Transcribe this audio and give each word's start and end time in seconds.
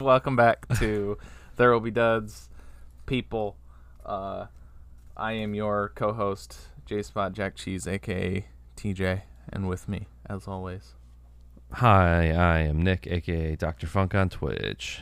Welcome 0.00 0.34
back 0.34 0.66
to 0.80 1.18
There 1.56 1.70
Will 1.70 1.78
Be 1.78 1.92
Duds, 1.92 2.48
people. 3.06 3.56
Uh, 4.04 4.46
I 5.16 5.34
am 5.34 5.54
your 5.54 5.92
co-host, 5.94 6.58
J 6.84 7.00
Spot 7.00 7.32
Jack 7.32 7.54
Cheese, 7.54 7.86
aka 7.86 8.44
TJ, 8.76 9.22
and 9.52 9.68
with 9.68 9.88
me, 9.88 10.08
as 10.26 10.48
always, 10.48 10.94
Hi, 11.70 12.32
I 12.32 12.58
am 12.62 12.82
Nick, 12.82 13.06
aka 13.06 13.54
Dr. 13.54 13.86
Funk 13.86 14.16
on 14.16 14.30
Twitch. 14.30 15.00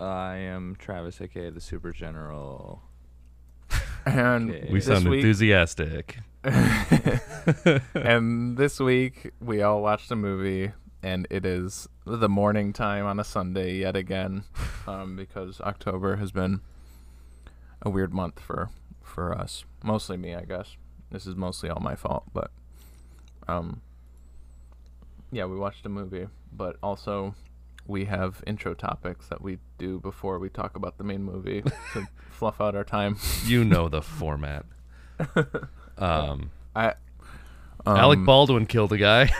I 0.00 0.36
am 0.36 0.74
Travis, 0.78 1.20
aka 1.20 1.50
the 1.50 1.60
Super 1.60 1.92
General. 1.92 2.80
and 4.06 4.50
Okay. 4.50 4.68
We 4.72 4.80
sound 4.80 5.06
weak, 5.06 5.18
enthusiastic. 5.18 6.16
and 7.94 8.56
this 8.56 8.80
week 8.80 9.32
we 9.38 9.60
all 9.60 9.82
watched 9.82 10.10
a 10.10 10.16
movie, 10.16 10.72
and 11.02 11.26
it 11.30 11.44
is 11.46 11.88
the 12.04 12.28
morning 12.28 12.72
time 12.72 13.06
on 13.06 13.20
a 13.20 13.24
Sunday 13.24 13.76
yet 13.76 13.96
again, 13.96 14.44
um, 14.86 15.16
because 15.16 15.60
October 15.60 16.16
has 16.16 16.32
been 16.32 16.60
a 17.82 17.90
weird 17.90 18.12
month 18.12 18.40
for 18.40 18.70
for 19.02 19.32
us. 19.32 19.64
Mostly 19.82 20.16
me, 20.16 20.34
I 20.34 20.42
guess. 20.42 20.76
This 21.10 21.26
is 21.26 21.36
mostly 21.36 21.70
all 21.70 21.80
my 21.80 21.94
fault, 21.94 22.24
but 22.32 22.50
um, 23.46 23.80
yeah, 25.32 25.46
we 25.46 25.56
watched 25.56 25.86
a 25.86 25.88
movie, 25.88 26.28
but 26.52 26.76
also 26.82 27.34
we 27.86 28.04
have 28.04 28.42
intro 28.46 28.74
topics 28.74 29.28
that 29.28 29.40
we 29.40 29.58
do 29.78 29.98
before 29.98 30.38
we 30.38 30.50
talk 30.50 30.76
about 30.76 30.98
the 30.98 31.04
main 31.04 31.22
movie 31.22 31.62
to 31.94 32.06
fluff 32.30 32.60
out 32.60 32.74
our 32.74 32.84
time. 32.84 33.16
You 33.44 33.64
know 33.64 33.88
the 33.88 34.02
format. 34.02 34.66
Um, 36.00 36.52
I 36.76 36.94
Alec 37.84 38.18
um, 38.18 38.24
Baldwin 38.24 38.66
killed 38.66 38.92
a 38.92 38.98
guy, 38.98 39.30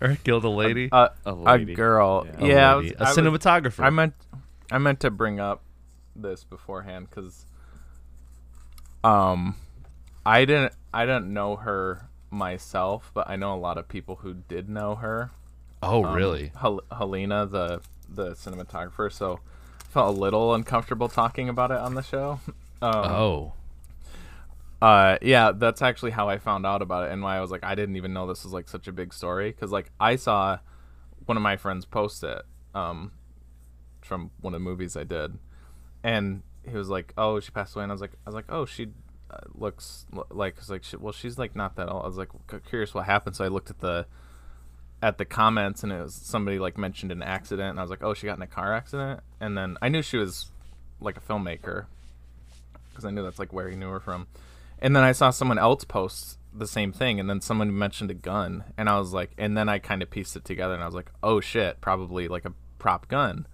or 0.00 0.16
killed 0.24 0.44
a 0.44 0.48
lady. 0.48 0.88
a, 0.92 1.10
A 1.26 1.32
a 1.32 1.34
lady. 1.34 1.74
girl. 1.74 2.26
Yeah. 2.26 2.44
A 2.44 2.48
Yeah, 2.48 2.72
I 2.72 2.74
lady. 2.76 2.88
was- 2.90 3.00
a 3.00 3.04
I 3.04 3.08
was- 3.08 3.16
cinematographer. 3.18 3.84
I 3.84 3.90
meant 3.90 4.14
I 4.72 4.78
meant 4.78 5.00
to 5.00 5.10
bring 5.10 5.40
up 5.40 5.62
this 6.16 6.44
beforehand 6.44 7.08
because 7.10 7.46
um 9.04 9.56
I 10.26 10.44
didn't 10.44 10.74
I 10.92 11.06
didn't 11.06 11.32
know 11.32 11.56
her 11.56 12.08
myself, 12.30 13.10
but 13.14 13.28
I 13.28 13.36
know 13.36 13.54
a 13.54 13.58
lot 13.58 13.78
of 13.78 13.88
people 13.88 14.16
who 14.16 14.34
did 14.34 14.68
know 14.68 14.94
her. 14.96 15.30
oh, 15.82 16.04
Um, 16.04 16.14
really? 16.14 16.52
Hel- 16.60 16.82
Helena, 16.96 17.46
the 17.46 17.80
the 18.08 18.32
cinematographer. 18.32 19.10
So 19.12 19.40
I 19.80 19.84
felt 19.92 20.16
a 20.16 20.20
little 20.20 20.54
uncomfortable 20.54 21.08
talking 21.08 21.48
about 21.48 21.70
it 21.70 21.78
on 21.78 21.94
the 21.94 22.02
show. 22.02 22.40
Um, 22.82 22.94
oh, 22.94 23.52
uh, 24.82 25.18
yeah, 25.20 25.52
that's 25.52 25.82
actually 25.82 26.12
how 26.12 26.28
I 26.28 26.38
found 26.38 26.64
out 26.64 26.82
about 26.82 27.08
it, 27.08 27.12
and 27.12 27.22
why 27.22 27.36
I 27.36 27.40
was 27.40 27.50
like, 27.50 27.64
I 27.64 27.74
didn't 27.74 27.96
even 27.96 28.12
know 28.12 28.26
this 28.26 28.44
was 28.44 28.52
like 28.52 28.68
such 28.68 28.88
a 28.88 28.92
big 28.92 29.12
story, 29.12 29.50
because 29.50 29.70
like 29.70 29.90
I 30.00 30.16
saw 30.16 30.58
one 31.26 31.36
of 31.36 31.42
my 31.42 31.56
friends 31.56 31.84
post 31.84 32.24
it, 32.24 32.42
um, 32.74 33.12
from 34.00 34.30
one 34.40 34.54
of 34.54 34.60
the 34.60 34.64
movies 34.64 34.96
I 34.96 35.04
did, 35.04 35.38
and 36.02 36.42
he 36.68 36.76
was 36.76 36.88
like, 36.88 37.12
"Oh, 37.16 37.40
she 37.40 37.50
passed 37.50 37.74
away," 37.74 37.84
and 37.84 37.92
I 37.92 37.94
was 37.94 38.00
like, 38.00 38.12
"I 38.26 38.28
was 38.28 38.34
like, 38.34 38.46
oh, 38.48 38.64
she 38.64 38.88
uh, 39.30 39.38
looks 39.54 40.06
like, 40.30 40.56
was 40.56 40.70
like, 40.70 40.84
she, 40.84 40.96
well, 40.96 41.12
she's 41.12 41.38
like 41.38 41.54
not 41.54 41.76
that 41.76 41.88
old." 41.88 42.04
I 42.04 42.06
was 42.06 42.16
like, 42.16 42.30
curious 42.66 42.94
what 42.94 43.06
happened, 43.06 43.36
so 43.36 43.44
I 43.44 43.48
looked 43.48 43.70
at 43.70 43.80
the 43.80 44.06
at 45.02 45.18
the 45.18 45.24
comments, 45.24 45.82
and 45.82 45.92
it 45.92 46.02
was 46.02 46.14
somebody 46.14 46.58
like 46.58 46.76
mentioned 46.78 47.12
an 47.12 47.22
accident, 47.22 47.70
and 47.70 47.78
I 47.78 47.82
was 47.82 47.90
like, 47.90 48.02
"Oh, 48.02 48.14
she 48.14 48.26
got 48.26 48.36
in 48.36 48.42
a 48.42 48.46
car 48.46 48.74
accident," 48.74 49.20
and 49.40 49.56
then 49.56 49.76
I 49.82 49.88
knew 49.88 50.02
she 50.02 50.16
was 50.16 50.50
like 51.00 51.16
a 51.16 51.20
filmmaker, 51.20 51.86
because 52.90 53.04
I 53.04 53.10
knew 53.10 53.22
that's 53.22 53.38
like 53.38 53.52
where 53.52 53.68
he 53.68 53.76
knew 53.76 53.90
her 53.90 54.00
from. 54.00 54.26
And 54.80 54.96
then 54.96 55.02
I 55.02 55.12
saw 55.12 55.30
someone 55.30 55.58
else 55.58 55.84
post 55.84 56.38
the 56.52 56.66
same 56.66 56.92
thing, 56.92 57.20
and 57.20 57.28
then 57.28 57.40
someone 57.40 57.76
mentioned 57.76 58.10
a 58.10 58.14
gun, 58.14 58.64
and 58.76 58.88
I 58.88 58.98
was 58.98 59.12
like, 59.12 59.30
and 59.38 59.56
then 59.56 59.68
I 59.68 59.78
kind 59.78 60.02
of 60.02 60.10
pieced 60.10 60.36
it 60.36 60.44
together, 60.44 60.74
and 60.74 60.82
I 60.82 60.86
was 60.86 60.94
like, 60.94 61.10
oh 61.22 61.40
shit, 61.40 61.80
probably 61.80 62.28
like 62.28 62.44
a 62.44 62.54
prop 62.78 63.08
gun. 63.08 63.46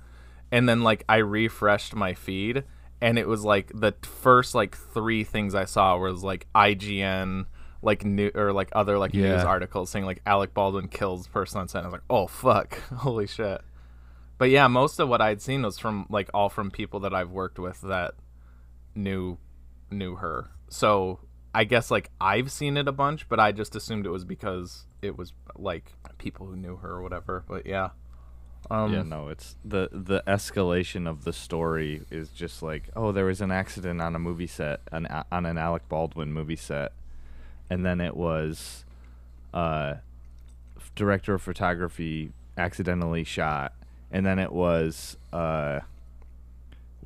And 0.51 0.69
then 0.69 0.83
like 0.83 1.05
I 1.09 1.17
refreshed 1.17 1.95
my 1.95 2.15
feed, 2.15 2.65
and 3.01 3.19
it 3.19 3.29
was 3.29 3.45
like 3.45 3.71
the 3.75 3.95
first 4.03 4.55
like 4.55 4.77
three 4.77 5.25
things 5.25 5.55
I 5.55 5.65
saw 5.65 5.99
was 5.99 6.23
like 6.23 6.47
IGN, 6.55 7.47
like 7.83 8.05
new 8.05 8.31
or 8.35 8.53
like 8.53 8.71
other 8.73 8.99
like 8.99 9.13
news 9.13 9.45
articles 9.45 9.91
saying 9.91 10.07
like 10.07 10.23
Alec 10.25 10.55
Baldwin 10.55 10.89
kills 10.89 11.27
person 11.27 11.61
on 11.61 11.69
set. 11.69 11.79
And 11.79 11.87
I 11.87 11.89
was 11.89 11.93
like, 11.93 12.03
oh 12.09 12.27
fuck, 12.27 12.79
holy 12.97 13.27
shit. 13.27 13.61
But 14.39 14.51
yeah, 14.51 14.69
most 14.69 14.99
of 14.99 15.09
what 15.09 15.21
I'd 15.21 15.43
seen 15.43 15.63
was 15.63 15.79
from 15.79 16.07
like 16.09 16.31
all 16.33 16.49
from 16.49 16.71
people 16.71 17.01
that 17.01 17.15
I've 17.15 17.31
worked 17.31 17.59
with 17.59 17.81
that 17.83 18.15
knew 18.95 19.39
knew 19.91 20.17
her. 20.17 20.51
So 20.69 21.21
I 21.57 21.65
guess 21.65 21.91
like 21.91 22.11
I've 22.21 22.53
seen 22.53 22.77
it 22.77 22.87
a 22.87 22.93
bunch, 22.93 23.31
but 23.31 23.41
I 23.41 23.51
just 23.51 23.75
assumed 23.75 24.05
it 24.05 24.11
was 24.11 24.27
because 24.27 24.85
it 25.01 25.17
was 25.17 25.33
like 25.57 25.91
people 26.19 26.45
who 26.45 26.55
knew 26.55 26.77
her 26.77 26.91
or 26.91 27.03
whatever. 27.03 27.45
But 27.49 27.65
yeah. 27.65 27.91
Um 28.71 28.93
yeah, 28.93 29.03
no, 29.03 29.29
it's 29.29 29.57
the 29.65 29.89
the 29.91 30.23
escalation 30.27 31.09
of 31.09 31.25
the 31.25 31.33
story 31.33 32.03
is 32.11 32.29
just 32.29 32.63
like, 32.63 32.91
oh, 32.95 33.11
there 33.11 33.25
was 33.25 33.41
an 33.41 33.51
accident 33.51 34.03
on 34.03 34.15
a 34.15 34.19
movie 34.19 34.47
set, 34.47 34.81
an 34.93 35.07
on 35.33 35.47
an 35.47 35.57
Alec 35.57 35.89
Baldwin 35.89 36.31
movie 36.31 36.57
set, 36.57 36.93
and 37.71 37.87
then 37.87 38.03
it 38.03 38.15
was, 38.15 38.85
uh, 39.55 39.95
director 40.95 41.33
of 41.33 41.41
photography 41.43 42.33
accidentally 42.59 43.25
shot, 43.25 43.73
and 44.11 44.27
then 44.27 44.39
it 44.39 44.53
was, 44.53 45.17
uh, 45.33 45.81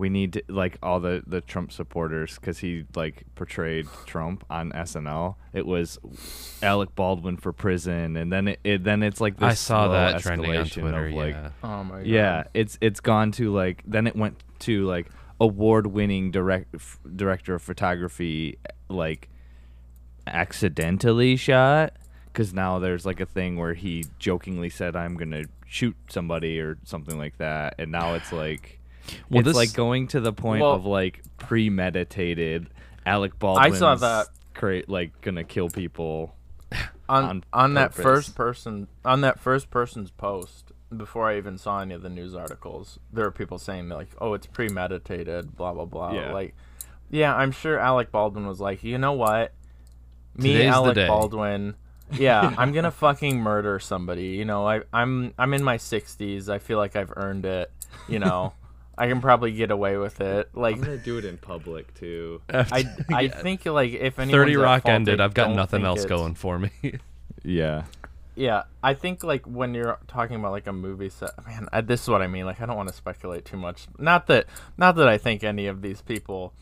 we 0.00 0.08
need 0.08 0.32
to, 0.32 0.42
like 0.48 0.78
all 0.82 0.98
the 0.98 1.22
the 1.26 1.42
Trump 1.42 1.70
supporters 1.70 2.36
because 2.36 2.58
he 2.58 2.86
like 2.96 3.22
portrayed 3.34 3.86
Trump 4.06 4.44
on 4.48 4.72
SNL. 4.72 5.34
It 5.52 5.66
was 5.66 5.98
Alec 6.62 6.94
Baldwin 6.94 7.36
for 7.36 7.52
prison, 7.52 8.16
and 8.16 8.32
then 8.32 8.48
it, 8.48 8.60
it 8.64 8.82
then 8.82 9.02
it's 9.02 9.20
like 9.20 9.36
this 9.36 9.46
I 9.46 9.54
saw 9.54 9.88
that 9.88 10.22
trending 10.22 10.56
on 10.56 10.64
escalation 10.64 10.80
Twitter. 10.80 11.06
Of, 11.08 11.12
like, 11.12 11.34
yeah. 11.34 11.50
Oh 11.62 11.84
my 11.84 11.98
god. 11.98 12.06
yeah, 12.06 12.44
it's 12.54 12.78
it's 12.80 13.00
gone 13.00 13.30
to 13.32 13.52
like 13.52 13.82
then 13.86 14.06
it 14.06 14.16
went 14.16 14.42
to 14.60 14.86
like 14.86 15.10
award-winning 15.38 16.30
direct 16.30 16.74
f- 16.74 16.98
director 17.14 17.54
of 17.54 17.62
photography 17.62 18.58
like 18.88 19.28
accidentally 20.26 21.36
shot 21.36 21.92
because 22.26 22.54
now 22.54 22.78
there's 22.78 23.04
like 23.04 23.20
a 23.20 23.26
thing 23.26 23.56
where 23.56 23.74
he 23.74 24.06
jokingly 24.18 24.70
said 24.70 24.96
I'm 24.96 25.14
gonna 25.16 25.44
shoot 25.66 25.94
somebody 26.08 26.58
or 26.58 26.78
something 26.84 27.18
like 27.18 27.36
that, 27.36 27.74
and 27.78 27.92
now 27.92 28.14
it's 28.14 28.32
like 28.32 28.79
Well, 29.30 29.40
it's 29.40 29.46
this- 29.48 29.56
like 29.56 29.72
going 29.74 30.08
to 30.08 30.20
the 30.20 30.32
point 30.32 30.62
Well- 30.62 30.72
of 30.72 30.84
like 30.86 31.22
premeditated 31.38 32.68
Alec 33.06 33.38
Baldwin. 33.38 33.72
I 33.72 33.76
saw 33.76 33.94
that. 33.96 34.26
Cra- 34.54 34.82
like 34.88 35.18
gonna 35.20 35.44
kill 35.44 35.68
people. 35.70 36.34
on 37.08 37.24
on 37.24 37.44
on 37.52 37.74
that 37.74 37.94
first 37.94 38.34
person 38.34 38.86
on 39.04 39.22
that 39.22 39.40
first 39.40 39.70
person's 39.70 40.10
post 40.10 40.70
before 40.96 41.28
I 41.30 41.36
even 41.36 41.56
saw 41.56 41.80
any 41.80 41.94
of 41.94 42.02
the 42.02 42.08
news 42.08 42.34
articles, 42.34 42.98
there 43.12 43.24
were 43.24 43.30
people 43.30 43.58
saying 43.58 43.88
like, 43.88 44.08
"Oh, 44.20 44.34
it's 44.34 44.46
premeditated," 44.46 45.56
blah 45.56 45.72
blah 45.72 45.84
blah. 45.84 46.12
Yeah. 46.12 46.32
Like, 46.32 46.54
yeah, 47.10 47.34
I'm 47.34 47.52
sure 47.52 47.78
Alec 47.78 48.10
Baldwin 48.12 48.46
was 48.46 48.60
like, 48.60 48.82
you 48.84 48.98
know 48.98 49.12
what, 49.12 49.52
me, 50.36 50.52
Today's 50.52 50.70
the 50.70 50.74
Alec 50.76 50.94
day." 50.96 51.06
Baldwin. 51.06 51.74
Yeah, 52.12 52.54
I'm 52.58 52.72
gonna 52.72 52.90
fucking 52.90 53.38
murder 53.40 53.78
somebody. 53.78 54.28
You 54.30 54.44
know, 54.44 54.66
I 54.68 54.82
I'm 54.92 55.32
I'm 55.38 55.54
in 55.54 55.62
my 55.62 55.76
60s. 55.76 56.48
I 56.48 56.58
feel 56.58 56.76
like 56.78 56.96
I've 56.96 57.12
earned 57.16 57.46
it. 57.46 57.70
You 58.08 58.18
know, 58.18 58.52
I 59.00 59.08
can 59.08 59.22
probably 59.22 59.52
get 59.52 59.70
away 59.70 59.96
with 59.96 60.20
it. 60.20 60.50
Like, 60.54 60.76
I'm 60.76 60.82
gonna 60.82 60.98
do 60.98 61.16
it 61.16 61.24
in 61.24 61.38
public 61.38 61.94
too. 61.94 62.42
I 62.50 62.84
I 63.08 63.28
think 63.28 63.64
like 63.64 63.92
if 63.92 64.18
anyone's 64.18 64.32
Thirty 64.32 64.56
Rock 64.56 64.82
fault, 64.82 64.94
ended. 64.94 65.22
I 65.22 65.24
I've 65.24 65.32
got 65.32 65.56
nothing 65.56 65.86
else 65.86 66.00
it's- 66.00 66.08
going 66.08 66.34
for 66.34 66.58
me. 66.58 66.70
Yeah. 67.42 67.84
Yeah, 68.36 68.64
I 68.82 68.92
think 68.92 69.24
like 69.24 69.46
when 69.46 69.72
you're 69.72 69.98
talking 70.06 70.36
about 70.36 70.52
like 70.52 70.66
a 70.66 70.72
movie 70.74 71.08
set, 71.08 71.30
man, 71.46 71.68
I, 71.72 71.80
this 71.80 72.02
is 72.02 72.08
what 72.08 72.20
I 72.20 72.26
mean. 72.26 72.44
Like, 72.44 72.60
I 72.60 72.66
don't 72.66 72.76
want 72.76 72.90
to 72.90 72.94
speculate 72.94 73.46
too 73.46 73.56
much. 73.56 73.86
Not 73.98 74.26
that, 74.26 74.44
not 74.76 74.96
that 74.96 75.08
I 75.08 75.16
think 75.16 75.42
any 75.42 75.66
of 75.66 75.80
these 75.80 76.02
people 76.02 76.52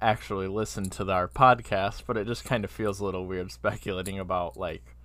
actually 0.00 0.48
listen 0.48 0.88
to 0.90 1.10
our 1.12 1.28
podcast, 1.28 2.04
but 2.06 2.16
it 2.16 2.26
just 2.26 2.44
kind 2.46 2.64
of 2.64 2.70
feels 2.70 3.00
a 3.00 3.04
little 3.04 3.26
weird 3.26 3.52
speculating 3.52 4.18
about 4.18 4.56
like 4.56 4.96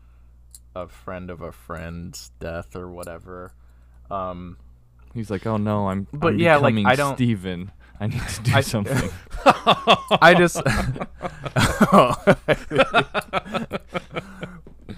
a 0.73 0.87
friend 0.87 1.29
of 1.29 1.41
a 1.41 1.51
friend's 1.51 2.31
death 2.39 2.73
or 2.75 2.89
whatever. 2.89 3.53
Um, 4.09 4.57
He's 5.13 5.29
like, 5.29 5.45
oh 5.45 5.57
no, 5.57 5.89
I'm. 5.89 6.07
But 6.13 6.33
I'm 6.33 6.39
yeah, 6.39 6.57
like, 6.57 6.75
I 6.85 6.95
don't- 6.95 7.15
Steven. 7.15 7.71
I 7.99 8.07
need 8.07 8.21
to 8.27 8.41
do 8.41 8.51
I- 8.55 8.61
something. 8.61 9.11
I 9.45 10.33
just. 10.35 10.55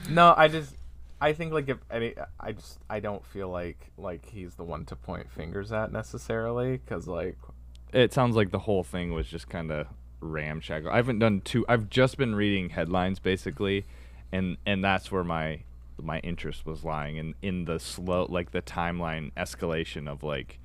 no, 0.10 0.34
I 0.38 0.48
just. 0.48 0.76
I 1.22 1.34
think 1.34 1.54
like 1.54 1.70
if 1.70 1.78
any, 1.90 2.14
I 2.40 2.52
just 2.54 2.80
I 2.90 3.00
don't 3.00 3.26
feel 3.26 3.50
like 3.50 3.92
like 3.98 4.28
he's 4.30 4.56
the 4.56 4.64
one 4.64 4.86
to 4.86 4.96
point 4.96 5.30
fingers 5.32 5.72
at 5.72 5.92
necessarily 5.92 6.78
because 6.78 7.08
like 7.08 7.38
it 7.94 8.14
sounds 8.14 8.36
like 8.36 8.52
the 8.52 8.60
whole 8.60 8.84
thing 8.84 9.14
was 9.14 9.28
just 9.28 9.48
kind 9.50 9.72
of 9.72 9.88
ramshackle. 10.20 10.90
I 10.90 10.98
haven't 10.98 11.20
done 11.20 11.42
two. 11.42 11.66
I've 11.70 11.90
just 11.90 12.18
been 12.18 12.36
reading 12.36 12.70
headlines 12.72 13.20
basically, 13.20 13.86
and 14.34 14.58
and 14.66 14.84
that's 14.84 15.12
where 15.12 15.24
my 15.24 15.62
my 16.02 16.20
interest 16.20 16.66
was 16.66 16.84
lying 16.84 17.18
in 17.18 17.36
in 17.42 17.66
the 17.66 17.80
slow 17.80 18.26
like 18.30 18.52
the 18.52 18.62
timeline 18.62 19.32
escalation 19.38 20.08
of 20.08 20.24
like, 20.24 20.60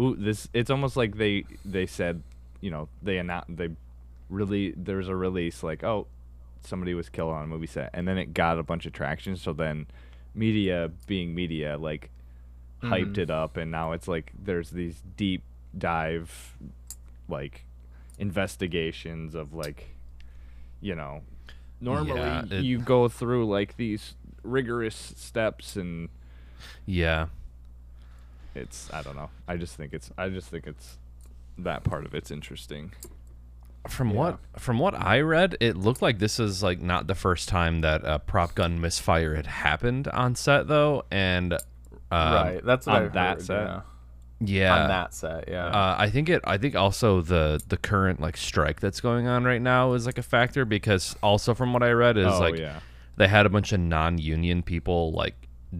ooh 0.00 0.16
this. 0.16 0.48
It's 0.52 0.70
almost 0.70 0.96
like 0.96 1.16
they 1.16 1.44
they 1.64 1.86
said, 1.86 2.22
you 2.60 2.70
know, 2.70 2.88
they 3.02 3.18
announced 3.18 3.56
they 3.56 3.70
really 4.28 4.74
there's 4.76 5.08
a 5.08 5.16
release 5.16 5.62
like 5.62 5.82
oh 5.82 6.06
somebody 6.62 6.94
was 6.94 7.08
killed 7.08 7.32
on 7.32 7.44
a 7.44 7.46
movie 7.46 7.66
set. 7.66 7.90
And 7.94 8.06
then 8.06 8.18
it 8.18 8.34
got 8.34 8.58
a 8.58 8.62
bunch 8.62 8.86
of 8.86 8.92
traction. 8.92 9.36
So 9.36 9.52
then 9.52 9.86
media 10.34 10.90
being 11.06 11.34
media 11.34 11.76
like 11.78 12.10
hyped 12.82 13.12
mm-hmm. 13.12 13.20
it 13.20 13.30
up. 13.30 13.56
And 13.56 13.70
now 13.70 13.92
it's 13.92 14.08
like 14.08 14.32
there's 14.38 14.70
these 14.70 15.02
deep 15.16 15.42
dive 15.76 16.56
like 17.28 17.64
investigations 18.18 19.34
of 19.34 19.54
like 19.54 19.94
you 20.80 20.94
know 20.94 21.22
normally 21.80 22.20
Yeah, 22.20 22.44
it- 22.50 22.64
you 22.64 22.78
go 22.78 23.08
through 23.08 23.46
like 23.48 23.76
these 23.76 24.14
rigorous 24.42 25.12
steps 25.16 25.76
and 25.76 26.08
Yeah. 26.86 27.26
it's 28.54 28.92
I 28.92 29.02
don't 29.02 29.16
know. 29.16 29.30
I 29.48 29.56
just 29.56 29.76
think 29.76 29.92
it's 29.92 30.10
I 30.18 30.28
just 30.28 30.48
think 30.48 30.66
it's 30.66 30.98
that 31.58 31.84
part 31.84 32.04
of 32.06 32.14
it's 32.14 32.30
interesting. 32.30 32.92
From 33.88 34.12
what 34.12 34.38
from 34.58 34.78
what 34.78 34.94
I 34.94 35.20
read, 35.20 35.56
it 35.60 35.76
looked 35.76 36.02
like 36.02 36.18
this 36.18 36.38
is 36.38 36.62
like 36.62 36.80
not 36.82 37.06
the 37.06 37.14
first 37.14 37.48
time 37.48 37.80
that 37.80 38.02
a 38.04 38.18
prop 38.18 38.54
gun 38.54 38.80
misfire 38.80 39.34
had 39.36 39.46
happened 39.46 40.08
on 40.08 40.34
set 40.34 40.68
though, 40.68 41.04
and 41.10 41.54
um, 41.54 41.60
right. 42.10 42.60
That's 42.64 42.86
what 42.86 42.96
on 42.96 43.02
I 43.04 43.08
that 43.08 43.36
heard, 43.38 43.42
set? 43.42 43.62
Yeah. 43.66 43.80
Yeah, 44.40 44.82
On 44.82 44.88
that 44.88 45.12
set, 45.14 45.48
yeah. 45.48 45.66
Uh, 45.66 45.96
I 45.98 46.08
think 46.10 46.28
it. 46.30 46.40
I 46.44 46.56
think 46.56 46.74
also 46.74 47.20
the 47.20 47.60
the 47.68 47.76
current 47.76 48.20
like 48.20 48.36
strike 48.36 48.80
that's 48.80 49.00
going 49.00 49.26
on 49.26 49.44
right 49.44 49.60
now 49.60 49.92
is 49.92 50.06
like 50.06 50.16
a 50.18 50.22
factor 50.22 50.64
because 50.64 51.14
also 51.22 51.54
from 51.54 51.72
what 51.72 51.82
I 51.82 51.90
read 51.92 52.16
is 52.16 52.26
oh 52.26 52.40
like 52.40 52.56
yeah. 52.58 52.80
they 53.16 53.28
had 53.28 53.44
a 53.44 53.50
bunch 53.50 53.72
of 53.72 53.80
non-union 53.80 54.62
people 54.62 55.12
like 55.12 55.34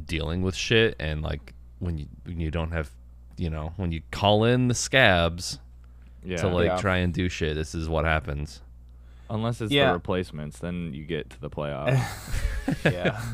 dealing 0.05 0.43
with 0.43 0.55
shit 0.55 0.95
and 1.01 1.23
like 1.23 1.55
when 1.79 1.97
you 1.99 2.07
when 2.25 2.39
you 2.39 2.51
don't 2.51 2.73
have 2.73 2.91
you 3.39 3.49
know 3.49 3.73
when 3.77 3.93
you 3.93 4.03
call 4.11 4.45
in 4.45 4.69
the 4.69 4.75
scabs 4.75 5.59
Yeah. 6.23 6.37
to 6.37 6.49
like 6.49 6.67
Yeah. 6.67 6.77
try 6.77 6.99
and 6.99 7.15
do 7.15 7.29
shit 7.31 7.55
this 7.55 7.75
is 7.75 7.89
what 7.89 8.05
happens 8.05 8.61
Unless 9.31 9.61
it's 9.63 9.73
Yeah. 9.73 9.87
the 9.89 9.93
replacements, 9.95 10.59
then 10.59 10.93
you 10.93 11.05
get 11.05 11.31
to 11.31 11.41
the 11.41 11.49
playoffs. 11.49 12.05
yeah. 12.85 13.23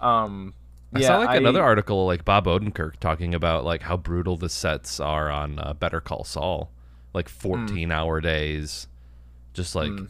Um. 0.00 0.54
I 0.96 1.00
yeah, 1.00 1.06
saw 1.08 1.18
like 1.18 1.28
I- 1.30 1.36
another 1.36 1.62
article 1.62 2.06
like 2.06 2.24
Bob 2.24 2.46
Odenkirk 2.46 2.96
talking 3.00 3.34
about 3.34 3.64
like 3.64 3.82
how 3.82 3.96
brutal 3.96 4.36
the 4.36 4.48
sets 4.48 5.00
are 5.00 5.30
on 5.30 5.58
uh, 5.58 5.72
Better 5.74 6.00
Call 6.00 6.24
Saul 6.24 6.70
like 7.14 7.28
14 7.28 7.90
hour 7.90 8.20
days 8.20 8.88
just 9.54 9.74
like 9.74 9.90
Mm. 9.90 10.08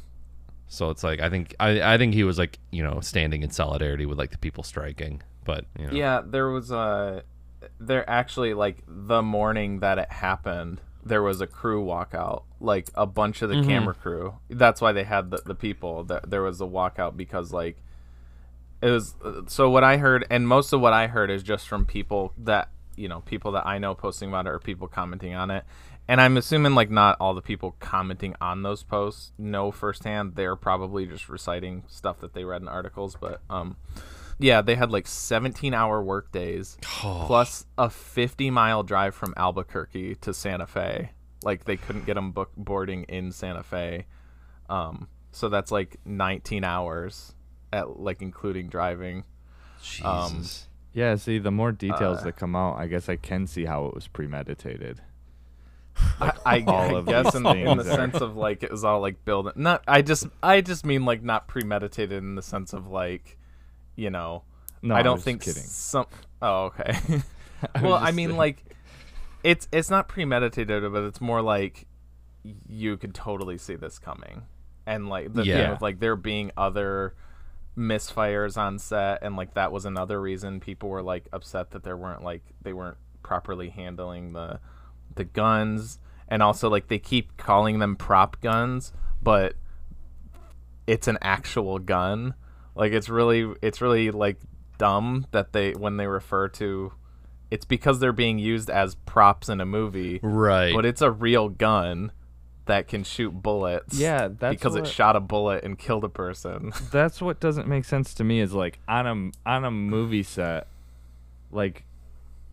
so 0.66 0.90
it's 0.90 1.04
like 1.04 1.20
I 1.20 1.28
think 1.30 1.54
I 1.60 1.94
I 1.94 1.98
think 1.98 2.14
he 2.14 2.24
was 2.24 2.36
like 2.38 2.58
you 2.72 2.82
know 2.82 2.98
standing 3.00 3.42
in 3.42 3.50
solidarity 3.50 4.06
with 4.06 4.18
like 4.18 4.30
the 4.30 4.38
people 4.38 4.64
striking 4.64 5.22
but 5.44 5.64
you 5.78 5.86
know 5.86 5.92
Yeah, 5.92 6.22
there 6.24 6.48
was 6.50 6.70
a 6.72 7.22
there 7.78 8.08
actually 8.10 8.54
like 8.54 8.78
the 8.86 9.22
morning 9.22 9.80
that 9.80 9.98
it 9.98 10.10
happened, 10.10 10.80
there 11.04 11.22
was 11.22 11.40
a 11.40 11.46
crew 11.46 11.84
walkout, 11.84 12.42
like 12.60 12.90
a 12.94 13.06
bunch 13.06 13.42
of 13.42 13.48
the 13.48 13.56
Mm-hmm. 13.56 13.68
camera 13.68 13.94
crew. 13.94 14.34
That's 14.50 14.80
why 14.80 14.92
they 14.92 15.04
had 15.04 15.30
the, 15.30 15.38
the 15.44 15.54
people. 15.54 16.04
That 16.04 16.28
there 16.30 16.42
was 16.42 16.60
a 16.60 16.64
walkout 16.64 17.16
because 17.16 17.52
like 17.52 17.76
it 18.86 18.90
was 18.90 19.14
so 19.48 19.68
what 19.70 19.84
I 19.84 19.96
heard 19.96 20.26
and 20.30 20.46
most 20.46 20.72
of 20.72 20.80
what 20.80 20.92
I 20.92 21.06
heard 21.08 21.30
is 21.30 21.42
just 21.42 21.68
from 21.68 21.84
people 21.86 22.32
that 22.38 22.70
you 22.98 23.08
know, 23.08 23.20
people 23.20 23.52
that 23.52 23.66
I 23.66 23.76
know 23.78 23.94
posting 23.94 24.30
about 24.30 24.46
it 24.46 24.50
or 24.50 24.58
people 24.58 24.88
commenting 24.88 25.34
on 25.34 25.50
it. 25.50 25.64
And 26.08 26.18
I'm 26.18 26.38
assuming 26.38 26.74
like 26.74 26.90
not 26.90 27.18
all 27.20 27.34
the 27.34 27.42
people 27.42 27.76
commenting 27.78 28.34
on 28.40 28.62
those 28.62 28.82
posts 28.82 29.32
know 29.36 29.70
firsthand. 29.70 30.34
They're 30.34 30.56
probably 30.56 31.04
just 31.04 31.28
reciting 31.28 31.82
stuff 31.88 32.20
that 32.20 32.32
they 32.32 32.44
read 32.44 32.62
in 32.62 32.68
articles, 32.68 33.14
but 33.20 33.42
um 33.50 33.76
yeah, 34.38 34.62
they 34.62 34.74
had 34.76 34.90
like 34.90 35.06
17 35.06 35.74
hour 35.74 36.02
work 36.02 36.30
days 36.32 36.78
Oh. 37.02 37.24
plus 37.26 37.66
a 37.76 37.90
50 37.90 38.50
mile 38.50 38.82
drive 38.82 39.14
from 39.14 39.34
Albuquerque 39.36 40.14
to 40.16 40.32
Santa 40.32 40.66
Fe. 40.66 41.10
Like 41.42 41.64
they 41.64 41.76
couldn't 41.76 42.06
get 42.06 42.14
them 42.14 42.32
book 42.32 42.50
boarding 42.56 43.02
in 43.04 43.30
Santa 43.32 43.62
Fe. 43.62 44.06
Um, 44.70 45.08
so 45.32 45.48
that's 45.50 45.70
like 45.70 45.98
19 46.06 46.64
hours 46.64 47.34
at 47.72 47.98
like 48.00 48.22
including 48.22 48.68
driving. 48.68 49.24
Um, 50.02 50.32
Jesus 50.38 50.68
yeah, 50.92 51.14
see, 51.16 51.38
the 51.38 51.50
more 51.50 51.72
details 51.72 52.20
Uh, 52.20 52.24
that 52.24 52.36
come 52.36 52.56
out, 52.56 52.78
I 52.78 52.86
guess 52.86 53.08
I 53.10 53.16
can 53.16 53.46
see 53.46 53.66
how 53.66 53.84
it 53.84 53.94
was 53.94 54.08
premeditated. 54.08 55.02
I, 56.20 56.32
I, 56.46 56.60
all 56.66 56.96
I 56.96 56.98
of 56.98 57.06
guess 57.06 57.34
in, 57.34 57.42
the- 57.42 57.50
in 57.54 57.76
the 57.78 57.90
are- 57.92 57.96
sense 57.96 58.16
of 58.16 58.34
like 58.36 58.62
it 58.62 58.70
was 58.70 58.82
all 58.84 59.00
like 59.00 59.24
building. 59.24 59.52
Not 59.56 59.82
I 59.86 60.00
just 60.02 60.26
I 60.42 60.60
just 60.62 60.86
mean 60.86 61.04
like 61.04 61.22
not 61.22 61.48
premeditated 61.48 62.12
in 62.18 62.34
the 62.34 62.42
sense 62.42 62.72
of 62.72 62.86
like, 62.88 63.38
you 63.94 64.08
know, 64.10 64.42
No, 64.82 64.94
I 64.94 65.00
I 65.00 65.02
don't 65.02 65.16
was 65.16 65.24
think 65.24 65.42
kidding. 65.42 65.62
some. 65.62 66.06
Oh 66.40 66.66
okay. 66.66 66.98
I 67.74 67.80
well, 67.82 67.92
was 67.92 68.02
I 68.02 68.10
mean 68.12 68.28
saying. 68.28 68.38
like, 68.38 68.64
it's 69.42 69.69
it's 69.72 69.90
not 69.90 70.08
premeditated, 70.08 70.90
but 70.92 71.02
it's 71.04 71.20
more 71.20 71.42
like 71.42 71.86
you 72.69 72.96
could 72.96 73.14
totally 73.14 73.58
see 73.58 73.74
this 73.76 73.98
coming, 73.98 74.42
and 74.86 75.08
like 75.08 75.32
the 75.34 75.42
thing 75.42 75.50
Yeah. 75.50 75.70
with 75.72 75.82
like 75.82 75.98
there 76.00 76.16
being 76.16 76.52
other 76.56 77.14
misfires 77.76 78.56
on 78.56 78.78
set, 78.78 79.23
and 79.23 79.37
like 79.37 79.55
that 79.55 79.73
was 79.73 79.84
another 79.84 80.20
reason 80.20 80.61
people 80.61 80.88
were 80.88 81.02
like 81.02 81.28
upset 81.32 81.70
that 81.73 81.84
there 81.84 81.96
weren't 81.96 82.23
like 82.23 82.43
they 82.62 82.73
weren't 82.73 82.99
properly 83.23 83.70
handling 83.70 84.32
the 84.32 84.61
the 85.14 85.25
guns, 85.25 85.99
and 86.28 86.43
also 86.43 86.69
like 86.69 86.88
they 86.88 86.99
keep 86.99 87.37
calling 87.37 87.78
them 87.78 87.96
prop 87.96 88.40
guns, 88.40 88.93
but 89.23 89.55
it's 90.87 91.08
an 91.08 91.19
actual 91.20 91.78
gun. 91.78 92.34
Like 92.75 92.93
it's 92.93 93.08
really 93.08 93.52
it's 93.62 93.81
really 93.81 94.11
like 94.11 94.38
dumb 94.79 95.26
that 95.31 95.52
they 95.52 95.72
when 95.72 95.96
they 95.96 96.06
refer 96.06 96.49
to 96.49 96.93
it's 97.50 97.64
because 97.64 98.00
they're 98.00 98.12
being 98.12 98.38
used 98.38 98.69
as 98.69 98.94
props 99.06 99.49
in 99.49 99.61
a 99.61 99.67
movie, 99.67 100.19
right. 100.22 100.75
but 100.75 100.84
it's 100.84 101.00
a 101.00 101.11
real 101.11 101.49
gun 101.49 102.12
that 102.66 102.86
can 102.88 103.02
shoot 103.04 103.30
bullets. 103.30 103.98
Yeah, 103.98 104.28
that's 104.28 104.54
because 104.56 104.74
it 104.76 104.86
shot 104.86 105.16
a 105.16 105.20
bullet 105.20 105.64
and 105.64 105.78
killed 105.78 106.04
a 106.04 106.08
person. 106.08 106.72
that's 106.92 107.20
what 107.22 107.40
doesn't 107.40 107.66
make 107.68 107.84
sense 107.84 108.12
to 108.14 108.24
me 108.24 108.40
is 108.40 108.52
like 108.52 108.78
on 108.86 109.06
a 109.44 109.48
on 109.48 109.64
a 109.64 109.70
movie 109.70 110.22
set 110.22 110.66
like 111.50 111.84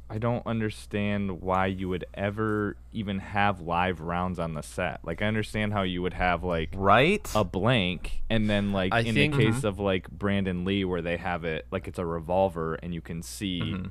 I 0.10 0.20
don't 0.20 0.46
understand 0.46 1.42
why 1.42 1.66
you 1.66 1.90
would 1.90 2.06
ever 2.14 2.78
even 2.92 3.18
have 3.20 3.62
live 3.62 4.00
rounds 4.00 4.38
on 4.38 4.54
the 4.54 4.62
set. 4.62 5.00
Like 5.04 5.24
I 5.24 5.26
understand 5.26 5.74
how 5.74 5.82
you 5.82 6.04
would 6.04 6.14
have 6.14 6.44
like 6.44 6.70
right? 6.76 7.28
a 7.34 7.44
blank 7.44 8.22
and 8.30 8.48
then 8.48 8.72
like 8.72 8.94
I 8.94 9.00
in 9.00 9.16
think- 9.16 9.36
the 9.36 9.46
case 9.46 9.64
of 9.64 9.80
like 9.80 10.10
Brandon 10.12 10.66
Lee 10.66 10.86
where 10.86 11.02
they 11.02 11.18
have 11.18 11.44
it 11.46 11.66
like 11.72 11.88
it's 11.88 11.98
a 11.98 12.06
revolver 12.06 12.76
and 12.76 12.94
you 12.94 13.02
can 13.02 13.24
see 13.24 13.62
Mm-hmm. 13.62 13.88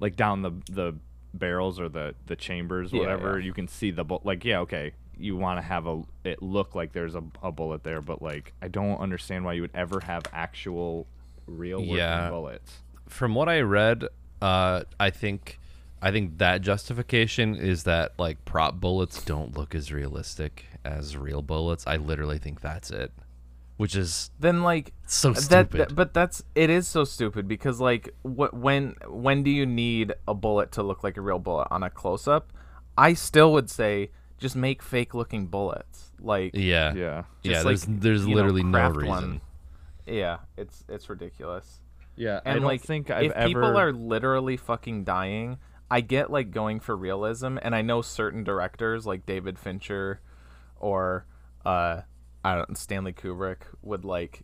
like 0.00 0.16
down 0.16 0.42
the 0.42 0.50
the 0.70 0.96
barrels 1.32 1.78
or 1.80 1.88
the 1.88 2.14
the 2.26 2.36
chambers 2.36 2.92
Yeah, 2.92 3.00
whatever 3.00 3.38
yeah. 3.38 3.46
you 3.46 3.52
can 3.54 3.68
see 3.68 3.90
the 3.92 4.04
bu- 4.04 4.18
like 4.24 4.44
yeah 4.44 4.58
okay 4.60 4.92
you 5.20 5.36
want 5.36 5.58
to 5.58 5.62
have 5.62 5.86
a 5.86 6.02
it 6.24 6.42
look 6.42 6.74
like 6.74 6.92
there's 6.92 7.14
a, 7.14 7.22
a 7.42 7.52
bullet 7.52 7.82
there 7.84 8.00
but 8.00 8.20
like 8.22 8.52
I 8.62 8.68
don't 8.68 8.98
understand 8.98 9.44
why 9.44 9.52
you 9.54 9.62
would 9.62 9.70
ever 9.74 10.00
have 10.00 10.22
actual 10.32 11.06
real 11.46 11.78
working 11.80 11.96
Yeah. 11.96 12.30
bullets. 12.30 12.78
from 13.08 13.34
what 13.34 13.48
I 13.48 13.60
read, 13.60 14.04
uh, 14.40 14.82
I 14.98 15.10
think 15.10 15.58
I 16.02 16.10
think 16.10 16.38
that 16.38 16.62
justification 16.62 17.54
is 17.56 17.84
that 17.84 18.12
like 18.18 18.44
prop 18.44 18.80
bullets 18.80 19.22
don't 19.24 19.56
look 19.56 19.74
as 19.74 19.92
realistic 19.92 20.64
as 20.84 21.16
real 21.16 21.42
bullets. 21.42 21.86
I 21.86 21.96
literally 21.96 22.38
think 22.38 22.60
that's 22.62 22.90
it, 22.90 23.12
which 23.76 23.94
is 23.94 24.30
then 24.40 24.62
like 24.62 24.92
so 25.06 25.32
that, 25.32 25.42
stupid. 25.42 25.80
that- 25.80 25.94
but 25.94 26.14
that's 26.14 26.42
it 26.54 26.70
is 26.70 26.88
so 26.88 27.04
stupid 27.04 27.46
because 27.48 27.80
like 27.80 28.14
what 28.22 28.54
when 28.54 28.94
when 29.08 29.42
do 29.42 29.50
you 29.50 29.66
need 29.66 30.14
a 30.26 30.32
bullet 30.34 30.72
to 30.72 30.82
look 30.82 31.04
like 31.04 31.16
a 31.18 31.20
real 31.20 31.38
bullet 31.38 31.68
on 31.70 31.82
a 31.82 31.90
close 31.90 32.26
up? 32.26 32.50
I 32.96 33.12
still 33.14 33.52
would 33.52 33.68
say 33.70 34.10
just 34.40 34.56
make 34.56 34.82
fake 34.82 35.14
looking 35.14 35.46
bullets. 35.46 36.10
Like 36.18 36.52
yeah, 36.54 36.92
Yeah. 36.94 37.22
yeah. 37.42 37.52
just, 37.52 37.64
There's 37.64 37.88
like, 37.88 38.00
there's 38.00 38.22
you 38.24 38.30
know, 38.30 38.34
literally 38.36 38.62
no 38.64 38.88
reason. 38.90 39.08
one. 39.08 39.40
Yeah, 40.06 40.38
it's 40.56 40.84
it's 40.88 41.08
ridiculous. 41.08 41.80
Yeah, 42.16 42.40
And 42.44 42.48
I 42.48 42.54
don't 42.56 42.64
like, 42.64 42.82
think 42.82 43.10
I've 43.10 43.26
if 43.26 43.32
ever 43.32 43.46
people 43.48 43.76
are 43.78 43.92
literally 43.92 44.56
fucking 44.56 45.04
dying, 45.04 45.58
I 45.90 46.00
get 46.02 46.30
like 46.30 46.50
going 46.50 46.80
for 46.80 46.96
realism, 46.96 47.56
and 47.62 47.74
I 47.74 47.82
know 47.82 48.02
certain 48.02 48.42
directors 48.44 49.06
like 49.06 49.24
David 49.24 49.58
Fincher, 49.58 50.20
or 50.78 51.24
uh, 51.64 52.02
I 52.44 52.54
don't 52.56 52.76
Stanley 52.76 53.12
Kubrick 53.12 53.58
would 53.82 54.04
like 54.04 54.42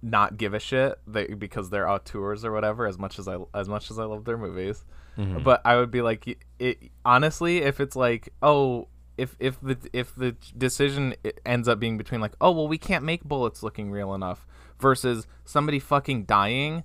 not 0.00 0.36
give 0.38 0.54
a 0.54 0.60
shit 0.60 0.94
they, 1.06 1.26
because 1.26 1.70
they're 1.70 1.88
auteurs 1.88 2.44
or 2.44 2.52
whatever. 2.52 2.86
As 2.86 2.98
much 2.98 3.18
as 3.18 3.26
I 3.28 3.36
as 3.54 3.68
much 3.68 3.90
as 3.90 3.98
I 3.98 4.04
love 4.04 4.24
their 4.24 4.38
movies, 4.38 4.84
Mm-hmm. 5.18 5.42
but 5.42 5.60
I 5.64 5.76
would 5.76 5.90
be 5.90 6.00
like, 6.00 6.38
it 6.60 6.78
honestly, 7.04 7.58
if 7.58 7.80
it's 7.80 7.96
like, 7.96 8.32
oh. 8.42 8.88
If, 9.18 9.36
if 9.40 9.60
the 9.60 9.76
if 9.92 10.14
the 10.14 10.36
decision 10.56 11.14
ends 11.44 11.68
up 11.68 11.80
being 11.80 11.98
between 11.98 12.20
like 12.20 12.32
oh 12.40 12.52
well 12.52 12.68
we 12.68 12.78
can't 12.78 13.04
make 13.04 13.24
bullets 13.24 13.62
looking 13.62 13.90
real 13.90 14.14
enough 14.14 14.46
versus 14.80 15.26
somebody 15.44 15.80
fucking 15.80 16.24
dying 16.24 16.84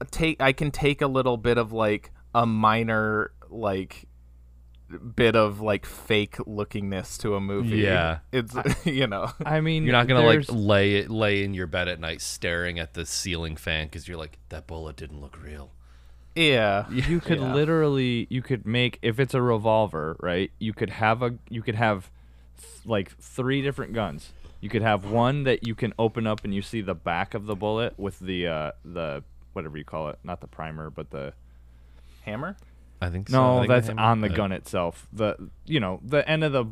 uh, 0.00 0.04
take 0.10 0.40
I 0.40 0.52
can 0.52 0.70
take 0.70 1.02
a 1.02 1.08
little 1.08 1.36
bit 1.36 1.58
of 1.58 1.72
like 1.72 2.12
a 2.34 2.46
minor 2.46 3.32
like 3.50 4.06
bit 5.14 5.34
of 5.34 5.60
like 5.60 5.86
fake 5.86 6.36
lookingness 6.36 7.18
to 7.18 7.34
a 7.34 7.40
movie. 7.40 7.78
Yeah. 7.78 8.18
It's 8.32 8.54
you 8.84 9.06
know. 9.06 9.30
I 9.44 9.60
mean 9.60 9.84
You're 9.84 9.92
not 9.92 10.06
gonna 10.06 10.24
like 10.24 10.46
lay 10.50 11.06
lay 11.06 11.42
in 11.42 11.54
your 11.54 11.66
bed 11.66 11.88
at 11.88 12.00
night 12.00 12.20
staring 12.20 12.78
at 12.78 12.94
the 12.94 13.06
ceiling 13.06 13.56
fan 13.56 13.86
because 13.86 14.06
you're 14.06 14.18
like 14.18 14.38
that 14.50 14.66
bullet 14.66 14.96
didn't 14.96 15.20
look 15.20 15.42
real. 15.42 15.72
Yeah. 16.34 16.88
you 16.90 17.20
could 17.20 17.38
Yeah. 17.40 17.52
literally 17.54 18.26
you 18.30 18.42
could 18.42 18.66
make 18.66 18.98
if 19.02 19.18
it's 19.20 19.34
a 19.34 19.42
revolver 19.42 20.16
right 20.20 20.50
you 20.58 20.72
could 20.72 20.90
have 20.90 21.22
a 21.22 21.34
you 21.48 21.62
could 21.62 21.74
have 21.76 22.10
th- 22.60 22.86
like 22.86 23.16
three 23.18 23.62
different 23.62 23.92
guns 23.92 24.32
you 24.60 24.68
could 24.68 24.82
have 24.82 25.04
one 25.04 25.44
that 25.44 25.66
you 25.66 25.74
can 25.74 25.92
open 25.98 26.26
up 26.26 26.42
and 26.44 26.54
you 26.54 26.62
see 26.62 26.80
the 26.80 26.94
back 26.94 27.34
of 27.34 27.46
the 27.46 27.54
bullet 27.54 27.94
with 27.98 28.18
the 28.18 28.46
uh 28.46 28.72
the 28.84 29.22
whatever 29.52 29.76
you 29.78 29.84
call 29.84 30.08
it 30.08 30.18
not 30.24 30.40
the 30.40 30.46
primer 30.48 30.90
but 30.90 31.10
the 31.10 31.32
hammer. 32.24 32.56
I 33.00 33.10
think 33.10 33.28
so. 33.28 33.36
No, 33.40 33.58
think 33.60 33.68
that's 33.68 33.88
hammer- 33.88 34.00
on 34.00 34.20
the 34.22 34.30
uh, 34.30 34.34
gun 34.34 34.50
itself. 34.52 35.06
The 35.12 35.36
you 35.66 35.78
know 35.78 36.00
the 36.02 36.26
end 36.28 36.42
of 36.42 36.52
the 36.52 36.64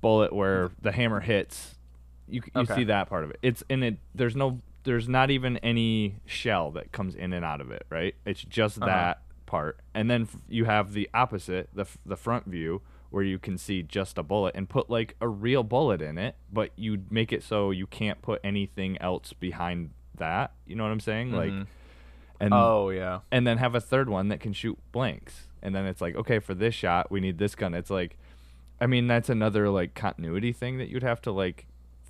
bullet 0.00 0.32
where 0.32 0.70
the 0.82 0.90
hammer 0.90 1.20
hits. 1.20 1.76
You 2.28 2.42
you 2.54 2.62
Okay. 2.62 2.74
see 2.74 2.84
that 2.84 3.08
part 3.08 3.22
of 3.24 3.30
it. 3.30 3.38
It's 3.42 3.62
in 3.68 3.82
it. 3.84 3.98
There's 4.14 4.34
no. 4.34 4.60
There's 4.88 5.08
not 5.08 5.30
even 5.30 5.58
any 5.58 6.16
shell 6.26 6.70
that 6.72 6.90
comes 6.92 7.14
in 7.14 7.32
and 7.32 7.44
out 7.44 7.60
of 7.60 7.70
it. 7.70 7.84
Right. 7.90 8.14
It's 8.24 8.42
just 8.42 8.78
Uh-huh. 8.78 8.86
that 8.86 9.22
part, 9.46 9.78
and 9.94 10.10
then 10.10 10.22
f- 10.22 10.36
you 10.48 10.64
have 10.64 10.92
the 10.92 11.08
opposite, 11.14 11.68
the 11.74 11.82
f- 11.82 11.98
the 12.04 12.16
front 12.16 12.46
view 12.46 12.82
where 13.10 13.22
you 13.24 13.38
can 13.38 13.56
see 13.56 13.82
just 13.82 14.18
a 14.18 14.22
bullet 14.22 14.54
and 14.54 14.68
put 14.68 14.90
like 14.90 15.14
a 15.20 15.26
real 15.28 15.62
bullet 15.62 16.02
in 16.02 16.18
it, 16.18 16.36
but 16.52 16.70
you 16.76 17.04
make 17.10 17.32
it 17.32 17.42
so 17.42 17.70
you 17.70 17.86
can't 17.86 18.20
put 18.20 18.40
anything 18.44 18.98
else 19.00 19.32
behind 19.32 19.90
that. 20.16 20.52
You 20.66 20.74
know 20.76 20.82
what 20.82 20.92
I'm 20.92 21.00
saying? 21.00 21.32
Like, 21.32 21.50
Mhm. 21.50 21.66
and 22.40 22.52
Oh 22.52 22.90
yeah. 22.90 23.20
and 23.32 23.46
then 23.46 23.56
have 23.58 23.74
a 23.74 23.80
third 23.80 24.08
one 24.10 24.28
that 24.28 24.40
can 24.40 24.52
shoot 24.52 24.78
blanks. 24.92 25.48
And 25.62 25.74
then 25.74 25.86
it's 25.86 26.00
like, 26.02 26.14
okay, 26.16 26.38
for 26.38 26.54
this 26.54 26.74
shot, 26.74 27.10
we 27.10 27.20
need 27.20 27.38
this 27.38 27.54
gun. 27.54 27.72
It's 27.74 27.90
like, 27.90 28.18
I 28.80 28.86
mean, 28.86 29.06
that's 29.06 29.28
another 29.30 29.70
like 29.70 29.94
continuity 29.94 30.52
thing 30.52 30.76
that 30.78 30.88
you'd 30.88 31.02
have 31.02 31.20
to 31.22 31.32
like 31.32 31.66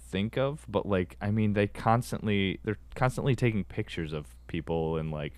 think 0.09 0.37
of. 0.39 0.65
But 0.69 0.87
like, 0.87 1.17
I 1.21 1.31
mean, 1.31 1.53
they 1.53 1.67
constantly 1.67 2.61
they're 2.65 2.79
constantly 2.95 3.35
taking 3.37 3.65
pictures 3.65 4.13
of 4.13 4.27
people 4.47 4.97
and 4.97 5.11
like 5.11 5.35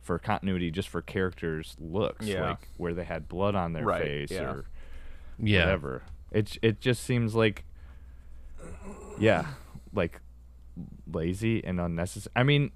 for 0.00 0.18
continuity, 0.18 0.70
just 0.70 0.88
for 0.88 1.00
characters' 1.00 1.76
looks, 1.78 2.26
Yeah. 2.26 2.50
like 2.50 2.68
where 2.76 2.92
they 2.92 3.04
had 3.04 3.28
blood 3.28 3.54
on 3.54 3.72
their 3.72 3.84
Right, 3.84 4.02
face 4.02 4.30
yeah. 4.32 4.42
or 4.50 4.64
Yeah. 5.38 5.60
whatever. 5.60 6.02
It 6.32 6.58
it 6.62 6.80
just 6.80 7.04
seems 7.04 7.34
like, 7.34 7.64
yeah, 9.18 9.46
like 9.92 10.20
lazy 11.10 11.62
and 11.64 11.80
unnecessary. 11.80 12.32
I 12.34 12.42
mean, 12.42 12.70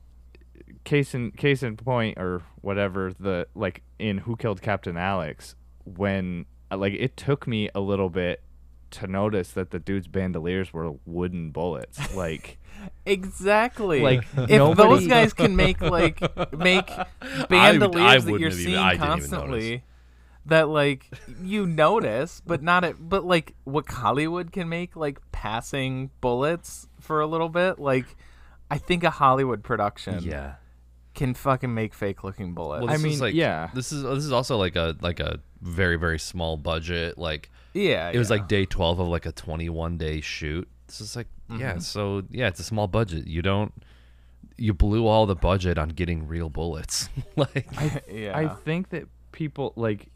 case 0.84 1.14
in 1.14 1.32
case 1.32 1.62
in 1.62 1.76
point 1.76 2.18
or 2.18 2.42
whatever. 2.60 3.12
The 3.18 3.48
like 3.54 3.82
in 3.98 4.18
Who 4.18 4.36
Killed 4.36 4.62
Captain 4.62 4.96
Alex 4.96 5.54
when 5.84 6.46
like 6.70 6.94
it 6.94 7.16
took 7.16 7.46
me 7.46 7.70
a 7.74 7.80
little 7.80 8.10
bit 8.10 8.42
to 8.96 9.06
notice 9.06 9.50
that 9.52 9.70
the 9.70 9.78
dude's 9.78 10.08
bandoliers 10.08 10.72
were 10.72 10.92
wooden 11.06 11.50
bullets. 11.50 11.98
Like 12.14 12.58
Exactly. 13.04 14.00
Like, 14.00 14.24
if 14.36 14.50
nobody- 14.58 14.88
those 14.88 15.06
guys 15.08 15.32
can 15.32 15.56
make 15.56 15.80
like 15.80 16.20
make 16.56 16.86
bandoliers 17.48 18.24
that 18.24 18.30
wouldn't 18.32 18.40
you're 18.40 18.50
seeing 18.50 18.78
even 18.84 18.98
constantly, 18.98 19.84
that 20.46 20.68
like 20.68 21.06
you 21.42 21.66
notice, 21.66 22.42
but 22.46 22.62
not 22.62 22.84
at 22.84 23.08
but 23.08 23.24
like 23.24 23.54
what 23.64 23.88
Hollywood 23.88 24.52
can 24.52 24.68
make 24.68 24.94
like 24.96 25.18
passing 25.32 26.10
bullets 26.20 26.86
for 27.00 27.20
a 27.20 27.26
little 27.26 27.48
bit, 27.48 27.78
like 27.78 28.04
I 28.70 28.78
think 28.78 29.04
a 29.04 29.10
Hollywood 29.10 29.62
production 29.64 30.22
Yeah. 30.22 30.54
can 31.14 31.34
fucking 31.34 31.72
make 31.72 31.94
fake 31.94 32.22
looking 32.24 32.52
bullets. 32.54 32.84
Well, 32.84 32.92
I 32.92 32.98
mean, 32.98 33.18
like, 33.18 33.34
yeah. 33.34 33.70
This 33.74 33.90
is 33.92 34.02
this 34.02 34.24
is 34.24 34.32
also 34.32 34.56
like 34.58 34.76
a 34.76 34.96
like 35.00 35.18
a 35.20 35.40
very 35.62 35.96
very 35.96 36.18
small 36.18 36.56
budget. 36.56 37.16
Like 37.18 37.50
yeah, 37.76 38.10
it 38.10 38.18
was 38.18 38.30
like 38.30 38.48
day 38.48 38.64
twelve 38.64 38.98
of 38.98 39.08
like 39.08 39.26
a 39.26 39.32
twenty 39.32 39.68
one 39.68 39.98
day 39.98 40.20
shoot. 40.20 40.68
This 40.86 41.00
is 41.00 41.16
like 41.16 41.28
Mm-hmm. 41.50 41.60
yeah. 41.60 41.78
So 41.78 42.22
yeah, 42.28 42.48
it's 42.48 42.58
a 42.58 42.64
small 42.64 42.88
budget. 42.88 43.28
You 43.28 43.40
don't 43.40 43.72
you 44.56 44.74
blew 44.74 45.06
all 45.06 45.26
the 45.26 45.36
budget 45.36 45.78
on 45.78 45.90
getting 45.90 46.26
real 46.26 46.48
bullets. 46.48 47.08
like 47.36 47.68
yeah. 48.10 48.36
I 48.36 48.48
think 48.48 48.88
that 48.90 49.04
people 49.30 49.72
like 49.76 50.08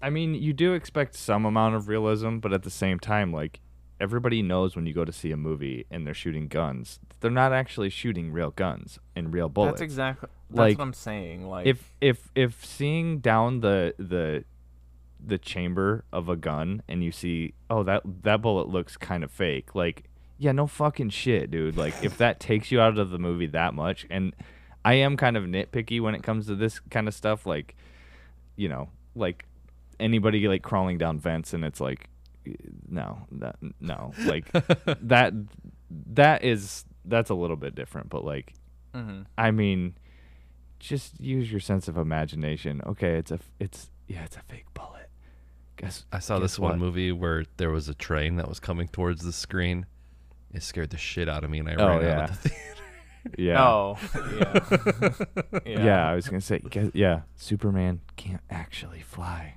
I 0.00 0.08
mean, 0.10 0.34
you 0.34 0.52
do 0.52 0.72
expect 0.74 1.14
some 1.16 1.44
amount 1.44 1.74
of 1.74 1.88
realism, 1.88 2.38
but 2.38 2.52
at 2.54 2.62
the 2.62 2.70
same 2.70 2.98
time 2.98 3.30
like 3.32 3.60
everybody 4.00 4.40
knows 4.42 4.74
when 4.76 4.86
you 4.86 4.94
go 4.94 5.04
to 5.04 5.12
see 5.12 5.32
a 5.32 5.36
movie 5.36 5.84
and 5.90 6.06
they're 6.06 6.14
shooting 6.14 6.48
guns, 6.48 6.98
they're 7.20 7.30
not 7.30 7.52
actually 7.52 7.90
shooting 7.90 8.32
real 8.32 8.50
guns 8.52 8.98
and 9.14 9.34
real 9.34 9.48
bullets. 9.50 9.72
that's 9.80 9.82
exactly 9.82 10.28
that's 10.50 10.58
Like, 10.58 10.78
what 10.78 10.84
I'm 10.84 10.92
saying. 10.94 11.46
Like 11.46 11.66
if 11.66 11.92
if 12.00 12.30
if 12.34 12.64
seeing 12.64 13.18
down 13.18 13.60
the 13.60 13.94
the 13.98 14.44
the 15.26 15.38
chamber 15.38 16.04
of 16.12 16.28
a 16.28 16.36
gun 16.36 16.82
and 16.88 17.02
you 17.02 17.10
see 17.10 17.52
oh 17.68 17.82
that 17.82 18.02
that 18.22 18.40
bullet 18.40 18.68
looks 18.68 18.96
kind 18.96 19.24
of 19.24 19.30
fake 19.30 19.74
like 19.74 20.04
yeah 20.38 20.52
no 20.52 20.66
fucking 20.66 21.10
shit 21.10 21.50
dude 21.50 21.76
like 21.76 21.94
if 22.02 22.16
that 22.18 22.38
takes 22.38 22.70
you 22.70 22.80
out 22.80 22.96
of 22.98 23.10
the 23.10 23.18
movie 23.18 23.46
that 23.46 23.74
much 23.74 24.06
and 24.08 24.34
i 24.84 24.94
am 24.94 25.16
kind 25.16 25.36
of 25.36 25.44
nitpicky 25.44 26.00
when 26.00 26.14
it 26.14 26.22
comes 26.22 26.46
to 26.46 26.54
this 26.54 26.78
kind 26.90 27.08
of 27.08 27.14
stuff 27.14 27.44
like 27.44 27.74
you 28.54 28.68
know 28.68 28.88
like 29.14 29.44
anybody 29.98 30.46
like 30.46 30.62
crawling 30.62 30.96
down 30.98 31.18
vents 31.18 31.52
and 31.52 31.64
it's 31.64 31.80
like 31.80 32.08
no 32.88 33.26
that 33.32 33.56
no 33.80 34.12
like 34.24 34.50
that 35.00 35.32
that 35.90 36.44
is 36.44 36.84
that's 37.04 37.30
a 37.30 37.34
little 37.34 37.56
bit 37.56 37.74
different 37.74 38.08
but 38.08 38.24
like 38.24 38.52
mhm. 38.96 39.26
I 39.36 39.50
mean, 39.50 39.96
just 40.78 41.20
use 41.20 41.50
your 41.50 41.60
sense 41.60 41.88
of 41.88 41.96
imagination. 41.96 42.80
Okay, 42.86 43.14
it's 43.16 43.30
a, 43.30 43.38
it's 43.58 43.90
yeah, 44.08 44.24
it's 44.24 44.36
a 44.36 44.42
fake 44.42 44.66
bullet. 44.74 44.95
Guess 45.76 46.04
I 46.12 46.18
saw 46.20 46.36
guess 46.38 46.42
this 46.52 46.58
one 46.58 46.72
what? 46.72 46.78
movie 46.78 47.12
where 47.12 47.44
there 47.58 47.70
was 47.70 47.88
a 47.88 47.94
train 47.94 48.36
that 48.36 48.48
was 48.48 48.58
coming 48.60 48.88
towards 48.88 49.22
the 49.22 49.32
screen. 49.32 49.86
It 50.52 50.62
scared 50.62 50.90
the 50.90 50.96
shit 50.96 51.28
out 51.28 51.44
of 51.44 51.50
me, 51.50 51.58
and 51.58 51.68
I 51.68 51.74
Oh, 51.74 51.88
ran 51.98 52.02
yeah. 52.02 52.20
out 52.22 52.30
of 52.30 52.42
the 52.42 52.48
theater. 52.48 52.62
Yeah. 53.36 53.62
Oh, 53.64 53.98
yeah. 55.66 55.84
yeah. 55.84 56.08
I 56.10 56.14
was 56.14 56.28
gonna 56.28 56.40
say, 56.40 56.60
guess, 56.60 56.90
yeah, 56.94 57.22
Superman 57.34 58.00
can't 58.16 58.40
actually 58.50 59.00
fly. 59.00 59.54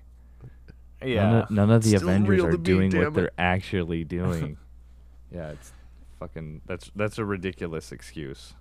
Yeah. 1.03 1.23
None 1.29 1.41
of, 1.43 1.51
none 1.51 1.71
of 1.71 1.83
the 1.83 1.89
Still 1.95 2.09
Avengers 2.09 2.43
are 2.43 2.57
doing 2.57 2.91
what 2.97 3.07
it. 3.07 3.13
they're 3.13 3.31
actually 3.37 4.03
doing. 4.03 4.57
yeah, 5.33 5.49
it's 5.51 5.71
fucking. 6.19 6.61
That's 6.65 6.91
that's 6.95 7.17
a 7.17 7.23
ridiculous 7.25 7.91
excuse. 7.91 8.55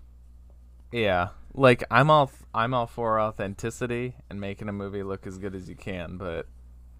Yeah, 0.92 1.28
like 1.54 1.82
I'm 1.90 2.10
all 2.10 2.30
I'm 2.54 2.72
all 2.74 2.86
for 2.86 3.18
authenticity 3.20 4.14
and 4.30 4.40
making 4.40 4.68
a 4.68 4.72
movie 4.72 5.02
look 5.02 5.26
as 5.26 5.38
good 5.38 5.54
as 5.54 5.68
you 5.68 5.74
can, 5.74 6.16
but 6.18 6.46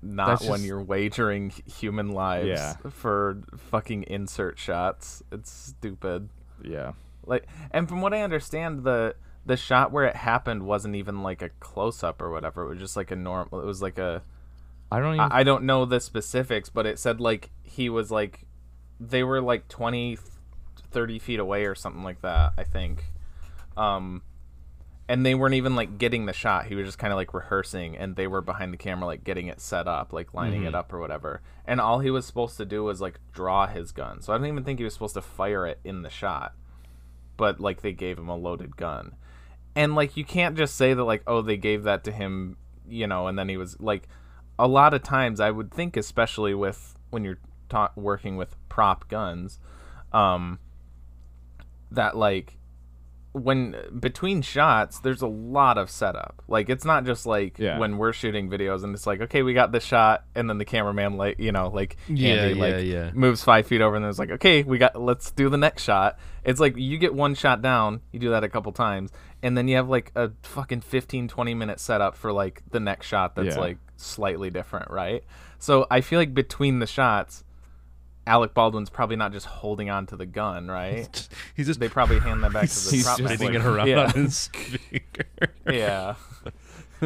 not 0.02 0.26
That's 0.28 0.42
when 0.42 0.58
just- 0.58 0.64
you're 0.66 0.82
wagering 0.82 1.50
human 1.66 2.12
lives 2.12 2.46
Yeah. 2.48 2.74
for 2.90 3.42
fucking 3.56 4.04
insert 4.04 4.58
shots. 4.58 5.22
It's 5.32 5.50
stupid. 5.50 6.28
Yeah. 6.62 6.92
Like, 7.26 7.46
and 7.70 7.88
from 7.88 8.00
what 8.00 8.14
I 8.14 8.22
understand, 8.22 8.84
the 8.84 9.14
the 9.44 9.56
shot 9.56 9.92
where 9.92 10.04
it 10.04 10.14
happened 10.16 10.62
wasn't 10.64 10.94
even 10.94 11.22
like 11.22 11.40
a 11.42 11.48
close 11.60 12.02
up 12.02 12.20
or 12.20 12.30
whatever. 12.30 12.64
It 12.64 12.68
was 12.68 12.78
just 12.78 12.96
like 12.96 13.10
a 13.10 13.16
normal. 13.16 13.60
It 13.60 13.66
was 13.66 13.80
like 13.82 13.98
a. 13.98 14.22
I 14.92 14.98
don't 15.00 15.14
even. 15.14 15.20
I, 15.32 15.38
I 15.38 15.42
don't 15.42 15.64
know 15.64 15.84
the 15.84 16.00
specifics, 16.00 16.68
but 16.68 16.86
it 16.86 16.98
said 16.98 17.20
like 17.20 17.50
he 17.62 17.88
was 17.88 18.10
like, 18.10 18.46
they 19.00 19.22
were 19.24 19.40
like 19.40 19.68
20, 19.68 20.18
30 20.90 21.18
feet 21.18 21.38
away 21.40 21.64
or 21.66 21.74
something 21.74 22.02
like 22.02 22.20
that. 22.22 22.52
I 22.58 22.64
think. 22.64 23.04
Um, 23.76 24.22
and 25.08 25.24
they 25.24 25.34
weren't 25.34 25.54
even 25.54 25.74
like 25.74 25.96
getting 25.96 26.26
the 26.26 26.32
shot. 26.34 26.66
He 26.66 26.74
was 26.74 26.86
just 26.86 26.98
kind 26.98 27.12
of 27.12 27.16
like 27.16 27.32
rehearsing, 27.32 27.96
and 27.96 28.14
they 28.14 28.26
were 28.26 28.42
behind 28.42 28.72
the 28.72 28.76
camera, 28.76 29.06
like 29.06 29.24
getting 29.24 29.46
it 29.46 29.60
set 29.60 29.88
up, 29.88 30.12
like 30.12 30.34
lining 30.34 30.64
it 30.64 30.74
up 30.74 30.92
or 30.92 30.98
whatever. 31.00 31.40
And 31.66 31.80
all 31.80 32.00
he 32.00 32.10
was 32.10 32.26
supposed 32.26 32.58
to 32.58 32.66
do 32.66 32.84
was 32.84 33.00
like 33.00 33.18
draw 33.32 33.66
his 33.66 33.90
gun. 33.90 34.20
So 34.20 34.32
I 34.32 34.38
don't 34.38 34.46
even 34.46 34.64
think 34.64 34.78
he 34.78 34.84
was 34.84 34.92
supposed 34.92 35.14
to 35.14 35.22
fire 35.22 35.66
it 35.66 35.80
in 35.82 36.02
the 36.02 36.10
shot. 36.10 36.54
But 37.38 37.58
like 37.58 37.80
they 37.80 37.92
gave 37.92 38.18
him 38.18 38.28
a 38.28 38.36
loaded 38.36 38.76
gun, 38.76 39.14
and 39.74 39.94
like 39.94 40.16
you 40.16 40.24
can't 40.24 40.56
just 40.56 40.76
say 40.76 40.92
that 40.92 41.04
like 41.04 41.22
oh 41.26 41.40
they 41.40 41.56
gave 41.56 41.84
that 41.84 42.04
to 42.04 42.12
him, 42.12 42.58
you 42.86 43.06
know, 43.06 43.28
and 43.28 43.38
then 43.38 43.48
he 43.48 43.56
was 43.56 43.80
like, 43.80 44.08
a 44.58 44.68
lot 44.68 44.92
of 44.92 45.02
times 45.02 45.40
I 45.40 45.50
would 45.50 45.72
think, 45.72 45.96
especially 45.96 46.52
with 46.52 46.96
when 47.10 47.24
you're 47.24 47.38
ta- 47.68 47.92
working 47.96 48.36
with 48.36 48.56
prop 48.68 49.08
guns, 49.08 49.58
um, 50.12 50.58
that 51.90 52.16
like 52.16 52.57
when 53.32 53.76
between 54.00 54.40
shots 54.42 55.00
there's 55.00 55.22
a 55.22 55.26
lot 55.28 55.76
of 55.78 55.90
setup 55.90 56.42
like 56.48 56.68
it's 56.70 56.84
not 56.84 57.04
just 57.04 57.26
like 57.26 57.58
Yeah. 57.58 57.78
when 57.78 57.98
we're 57.98 58.12
shooting 58.12 58.48
videos 58.48 58.84
and 58.84 58.94
it's 58.94 59.06
like 59.06 59.20
okay 59.20 59.42
we 59.42 59.52
got 59.54 59.70
the 59.70 59.80
shot 59.80 60.24
and 60.34 60.48
then 60.48 60.58
the 60.58 60.64
cameraman 60.64 61.16
like 61.16 61.38
you 61.38 61.52
know 61.52 61.68
like 61.68 61.96
Yeah, 62.08 62.34
Andy, 62.34 62.54
yeah, 62.58 62.64
like 62.76 62.84
yeah. 62.86 63.10
moves 63.14 63.44
five 63.44 63.66
feet 63.66 63.80
over 63.80 63.96
and 63.96 64.04
then 64.04 64.10
it's 64.10 64.18
like 64.18 64.30
okay 64.30 64.62
we 64.62 64.78
got 64.78 65.00
let's 65.00 65.30
do 65.30 65.48
the 65.50 65.58
next 65.58 65.82
shot 65.84 66.18
it's 66.42 66.58
like 66.58 66.76
you 66.76 66.96
get 66.98 67.14
one 67.14 67.34
shot 67.34 67.60
down 67.62 68.00
you 68.12 68.18
do 68.18 68.30
that 68.30 68.44
a 68.44 68.48
couple 68.48 68.72
times 68.72 69.10
and 69.42 69.56
then 69.56 69.68
you 69.68 69.76
have 69.76 69.88
like 69.88 70.10
a 70.16 70.30
fucking 70.42 70.80
15 70.80 71.28
20 71.28 71.54
minute 71.54 71.78
setup 71.80 72.16
for 72.16 72.32
like 72.32 72.62
the 72.70 72.80
next 72.80 73.06
shot 73.06 73.36
that's 73.36 73.56
Yeah. 73.56 73.60
like 73.60 73.78
slightly 73.96 74.48
different 74.50 74.90
right 74.90 75.22
so 75.58 75.86
i 75.90 76.00
feel 76.00 76.18
like 76.18 76.32
between 76.34 76.78
the 76.78 76.86
shots 76.86 77.44
alec 78.28 78.54
baldwin's 78.54 78.90
probably 78.90 79.16
not 79.16 79.32
just 79.32 79.46
holding 79.46 79.88
on 79.90 80.06
to 80.06 80.16
the 80.16 80.26
gun 80.26 80.68
right 80.68 81.28
He's 81.56 81.66
just 81.66 81.80
they 81.80 81.88
probably 81.88 82.18
hand 82.20 82.42
that 82.44 82.52
back 82.52 82.68
to 82.68 82.74
the 82.84 82.90
He's 82.96 83.04
prop 83.04 83.18
just 83.18 83.28
man. 83.28 83.38
spinning 83.38 83.54
it 83.54 83.58
Like, 83.58 83.66
around 83.66 83.88
yeah. 83.88 84.04
on 84.04 84.10
his 84.10 84.48
finger. 84.48 85.52
yeah. 85.70 86.14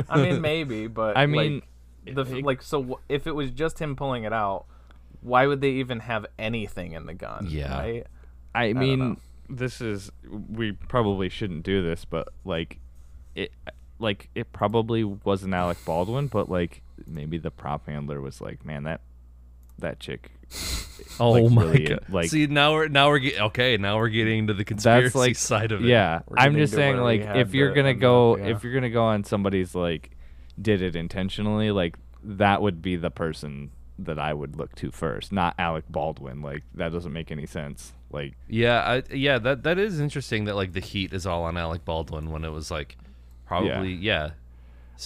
I 0.08 0.22
mean, 0.22 0.40
maybe, 0.40 0.86
but 0.86 1.16
I 1.16 1.22
like, 1.26 1.28
mean, 1.30 1.62
the 2.06 2.22
it- 2.22 2.44
like 2.44 2.62
so 2.62 3.00
if 3.08 3.26
it 3.26 3.32
was 3.32 3.50
just 3.50 3.78
him 3.78 3.94
pulling 3.96 4.24
it 4.24 4.32
out, 4.32 4.64
why 5.20 5.46
would 5.46 5.60
they 5.60 5.70
even 5.72 6.00
have 6.00 6.26
anything 6.38 6.92
in 6.92 7.06
the 7.06 7.14
gun? 7.14 7.46
Yeah. 7.48 7.78
Right. 7.78 8.06
I 8.54 8.72
know. 8.72 8.80
mean, 8.80 9.16
this 9.48 9.80
is 9.80 10.10
we 10.48 10.72
probably 10.72 11.28
shouldn't 11.28 11.62
do 11.62 11.82
this, 11.82 12.04
but 12.06 12.28
like 12.44 12.78
it 13.34 13.52
like 13.98 14.30
it 14.34 14.52
probably 14.52 15.04
wasn't 15.04 15.54
Alec 15.54 15.78
Baldwin, 15.84 16.26
but 16.26 16.48
like 16.48 16.82
maybe 17.06 17.36
the 17.38 17.50
prop 17.50 17.86
handler 17.86 18.20
was 18.20 18.40
like, 18.40 18.64
"Man, 18.64 18.82
that 18.84 19.02
that 19.78 20.00
chick 20.00 20.30
Oh 21.20 21.32
like, 21.32 21.52
my 21.52 21.64
really, 21.64 21.84
god! 21.84 22.04
like- 22.08 22.30
See, 22.30 22.46
now 22.46 22.72
we're 22.72 22.88
now 22.88 23.08
we're 23.08 23.18
getting 23.18 23.42
okay. 23.42 23.76
Now 23.76 23.98
we're 23.98 24.08
getting 24.08 24.40
into 24.40 24.54
the 24.54 24.64
conspiracy 24.64 25.04
That's 25.04 25.14
like 25.14 25.36
side 25.36 25.72
of 25.72 25.84
it. 25.84 25.88
Yeah, 25.88 26.22
I'm 26.36 26.56
just 26.56 26.72
saying 26.72 26.96
like 26.96 27.20
if 27.20 27.54
you're 27.54 27.68
to 27.68 27.74
gonna 27.74 27.94
go 27.94 28.34
up, 28.34 28.38
yeah. 28.40 28.46
if 28.46 28.64
you're 28.64 28.74
gonna 28.74 28.90
go 28.90 29.04
on 29.04 29.24
somebody's 29.24 29.74
like 29.74 30.10
did 30.60 30.82
it 30.82 30.96
intentionally, 30.96 31.70
like 31.70 31.96
that 32.24 32.62
would 32.62 32.82
be 32.82 32.96
the 32.96 33.10
person 33.10 33.70
that 33.98 34.18
I 34.18 34.32
would 34.32 34.56
look 34.56 34.74
to 34.76 34.90
first, 34.90 35.32
not 35.32 35.54
Alec 35.58 35.84
Baldwin. 35.88 36.42
Like 36.42 36.62
that 36.74 36.92
doesn't 36.92 37.12
make 37.12 37.30
any 37.30 37.46
sense. 37.46 37.92
Like 38.10 38.34
Yeah, 38.48 38.80
I, 38.80 39.14
yeah, 39.14 39.38
that 39.38 39.62
that 39.64 39.78
is 39.78 40.00
interesting 40.00 40.44
that 40.46 40.56
like 40.56 40.72
the 40.72 40.80
heat 40.80 41.12
is 41.12 41.26
all 41.26 41.44
on 41.44 41.56
Alec 41.56 41.84
Baldwin 41.84 42.30
when 42.30 42.44
it 42.44 42.50
was 42.50 42.70
like 42.70 42.96
probably 43.46 43.92
yeah. 43.92 44.30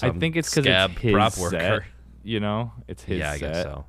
I 0.02 0.10
think 0.10 0.36
it's 0.36 0.50
because 0.50 0.64
scab 0.64 0.90
it's 0.92 1.00
his 1.00 1.12
prop 1.12 1.32
set. 1.32 1.52
worker. 1.52 1.86
You 2.22 2.40
know, 2.40 2.72
it's 2.88 3.02
his 3.02 3.18
yeah, 3.20 3.30
I 3.32 3.38
set. 3.38 3.52
guess 3.52 3.62
so. 3.62 3.84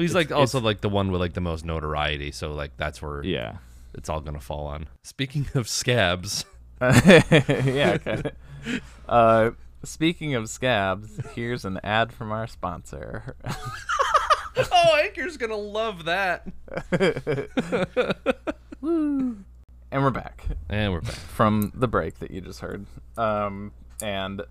Well, 0.00 0.06
he's 0.06 0.14
like 0.14 0.32
also 0.32 0.60
like 0.60 0.80
the 0.80 0.88
one 0.88 1.12
with 1.12 1.20
like 1.20 1.34
the 1.34 1.42
most 1.42 1.62
notoriety, 1.62 2.30
so 2.32 2.54
like 2.54 2.74
that's 2.78 3.02
where 3.02 3.22
Yeah. 3.22 3.58
it's 3.92 4.08
all 4.08 4.22
gonna 4.22 4.40
fall 4.40 4.66
on. 4.66 4.86
Speaking 5.04 5.46
of 5.54 5.68
scabs, 5.68 6.46
yeah. 6.80 7.98
Kinda. 7.98 8.32
Uh, 9.08 9.50
speaking 9.84 10.34
of 10.34 10.48
scabs, 10.48 11.18
here's 11.34 11.66
an 11.66 11.80
ad 11.84 12.12
from 12.14 12.32
our 12.32 12.46
sponsor. 12.46 13.34
oh, 14.72 15.00
Anchor's 15.02 15.36
gonna 15.36 15.54
love 15.56 16.04
that. 16.06 16.46
and 18.82 19.44
we're 19.92 20.10
back 20.10 20.46
And 20.68 20.92
we're 20.92 21.00
back. 21.00 21.12
from 21.14 21.72
the 21.74 21.88
break 21.88 22.18
that 22.20 22.30
you 22.30 22.40
just 22.40 22.60
heard. 22.60 22.86
Um, 23.18 23.72
and 24.02 24.42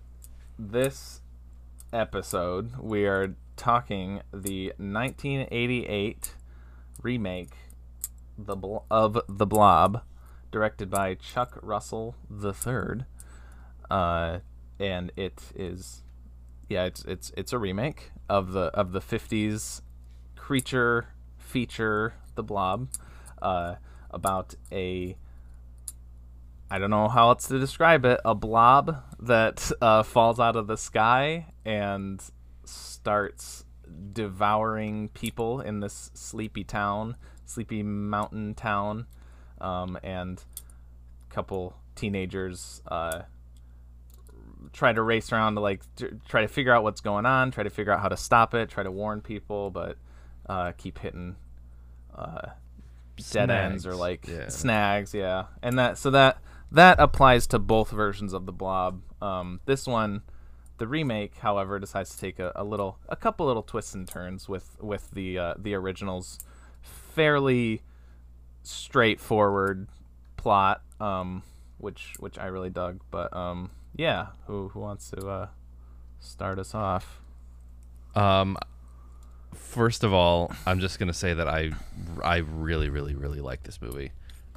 this 0.58 1.20
episode, 1.92 2.76
we 2.80 3.06
are 3.06 3.34
talking 3.60 4.22
the 4.32 4.68
1988 4.78 6.34
remake 7.02 7.52
the 8.38 8.56
of 8.90 9.20
The 9.28 9.46
Blob, 9.46 10.02
directed 10.50 10.88
by 10.88 11.14
Chuck 11.16 11.58
Russell 11.60 12.16
III. 12.32 13.04
Uh, 13.90 14.38
and 14.78 15.12
it 15.14 15.42
is, 15.54 16.02
yeah, 16.70 16.84
it's 16.84 17.04
it's 17.04 17.32
it's 17.36 17.52
a 17.52 17.58
remake 17.58 18.12
of 18.30 18.52
the 18.52 18.72
of 18.72 18.92
the 18.92 19.00
50s 19.00 19.82
creature 20.36 21.08
feature, 21.36 22.14
The 22.36 22.42
Blob, 22.42 22.88
uh, 23.42 23.74
about 24.10 24.54
a 24.72 25.18
I 26.70 26.78
don't 26.78 26.90
know 26.90 27.08
how 27.08 27.28
else 27.28 27.46
to 27.48 27.58
describe 27.58 28.06
it. 28.06 28.20
A 28.24 28.34
blob 28.34 29.02
that 29.18 29.70
uh, 29.82 30.02
falls 30.02 30.40
out 30.40 30.56
of 30.56 30.66
the 30.66 30.78
sky 30.78 31.52
and 31.64 32.22
starts 33.00 33.64
devouring 34.12 35.08
people 35.08 35.60
in 35.60 35.80
this 35.80 36.10
sleepy 36.14 36.64
town, 36.64 37.16
sleepy 37.46 37.82
mountain 37.82 38.54
town, 38.54 39.06
um, 39.60 39.98
and 40.02 40.44
a 41.30 41.34
couple 41.34 41.76
teenagers 41.94 42.82
uh, 42.88 43.22
try 44.72 44.92
to 44.92 45.02
race 45.02 45.32
around 45.32 45.54
to 45.54 45.60
like 45.60 45.82
t- 45.96 46.08
try 46.28 46.42
to 46.42 46.48
figure 46.48 46.74
out 46.74 46.82
what's 46.82 47.00
going 47.00 47.24
on, 47.24 47.50
try 47.50 47.64
to 47.64 47.70
figure 47.70 47.92
out 47.92 48.00
how 48.00 48.08
to 48.08 48.16
stop 48.16 48.54
it, 48.54 48.68
try 48.68 48.82
to 48.82 48.90
warn 48.90 49.22
people, 49.22 49.70
but 49.70 49.96
uh, 50.46 50.72
keep 50.72 50.98
hitting 50.98 51.36
uh, 52.14 52.50
dead 53.32 53.50
ends 53.50 53.86
or 53.86 53.94
like 53.94 54.26
yeah. 54.28 54.48
snags 54.48 55.14
yeah. 55.14 55.46
And 55.62 55.78
that 55.78 55.96
so 55.96 56.10
that 56.10 56.38
that 56.70 57.00
applies 57.00 57.46
to 57.48 57.58
both 57.58 57.90
versions 57.90 58.34
of 58.34 58.44
the 58.44 58.52
blob. 58.52 59.00
Um, 59.22 59.60
this 59.64 59.86
one 59.86 60.22
the 60.80 60.88
remake 60.88 61.36
however 61.38 61.78
decides 61.78 62.10
to 62.10 62.18
take 62.18 62.38
a, 62.40 62.50
a 62.56 62.64
little 62.64 62.98
a 63.08 63.14
couple 63.14 63.46
little 63.46 63.62
twists 63.62 63.94
and 63.94 64.08
turns 64.08 64.48
with 64.48 64.76
with 64.80 65.10
the 65.12 65.38
uh, 65.38 65.54
the 65.58 65.74
original's 65.74 66.38
fairly 66.82 67.82
straightforward 68.62 69.86
plot 70.36 70.82
um, 71.00 71.42
which 71.78 72.14
which 72.18 72.38
i 72.38 72.46
really 72.46 72.70
dug 72.70 73.00
but 73.10 73.34
um, 73.36 73.70
yeah 73.94 74.28
who 74.46 74.68
who 74.70 74.80
wants 74.80 75.10
to 75.10 75.28
uh, 75.28 75.48
start 76.18 76.58
us 76.58 76.74
off 76.74 77.20
Um, 78.14 78.56
first 79.54 80.02
of 80.02 80.12
all, 80.12 80.50
I'm 80.66 80.80
just 80.80 80.98
gonna 80.98 81.12
say 81.12 81.34
that 81.34 81.46
I 81.46 81.70
I 82.24 82.38
really 82.38 82.88
really 82.88 83.14
really 83.14 83.40
like 83.40 83.62
this 83.62 83.80
movie. 83.82 84.12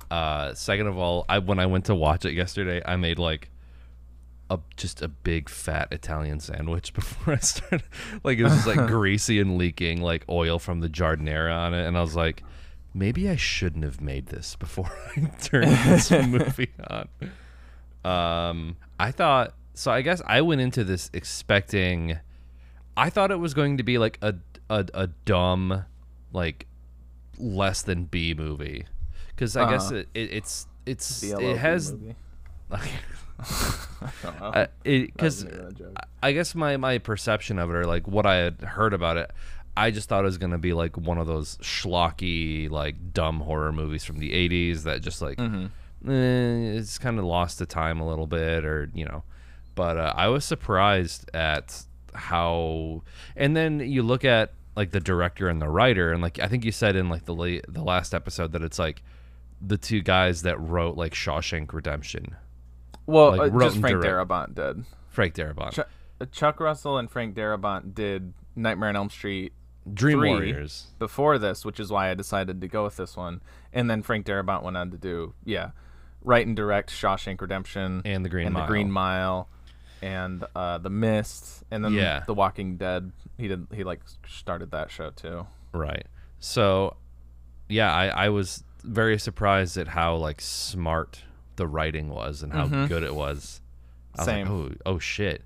Uh, 0.10 0.54
second 0.54 0.88
of 0.88 0.98
all, 0.98 1.26
I 1.28 1.40
when 1.40 1.60
I 1.60 1.66
went 1.66 1.86
to 1.86 1.96
watch 1.96 2.24
it 2.26 2.34
yesterday, 2.34 2.82
I 2.86 2.96
made 2.96 3.20
like 3.20 3.50
a 4.54 4.60
just 4.78 5.02
a 5.02 5.08
big 5.08 5.50
fat 5.50 5.88
Italian 5.92 6.40
sandwich 6.40 6.94
before 7.00 7.34
I 7.34 7.38
started. 7.38 7.84
like 8.24 8.38
it 8.38 8.44
was 8.44 8.54
just 8.54 8.68
like 8.68 8.88
greasy 8.88 9.40
and 9.40 9.58
leaking 9.58 10.02
like 10.02 10.24
oil 10.30 10.60
from 10.60 10.80
the 10.80 10.90
giardiniera 10.90 11.54
on 11.56 11.74
it, 11.74 11.86
and 11.86 11.98
I 11.98 12.02
was 12.02 12.16
like, 12.16 12.44
maybe 12.94 13.28
I 13.30 13.36
shouldn't 13.36 13.84
have 13.84 14.00
made 14.02 14.28
this 14.28 14.56
before 14.56 14.92
I 15.18 15.22
turned 15.42 15.72
this 15.72 16.12
movie 16.12 16.72
on. 16.90 17.08
Um, 18.06 18.78
I 19.00 19.12
thought 19.12 19.54
so. 19.74 19.92
I 19.92 20.02
guess 20.02 20.22
I 20.26 20.42
went 20.42 20.62
into 20.62 20.84
this 20.84 21.10
expecting. 21.14 22.20
I 22.96 23.10
thought 23.10 23.32
it 23.32 23.40
was 23.40 23.54
going 23.54 23.78
to 23.78 23.84
be 23.84 23.98
like 23.98 24.20
a 24.22 24.36
a, 24.70 24.86
a 24.94 25.08
dumb, 25.26 25.86
like 26.32 26.68
less 27.40 27.82
than 27.82 28.06
B 28.06 28.34
movie, 28.34 28.86
because 29.30 29.56
I 29.58 29.70
guess 29.70 29.88
Uh-huh. 29.88 29.96
it, 29.96 30.10
it 30.14 30.32
it's 30.34 30.68
it's 30.86 31.24
it 31.24 31.58
has 31.58 31.94
uh, 32.72 32.78
because 34.84 35.44
Not 35.44 35.54
even. 35.54 35.94
I 36.22 36.32
guess 36.32 36.56
my 36.56 36.78
my 36.78 36.98
perception 36.98 37.60
of 37.60 37.70
it 37.70 37.74
or 37.74 37.86
like 37.86 38.08
what 38.08 38.26
I 38.26 38.36
had 38.36 38.62
heard 38.62 38.94
about 38.94 39.18
it, 39.18 39.32
I 39.76 39.92
just 39.92 40.10
thought 40.10 40.22
it 40.24 40.26
was 40.26 40.38
gonna 40.38 40.58
be 40.58 40.74
like 40.74 40.98
one 40.98 41.18
of 41.18 41.28
those 41.28 41.58
schlocky 41.58 42.70
like 42.70 43.14
dumb 43.14 43.40
horror 43.42 43.72
movies 43.72 44.04
from 44.04 44.20
the 44.20 44.32
'80s 44.32 44.84
that 44.84 45.02
just 45.02 45.22
like 45.22 45.38
Mm-hmm. 45.38 46.10
eh, 46.10 46.78
it's 46.78 46.98
kind 46.98 47.20
of 47.20 47.26
lost 47.26 47.58
to 47.60 47.66
time 47.66 48.00
a 48.00 48.08
little 48.08 48.28
bit 48.28 48.66
or 48.66 48.90
you 48.94 49.06
know, 49.06 49.24
but 49.76 49.98
uh, 49.98 50.14
I 50.16 50.28
was 50.28 50.46
surprised 50.46 51.30
at 51.34 51.84
how 52.14 53.02
and 53.36 53.56
then 53.58 53.80
you 53.80 54.04
look 54.04 54.24
at 54.24 54.54
like 54.76 54.92
the 54.92 55.00
director 55.00 55.50
and 55.50 55.62
the 55.62 55.70
writer 55.70 56.12
and 56.12 56.22
like 56.22 56.40
I 56.40 56.48
think 56.48 56.64
you 56.66 56.72
said 56.72 56.96
in 56.96 57.10
like 57.10 57.26
the 57.26 57.34
late, 57.36 57.66
the 57.68 57.84
last 57.84 58.14
episode 58.14 58.52
that 58.54 58.62
it's 58.64 58.80
like 58.80 59.02
the 59.66 59.78
two 59.78 60.02
guys 60.02 60.42
that 60.44 60.60
wrote 60.60 60.98
like 60.98 61.14
Shawshank 61.14 61.72
Redemption, 61.74 62.36
Well, 63.06 63.36
like, 63.36 63.54
uh, 63.54 63.60
just 63.60 63.80
Frank 63.80 64.02
direct- 64.02 64.30
Darabont 64.30 64.56
did. 64.56 64.86
Frank 65.10 65.36
Darabont, 65.36 65.72
Chuck, 65.74 65.90
uh, 66.22 66.26
Chuck 66.32 66.60
Russell 66.60 66.98
and 66.98 67.10
Frank 67.12 67.36
Darabont 67.36 67.94
did 67.94 68.34
Nightmare 68.56 68.90
on 68.90 68.96
Elm 68.96 69.10
Street 69.10 69.54
Dream 69.94 70.20
three 70.20 70.30
Warriors. 70.30 70.88
before 71.00 71.38
this, 71.38 71.66
which 71.66 71.80
is 71.80 71.92
why 71.92 72.10
I 72.10 72.14
decided 72.14 72.62
to 72.62 72.68
go 72.68 72.84
with 72.86 72.96
this 72.98 73.16
one. 73.18 73.42
And 73.74 73.90
then 73.90 74.02
Frank 74.02 74.26
Darabont 74.26 74.64
went 74.64 74.78
on 74.78 74.90
to 74.92 74.98
do, 74.98 75.34
yeah, 75.44 75.72
write 76.24 76.48
and 76.48 76.56
direct 76.56 76.90
Shawshank 76.90 77.42
Redemption 77.42 78.02
And 78.06 78.24
The 78.24 78.30
Green 78.30 78.48
and 78.48 78.54
Mile. 78.54 78.64
The 78.64 78.68
Green 78.68 78.92
Mile, 78.92 79.50
and 80.02 80.46
uh, 80.56 80.78
The 80.80 80.90
Mist, 80.90 81.64
and 81.70 81.84
then 81.84 81.94
Yeah. 81.94 82.24
The 82.26 82.34
Walking 82.34 82.78
Dead. 82.78 83.12
He 83.38 83.48
did. 83.48 83.68
He 83.74 83.84
like 83.84 84.02
started 84.28 84.72
that 84.72 84.90
show 84.92 85.10
too. 85.12 85.46
Right. 85.74 86.06
So, 86.40 86.96
yeah, 87.70 87.94
I, 87.94 88.08
I 88.26 88.30
was 88.30 88.64
very 88.84 89.18
surprised 89.20 89.78
at 89.78 89.90
how 89.90 90.16
like 90.16 90.40
smart 90.42 91.24
the 91.56 91.68
writing 91.68 92.10
was 92.10 92.42
and 92.44 92.52
how 92.54 92.68
Mhm. 92.68 92.88
good 92.88 93.04
it 93.04 93.16
was. 93.16 93.62
I 94.16 94.22
was 94.22 94.26
Same. 94.26 94.48
like, 94.48 94.72
oh, 94.86 94.92
oh 94.96 95.00
shit! 95.00 95.44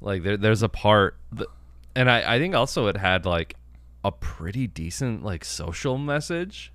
Like 0.00 0.22
there, 0.22 0.36
there's 0.36 0.62
a 0.62 0.68
part, 0.68 1.16
that, 1.32 1.46
and 1.94 2.10
I, 2.10 2.34
I 2.34 2.38
think 2.38 2.54
also 2.54 2.86
it 2.88 2.96
had 2.96 3.24
like 3.26 3.56
a 4.04 4.10
pretty 4.12 4.66
decent 4.66 5.24
like 5.24 5.44
social 5.44 5.96
message, 5.98 6.72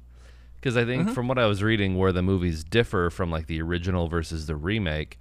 because 0.56 0.76
I 0.78 0.82
Mm-hmm. 0.82 0.90
think 1.06 1.10
from 1.16 1.28
what 1.28 1.38
I 1.38 1.46
was 1.46 1.62
reading, 1.62 1.98
where 1.98 2.12
the 2.12 2.22
movies 2.24 2.64
differ 2.64 3.10
from 3.10 3.30
like 3.30 3.48
the 3.48 3.62
original 3.62 4.08
versus 4.08 4.46
the 4.48 4.56
remake. 4.56 5.20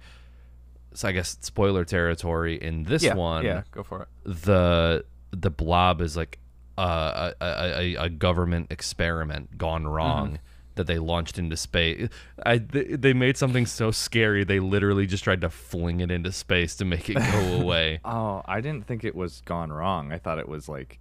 So 0.93 1.07
I 1.07 1.11
guess 1.11 1.37
spoiler 1.41 1.85
territory 1.85 2.55
in 2.55 2.83
this 2.83 3.03
yeah, 3.03 3.13
one 3.13 3.43
yeah, 3.45 3.61
go 3.71 3.83
for 3.83 4.03
it. 4.03 4.07
the 4.23 5.05
the 5.31 5.51
blob 5.51 6.01
is 6.01 6.17
like 6.17 6.39
uh, 6.79 7.33
a, 7.39 7.45
a, 7.45 7.79
a, 7.79 8.05
a 8.05 8.09
government 8.09 8.71
experiment 8.71 9.57
gone 9.57 9.85
wrong 9.85 10.39
that 10.77 10.87
they 10.87 10.97
launched 10.99 11.37
into 11.37 11.57
space. 11.57 12.09
I 12.45 12.57
they, 12.59 12.83
they 12.85 13.13
made 13.13 13.35
something 13.37 13.65
so 13.65 13.91
scary 13.91 14.43
they 14.43 14.59
literally 14.59 15.05
just 15.05 15.23
tried 15.23 15.41
to 15.41 15.49
fling 15.49 15.99
it 15.99 16.09
into 16.09 16.31
space 16.31 16.75
to 16.77 16.85
make 16.85 17.09
it 17.09 17.15
go 17.17 17.57
away. 17.61 17.99
Oh, 18.05 18.41
I 18.45 18.61
didn't 18.61 18.87
think 18.87 19.03
it 19.03 19.15
was 19.15 19.41
gone 19.41 19.71
wrong. 19.71 20.11
I 20.11 20.17
thought 20.17 20.39
it 20.39 20.47
was 20.49 20.69
like, 20.69 20.99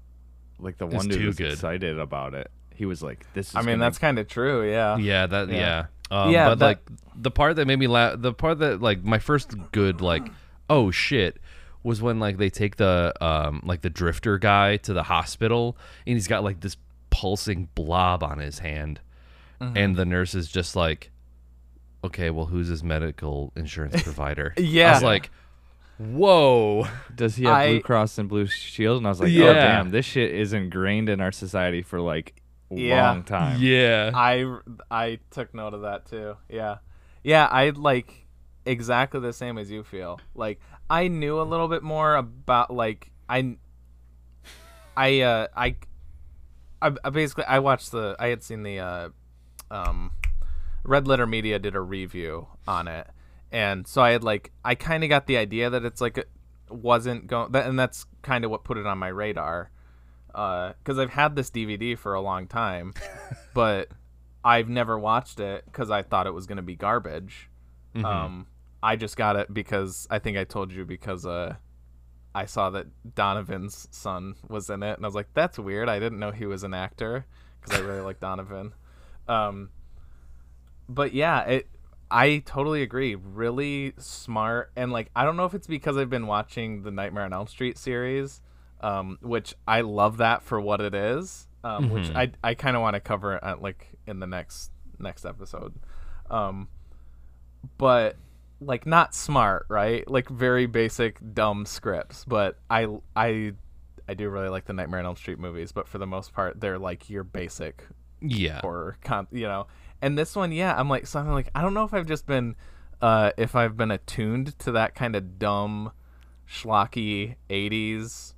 like 0.59 0.79
the 0.79 0.87
one 0.87 1.09
dude 1.09 1.19
too 1.21 1.27
was 1.29 1.37
good. 1.37 1.53
excited 1.53 1.99
about 1.99 2.35
it. 2.35 2.51
He 2.75 2.85
was 2.85 3.03
like, 3.03 3.25
"This 3.33 3.49
is." 3.51 3.55
I 3.55 3.61
mean, 3.61 3.67
gonna 3.75 3.85
that's 3.85 3.99
kind 3.99 4.19
of 4.19 4.29
true. 4.29 4.69
Yeah. 4.69 4.99
yeah, 4.99 5.27
that 5.27 5.49
yeah. 5.49 5.87
Yeah. 6.11 6.23
Um, 6.23 6.31
Yeah, 6.31 6.49
but 6.51 6.59
that- 6.59 6.67
like 6.67 6.81
the 7.15 7.31
part 7.31 7.57
that 7.57 7.67
made 7.67 7.79
me 7.79 7.87
laugh, 7.87 8.15
the 8.19 8.33
part 8.35 8.59
that 8.59 8.83
like 8.83 9.03
my 9.03 9.19
first 9.19 9.55
good 9.73 10.01
like 10.01 10.27
oh 10.69 10.91
shit 10.91 11.39
was 11.83 12.03
when 12.03 12.19
like 12.19 12.37
they 12.37 12.51
take 12.51 12.77
the 12.77 13.15
um 13.25 13.63
like 13.65 13.81
the 13.83 13.89
drifter 13.91 14.39
guy 14.39 14.77
to 14.77 14.93
the 14.93 15.05
hospital 15.05 15.77
and 16.07 16.15
he's 16.15 16.27
got 16.27 16.43
like 16.43 16.61
this 16.61 16.77
pulsing 17.11 17.69
blob 17.77 18.23
on 18.25 18.39
his 18.39 18.59
hand 18.59 19.01
Mm-hmm. 19.61 19.77
and 19.77 19.97
the 19.97 20.05
nurse 20.05 20.35
is 20.35 20.49
just 20.49 20.77
like 20.77 21.11
okay 22.05 22.29
well 22.31 22.47
who's 22.47 22.69
his 22.69 22.85
medical 22.85 23.53
insurance 23.57 24.03
provider 24.09 24.53
yeah. 24.57 24.63
i 24.63 24.67
Yeah. 24.89 24.93
was 24.95 25.03
like 25.03 25.31
whoa 25.99 26.87
Does 27.15 27.37
he 27.37 27.45
have 27.45 27.55
I- 27.55 27.69
Blue 27.69 27.81
Cross 27.81 28.19
and 28.19 28.29
Blue 28.29 28.47
Shield? 28.47 28.99
And 28.99 29.07
I 29.07 29.11
was 29.11 29.21
like, 29.21 29.31
Yeah. 29.33 29.45
oh 29.47 29.55
damn, 29.55 29.91
this 29.91 30.05
shit 30.05 30.31
is 30.35 30.53
ingrained 30.53 31.09
in 31.09 31.23
our 31.23 31.33
society 31.33 31.81
for 31.83 32.01
like 32.03 32.35
Yeah. 32.71 33.09
long 33.11 33.23
time. 33.25 33.59
Yeah. 33.63 34.11
I 34.15 34.59
I 34.91 35.21
took 35.31 35.55
note 35.55 35.73
of 35.73 35.83
that 35.83 36.05
too. 36.07 36.37
Yeah, 36.51 36.77
yeah. 37.25 37.47
I 37.47 37.71
like 37.71 38.27
exactly 38.67 39.21
the 39.21 39.33
same 39.33 39.57
as 39.57 39.71
you 39.71 39.83
feel. 39.85 40.21
Like 40.35 40.61
I 40.91 41.09
knew 41.09 41.41
a 41.41 41.45
little 41.45 41.69
bit 41.69 41.83
more 41.83 42.17
about 42.17 42.71
like 42.71 43.11
I 43.27 43.57
I 44.97 45.21
uh 45.21 45.47
I 45.57 45.77
I, 46.83 46.93
I 47.05 47.11
basically 47.11 47.45
I 47.45 47.61
watched 47.61 47.91
the 47.93 48.17
I 48.19 48.27
had 48.29 48.43
seen 48.43 48.63
the 48.63 48.81
uh 48.81 49.09
um 49.71 50.13
Red 50.87 51.09
Letter 51.09 51.27
Media 51.27 51.59
did 51.59 51.75
a 51.75 51.81
review 51.81 52.47
on 52.67 52.87
it, 52.89 53.09
and 53.51 53.87
so 53.87 54.03
I 54.03 54.11
had 54.11 54.23
like 54.23 54.53
I 54.65 54.75
kind 54.75 55.03
of 55.03 55.11
got 55.11 55.27
the 55.27 55.37
idea 55.37 55.69
that 55.71 55.85
it's 55.85 56.01
like 56.01 56.19
it 56.19 56.29
wasn't 56.71 57.27
going, 57.27 57.53
that, 57.53 57.67
and 57.67 57.79
that's 57.79 58.07
kind 58.23 58.45
of 58.45 58.51
what 58.51 58.65
put 58.65 58.79
it 58.79 58.87
on 58.87 58.99
my 58.99 59.09
radar, 59.09 59.71
because 60.29 60.99
I've 60.99 61.11
had 61.11 61.35
this 61.35 61.51
DVD 61.51 61.99
for 61.99 62.15
a 62.15 62.21
long 62.21 62.47
time, 62.47 62.95
but 63.55 63.89
I've 64.45 64.69
never 64.69 64.99
watched 64.99 65.41
it 65.41 65.65
because 65.67 65.91
I 65.91 66.03
thought 66.03 66.27
it 66.27 66.35
was 66.35 66.47
gonna 66.47 66.63
be 66.63 66.77
garbage. 66.77 67.51
Um, 68.05 68.47
I 68.83 68.97
just 68.97 69.17
got 69.17 69.37
it 69.37 69.53
because 69.53 70.07
I 70.11 70.19
think 70.19 70.37
I 70.37 70.45
told 70.45 70.73
you 70.73 70.85
because 70.85 71.27
uh. 71.27 71.57
I 72.35 72.45
saw 72.45 72.69
that 72.69 73.15
Donovan's 73.15 73.89
son 73.91 74.35
was 74.47 74.69
in 74.69 74.83
it, 74.83 74.99
and 74.99 75.07
I 75.07 75.09
was 75.09 75.15
like, 75.15 75.29
"That's 75.33 75.59
weird. 75.59 75.89
I 75.89 75.99
didn't 75.99 76.19
know 76.19 76.33
he 76.33 76.45
was 76.45 76.65
an 76.65 76.75
actor 76.75 77.25
because 77.59 77.81
I 77.81 77.83
really 77.83 78.03
like 78.03 78.21
Donovan." 78.21 78.75
Um, 79.29 79.71
but 80.89 81.13
yeah, 81.13 81.43
it. 81.43 81.69
I 82.09 82.39
totally 82.47 82.83
agree. 82.83 83.17
Really 83.17 83.93
smart, 83.99 84.71
and 84.77 84.93
like 84.93 85.11
I 85.17 85.25
don't 85.25 85.37
know 85.37 85.45
if 85.45 85.55
it's 85.55 85.67
because 85.67 85.97
I've 85.97 86.11
been 86.11 86.27
watching 86.27 86.83
the 86.83 86.93
Nightmare 86.93 87.25
on 87.25 87.33
Elm 87.33 87.49
Street 87.49 87.79
series, 87.79 88.41
um, 88.81 89.19
which 89.21 89.55
I 89.67 89.81
love 89.81 90.19
that 90.19 90.43
for 90.43 90.61
what 90.61 90.81
it 90.81 90.95
is. 90.95 91.49
Um, 91.65 91.91
Which 91.91 92.11
I 92.15 92.31
I 92.45 92.55
kind 92.55 92.77
of 92.77 92.83
want 92.83 92.95
to 92.95 93.01
cover 93.01 93.45
uh, 93.45 93.57
like 93.59 93.89
in 94.07 94.21
the 94.21 94.27
next 94.27 94.71
next 95.01 95.25
episode. 95.25 95.75
Um, 96.31 96.69
but 97.77 98.17
like 98.61 98.87
not 98.87 99.15
smart, 99.15 99.67
right? 99.69 100.09
Like 100.09 100.29
very 100.29 100.67
basic 100.67 101.19
dumb 101.35 101.67
scripts, 101.67 102.25
but 102.25 102.59
I 102.71 102.87
I 103.17 103.55
I 104.09 104.15
do 104.15 104.29
really 104.29 104.49
like 104.49 104.67
the 104.67 104.75
Nightmare 104.75 105.01
on 105.01 105.07
Elm 105.07 105.17
Street 105.17 105.41
movies, 105.41 105.73
but 105.73 105.89
for 105.89 105.99
the 105.99 106.07
most 106.07 106.33
part 106.33 106.61
they're 106.61 106.79
like 106.79 107.11
your 107.11 107.25
basic 107.25 107.85
Yeah. 108.21 108.61
con- 109.03 109.29
you 109.31 109.47
know. 109.47 109.67
And 110.03 110.17
this 110.19 110.37
one, 110.37 110.53
yeah, 110.53 110.79
I'm 110.79 110.89
like 110.89 111.07
so 111.07 111.21
I'm 111.21 111.29
like 111.31 111.51
I 111.55 111.63
don't 111.63 111.75
know 111.75 111.85
if 111.85 111.95
I've 111.95 112.07
just 112.07 112.27
been 112.27 112.57
uh 113.01 113.33
if 113.37 113.55
I've 113.55 113.77
been 113.77 113.91
attuned 113.91 114.59
to 114.61 114.73
that 114.73 114.95
kind 114.95 115.17
of 115.17 115.39
dumb 115.39 115.93
schlocky 116.49 117.37
80s 117.51 118.35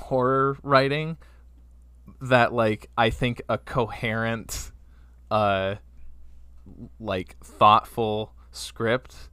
horror 0.00 0.56
writing 0.62 1.16
that 2.20 2.52
like 2.52 2.90
I 2.96 3.10
think 3.10 3.42
a 3.48 3.58
coherent 3.58 4.72
uh 5.30 5.76
like 6.98 7.36
thoughtful 7.42 8.32
script 8.50 9.30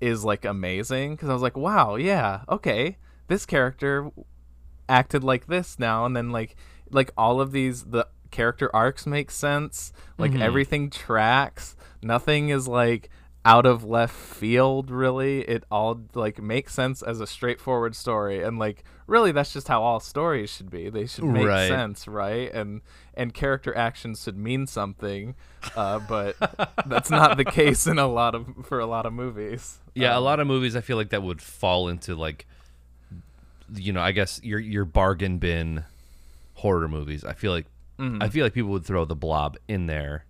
is 0.00 0.24
like 0.24 0.44
amazing 0.44 1.14
because 1.14 1.28
I 1.28 1.32
was 1.32 1.42
like, 1.42 1.56
wow, 1.56 1.96
yeah, 1.96 2.42
okay, 2.48 2.98
this 3.28 3.46
character 3.46 4.10
acted 4.88 5.24
like 5.24 5.46
this 5.46 5.78
now, 5.78 6.04
and 6.04 6.16
then 6.16 6.30
like 6.30 6.56
like 6.90 7.10
all 7.16 7.40
of 7.40 7.52
these 7.52 7.84
the 7.84 8.06
character 8.30 8.74
arcs 8.74 9.06
make 9.06 9.30
sense, 9.30 9.92
like 10.18 10.34
everything 10.34 10.90
tracks, 10.90 11.76
nothing 12.02 12.48
is 12.50 12.66
like 12.68 13.10
out 13.44 13.64
of 13.66 13.84
left 13.84 14.14
field 14.14 14.90
really. 14.90 15.40
It 15.42 15.64
all 15.70 16.00
like 16.14 16.40
makes 16.42 16.74
sense 16.74 17.02
as 17.02 17.20
a 17.20 17.26
straightforward 17.26 17.96
story. 17.96 18.42
And 18.42 18.58
like 18.58 18.84
really 19.06 19.32
that's 19.32 19.52
just 19.52 19.68
how 19.68 19.82
all 19.82 20.00
stories 20.00 20.50
should 20.50 20.70
be. 20.70 20.90
They 20.90 21.06
should 21.06 21.24
make 21.24 21.46
Right. 21.46 21.68
sense 21.68 22.06
right? 22.06 22.52
And 22.52 22.82
and 23.14 23.32
character 23.32 23.74
actions 23.76 24.22
should 24.22 24.36
mean 24.36 24.66
something 24.66 25.34
uh, 25.76 25.98
but 26.08 26.36
that's 26.86 27.10
not 27.10 27.36
the 27.36 27.44
case 27.60 27.86
in 27.86 27.98
a 27.98 28.06
lot 28.06 28.34
of 28.34 28.46
for 28.66 28.78
a 28.80 28.86
lot 28.86 29.06
of 29.06 29.12
movies. 29.12 29.78
Yeah, 29.94 30.12
Um, 30.12 30.18
a 30.18 30.20
lot 30.20 30.40
of 30.40 30.46
movies 30.46 30.76
I 30.76 30.80
feel 30.82 30.96
like 30.96 31.10
that 31.10 31.22
would 31.22 31.40
fall 31.40 31.88
into 31.88 32.14
like 32.14 32.46
you 33.74 33.92
know, 33.92 34.00
I 34.00 34.12
guess 34.12 34.40
your 34.42 34.58
your 34.58 34.84
bargain 34.84 35.38
bin 35.38 35.84
horror 36.54 36.88
movies. 36.88 37.24
I 37.24 37.34
feel 37.34 37.52
like 37.52 37.66
Mm-hmm. 37.98 38.22
I 38.22 38.28
feel 38.28 38.44
like 38.44 38.54
people 38.54 38.70
would 38.70 38.84
throw 38.84 39.04
the 39.04 39.16
blob 39.16 39.56
in 39.66 39.86
there. 39.86 40.24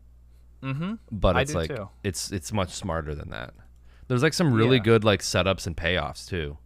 mm-hmm. 0.62 0.94
But 1.10 1.36
it's 1.36 1.54
like 1.54 1.68
too. 1.74 1.88
it's 2.02 2.32
it's 2.32 2.52
much 2.52 2.70
smarter 2.70 3.14
than 3.14 3.30
that. 3.30 3.54
There's 4.08 4.22
like 4.22 4.32
some 4.34 4.52
really 4.54 4.78
Yeah. 4.78 4.82
good 4.84 5.04
like 5.04 5.20
setups 5.20 5.66
and 5.66 5.76
payoffs 5.76 6.26
too. 6.28 6.56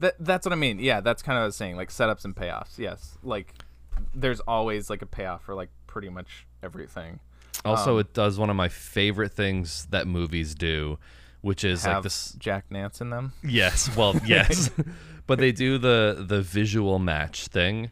That 0.00 0.14
that's 0.18 0.46
what 0.46 0.52
I 0.52 0.56
mean. 0.56 0.78
Yeah, 0.78 1.00
that's 1.00 1.22
kind 1.22 1.36
of 1.36 1.40
what 1.40 1.44
I 1.44 1.46
was 1.46 1.56
saying. 1.56 1.76
Like 1.76 1.90
setups 1.90 2.24
and 2.24 2.34
payoffs. 2.34 2.78
Yes, 2.78 3.18
like 3.22 3.54
there's 4.14 4.40
always 4.40 4.88
like 4.88 5.02
a 5.02 5.06
payoff 5.06 5.42
for 5.44 5.54
like 5.54 5.68
pretty 5.86 6.08
much 6.08 6.46
everything. 6.62 7.20
Also, 7.64 7.94
Um, 7.94 8.00
it 8.00 8.14
does 8.14 8.38
one 8.38 8.48
of 8.48 8.56
my 8.56 8.68
favorite 8.70 9.32
things 9.34 9.86
that 9.90 10.06
movies 10.06 10.54
do, 10.54 10.98
which 11.42 11.62
is 11.64 11.84
like 11.86 12.02
this 12.02 12.32
Jack 12.38 12.64
Nance 12.70 13.02
in 13.02 13.10
them. 13.10 13.34
Yes, 13.44 13.94
well, 13.94 14.18
yes. 14.24 14.70
but 15.26 15.38
they 15.38 15.52
do 15.52 15.76
the 15.76 16.24
the 16.26 16.40
visual 16.40 16.98
match 16.98 17.48
thing 17.48 17.90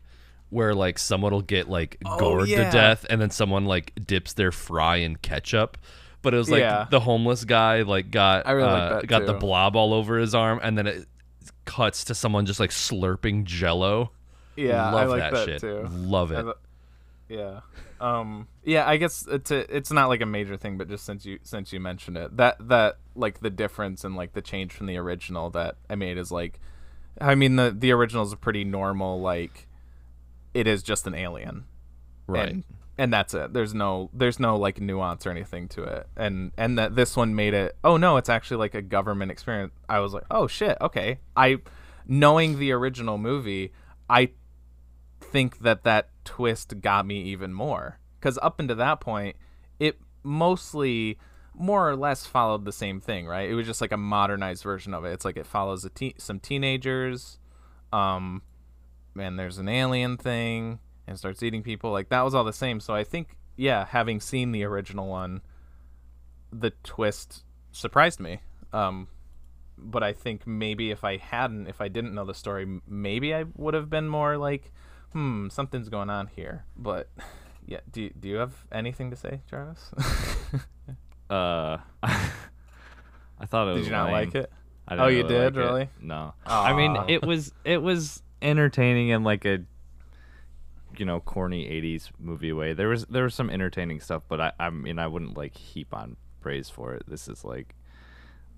where 0.51 0.75
like 0.75 0.99
someone 0.99 1.33
will 1.33 1.43
get 1.43 1.69
like 1.69 1.99
Oh, 2.05 2.19
gored 2.19 2.49
yeah. 2.49 2.65
to 2.65 2.71
death 2.71 3.05
and 3.11 3.21
then 3.21 3.31
someone 3.31 3.65
like 3.67 3.93
dips 4.07 4.33
their 4.33 4.51
fry 4.53 4.97
in 4.97 5.17
ketchup. 5.17 5.77
But 6.23 6.35
it 6.35 6.39
was 6.39 6.51
like 6.51 6.61
Yeah. 6.61 6.87
the 6.91 7.01
homeless 7.01 7.45
guy 7.45 7.83
like 7.83 8.11
got 8.11 8.47
I 8.47 8.53
really 8.53 8.71
like 8.71 8.93
uh, 8.93 8.95
that, 9.01 9.07
got 9.07 9.27
the 9.27 9.35
blob 9.35 9.77
all 9.77 9.93
over 9.95 10.19
his 10.19 10.35
arm 10.35 10.59
and 10.63 10.77
then 10.77 10.87
it 10.87 11.07
cuts 11.65 12.05
to 12.05 12.15
someone 12.15 12.47
just 12.47 12.59
like 12.61 12.71
slurping 12.71 13.45
jello. 13.45 14.11
Yeah, 14.57 14.91
Love 14.91 14.95
I 14.95 15.05
like 15.05 15.21
that, 15.21 15.33
that, 15.35 15.45
shit. 15.47 15.61
too. 15.61 15.87
Love 15.91 16.33
it. 16.33 16.45
yeah. 17.29 17.61
Um. 18.01 18.49
Yeah. 18.65 18.89
I 18.89 18.97
guess 18.97 19.25
it's 19.29 19.51
a, 19.51 19.77
it's 19.77 19.93
not 19.93 20.09
like 20.09 20.21
a 20.21 20.27
major 20.27 20.57
thing, 20.57 20.79
but 20.79 20.89
just 20.89 21.05
since 21.05 21.25
you 21.25 21.39
since 21.43 21.73
you 21.73 21.79
mentioned 21.79 22.17
it, 22.17 22.37
that 22.39 22.57
that 22.69 22.97
like 23.15 23.39
the 23.41 23.51
difference 23.51 24.03
and 24.03 24.17
like 24.17 24.33
the 24.33 24.43
change 24.43 24.73
from 24.73 24.87
the 24.87 24.97
original 24.97 25.51
that 25.51 25.77
I 25.89 25.95
made 25.95 26.19
is 26.19 26.33
like, 26.33 26.59
I 27.21 27.35
mean 27.37 27.55
the 27.57 27.75
the 27.77 27.93
original 27.93 28.25
is 28.25 28.33
a 28.33 28.37
pretty 28.37 28.65
normal 28.65 29.21
like, 29.21 29.68
it 30.55 30.67
is 30.67 30.83
just 30.83 31.07
an 31.07 31.15
alien, 31.15 31.65
right. 32.27 32.49
and, 32.49 32.65
and 32.97 33.13
that's 33.13 33.35
it. 33.35 33.53
There's 33.53 33.75
no 33.75 34.11
there's 34.13 34.41
no 34.41 34.57
like 34.57 34.81
nuance 34.81 35.27
or 35.27 35.31
anything 35.31 35.69
to 35.69 35.85
it, 35.85 36.07
and 36.17 36.53
and 36.57 36.79
that 36.79 36.97
this 36.97 37.17
one 37.17 37.35
made 37.35 37.55
it. 37.55 37.77
Oh 37.85 37.97
no, 37.97 38.17
it's 38.17 38.29
actually 38.29 38.59
like 38.59 38.75
a 38.75 38.83
government 38.83 39.31
experience. 39.31 39.73
I 39.89 40.01
was 40.01 40.13
like, 40.13 40.25
oh 40.31 40.47
shit, 40.47 40.77
okay. 40.81 41.21
I 41.37 41.59
knowing 42.07 42.59
the 42.59 42.73
original 42.73 43.19
movie, 43.19 43.73
I 44.09 44.31
think 45.21 45.61
that 45.61 45.85
that 45.85 46.11
twist 46.25 46.81
got 46.81 47.07
me 47.07 47.23
even 47.23 47.53
more 47.53 47.99
because 48.19 48.39
up 48.43 48.61
until 48.61 48.77
that 48.77 49.01
point 49.01 49.37
it 49.79 49.99
mostly 50.23 51.19
more 51.55 51.89
or 51.89 51.97
less 51.97 52.27
followed 52.27 52.65
the 52.65 52.73
same 52.73 53.01
thing 53.01 53.27
right 53.27 53.49
it 53.49 53.55
was 53.55 53.67
just 53.67 53.81
like 53.81 53.93
a 53.93 53.97
modernized 53.97 54.63
version 54.63 54.95
of 54.95 55.05
it 55.05 55.13
it's 55.13 55.25
like 55.25 55.37
it 55.37 55.47
follows 55.47 55.85
a 55.85 55.91
te- 55.91 56.15
some 56.19 56.39
teenagers 56.39 57.39
um 57.93 58.43
and 59.17 59.39
there's 59.39 59.59
an 59.59 59.69
alien 59.69 60.17
thing 60.17 60.79
and 61.07 61.19
starts 61.19 61.43
eating 61.43 61.63
people 61.63 61.91
like 61.91 62.09
that 62.09 62.23
was 62.23 62.35
all 62.35 62.45
the 62.45 62.53
same 62.53 62.81
so 62.81 62.95
i 62.95 63.03
think 63.05 63.37
yeah 63.57 63.85
having 63.87 64.21
seen 64.21 64.53
the 64.53 64.65
original 64.65 65.09
one 65.09 65.41
the 66.53 66.71
twist 66.83 67.45
surprised 67.73 68.21
me 68.21 68.41
um 68.73 69.09
but 69.77 70.03
i 70.03 70.13
think 70.13 70.47
maybe 70.47 70.91
if 70.91 71.05
i 71.05 71.17
hadn't 71.17 71.67
if 71.67 71.81
i 71.81 71.89
didn't 71.89 72.15
know 72.15 72.25
the 72.25 72.35
story 72.35 72.81
maybe 72.87 73.35
i 73.35 73.45
would 73.57 73.75
have 73.75 73.89
been 73.91 74.09
more 74.09 74.37
like 74.37 74.73
hmm 75.13 75.49
something's 75.49 75.89
going 75.89 76.11
on 76.11 76.27
here 76.27 76.65
but 76.77 77.09
yeah 77.67 77.81
do, 77.91 78.03
you- 78.03 78.13
do 78.19 78.29
you 78.29 78.37
have 78.37 78.55
anything 78.73 79.11
to 79.11 79.17
say 79.17 79.41
travis 79.49 79.91
Uh, 81.31 81.77
I 82.03 83.45
thought 83.45 83.69
it 83.69 83.73
was. 83.73 83.81
did 83.83 83.87
you 83.87 83.93
not 83.93 84.07
lame. 84.07 84.13
like 84.15 84.35
it 84.35 84.51
Oh, 84.91 85.09
you 85.09 85.19
really 85.19 85.29
did? 85.29 85.45
like 85.45 85.55
it. 85.55 85.59
Really? 85.59 85.89
No. 86.01 86.33
I 86.47 86.73
mean, 86.73 86.97
it 87.09 87.23
was 87.23 87.53
it 87.67 87.83
was 87.83 88.23
entertaining 88.43 89.09
in 89.09 89.25
like 89.25 89.45
a 89.45 89.61
you 90.97 91.05
know 91.05 91.21
corny 91.21 91.69
'80s 91.69 92.11
movie 92.19 92.53
way. 92.53 92.73
There 92.73 92.89
was 92.89 93.07
there 93.07 93.25
was 93.25 93.35
some 93.35 93.51
entertaining 93.51 94.01
stuff, 94.01 94.23
but 94.29 94.41
I 94.41 94.53
I 94.59 94.71
mean 94.71 94.99
I 94.99 95.07
wouldn't 95.07 95.37
like 95.37 95.57
heap 95.57 95.95
on 95.95 96.17
praise 96.41 96.69
for 96.71 96.95
it. 96.95 97.05
This 97.07 97.29
is 97.29 97.45
like, 97.45 97.75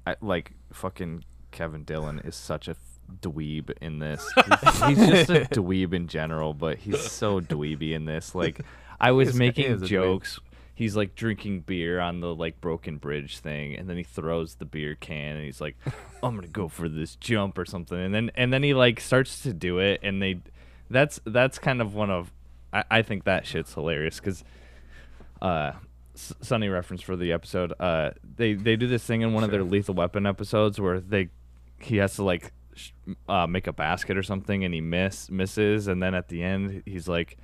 I 0.07 0.17
like 0.21 0.53
fucking 0.73 1.25
Kevin 1.51 1.85
Dillon 1.85 2.21
is 2.21 2.37
such 2.37 2.69
a 2.69 2.77
dweeb 3.21 3.71
in 3.81 3.99
this. 3.99 4.31
He's, 4.87 4.99
he's 4.99 5.09
just 5.09 5.31
a 5.31 5.47
dweeb 5.51 5.93
in 5.93 6.07
general, 6.07 6.55
but 6.55 6.79
he's 6.79 7.11
so 7.11 7.41
dweeby 7.41 7.93
in 7.93 8.05
this. 8.05 8.35
Like 8.35 8.61
I 9.01 9.11
was 9.13 9.35
making 9.35 9.85
jokes 9.85 10.39
he's 10.81 10.97
like 10.97 11.15
drinking 11.15 11.61
beer 11.61 12.01
on 12.01 12.21
the 12.21 12.35
like 12.35 12.59
broken 12.63 12.97
bridge 12.97 13.39
thing 13.41 13.77
and 13.77 13.87
then 13.87 13.99
he 13.99 14.03
throws 14.03 14.55
the 14.55 14.65
beer 14.65 14.95
can 14.95 15.37
and 15.37 15.45
he's 15.45 15.61
like 15.61 15.77
i'm 16.23 16.35
gonna 16.35 16.47
go 16.47 16.69
for 16.69 16.89
this 16.89 17.17
jump 17.17 17.59
or 17.59 17.67
something 17.67 17.99
and 17.99 18.15
then 18.15 18.31
and 18.35 18.51
then 18.51 18.63
he 18.63 18.73
like 18.73 18.99
starts 18.99 19.43
to 19.43 19.53
do 19.53 19.79
it 19.79 20.01
and 20.03 20.23
they 20.23 20.41
that's 20.89 21.21
that's 21.27 21.59
kind 21.59 21.83
of 21.83 21.95
one 21.95 22.11
of 22.11 22.33
i, 22.73 22.83
I 22.91 23.03
think 23.03 23.25
that 23.25 23.45
shit's 23.45 23.75
hilarious 23.75 24.21
because 24.21 24.43
uh 25.43 25.73
Sunny 26.15 26.69
reference 26.69 27.01
for 27.01 27.17
the 27.17 27.33
episode. 27.33 27.73
Uh, 27.81 28.11
they 28.37 28.53
they 28.53 28.77
do 28.77 28.87
this 28.87 29.03
thing 29.03 29.23
in 29.23 29.33
one 29.33 29.43
of 29.43 29.51
their 29.51 29.63
Lethal 29.63 29.95
Weapon 29.95 30.27
episodes 30.27 30.79
where 30.79 31.01
they 31.01 31.31
he 31.79 31.97
has 31.97 32.17
to 32.17 32.25
like 32.25 32.53
sh- 32.75 32.91
uh, 33.27 33.47
make 33.47 33.67
a 33.67 33.73
basket 33.73 34.19
or 34.19 34.23
something 34.23 34.63
and 34.63 34.75
he 34.75 34.83
miss 34.83 35.31
misses 35.31 35.87
and 35.87 36.03
then 36.03 36.15
at 36.15 36.29
the 36.29 36.43
end 36.43 36.83
he's 36.85 37.09
like 37.09 37.39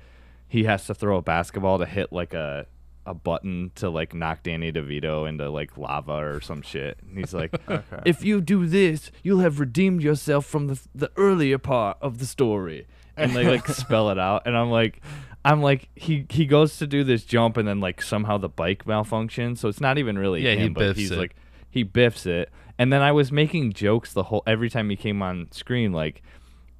he 0.47 0.65
has 0.65 0.85
to 0.85 0.93
throw 0.93 1.17
a 1.17 1.21
basketball 1.23 1.79
to 1.79 1.87
hit 1.87 2.13
like 2.13 2.35
a 2.35 2.67
a 3.07 3.13
button 3.13 3.71
to 3.75 3.89
like 3.89 4.13
knock 4.13 4.43
Danny 4.43 4.71
DeVito 4.71 5.27
into 5.27 5.49
like 5.49 5.77
lava 5.77 6.11
or 6.13 6.41
some 6.41 6.61
shit. 6.61 6.99
And 7.07 7.17
he's 7.17 7.33
like, 7.33 7.53
Okay. 7.69 8.01
if 8.05 8.23
you 8.23 8.41
do 8.41 8.67
this, 8.67 9.09
you'll 9.23 9.39
have 9.39 9.59
redeemed 9.59 10.03
yourself 10.03 10.45
from 10.45 10.67
the 10.67 10.79
the 10.93 11.09
earlier 11.15 11.57
part 11.57 11.97
of 12.01 12.19
the 12.19 12.25
story. 12.25 12.85
And 13.15 13.35
they 13.35 13.45
like 13.47 13.67
spell 13.83 14.11
it 14.11 14.19
out, 14.19 14.43
and 14.45 14.55
I'm 14.55 14.69
like, 14.69 15.01
I'm 15.43 15.63
like, 15.63 15.89
he 15.95 16.25
he 16.29 16.45
goes 16.45 16.77
to 16.77 16.85
do 16.85 17.03
this 17.03 17.23
jump, 17.23 17.57
and 17.57 17.67
then 17.67 17.79
like 17.79 18.01
somehow 18.01 18.37
the 18.37 18.49
bike 18.49 18.85
malfunctions, 18.85 19.57
so 19.57 19.69
it's 19.69 19.81
not 19.81 19.97
even 19.97 20.19
really 20.19 20.43
Yeah, 20.43 20.53
he 20.53 20.65
him, 20.65 20.73
but 20.73 20.95
he's 20.95 21.09
it. 21.11 21.17
like, 21.17 21.35
he 21.69 21.81
biffs 21.81 22.27
it, 22.27 22.51
and 22.77 22.93
then 22.93 23.01
I 23.01 23.11
was 23.13 23.31
making 23.31 23.73
jokes 23.73 24.13
the 24.13 24.23
whole 24.23 24.43
every 24.45 24.69
time 24.69 24.89
he 24.91 24.95
came 24.95 25.23
on 25.23 25.47
screen, 25.51 25.93
like, 25.93 26.21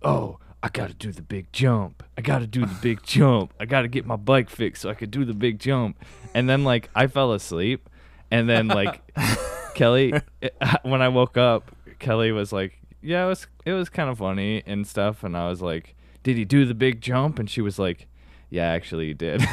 oh. 0.03 0.37
I 0.63 0.69
gotta 0.69 0.93
do 0.93 1.11
the 1.11 1.21
big 1.21 1.51
jump. 1.53 2.03
I 2.17 2.21
gotta 2.21 2.47
do 2.47 2.65
the 2.65 2.75
big 2.81 3.03
jump. 3.05 3.53
I 3.59 3.65
gotta 3.65 3.87
get 3.87 4.05
my 4.05 4.15
bike 4.15 4.49
fixed 4.49 4.81
so 4.81 4.89
I 4.89 4.95
could 4.95 5.11
do 5.11 5.23
the 5.23 5.33
big 5.33 5.59
jump. 5.59 5.97
And 6.33 6.49
then 6.49 6.63
like 6.63 6.89
I 6.95 7.07
fell 7.07 7.31
asleep, 7.33 7.89
and 8.31 8.49
then 8.49 8.67
like 8.67 9.01
Kelly, 9.75 10.13
when 10.83 11.01
I 11.01 11.09
woke 11.09 11.37
up, 11.37 11.71
Kelly 11.99 12.31
was 12.31 12.51
like, 12.51 12.79
"Yeah, 13.01 13.25
it 13.25 13.27
was 13.27 13.47
it 13.65 13.73
was 13.73 13.89
kind 13.89 14.09
of 14.09 14.17
funny 14.17 14.63
and 14.65 14.87
stuff." 14.87 15.23
And 15.23 15.37
I 15.37 15.47
was 15.47 15.61
like, 15.61 15.95
"Did 16.23 16.37
he 16.37 16.45
do 16.45 16.65
the 16.65 16.73
big 16.73 17.01
jump?" 17.01 17.37
And 17.37 17.49
she 17.49 17.61
was 17.61 17.77
like, 17.77 18.07
"Yeah, 18.49 18.65
actually, 18.65 19.07
he 19.07 19.13
did." 19.13 19.43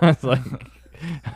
I 0.00 0.06
was 0.08 0.24
like, 0.24 0.40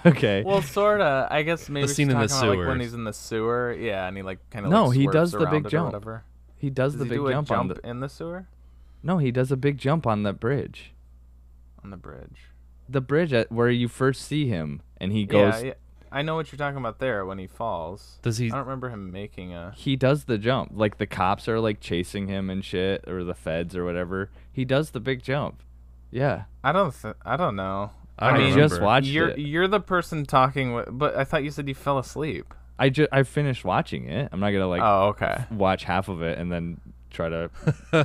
"Okay." 0.07 0.43
Well, 0.43 0.63
sorta. 0.63 1.29
I 1.31 1.43
guess 1.43 1.69
maybe 1.69 1.87
she's 1.89 1.97
scene 1.97 2.11
in 2.11 2.19
the 2.19 2.27
talking 2.27 2.49
about, 2.49 2.59
like 2.59 2.69
when 2.69 2.81
he's 2.81 2.95
in 2.95 3.05
the 3.05 3.13
sewer. 3.13 3.77
Yeah, 3.79 4.09
and 4.09 4.17
he 4.17 4.23
like 4.23 4.39
kind 4.51 4.65
of 4.65 4.73
No, 4.73 4.87
like, 4.87 4.97
he 4.97 5.07
does 5.07 5.33
the 5.33 5.47
big 5.47 5.69
jump. 5.69 5.93
Whatever. 5.93 6.25
he 6.57 6.71
does, 6.71 6.95
Does 6.95 7.01
the 7.01 7.05
he 7.05 7.11
big 7.11 7.19
do 7.19 7.27
a 7.27 7.33
jump, 7.33 7.49
jump 7.49 7.61
on 7.61 7.69
the. 7.69 7.89
in 7.89 8.01
the 8.01 8.09
sewer 8.09 8.47
No, 9.03 9.19
he 9.19 9.31
does 9.31 9.51
a 9.51 9.57
big 9.57 9.79
jump 9.79 10.07
on 10.07 10.23
the 10.23 10.33
bridge. 10.33 10.93
on 11.83 11.91
the 11.91 11.97
bridge? 11.97 12.51
The 12.89 13.01
bridge 13.01 13.33
at 13.33 13.51
where 13.51 13.71
you 13.71 13.89
first 13.89 14.23
see 14.23 14.49
him, 14.49 14.83
and 14.99 15.13
he 15.13 15.25
goes. 15.25 15.63
yeah, 15.63 15.69
yeah, 15.69 15.75
I 16.13 16.23
know 16.23 16.35
what 16.35 16.51
you're 16.51 16.59
talking 16.59 16.79
about 16.79 16.99
there 16.99 17.25
when 17.25 17.39
he 17.39 17.47
falls. 17.47 18.19
Does 18.23 18.39
he? 18.39 18.47
I 18.47 18.57
don't 18.57 18.67
remember 18.67 18.91
him 18.91 19.13
making 19.13 19.55
a. 19.55 19.73
He 19.77 19.97
does 19.97 20.25
the 20.25 20.39
jump. 20.39 20.73
Like 20.75 20.99
the 20.99 21.07
cops 21.07 21.49
are 21.49 21.61
like 21.61 21.81
chasing 21.81 22.27
him 22.27 22.51
and 22.51 22.65
shit, 22.65 23.05
or 23.07 23.23
the 23.23 23.35
feds 23.35 23.77
or 23.77 23.85
whatever. 23.85 24.31
He 24.53 24.65
does 24.65 24.91
the 24.91 25.01
big 25.01 25.23
jump. 25.23 25.63
Yeah. 26.11 26.45
I 26.65 26.73
don't. 26.73 26.93
Th- 26.93 27.15
I 27.25 27.37
don't 27.37 27.57
know. 27.57 27.93
I 28.19 28.31
I, 28.31 28.37
don't 28.39 28.55
just 28.55 28.81
watched 28.83 29.07
You're 29.07 29.31
it. 29.31 29.39
you're 29.39 29.69
the 29.69 29.81
person 29.81 30.27
talking, 30.27 30.75
with, 30.75 30.89
but 30.91 31.17
I 31.17 31.25
thought 31.25 31.43
you 31.45 31.51
said 31.51 31.69
you 31.69 31.75
fell 31.75 31.99
asleep. 31.99 32.53
I 32.79 32.89
just 32.89 33.09
I 33.13 33.23
finished 33.23 33.65
watching 33.65 34.09
it. 34.09 34.29
I'm 34.33 34.41
not 34.41 34.51
gonna 34.51 34.67
like 34.67 34.83
oh, 34.83 35.09
okay. 35.09 35.45
watch 35.51 35.85
half 35.85 36.09
of 36.09 36.23
it 36.23 36.39
and 36.39 36.51
then 36.51 36.81
try 37.11 37.29
to 37.29 37.51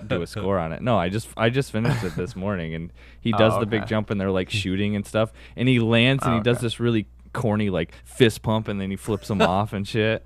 do 0.07 0.21
a 0.21 0.27
score 0.27 0.57
on 0.59 0.71
it. 0.71 0.81
No, 0.81 0.97
I 0.97 1.09
just 1.09 1.27
I 1.37 1.49
just 1.49 1.71
finished 1.71 2.03
it 2.03 2.15
this 2.15 2.35
morning 2.35 2.73
and 2.75 2.91
he 3.21 3.33
Oh, 3.35 3.37
does 3.37 3.59
the 3.59 3.65
big 3.65 3.87
jump 3.87 4.09
and 4.09 4.19
they're 4.19 4.31
like 4.31 4.49
shooting 4.49 4.95
and 4.95 5.05
stuff 5.05 5.31
and 5.55 5.67
he 5.69 5.79
lands 5.79 6.23
and 6.23 6.33
Oh, 6.33 6.37
he 6.37 6.43
does 6.43 6.59
this 6.59 6.79
really 6.79 7.07
corny 7.33 7.69
like 7.69 7.93
fist 8.03 8.41
pump 8.41 8.67
and 8.67 8.79
then 8.79 8.89
he 8.89 8.95
flips 8.95 9.29
him 9.29 9.41
off 9.41 9.73
and 9.73 9.87
shit. 9.87 10.25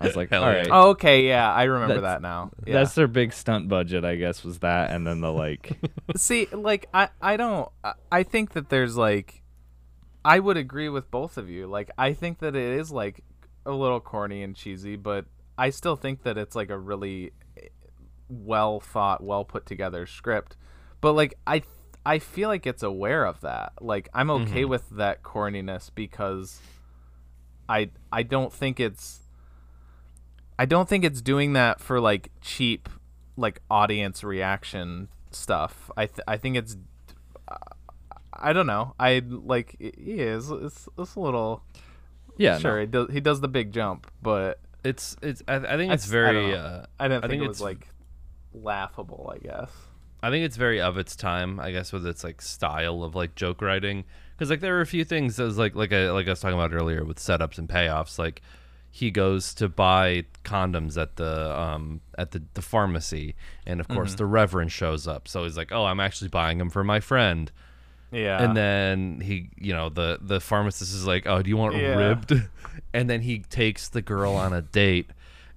I 0.00 0.06
was 0.06 0.14
like, 0.16 0.28
Hell 0.30 0.44
all 0.44 0.50
yeah. 0.52 0.58
right. 0.58 0.68
Oh, 0.70 0.88
okay. 0.90 1.26
Yeah, 1.26 1.52
I 1.52 1.64
remember 1.64 1.94
That's- 2.00 2.14
that 2.16 2.22
now. 2.22 2.50
Yeah. 2.66 2.74
That's 2.74 2.94
their 2.94 3.08
big 3.08 3.32
stunt 3.32 3.68
budget, 3.68 4.04
I 4.04 4.14
guess, 4.16 4.44
was 4.44 4.60
that 4.60 4.90
and 4.92 5.06
then 5.06 5.20
the 5.20 5.32
like 5.32 5.76
See, 6.16 6.46
like 6.52 6.88
I, 6.94 7.08
I 7.20 7.36
don't. 7.36 7.68
I- 7.82 7.94
I 8.12 8.22
think 8.22 8.52
that 8.52 8.68
there's 8.68 8.96
like, 8.96 9.42
I 10.24 10.38
would 10.38 10.56
agree 10.56 10.88
with 10.88 11.10
both 11.10 11.36
of 11.36 11.48
you. 11.50 11.66
Like, 11.66 11.90
I 11.98 12.12
think 12.12 12.38
that 12.40 12.54
it 12.54 12.78
is 12.78 12.90
like 12.92 13.22
a 13.66 13.72
little 13.72 14.00
corny 14.00 14.42
and 14.42 14.54
cheesy, 14.54 14.96
but 14.96 15.24
I 15.56 15.70
still 15.70 15.96
think 15.96 16.22
that 16.22 16.38
it's 16.38 16.54
like 16.56 16.70
a 16.70 16.78
really 16.78 17.32
well 18.28 18.80
thought, 18.80 19.22
well 19.22 19.44
put 19.44 19.66
together 19.66 20.06
script. 20.06 20.56
But 21.00 21.12
like, 21.12 21.34
I, 21.46 21.62
I 22.04 22.18
feel 22.18 22.48
like 22.48 22.66
it's 22.66 22.82
aware 22.82 23.24
of 23.24 23.40
that. 23.42 23.72
Like, 23.80 24.08
I'm 24.14 24.30
okay 24.30 24.64
with 24.64 24.88
that 24.90 25.22
corniness 25.22 25.90
because 25.94 26.60
I, 27.68 27.90
I 28.12 28.22
don't 28.22 28.52
think 28.52 28.80
it's. 28.80 29.20
I 30.58 30.64
don't 30.64 30.88
think 30.88 31.04
it's 31.04 31.20
doing 31.22 31.52
that 31.52 31.80
for 31.80 32.00
like 32.00 32.30
cheap, 32.40 32.88
like 33.36 33.60
audience 33.70 34.24
reaction 34.24 35.08
stuff. 35.30 35.88
I 35.96 36.06
th- 36.06 36.20
I 36.26 36.36
think 36.36 36.56
it's. 36.56 36.76
I 38.40 38.52
don't 38.52 38.66
know. 38.66 38.94
I 38.98 39.22
like. 39.26 39.76
He 39.78 39.92
is. 40.20 40.50
It's, 40.50 40.88
it's 40.98 41.14
a 41.14 41.20
little. 41.20 41.62
Yeah, 42.36 42.58
sure. 42.58 42.74
no. 42.76 42.80
He 42.80 42.86
does. 42.86 43.08
He 43.14 43.20
does 43.20 43.40
the 43.40 43.48
big 43.48 43.72
jump, 43.72 44.10
but 44.22 44.60
It's 44.84 45.16
it's. 45.22 45.42
I, 45.48 45.56
I 45.56 45.76
think 45.76 45.92
it's 45.92 46.08
I 46.08 46.12
don't 46.14 46.32
very. 46.34 46.50
know. 46.52 46.56
uh, 46.56 46.86
I 47.00 47.08
didn't 47.08 47.24
I 47.24 47.28
think, 47.28 47.30
think 47.32 47.42
it 47.44 47.48
was 47.48 47.56
it's- 47.58 47.64
like 47.64 47.88
laughable. 48.62 49.32
I 49.34 49.38
guess. 49.38 49.70
I 50.22 50.30
think 50.30 50.44
it's 50.44 50.56
very 50.56 50.80
of 50.80 50.98
its 50.98 51.14
time, 51.14 51.60
I 51.60 51.70
guess, 51.70 51.92
with 51.92 52.06
its 52.06 52.24
like 52.24 52.42
style 52.42 53.04
of 53.04 53.14
like 53.14 53.34
joke 53.34 53.62
writing. 53.62 54.04
Because 54.36 54.50
like 54.50 54.60
there 54.60 54.76
are 54.76 54.80
a 54.80 54.86
few 54.86 55.04
things 55.04 55.36
that 55.36 55.44
was 55.44 55.58
like 55.58 55.74
like 55.74 55.92
I 55.92 56.10
like 56.10 56.26
I 56.26 56.30
was 56.30 56.40
talking 56.40 56.58
about 56.58 56.72
earlier 56.74 57.04
with 57.04 57.18
setups 57.18 57.58
and 57.58 57.68
payoffs. 57.68 58.18
Like 58.18 58.42
he 58.90 59.10
goes 59.10 59.52
to 59.54 59.68
buy 59.68 60.24
condoms 60.44 61.00
at 61.00 61.16
the 61.16 61.58
um 61.60 62.00
at 62.16 62.32
the, 62.32 62.42
the 62.54 62.62
pharmacy, 62.62 63.34
and 63.66 63.80
of 63.80 63.88
course 63.88 64.14
the 64.14 64.26
Reverend 64.26 64.72
shows 64.72 65.06
up. 65.06 65.28
So 65.28 65.44
he's 65.44 65.56
like, 65.56 65.70
"Oh, 65.72 65.84
I'm 65.84 66.00
actually 66.00 66.28
buying 66.28 66.58
them 66.58 66.70
for 66.70 66.82
my 66.82 66.98
friend." 67.00 67.52
Yeah. 68.10 68.42
And 68.42 68.56
then 68.56 69.20
he, 69.20 69.50
you 69.58 69.74
know, 69.74 69.88
the 69.90 70.18
the 70.20 70.40
pharmacist 70.40 70.94
is 70.94 71.06
like, 71.06 71.26
"Oh, 71.26 71.42
do 71.42 71.50
you 71.50 71.56
want 71.56 71.76
Yeah. 71.76 71.96
ribbed?" 71.96 72.32
And 72.94 73.10
then 73.10 73.20
he 73.20 73.40
takes 73.40 73.88
the 73.88 74.00
girl 74.00 74.32
on 74.34 74.52
a 74.54 74.62
date, 74.62 75.10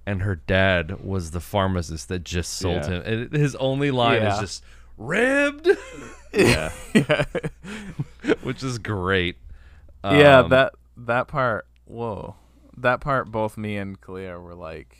and 0.06 0.22
her 0.22 0.36
dad 0.36 1.04
was 1.04 1.30
the 1.30 1.40
pharmacist 1.40 2.08
that 2.08 2.24
just 2.24 2.52
sold 2.54 2.82
Yeah. 2.84 2.88
him. 3.02 3.02
And 3.04 3.32
his 3.32 3.54
only 3.56 3.90
line 3.90 4.22
is 4.22 4.38
just 4.38 4.64
ribbed, 4.98 5.68
yeah. 6.32 6.72
yeah. 6.94 7.24
which 8.42 8.62
is 8.62 8.78
great. 8.78 9.36
yeah. 10.04 10.40
Um, 10.40 10.50
That 10.50 10.74
that 10.96 11.28
part. 11.28 11.66
Whoa. 11.84 12.36
That 12.76 13.00
part. 13.00 13.30
Both 13.30 13.56
me 13.56 13.76
and 13.76 14.00
Kalia 14.00 14.40
were 14.42 14.54
like, 14.54 14.96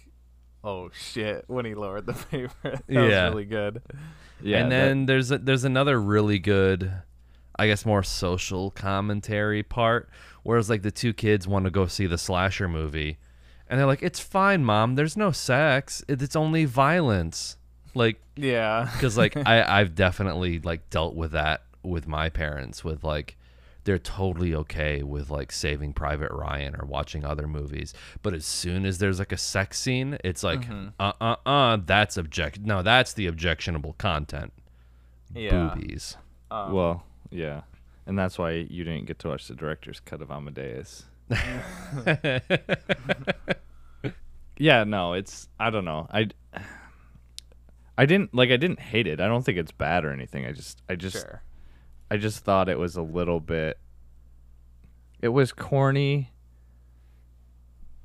"Oh 0.63 0.91
shit!" 0.93 1.45
When 1.49 1.65
he 1.65 1.75
lowered 1.75 2.07
the 2.07 2.13
paper. 2.31 2.53
that 2.63 2.83
Yeah. 2.89 3.25
was 3.27 3.33
really 3.35 3.45
good. 3.47 3.83
Yeah. 4.43 4.59
and 4.59 4.73
that- 4.73 4.77
then 4.87 5.07
there's 5.07 5.31
a, 5.31 5.39
there's 5.39 5.65
another 5.65 6.01
really 6.01 6.39
good, 6.39 6.93
I 7.59 7.67
guess, 7.67 7.87
more 7.87 8.03
social 8.03 8.71
commentary 8.73 9.63
part, 9.63 10.09
whereas 10.43 10.69
like 10.69 10.83
the 10.83 10.91
two 10.91 11.13
kids 11.13 11.47
want 11.49 11.65
to 11.65 11.71
go 11.71 11.87
see 11.87 12.07
the 12.07 12.19
slasher 12.19 12.69
movie, 12.69 13.19
and 13.73 13.81
they're 13.81 13.87
like, 13.87 14.03
"It's 14.03 14.21
fine, 14.21 14.65
mom. 14.65 14.95
There's 14.95 15.17
no 15.17 15.33
sex. 15.33 16.05
It's 16.09 16.37
only 16.37 16.67
violence." 16.67 17.57
Like 17.95 18.21
Yeah. 18.37 18.89
because 18.93 19.17
like 19.19 19.37
I 19.37 19.81
I've 19.81 19.95
definitely 19.95 20.61
like 20.61 20.89
dealt 20.91 21.15
with 21.17 21.33
that 21.33 21.63
with 21.83 22.07
my 22.07 22.29
parents 22.29 22.85
with 22.85 23.03
like 23.03 23.37
they're 23.85 23.99
totally 23.99 24.55
okay 24.55 25.03
with 25.03 25.29
like 25.31 25.51
Saving 25.51 25.93
Private 25.93 26.31
Ryan 26.31 26.77
or 26.79 26.87
watching 26.87 27.25
other 27.25 27.49
movies, 27.49 27.93
but 28.23 28.33
as 28.33 28.47
soon 28.47 28.87
as 28.87 28.99
there's 28.99 29.19
like 29.19 29.33
a 29.33 29.37
sex 29.37 29.79
scene, 29.81 30.17
it's 30.23 30.43
like 30.45 30.65
uh 31.01 31.13
uh 31.21 31.37
uh 31.45 31.79
that's 31.85 32.17
object 32.17 32.61
no 32.61 32.83
that's 32.83 33.13
the 33.15 33.27
objectionable 33.27 33.95
content 33.95 34.53
Yeah. 35.35 35.75
boobies. 35.75 36.17
Um, 36.51 36.73
well, 36.73 37.05
yeah. 37.31 37.63
And 38.07 38.19
that's 38.19 38.39
why 38.39 38.53
you 38.53 38.85
didn't 38.85 39.07
get 39.07 39.19
to 39.21 39.29
watch 39.29 39.49
the 39.49 39.55
director's 39.55 40.01
cut 40.01 40.21
of 40.23 40.31
Amadeus. 40.31 41.05
yeah, 44.59 44.85
no, 44.85 45.13
it's 45.15 45.49
I 45.59 45.71
don't 45.71 45.85
know. 45.85 46.07
I 46.11 46.29
I 47.97 48.07
didn't 48.07 48.35
like 48.35 48.51
I 48.51 48.57
didn't 48.57 48.81
hate 48.81 49.07
it. 49.07 49.21
I 49.21 49.27
don't 49.29 49.45
think 49.45 49.59
it's 49.59 49.73
bad 49.73 50.05
or 50.05 50.13
anything. 50.13 50.47
I 50.47 50.53
just 50.53 50.83
I 50.89 50.95
just 50.95 51.17
Sure. 51.17 51.43
I 52.11 52.17
just 52.17 52.41
thought 52.45 52.69
it 52.69 52.79
was 52.79 52.97
a 52.97 53.03
little 53.03 53.41
bit 53.41 53.79
it 55.21 55.29
was 55.29 55.53
corny 55.53 56.31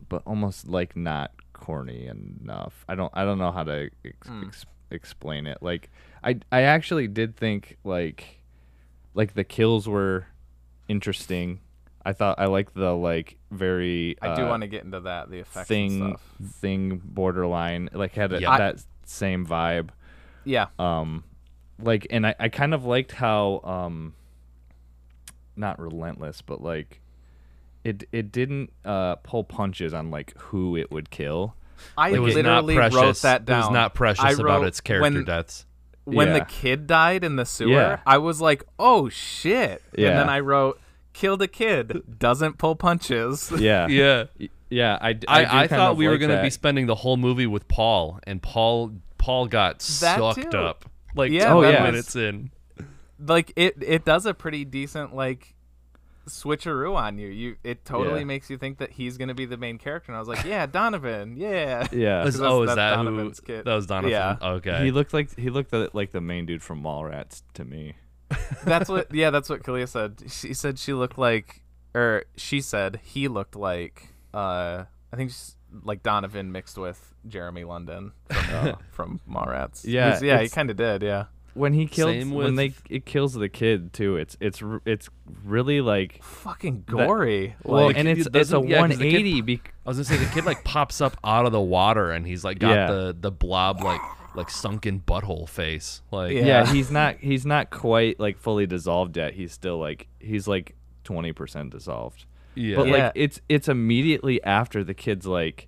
but 0.10 0.22
almost 0.26 0.68
like 0.68 0.96
not 0.96 1.32
corny 1.54 2.08
enough. 2.08 2.86
I 2.88 2.96
don't 2.96 3.12
I 3.16 3.26
don't 3.26 3.40
know 3.40 3.52
how 3.52 3.64
to 3.64 3.90
ex- 4.06 4.28
Hmm. 4.28 4.44
ex- 4.48 4.66
explain 4.92 5.46
it. 5.48 5.58
Like 5.62 5.90
I 6.24 6.40
I 6.52 6.62
actually 6.62 7.08
did 7.08 7.36
think 7.36 7.78
like 7.84 8.42
like 9.14 9.34
the 9.34 9.44
kills 9.44 9.88
were 9.90 10.28
interesting. 10.88 11.60
I 12.08 12.14
thought 12.14 12.40
I 12.40 12.46
liked 12.46 12.74
the 12.74 12.94
like 12.94 13.38
very 13.52 14.16
I 14.22 14.34
do 14.36 14.44
uh, 14.44 14.50
want 14.50 14.62
to 14.62 14.68
get 14.68 14.84
into 14.86 15.02
that. 15.02 15.30
The 15.30 15.40
effects 15.40 15.58
and 15.58 15.68
thing 15.68 16.08
stuff. 16.10 16.52
thing 16.62 17.02
borderline 17.04 17.90
like 17.94 18.14
had 18.14 18.32
a, 18.34 18.40
Yeah. 18.42 18.58
that 18.58 18.84
same 19.06 19.46
vibe 19.46 19.90
Yeah. 20.46 20.68
um 20.80 21.24
like 21.80 22.08
and 22.10 22.26
I, 22.26 22.34
I 22.40 22.50
kind 22.50 22.74
of 22.74 22.86
liked 22.86 23.12
how 23.12 23.60
um 23.64 24.14
not 25.56 25.80
relentless 25.80 26.42
but 26.42 26.62
like 26.62 27.02
it 27.84 28.04
it 28.12 28.32
didn't 28.32 28.72
uh 28.86 29.16
pull 29.18 29.44
punches 29.44 29.94
on 29.94 30.12
like 30.12 30.34
who 30.38 30.76
it 30.76 30.92
would 30.92 31.10
kill 31.10 31.56
I 31.98 32.10
It 32.10 32.20
was 32.20 32.36
not 32.36 32.66
literally 32.66 32.76
precious. 32.76 32.96
wrote 32.96 33.22
that 33.22 33.46
down. 33.46 33.56
It 33.60 33.62
was 33.66 33.72
not 33.74 33.94
precious 33.94 34.26
I 34.26 34.32
about 34.32 34.66
its 34.66 34.82
character 34.82 35.02
when, 35.12 35.24
deaths. 35.26 35.66
When 36.06 36.34
the 36.34 36.44
kid 36.44 36.88
died 36.88 37.24
in 37.24 37.36
the 37.36 37.46
sewer, 37.46 37.70
Yeah. 37.70 38.00
I 38.04 38.18
was 38.18 38.42
like, 38.42 38.64
"Oh 38.80 39.10
shit!" 39.10 39.84
Yeah. 39.96 40.10
And 40.10 40.18
then 40.22 40.30
I 40.30 40.40
wrote, 40.40 40.80
"Killed 41.18 41.42
a 41.42 41.48
kid, 41.48 42.04
doesn't 42.20 42.58
pull 42.58 42.76
punches." 42.76 43.52
yeah 43.58 43.88
Yeah. 43.88 44.26
Yeah 44.70 44.98
i 45.02 45.14
d- 45.14 45.26
I, 45.28 45.40
I, 45.40 45.42
do 45.44 45.48
I, 45.48 45.52
kind 45.68 45.70
thought 45.70 45.92
of 45.92 45.98
we 45.98 46.06
were 46.08 46.14
like 46.14 46.22
gonna 46.22 46.34
that. 46.36 46.44
be 46.44 46.50
spending 46.50 46.88
the 46.88 46.96
whole 46.96 47.18
movie 47.18 47.48
with 47.48 47.68
Paul, 47.68 48.20
and 48.28 48.42
Paul 48.42 48.92
Paul 49.18 49.48
got 49.48 49.80
That 49.80 49.82
sucked 50.20 50.52
too. 50.52 50.58
up 50.58 50.86
like 51.16 51.32
Yeah, 51.32 51.54
Oh, 51.54 51.62
ten 51.64 51.74
yeah. 51.74 51.84
minutes 51.84 52.16
in. 52.16 52.52
like 53.20 53.52
it 53.56 53.76
it 53.82 54.06
does 54.06 54.26
a 54.26 54.34
pretty 54.34 54.64
decent 54.66 55.16
like 55.16 55.54
switcheroo 56.28 56.96
on 56.96 57.18
you. 57.18 57.30
You 57.30 57.56
it 57.64 57.86
totally 57.86 58.20
Yeah. 58.20 58.26
makes 58.26 58.50
you 58.50 58.58
think 58.58 58.80
that 58.80 58.92
he's 58.92 59.18
gonna 59.18 59.34
be 59.34 59.46
the 59.46 59.56
main 59.58 59.78
character. 59.78 60.12
And 60.12 60.18
I 60.18 60.20
was 60.20 60.28
like, 60.28 60.44
yeah, 60.44 60.66
Donovan, 60.66 61.38
yeah. 61.38 61.88
Yeah. 61.92 62.24
Is- 62.26 62.36
Because 62.36 62.42
oh, 62.42 62.64
is 62.64 62.76
that 62.76 62.96
Donovan's 62.96 63.40
who? 63.40 63.46
kid. 63.46 63.66
That 63.66 63.74
was 63.76 63.88
Donovan. 63.88 64.12
Yeah. 64.12 64.36
Okay. 64.42 64.84
He 64.84 64.92
looked 64.92 65.14
like 65.14 65.34
he 65.40 65.50
looked 65.50 65.72
like 65.94 66.12
the 66.12 66.22
main 66.22 66.46
dude 66.46 66.62
from 66.62 66.84
Mallrats 66.84 67.44
to 67.54 67.64
me. 67.64 67.96
That's 68.66 68.90
what. 68.90 69.14
Yeah, 69.14 69.30
that's 69.30 69.50
what 69.50 69.64
Kalia 69.64 69.88
said. 69.88 70.24
She 70.30 70.54
said 70.54 70.78
she 70.80 70.94
looked 70.94 71.18
like, 71.18 71.64
or 71.96 72.26
she 72.36 72.62
said 72.62 73.00
he 73.04 73.28
looked 73.28 73.56
like. 73.56 74.10
uh 74.34 74.86
I 75.12 75.16
think 75.16 75.30
she's 75.32 75.56
like 75.84 76.04
Donovan 76.04 76.52
mixed 76.52 76.78
with 76.78 77.14
Jeremy 77.28 77.64
London 77.64 78.12
from, 78.30 78.56
uh, 78.68 78.74
from 78.92 79.20
Mallrats. 79.30 79.84
Yeah, 79.86 80.10
He's- 80.10 80.22
yeah, 80.22 80.42
he 80.42 80.50
kind 80.50 80.70
of 80.70 80.76
did. 80.78 81.02
Yeah, 81.02 81.26
When 81.58 81.74
he 81.74 81.88
kills 81.88 82.12
Same 82.12 82.32
when 82.32 82.56
they 82.56 82.68
with- 82.70 82.82
it 82.90 83.06
kills 83.06 83.34
the 83.34 83.50
kid 83.50 83.92
too. 83.94 84.16
It's 84.18 84.38
it's 84.40 84.62
r- 84.62 84.82
it's 84.86 85.10
really 85.44 85.82
like 85.82 86.24
fucking 86.24 86.84
gory. 86.88 87.56
well, 87.64 87.88
Like, 87.88 87.98
and 87.98 88.08
it 88.08 88.12
it's 88.20 88.28
it's 88.28 88.28
a 88.28 88.30
doesn't- 88.32 88.68
yeah, 88.68 88.82
'cause 88.88 88.98
the 88.98 89.10
kid- 89.10 89.14
180 89.26 89.42
bec- 89.42 89.74
I 89.86 89.90
was 89.90 89.98
gonna 89.98 90.06
say 90.06 90.24
the 90.24 90.32
kid 90.34 90.46
like 90.46 90.64
pops 90.64 91.02
up 91.02 91.18
out 91.24 91.46
of 91.46 91.52
the 91.52 91.62
water 91.62 92.12
and 92.12 92.26
he's 92.28 92.44
like 92.44 92.60
got 92.60 92.76
Yeah. 92.76 92.88
the 92.92 93.18
the 93.20 93.32
blob 93.32 93.82
like 93.82 94.02
like 94.36 94.50
sunken 94.52 95.02
butthole 95.06 95.50
face. 95.50 96.02
Like 96.12 96.34
Yeah. 96.34 96.46
yeah. 96.46 96.66
he's 96.72 96.92
not 96.92 97.18
he's 97.20 97.46
not 97.46 97.72
quite 97.72 98.20
like 98.20 98.38
fully 98.38 98.68
dissolved 98.68 99.18
yet. 99.18 99.34
He's 99.34 99.52
still 99.52 99.80
like 99.80 100.08
he's 100.20 100.48
like 100.48 100.76
20% 101.06 101.72
dissolved. 101.72 102.26
yeah. 102.54 102.76
But 102.76 102.88
Yeah. 102.88 102.94
like 103.06 103.12
it's 103.16 103.42
it's 103.50 103.68
immediately 103.68 104.44
after 104.44 104.84
the 104.84 104.94
kid's 104.94 105.26
like, 105.26 105.68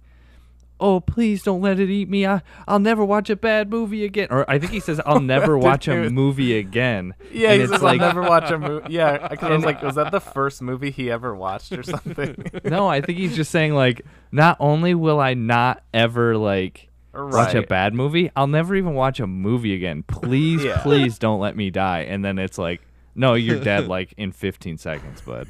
"Oh, 0.79 0.99
please 0.99 1.43
don't 1.43 1.61
let 1.61 1.79
it 1.79 1.89
eat 1.89 2.09
me. 2.09 2.25
I 2.25 2.41
I'll 2.67 2.79
never 2.79 3.03
watch 3.05 3.29
a 3.29 3.35
bad 3.35 3.69
movie 3.69 4.03
again." 4.05 4.27
Or 4.31 4.49
I 4.49 4.59
think 4.59 4.71
he 4.71 4.79
says, 4.79 4.99
"I'll 5.05 5.19
never 5.35 5.57
watch 5.57 5.87
a 5.87 6.09
movie 6.09 6.57
again." 6.57 7.13
Yeah, 7.31 7.49
and 7.51 7.57
he 7.57 7.63
it's 7.63 7.71
says 7.73 7.81
like 7.81 8.01
I'll 8.01 8.07
never 8.07 8.21
watch 8.21 8.49
a 8.51 8.57
movie. 8.57 8.87
Yeah, 8.93 9.27
because 9.27 9.49
I 9.51 9.55
was 9.55 9.65
like, 9.65 9.81
was 9.81 9.95
that 9.95 10.11
the 10.11 10.21
first 10.21 10.61
movie 10.61 10.91
he 10.91 11.11
ever 11.11 11.35
watched 11.35 11.71
or 11.71 11.83
something? 11.83 12.35
no, 12.63 12.87
I 12.87 13.01
think 13.01 13.17
he's 13.17 13.35
just 13.35 13.51
saying 13.51 13.73
like, 13.75 14.05
not 14.31 14.57
only 14.59 14.93
will 14.95 15.19
I 15.19 15.33
not 15.33 15.83
ever 15.93 16.37
like 16.37 16.89
watch 17.13 17.55
a 17.55 17.61
bad 17.63 17.93
movie, 17.93 18.31
I'll 18.35 18.47
never 18.47 18.75
even 18.75 18.93
watch 18.93 19.19
a 19.19 19.27
movie 19.27 19.73
again. 19.73 20.03
Please, 20.03 20.63
Yeah. 20.63 20.81
please 20.81 21.17
don't 21.19 21.39
let 21.39 21.55
me 21.55 21.69
die. 21.69 22.01
And 22.01 22.23
then 22.23 22.39
it's 22.39 22.57
like, 22.57 22.81
no, 23.15 23.33
you're 23.33 23.59
dead 23.59 23.87
like 23.87 24.13
in 24.17 24.31
15 24.31 24.77
seconds, 24.77 25.19
bud. 25.21 25.47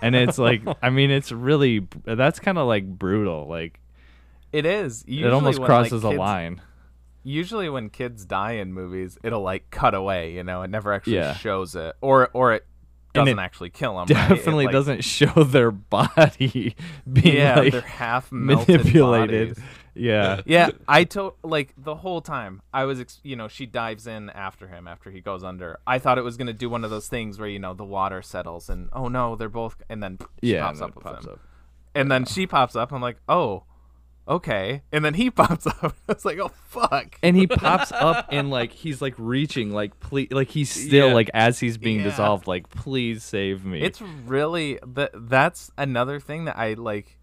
And 0.00 0.14
it's 0.14 0.38
like, 0.38 0.62
I 0.82 0.88
mean, 0.90 1.10
it's 1.10 1.30
really 1.30 1.86
that's 2.04 2.38
kind 2.38 2.56
of 2.56 2.66
like 2.66 2.86
brutal. 2.86 3.46
Like 3.48 3.78
It 4.52 4.66
is. 4.66 5.04
Usually 5.06 5.28
it 5.28 5.32
almost 5.32 5.58
when, 5.58 5.68
like, 5.70 5.78
crosses 5.90 6.04
a 6.04 6.10
line. 6.10 6.60
Usually, 7.24 7.68
when 7.68 7.88
kids 7.88 8.24
die 8.24 8.52
in 8.52 8.72
movies, 8.72 9.16
it'll 9.22 9.42
like 9.42 9.70
cut 9.70 9.94
away. 9.94 10.32
You 10.32 10.42
know, 10.44 10.62
it 10.62 10.70
never 10.70 10.92
actually 10.92 11.16
Yeah. 11.16 11.34
shows 11.34 11.74
it, 11.76 11.94
or 12.00 12.28
or 12.32 12.52
it 12.54 12.66
doesn't 13.14 13.38
it 13.38 13.42
actually 13.42 13.70
kill 13.70 13.96
them. 13.98 14.06
Definitely 14.06 14.66
doesn't 14.68 15.04
show 15.04 15.44
their 15.44 15.70
body 15.70 16.74
being 17.12 17.36
Yeah, 17.36 17.60
like 17.60 17.72
they're 17.72 17.80
half 17.82 18.32
melted 18.32 18.78
manipulated. 18.78 19.48
bodies. 19.54 19.64
Yeah. 19.94 20.40
Yeah, 20.46 20.70
I 20.88 21.04
told 21.04 21.34
like 21.44 21.74
the 21.76 21.94
whole 21.96 22.22
time 22.22 22.62
I 22.72 22.84
was, 22.86 22.98
ex- 22.98 23.20
you 23.22 23.36
know, 23.36 23.46
she 23.46 23.66
dives 23.66 24.06
in 24.06 24.30
after 24.30 24.66
him 24.66 24.88
after 24.88 25.10
he 25.10 25.20
goes 25.20 25.44
under. 25.44 25.78
I 25.86 25.98
thought 26.00 26.16
it 26.18 26.24
was 26.24 26.36
gonna 26.38 26.54
do 26.54 26.68
one 26.70 26.82
of 26.82 26.90
those 26.90 27.06
things 27.08 27.38
where 27.38 27.48
you 27.48 27.58
know 27.60 27.74
the 27.74 27.84
water 27.84 28.20
settles 28.22 28.68
and 28.70 28.88
oh 28.92 29.06
no, 29.08 29.36
they're 29.36 29.48
both, 29.50 29.76
and 29.88 30.02
then 30.02 30.18
she 30.42 30.54
Yeah, 30.54 30.62
pops 30.66 30.80
and 30.80 30.84
up 30.84 30.90
then 30.90 30.94
with 30.96 31.04
pops 31.04 31.26
him, 31.26 31.32
up. 31.34 31.40
and 31.94 32.10
then 32.10 32.24
she 32.24 32.46
pops 32.48 32.74
up. 32.74 32.90
I'm 32.92 33.02
like, 33.02 33.18
oh, 33.28 33.64
okay, 34.28 34.82
and 34.92 35.04
then 35.04 35.14
he 35.14 35.30
pops 35.32 35.66
up. 35.66 35.94
It's 36.08 36.24
like, 36.24 36.38
oh 36.38 36.50
fuck. 36.68 37.16
and 37.22 37.36
he 37.36 37.46
pops 37.46 37.90
up 37.92 38.26
and 38.30 38.50
like 38.50 38.72
he's 38.72 39.00
like 39.02 39.14
reaching 39.18 39.70
like 39.72 39.98
please 40.00 40.28
like 40.30 40.48
he's 40.48 40.70
still 40.70 41.08
Yeah. 41.08 41.14
like 41.14 41.30
as 41.34 41.58
he's 41.60 41.78
being 41.78 41.98
Yeah. 41.98 42.04
dissolved 42.04 42.46
like 42.46 42.68
please 42.70 43.22
save 43.24 43.64
me 43.64 43.82
It's 43.82 44.00
really 44.00 44.78
that. 44.86 45.10
That's 45.14 45.70
another 45.76 46.20
thing 46.20 46.44
that 46.46 46.56
I 46.58 46.74
like. 46.74 47.18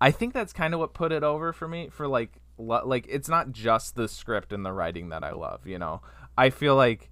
I 0.00 0.10
think 0.10 0.34
that's 0.34 0.52
kind 0.52 0.74
of 0.74 0.80
what 0.80 0.92
put 0.94 1.12
it 1.12 1.22
over 1.22 1.52
for 1.52 1.66
me. 1.68 1.88
For 1.90 2.06
like, 2.08 2.30
lo- 2.58 2.82
like 2.84 3.06
it's 3.08 3.28
not 3.28 3.52
just 3.52 3.94
the 3.94 4.08
script 4.08 4.52
and 4.52 4.64
the 4.66 4.72
writing 4.72 5.10
that 5.10 5.22
I 5.24 5.32
love. 5.32 5.66
You 5.66 5.78
know, 5.78 6.02
I 6.36 6.50
feel 6.50 6.74
like 6.76 7.10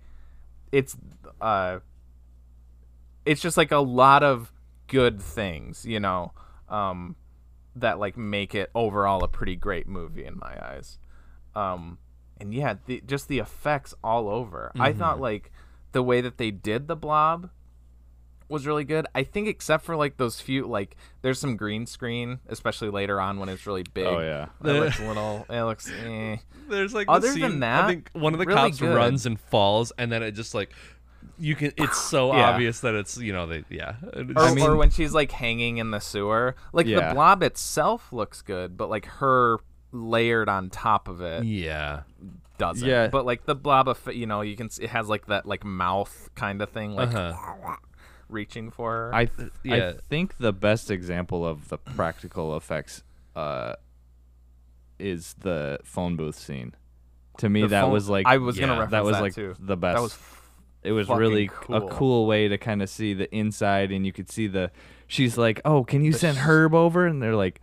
it's 0.73 0.97
uh, 1.41 1.79
it's 3.25 3.41
just 3.41 3.57
like 3.57 3.71
a 3.73 3.79
lot 3.79 4.23
of 4.23 4.53
good 4.89 5.21
things. 5.23 5.87
You 5.87 6.01
know, 6.01 6.33
um, 6.69 7.17
that 7.77 7.99
like 7.99 8.17
make 8.17 8.55
it 8.55 8.71
overall 8.75 9.25
a 9.25 9.29
pretty 9.29 9.57
great 9.57 9.89
movie 9.89 10.25
in 10.25 10.39
my 10.39 10.57
eyes. 10.63 10.99
Um, 11.55 11.99
and 12.41 12.53
yeah, 12.55 12.75
the, 12.87 13.03
just 13.07 13.29
the 13.29 13.39
effects 13.39 13.95
all 14.03 14.29
over. 14.29 14.73
I 14.79 14.93
thought 14.93 15.21
like 15.21 15.53
the 15.93 16.03
way 16.03 16.21
that 16.21 16.39
they 16.39 16.51
did 16.51 16.89
the 16.89 16.97
blob 16.97 17.51
was 18.49 18.67
really 18.67 18.85
good. 18.85 19.07
I 19.15 19.23
think 19.23 19.49
except 19.49 19.85
for 19.85 19.97
like 19.97 20.19
those 20.19 20.41
few 20.41 20.67
like 20.67 20.97
there's 21.23 21.39
some 21.39 21.57
green 21.57 21.87
screen, 21.87 22.41
especially 22.49 22.91
later 22.91 23.21
on 23.21 23.39
when 23.39 23.49
it's 23.49 23.67
really 23.67 23.85
big. 23.95 24.07
oh 24.07 24.21
yeah 24.21 24.49
It 24.63 24.73
looks 24.75 25.01
a 25.01 25.07
little 25.07 25.47
it 25.49 25.63
looks 25.63 25.91
eh. 25.91 26.37
There's 26.69 26.93
like 26.95 27.07
Other 27.09 27.33
the 27.33 27.41
than 27.41 27.61
that, 27.61 27.85
I 27.85 27.89
think 27.89 28.11
one 28.13 28.35
of 28.35 28.39
the 28.39 28.47
really 28.47 28.57
cops 28.71 28.79
good. 28.79 28.95
runs 28.95 29.25
and 29.27 29.39
falls, 29.41 29.93
and 29.99 30.11
then 30.13 30.23
it 30.23 30.33
just 30.33 30.55
like 30.55 30.71
you 31.43 31.57
can. 31.57 31.73
It's 31.77 32.01
so 32.01 32.33
Yeah. 32.37 32.51
obvious 32.51 32.81
that 32.81 32.95
it's 32.95 33.19
you 33.19 33.33
know 33.33 33.47
they 33.47 33.65
yeah. 33.69 33.97
It's 34.15 34.31
Or, 34.31 34.55
just- 34.55 34.59
or 34.61 34.77
when 34.77 34.91
she's 34.91 35.13
like 35.13 35.33
hanging 35.33 35.79
in 35.79 35.91
the 35.91 36.01
sewer. 36.01 36.55
Like 36.73 36.87
Yeah. 36.87 37.09
the 37.09 37.15
blob 37.15 37.43
itself 37.43 38.13
looks 38.13 38.43
good, 38.43 38.77
but 38.77 38.89
like 38.89 39.07
her 39.07 39.59
layered 39.91 40.49
on 40.49 40.71
top 40.71 41.09
of 41.09 41.21
it 41.21 41.45
yeah, 41.45 42.03
doesn't. 42.59 42.89
Yeah. 42.89 43.09
But 43.09 43.27
like 43.27 43.45
the 43.45 43.55
blob 43.55 43.89
of 43.89 44.01
you 44.15 44.27
know, 44.27 44.41
you 44.41 44.57
can 44.57 44.67
s- 44.67 44.79
it 44.79 44.91
has 44.91 45.09
like 45.09 45.27
that 45.27 45.45
like 45.47 45.65
mouth 45.65 46.31
kind 46.35 46.63
of 46.63 46.71
thing 46.71 46.95
like 46.95 47.13
uh-huh. 47.15 47.77
reaching 48.29 48.71
for 48.71 48.91
her. 48.93 49.15
I 49.15 49.25
th- 49.27 49.51
Yeah. 49.65 49.89
I 49.89 49.93
think 50.09 50.39
the 50.39 50.53
best 50.53 50.91
example 50.91 51.45
of 51.47 51.69
the 51.69 51.77
practical 51.79 52.57
effects 52.57 53.03
uh 53.37 53.75
is 54.99 55.35
the 55.41 55.79
phone 55.85 56.17
booth 56.17 56.37
scene 56.39 56.75
to 57.39 57.49
me 57.49 57.63
The 57.63 57.69
that 57.69 57.81
phone- 57.83 57.93
was 57.93 58.09
like 58.09 58.27
I 58.27 58.39
was 58.39 58.59
gonna 58.59 58.75
yeah, 58.75 58.79
reference 58.81 58.91
that 58.93 59.05
was 59.05 59.17
that 59.17 59.23
like 59.23 59.35
too. 59.35 59.55
the 59.59 59.77
best 59.77 59.97
That 59.97 60.03
was 60.03 60.13
it 60.83 60.93
was 60.93 61.07
fucking 61.07 61.21
really 61.21 61.49
cool. 61.53 61.77
a 61.77 61.89
cool 61.91 62.27
way 62.27 62.49
to 62.49 62.59
kind 62.59 62.83
of 62.83 62.89
see 62.91 63.15
the 63.15 63.33
inside 63.35 63.93
and 63.93 64.05
you 64.07 64.13
could 64.13 64.31
see 64.31 64.47
the 64.47 64.71
she's 65.07 65.37
like 65.39 65.61
oh 65.65 65.85
can 65.85 66.03
you 66.05 66.13
The 66.13 66.19
send 66.19 66.37
sh- 66.39 66.41
herb 66.41 66.75
over 66.75 67.07
and 67.07 67.23
they're 67.23 67.37
like 67.37 67.61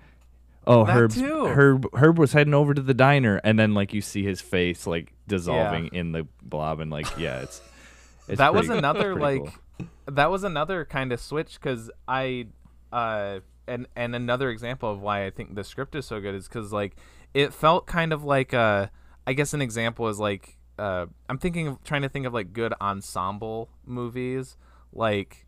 oh 0.67 0.85
That 0.85 0.95
herb 0.97 1.11
too. 1.11 1.45
herb 1.47 1.87
herb 1.95 2.17
was 2.19 2.33
heading 2.33 2.53
over 2.53 2.73
to 2.73 2.81
the 2.81 2.93
diner 2.93 3.41
and 3.43 3.57
then 3.59 3.73
like 3.73 3.93
you 3.93 4.01
see 4.01 4.23
his 4.23 4.39
face 4.41 4.85
like 4.87 5.13
dissolving 5.27 5.87
in 5.87 6.11
the 6.11 6.27
blob 6.41 6.79
and 6.79 6.91
like 6.91 7.07
yeah 7.17 7.39
it's, 7.41 7.61
it's 8.27 8.37
that 8.37 8.53
was 8.53 8.69
another 8.69 9.15
like 9.15 9.41
cool. 9.77 9.87
that 10.07 10.29
was 10.31 10.43
another 10.43 10.85
kind 10.85 11.11
of 11.11 11.19
switch 11.19 11.59
because 11.59 11.89
i 12.07 12.45
uh 12.91 13.39
and 13.67 13.87
and 13.95 14.15
another 14.15 14.49
example 14.49 14.91
of 14.91 15.01
why 15.01 15.25
i 15.25 15.29
think 15.29 15.55
the 15.55 15.63
script 15.63 15.95
is 15.95 16.05
so 16.05 16.19
good 16.19 16.35
is 16.35 16.47
because 16.47 16.71
like 16.71 16.95
it 17.33 17.53
felt 17.53 17.85
kind 17.87 18.11
of 18.13 18.23
like 18.23 18.53
uh 18.53 18.87
i 19.27 19.33
guess 19.33 19.53
an 19.53 19.61
example 19.61 20.07
is 20.07 20.19
like 20.19 20.57
uh 20.79 21.05
i'm 21.27 21.37
thinking 21.37 21.67
of 21.67 21.83
trying 21.83 22.01
to 22.01 22.09
think 22.09 22.25
of 22.25 22.33
like 22.33 22.53
good 22.53 22.73
ensemble 22.81 23.69
movies 23.85 24.57
like 24.93 25.45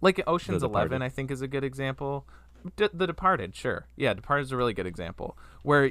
like 0.00 0.22
oceans 0.26 0.62
11 0.62 1.02
i 1.02 1.08
think 1.08 1.30
is 1.30 1.40
a 1.42 1.48
good 1.48 1.64
example 1.64 2.26
D- 2.76 2.88
the 2.92 3.06
departed 3.06 3.56
sure 3.56 3.86
yeah 3.96 4.14
departed 4.14 4.42
is 4.44 4.52
a 4.52 4.56
really 4.56 4.74
good 4.74 4.86
example 4.86 5.36
where 5.62 5.90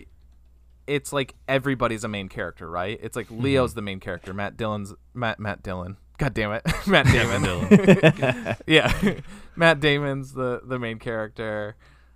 it's 0.88 1.14
like 1.14 1.36
everybody's 1.48 2.04
a 2.04 2.08
main 2.08 2.30
character, 2.30 2.70
right? 2.70 3.00
It's 3.02 3.16
like 3.16 3.28
Leo's 3.30 3.74
the 3.74 3.82
main 3.82 4.00
character, 4.00 4.34
Matt 4.34 4.58
Dillon's 4.58 4.94
Matt 5.14 5.40
Matt 5.40 5.64
Dillon. 5.64 5.98
God 6.18 6.34
damn 6.34 6.52
it, 6.52 6.64
Matt 6.88 7.06
Damon. 7.08 8.56
yeah, 8.68 9.20
Matt 9.56 9.80
Damon's 9.80 10.34
the 10.34 10.62
the 10.64 10.80
main 10.80 11.00
character. 11.00 11.76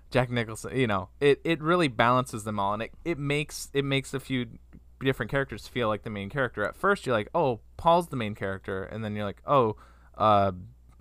Jack 0.10 0.30
Nicholson. 0.32 0.78
You 0.78 0.88
know, 0.88 1.10
it 1.20 1.42
it 1.44 1.62
really 1.62 1.90
balances 1.90 2.44
them 2.44 2.60
all, 2.60 2.74
and 2.74 2.84
it 2.84 2.94
it 3.04 3.18
makes 3.18 3.70
it 3.74 3.84
makes 3.84 4.13
a 4.13 4.20
few 4.20 4.48
different 5.00 5.32
characters 5.32 5.68
feel 5.68 5.88
like 5.88 6.04
the 6.04 6.10
main 6.10 6.30
character. 6.30 6.64
At 6.66 6.76
first, 6.76 7.06
you're 7.06 7.16
like, 7.16 7.30
oh, 7.36 7.60
Paul's 7.78 8.08
the 8.08 8.16
main 8.16 8.36
character, 8.36 8.84
and 8.84 9.04
then 9.04 9.16
you're 9.16 9.26
like, 9.26 9.42
oh, 9.46 9.76
uh, 10.18 10.52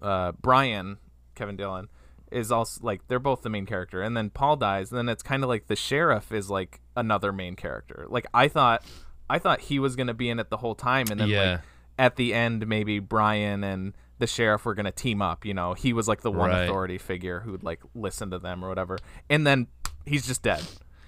uh, 0.02 0.32
Brian, 0.42 0.98
Kevin 1.34 1.56
Dillon, 1.56 1.88
is 2.30 2.50
also 2.52 2.80
like 2.84 3.06
they're 3.08 3.18
both 3.18 3.42
the 3.42 3.48
main 3.50 3.66
character, 3.66 4.02
and 4.02 4.16
then 4.16 4.30
Paul 4.30 4.56
dies, 4.56 4.90
and 4.90 4.98
then 4.98 5.08
it's 5.08 5.22
kind 5.22 5.42
of 5.42 5.48
like 5.48 5.68
the 5.68 5.76
sheriff 5.76 6.32
is 6.32 6.50
like 6.50 6.80
another 6.96 7.32
main 7.32 7.54
character. 7.56 8.06
Like 8.08 8.26
I 8.34 8.48
thought, 8.48 8.84
I 9.30 9.38
thought 9.38 9.60
he 9.60 9.78
was 9.78 9.96
gonna 9.96 10.12
be 10.14 10.28
in 10.28 10.38
it 10.40 10.50
the 10.50 10.56
whole 10.58 10.74
time, 10.74 11.06
and 11.10 11.20
then 11.20 11.28
Yeah. 11.28 11.52
like 11.52 11.60
at 11.98 12.16
the 12.16 12.34
end 12.34 12.66
maybe 12.66 12.98
Brian 12.98 13.64
and 13.64 13.94
the 14.18 14.26
sheriff 14.26 14.64
were 14.64 14.74
gonna 14.74 14.90
team 14.92 15.22
up. 15.22 15.44
You 15.46 15.54
know, 15.54 15.72
he 15.74 15.92
was 15.92 16.08
like 16.08 16.22
the 16.22 16.30
one 16.32 16.50
Right. 16.50 16.64
authority 16.64 16.98
figure 16.98 17.40
who 17.40 17.52
would 17.52 17.62
like 17.62 17.80
listen 17.94 18.30
to 18.32 18.38
them 18.38 18.64
or 18.64 18.68
whatever, 18.68 18.98
and 19.30 19.46
then 19.46 19.68
he's 20.04 20.26
just 20.26 20.42
dead. 20.42 20.62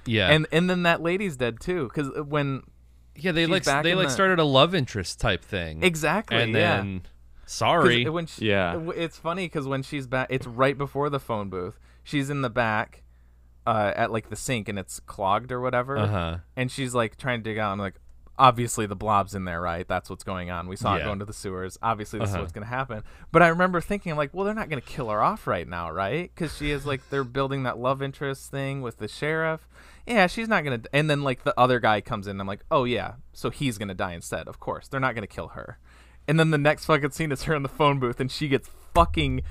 yeah, 0.07 0.29
And 0.31 0.47
and 0.53 0.71
then 0.71 0.85
that 0.85 1.03
lady's 1.03 1.37
dead 1.37 1.59
too, 1.61 1.85
because 1.89 2.11
when 2.27 2.63
yeah. 3.19 3.33
They 3.33 3.47
like 3.47 3.65
they 3.65 3.95
like 3.95 4.09
the- 4.09 4.13
started 4.15 4.39
a 4.39 4.45
love 4.45 4.75
interest 4.75 5.21
type 5.21 5.45
thing. 5.45 5.83
exactly, 5.83 6.37
and 6.43 6.53
yeah. 6.53 6.77
then 6.79 7.01
'Cause 7.01 7.53
sorry, 7.53 8.09
when 8.09 8.27
she, 8.27 8.47
Yeah. 8.49 8.81
it's 8.95 9.17
funny 9.19 9.47
because 9.47 9.67
when 9.67 9.83
she's 9.83 10.07
back, 10.07 10.29
it's 10.31 10.47
right 10.47 10.77
before 10.77 11.09
the 11.11 11.21
phone 11.21 11.49
booth. 11.49 11.79
She's 12.05 12.31
in 12.31 12.43
the 12.43 12.51
back, 12.51 13.03
uh, 13.67 13.93
at 13.97 14.11
like 14.13 14.29
the 14.31 14.37
sink, 14.37 14.69
and 14.69 14.79
it's 14.79 15.01
clogged 15.01 15.51
or 15.53 15.61
whatever. 15.61 15.97
uh 15.97 16.07
huh. 16.07 16.37
And 16.57 16.71
she's 16.71 16.95
like 16.95 17.17
trying 17.17 17.41
to 17.41 17.45
dig 17.51 17.59
out. 17.59 17.73
I'm 17.73 17.79
like, 17.79 17.95
obviously 18.39 18.87
the 18.87 18.95
blob's 18.97 19.35
in 19.35 19.45
there, 19.47 19.61
right? 19.61 19.87
That's 19.89 20.09
what's 20.09 20.23
going 20.25 20.49
on. 20.51 20.69
We 20.69 20.77
saw 20.77 20.95
it 20.97 21.03
going 21.05 21.19
to 21.19 21.25
the 21.25 21.33
sewers. 21.33 21.77
Obviously, 21.83 22.21
this 22.21 22.29
Uh-huh. 22.29 22.39
is 22.39 22.43
what's 22.43 22.53
going 22.53 22.65
to 22.65 22.71
happen. 22.71 23.03
But 23.33 23.43
I 23.43 23.49
remember 23.49 23.81
thinking, 23.81 24.15
like, 24.15 24.33
well, 24.33 24.45
they're 24.45 24.55
not 24.55 24.69
going 24.71 24.81
to 24.81 24.87
kill 24.89 25.11
her 25.11 25.21
off 25.23 25.47
right 25.49 25.67
now, 25.67 25.91
right? 25.91 26.31
Because 26.35 26.57
she 26.57 26.71
is 26.71 26.87
like 26.87 27.01
they're 27.11 27.25
building 27.25 27.65
that 27.65 27.79
love 27.79 28.01
interest 28.01 28.51
thing 28.51 28.81
with 28.81 28.99
the 28.99 29.09
sheriff. 29.09 29.67
Yeah, 30.09 30.27
she's 30.27 30.49
not 30.49 30.65
going 30.65 30.81
to. 30.83 30.89
And 30.95 31.09
then 31.11 31.23
like 31.23 31.45
the 31.45 31.55
other 31.59 31.79
guy 31.81 32.01
comes 32.01 32.27
in. 32.27 32.33
and 32.33 32.41
I'm 32.41 32.47
like, 32.47 32.65
oh 32.71 32.85
yeah, 32.85 33.15
so 33.33 33.51
he's 33.51 33.77
going 33.79 33.89
to 33.89 33.95
die 33.95 34.15
instead. 34.15 34.49
Of 34.49 34.59
course, 34.59 34.89
they're 34.89 35.01
not 35.01 35.15
going 35.15 35.23
to 35.27 35.33
kill 35.35 35.49
her. 35.49 35.79
And 36.27 36.39
then 36.41 36.51
the 36.51 36.59
next 36.59 36.85
fucking 36.87 37.11
scene 37.11 37.33
is 37.33 37.45
her 37.45 37.55
in 37.55 37.63
the 37.63 37.69
phone 37.69 37.99
booth, 37.99 38.21
and 38.21 38.31
she 38.31 38.49
gets 38.49 38.69
fucking 38.95 39.43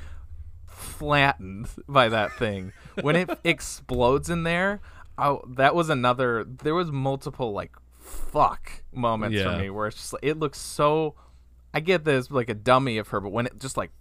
flattened 0.65 1.67
by 1.87 2.09
that 2.09 2.31
thing 2.33 2.73
when 3.01 3.15
it 3.15 3.29
explodes 3.43 4.29
in 4.29 4.43
there. 4.43 4.79
Oh, 5.17 5.41
that 5.47 5.73
was 5.75 5.89
another. 5.89 6.43
There 6.43 6.75
was 6.75 6.91
multiple 6.91 7.51
like 7.51 7.75
fuck 7.99 8.83
moments 8.93 9.35
Yeah. 9.37 9.55
for 9.55 9.61
me 9.61 9.69
where 9.69 9.87
it's 9.87 9.97
just 9.97 10.13
like, 10.13 10.23
it 10.23 10.37
looks 10.37 10.59
so. 10.59 11.15
I 11.73 11.79
get 11.79 12.05
this 12.05 12.31
like 12.31 12.49
a 12.49 12.53
dummy 12.53 12.97
of 12.97 13.09
her, 13.09 13.19
but 13.19 13.31
when 13.31 13.45
it 13.47 13.59
just 13.59 13.77
like 13.77 13.91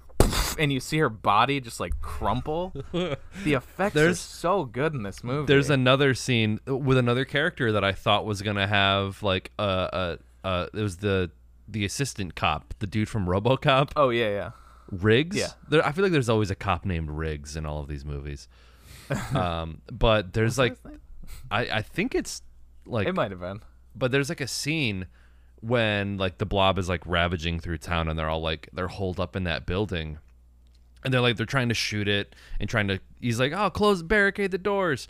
and 0.59 0.73
you 0.73 0.81
see 0.81 0.99
her 0.99 1.09
body 1.09 1.61
just 1.61 1.81
like 1.81 2.01
crumple, 2.01 2.73
the 2.93 3.19
effects 3.55 3.97
are 3.97 3.99
There's- 4.01 4.21
so 4.21 4.65
good 4.65 4.95
in 4.95 5.03
this 5.03 5.23
movie. 5.25 5.47
There's 5.47 5.71
another 5.71 6.15
scene 6.15 6.61
with 6.67 6.99
another 6.99 7.25
character 7.25 7.73
that 7.73 7.85
I 7.85 7.93
thought 7.93 8.25
was 8.25 8.43
gonna 8.43 8.67
have 8.67 9.23
like 9.23 9.53
a 9.59 10.19
a, 10.45 10.49
a 10.49 10.69
it 10.75 10.83
was 10.83 10.99
the 10.99 11.31
the 11.69 11.85
assistant 11.85 12.35
cop, 12.37 12.75
the 12.79 12.87
dude 12.87 13.09
from 13.09 13.27
RoboCop, 13.27 13.91
oh 13.97 14.11
yeah 14.11 14.29
yeah 14.31 14.51
Riggs. 14.91 15.37
Yeah. 15.37 15.49
There, 15.69 15.85
I 15.85 15.91
feel 15.91 16.05
like 16.05 16.13
there's 16.13 16.29
always 16.29 16.51
a 16.51 16.55
cop 16.55 16.85
named 16.85 17.11
Riggs 17.11 17.57
in 17.57 17.67
all 17.67 17.81
of 17.81 17.89
these 17.89 18.05
movies. 18.05 18.47
um, 19.35 19.81
but 19.91 20.33
there's 20.33 20.59
like, 20.59 20.77
I 21.51 21.63
I 21.79 21.83
think 21.83 22.15
it's 22.15 22.43
like 22.87 23.09
it 23.09 23.15
might 23.15 23.33
have 23.33 23.41
been. 23.41 23.61
but 23.97 24.13
there's 24.13 24.29
like 24.29 24.41
a 24.41 24.47
scene 24.47 25.07
when 25.61 26.17
like 26.19 26.39
the 26.39 26.47
blob 26.47 26.79
is 26.79 26.89
like 26.89 27.03
ravaging 27.07 27.59
through 27.59 27.79
town 27.79 28.09
and 28.09 28.17
they're 28.19 28.29
all 28.29 28.43
like 28.43 28.69
they're 28.73 28.87
holed 28.89 29.19
up 29.19 29.35
in 29.35 29.43
that 29.45 29.67
building 29.67 30.19
and 31.05 31.13
they're 31.13 31.21
like 31.21 31.37
they're 31.37 31.47
trying 31.47 31.69
to 31.69 31.75
shoot 31.75 32.09
it 32.09 32.35
and 32.61 32.69
trying 32.69 32.89
to 32.89 32.99
he's 33.21 33.39
like 33.41 33.53
oh 33.53 33.71
close 33.71 34.03
barricade 34.03 34.51
the 34.51 34.59
doors. 34.59 35.09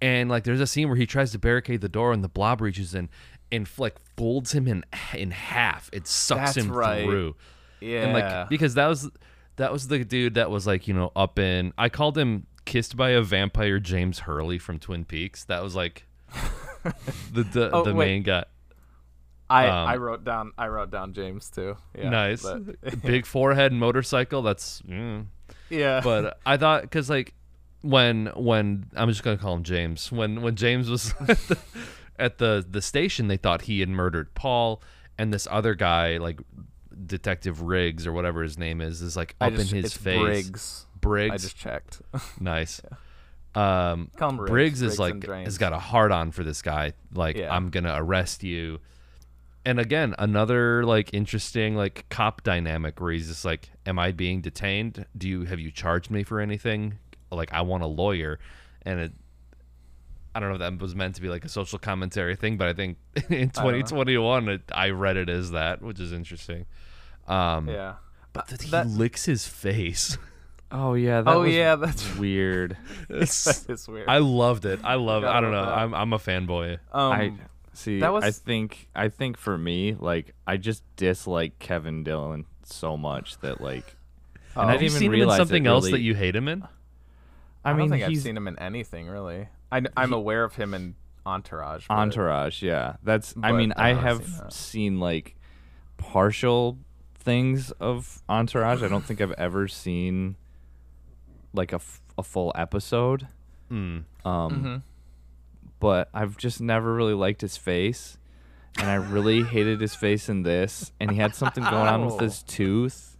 And 0.00 0.30
like 0.30 0.44
there's 0.44 0.60
a 0.60 0.66
scene 0.66 0.88
where 0.88 0.96
he 0.96 1.06
tries 1.06 1.32
to 1.32 1.38
barricade 1.38 1.80
the 1.80 1.88
door 1.88 2.12
and 2.12 2.22
the 2.22 2.28
blob 2.28 2.60
reaches 2.60 2.94
in 2.94 3.08
and 3.50 3.68
like 3.78 3.96
folds 4.16 4.52
him 4.52 4.68
in 4.68 4.84
in 5.14 5.30
half. 5.32 5.90
It 5.92 6.06
sucks 6.06 6.54
That's 6.54 6.56
him 6.66 6.72
right. 6.72 7.04
through. 7.04 7.34
Yeah. 7.80 8.04
and 8.04 8.12
like 8.12 8.48
because 8.48 8.74
that 8.74 8.86
was 8.86 9.10
that 9.56 9.72
was 9.72 9.88
the 9.88 10.04
dude 10.04 10.34
that 10.34 10.50
was 10.50 10.66
like 10.66 10.86
you 10.88 10.94
know 10.94 11.12
up 11.16 11.38
in 11.38 11.72
I 11.76 11.88
called 11.88 12.16
him 12.16 12.46
kissed 12.64 12.96
by 12.96 13.10
a 13.10 13.22
vampire 13.22 13.78
James 13.80 14.20
Hurley 14.20 14.58
from 14.58 14.78
Twin 14.78 15.04
Peaks. 15.04 15.44
That 15.44 15.62
was 15.62 15.74
like 15.74 16.04
the 17.32 17.42
the, 17.42 17.70
Oh, 17.72 17.82
the 17.84 17.94
main 17.94 18.22
guy 18.22 18.44
I 19.50 19.66
um, 19.66 19.88
I 19.88 19.96
wrote 19.96 20.24
down 20.24 20.52
I 20.58 20.68
wrote 20.68 20.90
down 20.90 21.12
James 21.14 21.50
too. 21.50 21.76
Yeah, 21.96 22.10
nice 22.10 22.46
big 23.02 23.26
forehead 23.26 23.72
motorcycle 23.72 24.42
that's 24.42 24.82
mm. 24.82 25.26
yeah. 25.70 26.00
but 26.02 26.38
i 26.44 26.56
thought 26.56 26.82
because 26.82 27.08
like 27.08 27.34
when 27.82 28.26
when 28.36 28.86
i'm 28.94 29.08
just 29.08 29.22
gonna 29.22 29.38
call 29.38 29.54
him 29.54 29.62
james 29.62 30.10
when 30.10 30.42
when 30.42 30.56
james 30.56 30.90
was 30.90 31.14
at 31.28 31.38
the, 31.48 31.58
at 32.18 32.38
the 32.38 32.64
the 32.68 32.82
station 32.82 33.28
they 33.28 33.36
thought 33.36 33.62
he 33.62 33.80
had 33.80 33.88
murdered 33.88 34.34
paul 34.34 34.82
and 35.16 35.32
this 35.32 35.46
other 35.50 35.74
guy 35.74 36.16
like 36.16 36.40
detective 37.06 37.62
riggs 37.62 38.06
or 38.06 38.12
whatever 38.12 38.42
his 38.42 38.58
name 38.58 38.80
is 38.80 39.00
is 39.00 39.16
like 39.16 39.36
up 39.40 39.52
just, 39.52 39.72
in 39.72 39.82
his 39.82 39.96
face 39.96 40.20
Briggs. 40.20 40.86
briggs 41.00 41.32
I 41.32 41.36
just 41.36 41.56
checked. 41.56 42.02
nice 42.40 42.80
um 43.54 44.10
Call 44.16 44.30
him 44.30 44.36
Briggs. 44.36 44.50
Briggs 44.50 44.82
is 44.82 44.96
Briggs 44.96 45.26
like 45.26 45.44
has 45.44 45.58
got 45.58 45.72
a 45.72 45.78
hard 45.78 46.12
on 46.12 46.30
for 46.32 46.44
this 46.44 46.62
guy. 46.62 46.92
Like 47.14 47.36
Yeah. 47.36 47.54
I'm 47.54 47.70
gonna 47.70 47.94
arrest 47.96 48.44
you. 48.44 48.78
And 49.64 49.78
again, 49.78 50.14
another 50.18 50.84
like 50.84 51.12
interesting 51.12 51.74
like 51.76 52.06
cop 52.08 52.42
dynamic 52.42 53.00
where 53.00 53.12
he's 53.12 53.28
just 53.28 53.44
like, 53.44 53.70
"Am 53.86 53.98
I 53.98 54.12
being 54.12 54.40
detained? 54.40 55.04
Do 55.16 55.28
you 55.28 55.44
have 55.44 55.60
you 55.60 55.70
charged 55.70 56.10
me 56.10 56.22
for 56.22 56.40
anything? 56.40 56.98
Like 57.30 57.52
I 57.52 57.60
want 57.62 57.82
a 57.82 57.86
lawyer." 57.86 58.38
And 58.82 59.00
it, 59.00 59.12
I 60.34 60.40
don't 60.40 60.48
know 60.48 60.54
if 60.54 60.60
that 60.60 60.80
was 60.80 60.94
meant 60.94 61.16
to 61.16 61.20
be 61.22 61.28
like 61.28 61.44
a 61.44 61.48
social 61.48 61.78
commentary 61.78 62.36
thing, 62.36 62.56
but 62.56 62.68
I 62.68 62.72
think 62.72 62.96
in 63.28 63.50
2021 63.50 64.48
it, 64.48 64.62
I 64.72 64.90
read 64.90 65.16
it 65.16 65.28
as 65.28 65.50
that, 65.50 65.82
which 65.82 66.00
is 66.00 66.12
interesting. 66.12 66.64
Um, 67.26 67.68
yeah. 67.68 67.94
but 68.32 68.46
that 68.48 68.62
he 68.62 68.70
that- 68.70 68.86
licks 68.86 69.24
his 69.26 69.46
face. 69.46 70.16
Oh 70.70 70.92
yeah. 70.92 71.22
That 71.22 71.34
Oh 71.34 71.40
was 71.44 71.54
yeah, 71.54 71.76
that's 71.76 72.14
weird. 72.18 72.76
It's- 73.08 73.64
it's 73.70 73.88
weird. 73.88 74.06
I 74.06 74.18
loved 74.18 74.66
it. 74.66 74.80
I 74.84 74.96
love. 74.96 75.22
Forgot 75.22 75.36
I 75.36 75.40
don't 75.40 75.50
know. 75.50 75.64
that. 75.64 75.72
I'm 75.78 75.94
I'm 75.94 76.12
a 76.12 76.18
fanboy. 76.18 76.74
um, 76.92 77.12
I 77.12 77.32
see. 77.78 78.00
that 78.00 78.12
was- 78.12 78.24
I 78.24 78.30
think. 78.30 78.88
I 78.94 79.08
think 79.08 79.36
for 79.36 79.56
me, 79.56 79.94
like, 79.98 80.34
I 80.46 80.56
just 80.56 80.82
dislike 80.96 81.58
Kevin 81.58 82.04
Dillon 82.04 82.44
so 82.64 82.96
much 82.96 83.38
that 83.40 83.60
like. 83.60 83.96
oh, 84.56 84.60
and 84.62 84.70
I 84.70 84.72
Have 84.72 84.82
you 84.82 84.88
didn't 84.88 84.96
even 84.96 84.98
seen 85.00 85.06
him 85.08 85.12
in 85.14 85.18
realize 85.20 85.36
it 85.36 85.38
something 85.38 85.66
else 85.66 85.90
that 85.90 86.00
you 86.00 86.14
hate 86.14 86.36
him 86.36 86.48
in? 86.48 86.62
I, 87.64 87.70
I, 87.70 87.72
mean, 87.72 87.88
don't 87.90 87.98
think 87.98 88.04
I've 88.10 88.22
seen 88.22 88.36
him 88.36 88.48
in 88.48 88.58
anything 88.58 89.08
really. 89.08 89.48
I, 89.70 89.82
am 89.96 90.12
aware 90.12 90.44
of 90.44 90.54
him 90.54 90.72
in 90.74 90.94
Entourage. 91.26 91.86
but- 91.88 91.94
Entourage. 91.94 92.62
Yeah, 92.62 92.96
that's. 93.02 93.34
I 93.42 93.52
mean, 93.52 93.72
I 93.76 93.90
I 93.90 93.94
haven't 93.94 94.26
seen 94.26 94.50
seen 94.50 95.00
like 95.00 95.36
partial 95.98 96.78
things 97.16 97.70
of 97.72 98.22
Entourage. 98.28 98.82
I 98.82 98.88
don't 98.88 99.04
think 99.04 99.20
I've 99.20 99.32
ever 99.32 99.68
seen 99.68 100.36
like 101.52 101.72
a, 101.72 101.76
f- 101.76 102.00
a 102.16 102.22
full 102.22 102.52
episode. 102.54 103.26
Mm. 103.70 104.04
Um, 104.24 104.50
Mhm. 104.64 104.82
But 105.80 106.08
I've 106.14 106.36
just 106.36 106.60
never 106.60 106.92
really 106.94 107.14
liked 107.14 107.40
his 107.40 107.56
face, 107.56 108.18
and 108.78 108.88
I 108.88 108.94
really 108.94 109.42
hated 109.42 109.80
his 109.80 109.94
face 109.94 110.28
in 110.28 110.42
this. 110.42 110.92
And 111.00 111.10
he 111.10 111.16
had 111.18 111.34
something 111.34 111.62
going 111.64 111.74
on 111.88 112.06
with 112.06 112.20
his 112.20 112.42
tooth, 112.42 113.16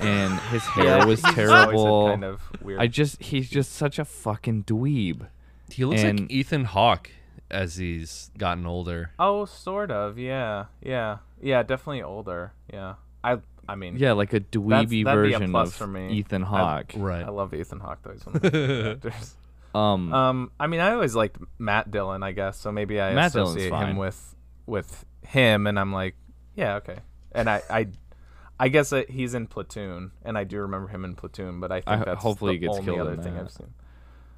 and 0.00 0.38
his 0.50 0.62
hair 0.62 1.06
was 1.06 1.20
he's 1.20 1.24
always 1.24 1.24
had 1.24 1.34
terrible. 1.34 2.08
Kind 2.08 2.24
of 2.24 2.40
weird. 2.62 2.80
I 2.80 2.86
just 2.86 3.22
he's 3.22 3.48
just 3.48 3.72
such 3.72 3.98
a 3.98 4.04
fucking 4.04 4.64
dweeb. 4.64 5.26
He 5.70 5.84
looks 5.84 6.02
like 6.02 6.10
And- 6.20 6.30
Ethan 6.30 6.64
Hawke 6.66 7.10
as 7.50 7.76
he's 7.76 8.30
gotten 8.38 8.66
older. 8.66 9.10
oh, 9.18 9.44
sort 9.44 9.90
of. 9.90 10.18
Yeah. 10.18 10.66
Yeah. 10.82 11.18
Yeah. 11.40 11.62
Definitely 11.62 12.02
older. 12.02 12.52
Yeah. 12.72 12.94
I. 13.24 13.38
I 13.68 13.74
mean. 13.74 13.96
Yeah, 13.96 14.12
like 14.12 14.32
a 14.32 14.38
dweeby 14.40 14.68
that'd 14.68 14.88
be 14.90 15.00
a 15.02 15.04
version 15.04 15.50
plus 15.50 15.68
of 15.70 15.74
for 15.74 15.86
me. 15.88 16.12
Ethan 16.12 16.44
I- 16.44 16.46
Hawke. 16.46 16.92
Right. 16.96 17.24
I 17.24 17.30
love 17.30 17.52
Ethan 17.52 17.80
Hawke 17.80 17.98
though. 18.02 18.12
He's 18.12 18.24
one 18.26 18.36
of 18.36 18.42
my 18.44 18.50
favorite 18.50 18.96
actors. 19.04 19.34
Um, 19.76 20.12
Um, 20.12 20.50
I 20.58 20.66
mean, 20.66 20.80
I 20.80 20.92
always 20.92 21.14
liked 21.14 21.38
Matt 21.58 21.90
Dillon, 21.90 22.22
I 22.22 22.32
guess. 22.32 22.58
So 22.58 22.72
maybe 22.72 23.00
I 23.00 23.14
Matt 23.14 23.28
associate 23.28 23.72
him 23.72 23.96
with 23.96 24.34
with 24.66 25.04
him, 25.22 25.66
and 25.66 25.78
I'm 25.78 25.92
like, 25.92 26.14
yeah, 26.54 26.76
okay. 26.76 26.98
And 27.32 27.48
I, 27.50 27.62
I, 27.70 27.86
I 28.58 28.68
guess 28.68 28.92
he's 29.08 29.34
in 29.34 29.46
Platoon, 29.46 30.12
and 30.24 30.38
I 30.38 30.44
do 30.44 30.58
remember 30.60 30.88
him 30.88 31.04
in 31.04 31.14
Platoon, 31.14 31.60
but 31.60 31.70
I 31.70 31.82
think 31.82 31.88
I- 32.02 32.04
that's 32.04 32.22
hopefully 32.22 32.52
the 32.52 32.60
he 32.60 32.66
gets 32.66 32.78
only 32.78 32.84
killed 32.94 33.00
other 33.06 33.14
in 33.14 33.22
thing 33.22 33.34
that. 33.34 33.42
I've 33.44 33.50
seen. 33.52 33.74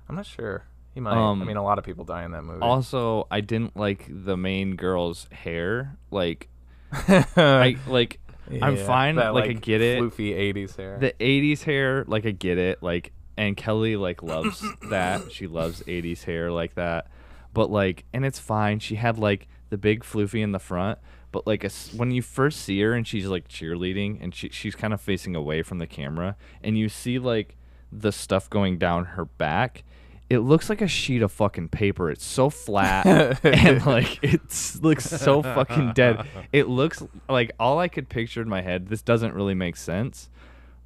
I'm 0.08 0.16
not 0.16 0.26
sure. 0.26 0.64
He 0.94 1.00
might. 1.00 1.12
I 1.14 1.30
Um, 1.30 1.46
mean, 1.46 1.56
a 1.56 1.62
lot 1.62 1.78
of 1.78 1.84
people 1.84 2.04
die 2.04 2.24
in 2.24 2.32
that 2.32 2.42
movie. 2.42 2.60
also, 2.60 3.26
I 3.30 3.40
didn't 3.40 3.76
like 3.76 4.06
the 4.08 4.36
main 4.36 4.74
girl's 4.76 5.28
hair. 5.30 5.96
Like, 6.10 6.48
I 6.92 7.76
like. 7.86 8.18
I'm 8.62 8.76
fine. 8.78 9.16
that, 9.16 9.34
like, 9.34 9.50
I 9.50 9.52
get 9.52 9.82
it. 9.82 10.00
Floofy 10.02 10.34
'80s 10.34 10.76
hair. 10.76 10.98
The 10.98 11.12
'80s 11.20 11.62
hair, 11.62 12.04
like 12.08 12.24
I 12.26 12.30
get 12.30 12.56
it. 12.58 12.82
Like, 12.82 13.12
and 13.38 13.56
Kelly 13.56 13.96
like 13.96 14.22
loves 14.22 14.62
that. 14.90 15.32
She 15.32 15.46
loves 15.46 15.82
'80s 15.84 16.24
hair 16.24 16.50
like 16.50 16.74
that. 16.74 17.06
But 17.54 17.70
like, 17.70 18.04
and 18.12 18.26
it's 18.26 18.38
fine. 18.38 18.80
She 18.80 18.96
had 18.96 19.16
like 19.16 19.48
the 19.70 19.78
big 19.78 20.02
floofy 20.02 20.42
in 20.42 20.52
the 20.52 20.58
front. 20.58 20.98
But 21.30 21.46
like, 21.46 21.64
as, 21.64 21.90
when 21.94 22.10
you 22.10 22.20
first 22.20 22.60
see 22.60 22.80
her 22.80 22.92
and 22.94 23.06
she's 23.06 23.26
like 23.26 23.48
cheerleading 23.48 24.18
and 24.20 24.34
she 24.34 24.48
she's 24.50 24.74
kind 24.74 24.92
of 24.92 25.00
facing 25.00 25.36
away 25.36 25.62
from 25.62 25.78
the 25.78 25.86
camera, 25.86 26.36
and 26.62 26.76
you 26.76 26.88
see 26.88 27.18
like 27.18 27.56
the 27.92 28.12
stuff 28.12 28.50
going 28.50 28.76
down 28.76 29.04
her 29.04 29.24
back. 29.24 29.84
It 30.28 30.40
looks 30.40 30.68
like 30.68 30.82
a 30.82 30.88
sheet 30.88 31.22
of 31.22 31.32
fucking 31.32 31.68
paper. 31.68 32.10
It's 32.10 32.24
so 32.24 32.50
flat 32.50 33.06
and 33.44 33.86
like 33.86 34.22
it 34.22 34.42
looks 34.82 35.06
so 35.06 35.42
fucking 35.42 35.92
dead. 35.94 36.26
It 36.52 36.68
looks 36.68 37.02
like 37.30 37.52
all 37.58 37.78
I 37.78 37.88
could 37.88 38.10
picture 38.10 38.42
in 38.42 38.48
my 38.48 38.60
head. 38.60 38.88
This 38.88 39.00
doesn't 39.00 39.32
really 39.32 39.54
make 39.54 39.76
sense, 39.76 40.28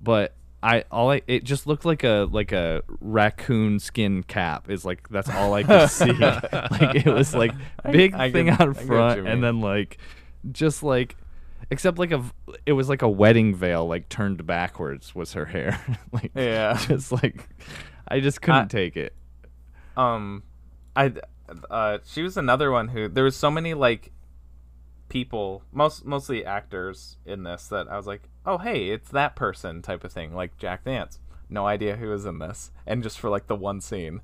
but 0.01 0.35
I 0.63 0.85
all 0.91 1.11
I 1.11 1.23
it 1.27 1.45
just 1.45 1.67
looked 1.67 1.85
like 1.85 2.05
a 2.05 2.29
like 2.31 2.53
a 2.53 2.83
raccoon 3.01 3.79
skin 3.81 4.23
cap. 4.23 4.71
Is 4.71 4.85
like 4.85 5.09
that's 5.09 5.29
all 5.29 5.55
I 5.55 5.63
could 5.65 5.91
see. 5.91 6.13
like 6.13 6.95
it 6.95 7.07
was 7.13 7.35
like 7.35 7.53
big 7.91 8.15
I 8.15 8.31
thing 8.31 8.47
get- 8.47 8.61
out 8.61 8.77
front, 8.77 9.27
and 9.27 9.43
then 9.43 9.61
like 9.61 9.99
just 10.51 10.83
like 10.83 11.17
except 11.71 11.99
like 11.99 12.13
a 12.13 12.23
it 12.67 12.73
was 12.75 12.89
like 12.89 13.03
a 13.03 13.09
wedding 13.09 13.55
veil 13.55 13.87
like 13.87 14.09
turned 14.09 14.47
backwards 14.47 15.15
was 15.15 15.33
her 15.33 15.47
hair. 15.47 15.81
like 16.13 16.31
Yeah. 16.35 16.79
just 16.87 17.11
like 17.13 17.49
I 18.07 18.21
just 18.21 18.41
couldn't 18.43 18.65
I- 18.65 18.67
take 18.67 18.97
it. 18.97 19.15
um 19.97 20.43
i 20.95 21.13
uh 21.71 21.99
she 22.05 22.23
was 22.23 22.37
another 22.37 22.71
one 22.71 22.89
who 22.89 23.09
there 23.09 23.25
was 23.25 23.37
so 23.37 23.51
many 23.51 23.75
like 23.75 24.13
people 25.09 25.63
most 25.73 26.05
mostly 26.05 26.45
actors 26.45 27.17
in 27.27 27.43
this 27.43 27.69
that 27.69 27.89
i 27.91 27.97
was 27.97 28.07
like 28.07 28.23
oh 28.47 28.59
hey 28.59 28.89
it's 28.91 29.11
that 29.11 29.37
person 29.37 29.83
type 29.83 30.05
of 30.05 30.13
thing 30.13 30.35
like 30.35 30.57
jack 30.59 30.85
nance 30.87 31.19
no 31.49 31.67
idea 31.67 31.97
who 31.97 32.09
was 32.09 32.25
in 32.27 32.39
this 32.39 32.71
and 32.87 33.03
just 33.03 33.19
for 33.21 33.29
like 33.31 33.47
the 33.47 33.55
one 33.55 33.81
scene 33.81 34.21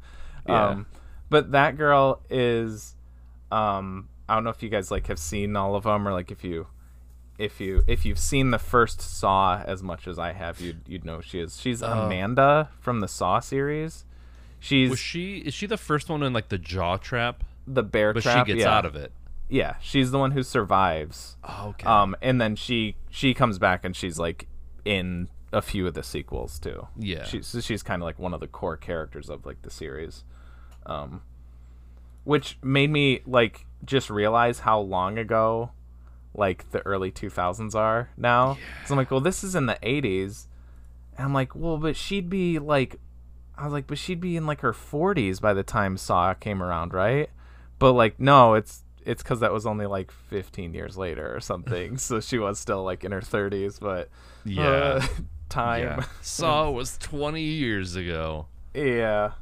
Yeah. 0.48 0.68
um 0.68 0.86
but 1.30 1.52
that 1.52 1.76
girl 1.76 2.20
is 2.30 2.94
um 3.52 4.08
I 4.28 4.34
don't 4.34 4.44
know 4.44 4.50
if 4.50 4.62
you 4.62 4.68
guys 4.68 4.90
like 4.90 5.06
have 5.06 5.18
seen 5.18 5.56
all 5.56 5.74
of 5.74 5.84
them 5.84 6.06
or 6.06 6.12
like 6.12 6.30
if 6.30 6.44
you 6.44 6.66
if 7.38 7.60
you 7.60 7.82
if 7.86 8.04
you've 8.04 8.18
seen 8.18 8.50
the 8.50 8.58
first 8.58 9.00
Saw 9.00 9.62
as 9.64 9.82
much 9.82 10.08
as 10.08 10.18
I 10.18 10.32
have, 10.32 10.60
you'd 10.60 10.80
you'd 10.88 11.04
know 11.04 11.16
who 11.16 11.22
she 11.22 11.38
is. 11.38 11.60
She's 11.60 11.80
Amanda 11.82 12.68
from 12.80 12.98
the 13.00 13.06
Saw 13.08 13.38
series. 13.40 14.04
She's 14.58 14.90
Was 14.90 14.98
she? 14.98 15.38
Is 15.38 15.54
she 15.54 15.66
the 15.66 15.76
first 15.76 16.08
one 16.10 16.22
in 16.24 16.32
like 16.32 16.48
the 16.48 16.58
jaw 16.58 16.96
trap? 16.96 17.44
the 17.66 17.82
bear 17.84 18.12
But 18.12 18.24
trap. 18.24 18.46
she 18.46 18.52
gets 18.54 18.64
yeah. 18.64 18.76
out 18.76 18.84
of 18.84 18.96
it. 18.96 19.12
Yeah, 19.49 19.76
she's 19.80 20.11
the 20.11 20.18
one 20.18 20.32
who 20.32 20.42
survives. 20.42 21.36
Oh, 21.42 21.68
okay. 21.70 21.86
Um, 21.86 22.14
and 22.20 22.40
then 22.40 22.57
she 22.57 22.96
she 23.11 23.34
comes 23.34 23.59
back 23.59 23.84
and 23.84 23.96
she's 23.96 24.18
like 24.18 24.46
in 24.84 25.28
a 25.53 25.62
few 25.62 25.86
of 25.86 25.94
the 25.94 26.03
sequels 26.03 26.59
too. 26.59 26.86
Yeah. 26.99 27.24
she's 27.24 27.57
she's 27.62 27.82
kind 27.82 28.03
of 28.03 28.07
like 28.07 28.18
one 28.18 28.34
of 28.34 28.40
the 28.40 28.46
core 28.46 28.76
characters 28.76 29.30
of 29.30 29.46
like 29.46 29.62
the 29.62 29.70
series, 29.70 30.24
um, 30.86 31.22
which 32.24 32.59
made 32.62 32.90
me 32.90 33.22
like 33.26 33.66
just 33.84 34.11
realize 34.11 34.61
how 34.61 34.80
long 34.80 35.18
ago, 35.18 35.70
like 36.34 36.70
the 36.70 36.80
early 36.86 37.11
two 37.11 37.30
thousands 37.30 37.74
are 37.74 38.11
now. 38.16 38.59
So 38.86 38.94
I'm 38.94 38.99
like, 38.99 39.11
well, 39.11 39.20
this 39.20 39.42
is 39.42 39.55
in 39.55 39.66
the 39.66 39.78
eighties, 39.82 40.49
and 41.16 41.24
I'm 41.26 41.32
like, 41.34 41.55
well, 41.55 41.78
but 41.78 41.96
she'd 41.96 42.28
be 42.28 42.59
like, 42.59 43.01
I 43.57 43.64
was 43.64 43.72
like, 43.72 43.86
but 43.86 43.96
she'd 43.96 44.20
be 44.20 44.36
in 44.36 44.46
like 44.46 44.61
her 44.61 44.74
forties 44.74 45.40
by 45.40 45.55
the 45.55 45.62
time 45.62 45.96
Saw 45.96 46.34
came 46.34 46.62
around, 46.62 46.92
right? 46.92 47.30
But 47.78 47.92
like, 47.94 48.20
no, 48.20 48.55
it's 48.55 48.82
it's 49.09 49.22
because 49.22 49.40
that 49.40 49.52
was 49.52 49.66
only 49.66 49.86
like 49.86 50.11
15 50.11 50.74
years 50.74 50.96
later 50.96 51.34
or 51.34 51.40
something. 51.40 51.96
so 52.06 52.20
she 52.20 52.38
was 52.38 52.59
still 52.61 52.84
like 52.84 53.02
in 53.04 53.11
her 53.12 53.20
30s, 53.20 53.80
but 53.80 54.09
Yeah. 54.44 54.68
uh, 54.68 55.06
time. 55.48 55.82
yeah. 55.82 56.04
Saw 56.22 56.70
was 56.70 56.98
20 56.98 57.40
years 57.42 57.96
ago. 57.96 58.46
Yeah. 58.74 59.32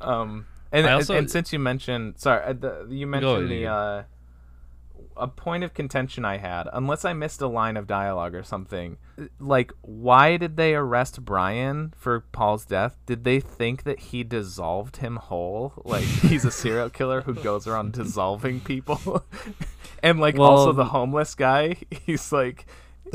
Um, 0.00 0.46
and, 0.70 0.86
I 0.86 0.98
and- 0.98 1.10
and 1.10 1.30
since 1.30 1.52
you 1.52 1.58
mentioned, 1.58 2.14
sorry, 2.18 2.42
uh, 2.44 2.52
the, 2.52 2.86
you 2.90 3.06
mentioned 3.06 3.50
the 3.50 3.66
uh, 3.66 4.02
a 5.16 5.28
point 5.28 5.64
of 5.64 5.74
contention 5.74 6.24
I 6.24 6.36
had, 6.38 6.68
unless 6.72 7.04
I 7.04 7.12
missed 7.12 7.40
a 7.40 7.46
line 7.46 7.76
of 7.76 7.86
dialogue 7.86 8.34
or 8.34 8.42
something. 8.42 8.96
Like, 9.38 9.72
why 9.82 10.36
did 10.36 10.56
they 10.56 10.74
arrest 10.74 11.24
Brian 11.24 11.92
for 11.96 12.20
Paul's 12.20 12.64
death? 12.64 12.96
Did 13.06 13.24
they 13.24 13.40
think 13.40 13.82
that 13.84 14.00
he 14.00 14.24
dissolved 14.24 14.96
him 14.98 15.16
whole? 15.16 15.72
Like 15.84 16.02
he's 16.04 16.44
a 16.44 16.50
serial 16.50 16.90
killer 16.90 17.20
who 17.22 17.34
goes 17.34 17.66
around 17.66 17.92
dissolving 17.92 18.60
people, 18.60 19.24
and 20.02 20.20
like 20.20 20.38
also 20.38 20.72
the 20.72 20.86
homeless 20.86 21.34
guy. 21.34 21.76
He's 21.90 22.32
like. 22.32 22.66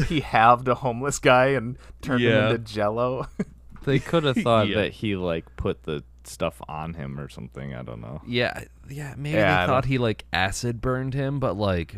He 0.09 0.19
halved 0.19 0.67
a 0.67 0.75
homeless 0.75 1.17
guy 1.17 1.47
and 1.47 1.75
turned 2.03 2.21
Yeah. 2.21 2.49
him 2.49 2.55
into 2.55 2.57
Jello. 2.59 3.27
They 3.85 3.97
could 3.97 4.25
have 4.25 4.37
thought 4.37 4.67
Yeah. 4.67 4.81
that 4.81 4.91
he 4.91 5.15
like 5.15 5.45
put 5.55 5.83
the 5.85 6.03
stuff 6.27 6.61
on 6.67 6.93
him 6.93 7.19
or 7.19 7.29
something. 7.29 7.73
I 7.73 7.81
don't 7.83 8.01
know. 8.01 8.21
Yeah, 8.25 8.63
yeah. 8.89 9.13
Maybe 9.17 9.37
Yeah, 9.37 9.63
I 9.63 9.65
thought 9.65 9.83
don't- 9.83 9.89
he 9.89 9.97
like 9.97 10.25
acid 10.33 10.81
burned 10.81 11.13
him, 11.13 11.39
but 11.39 11.55
like 11.57 11.95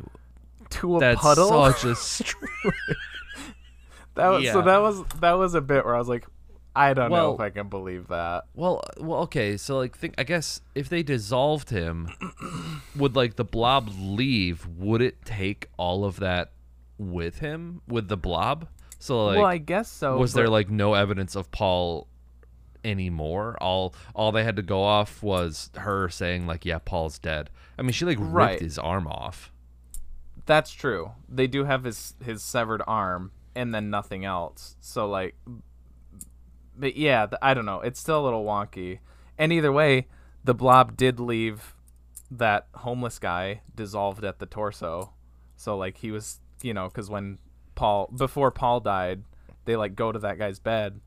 to 0.71 0.97
a 0.97 0.99
that's 0.99 1.21
puddle. 1.21 1.49
such 1.71 1.83
a 1.85 1.95
str- 1.95 2.45
That 4.15 4.27
was, 4.29 4.51
so 4.51 4.61
that 4.61 4.77
was 4.81 5.03
that 5.21 5.33
was 5.33 5.53
a 5.53 5.61
bit 5.61 5.85
where 5.85 5.95
I 5.95 5.97
was 5.99 6.09
like, 6.09 6.25
I 6.75 6.93
don't 6.93 7.09
know 7.11 7.33
if 7.35 7.39
I 7.39 7.49
can 7.51 7.69
believe 7.69 8.07
that. 8.09 8.45
well, 8.53 8.81
uh, 8.83 9.01
well. 9.03 9.19
Okay, 9.21 9.55
so 9.55 9.77
like, 9.77 9.97
think. 9.97 10.15
I 10.17 10.23
guess 10.23 10.61
if 10.75 10.89
they 10.89 11.03
dissolved 11.03 11.69
him, 11.69 12.09
would 12.97 13.15
like 13.15 13.37
the 13.37 13.45
blob 13.45 13.89
leave? 13.97 14.67
Would 14.77 15.01
it 15.01 15.23
take 15.23 15.67
all 15.77 16.03
of 16.03 16.19
that 16.19 16.51
with 16.97 17.39
him 17.39 17.81
with 17.87 18.09
the 18.09 18.17
blob? 18.17 18.67
So 18.99 19.25
like, 19.27 19.37
well, 19.37 19.45
I 19.45 19.57
guess 19.57 19.89
so. 19.89 20.17
was 20.17 20.33
there 20.33 20.49
like 20.49 20.69
no 20.69 20.95
evidence 20.95 21.37
of 21.37 21.49
Paul 21.51 22.07
anymore? 22.83 23.57
All 23.61 23.93
all 24.15 24.31
they 24.31 24.43
had 24.43 24.55
to 24.55 24.61
go 24.61 24.83
off 24.83 25.21
was 25.23 25.69
her 25.75 26.09
saying 26.09 26.47
like, 26.47 26.65
"Yeah, 26.65 26.79
Paul's 26.79 27.19
dead." 27.19 27.49
I 27.77 27.81
mean, 27.81 27.91
she 27.91 28.05
like 28.05 28.17
ripped 28.19 28.31
Right. 28.33 28.59
his 28.59 28.77
arm 28.79 29.07
off. 29.07 29.51
That's 30.45 30.71
true. 30.71 31.11
They 31.27 31.47
do 31.47 31.65
have 31.65 31.83
his 31.83 32.15
his 32.23 32.41
severed 32.43 32.81
arm 32.87 33.31
and 33.55 33.73
then 33.73 33.89
nothing 33.89 34.25
else. 34.25 34.75
So 34.81 35.07
like, 35.07 35.35
but 36.77 36.95
yeah, 36.95 37.27
I 37.41 37.53
don't 37.53 37.65
know. 37.65 37.81
It's 37.81 37.99
still 37.99 38.21
a 38.21 38.25
little 38.25 38.45
wonky. 38.45 38.99
And 39.37 39.51
either 39.53 39.71
way, 39.71 40.07
the 40.43 40.53
blob 40.53 40.95
did 40.97 41.19
leave 41.19 41.75
that 42.31 42.67
homeless 42.75 43.19
guy 43.19 43.61
dissolved 43.75 44.23
at 44.23 44.39
the 44.39 44.45
torso. 44.45 45.13
So 45.55 45.77
like 45.77 45.97
he 45.97 46.11
was, 46.11 46.39
you 46.61 46.73
know, 46.73 46.87
because 46.87 47.09
when 47.09 47.37
Paul 47.75 48.09
before 48.15 48.51
Paul 48.51 48.79
died, 48.79 49.23
they 49.65 49.75
like 49.75 49.95
go 49.95 50.11
to 50.11 50.19
that 50.19 50.37
guy's 50.39 50.59
bed, 50.59 50.99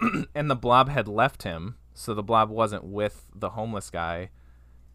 and 0.34 0.50
the 0.50 0.56
blob 0.56 0.88
had 0.88 1.08
left 1.08 1.42
him. 1.42 1.76
So 1.94 2.14
the 2.14 2.22
blob 2.22 2.48
wasn't 2.50 2.84
with 2.84 3.26
the 3.34 3.50
homeless 3.50 3.90
guy, 3.90 4.30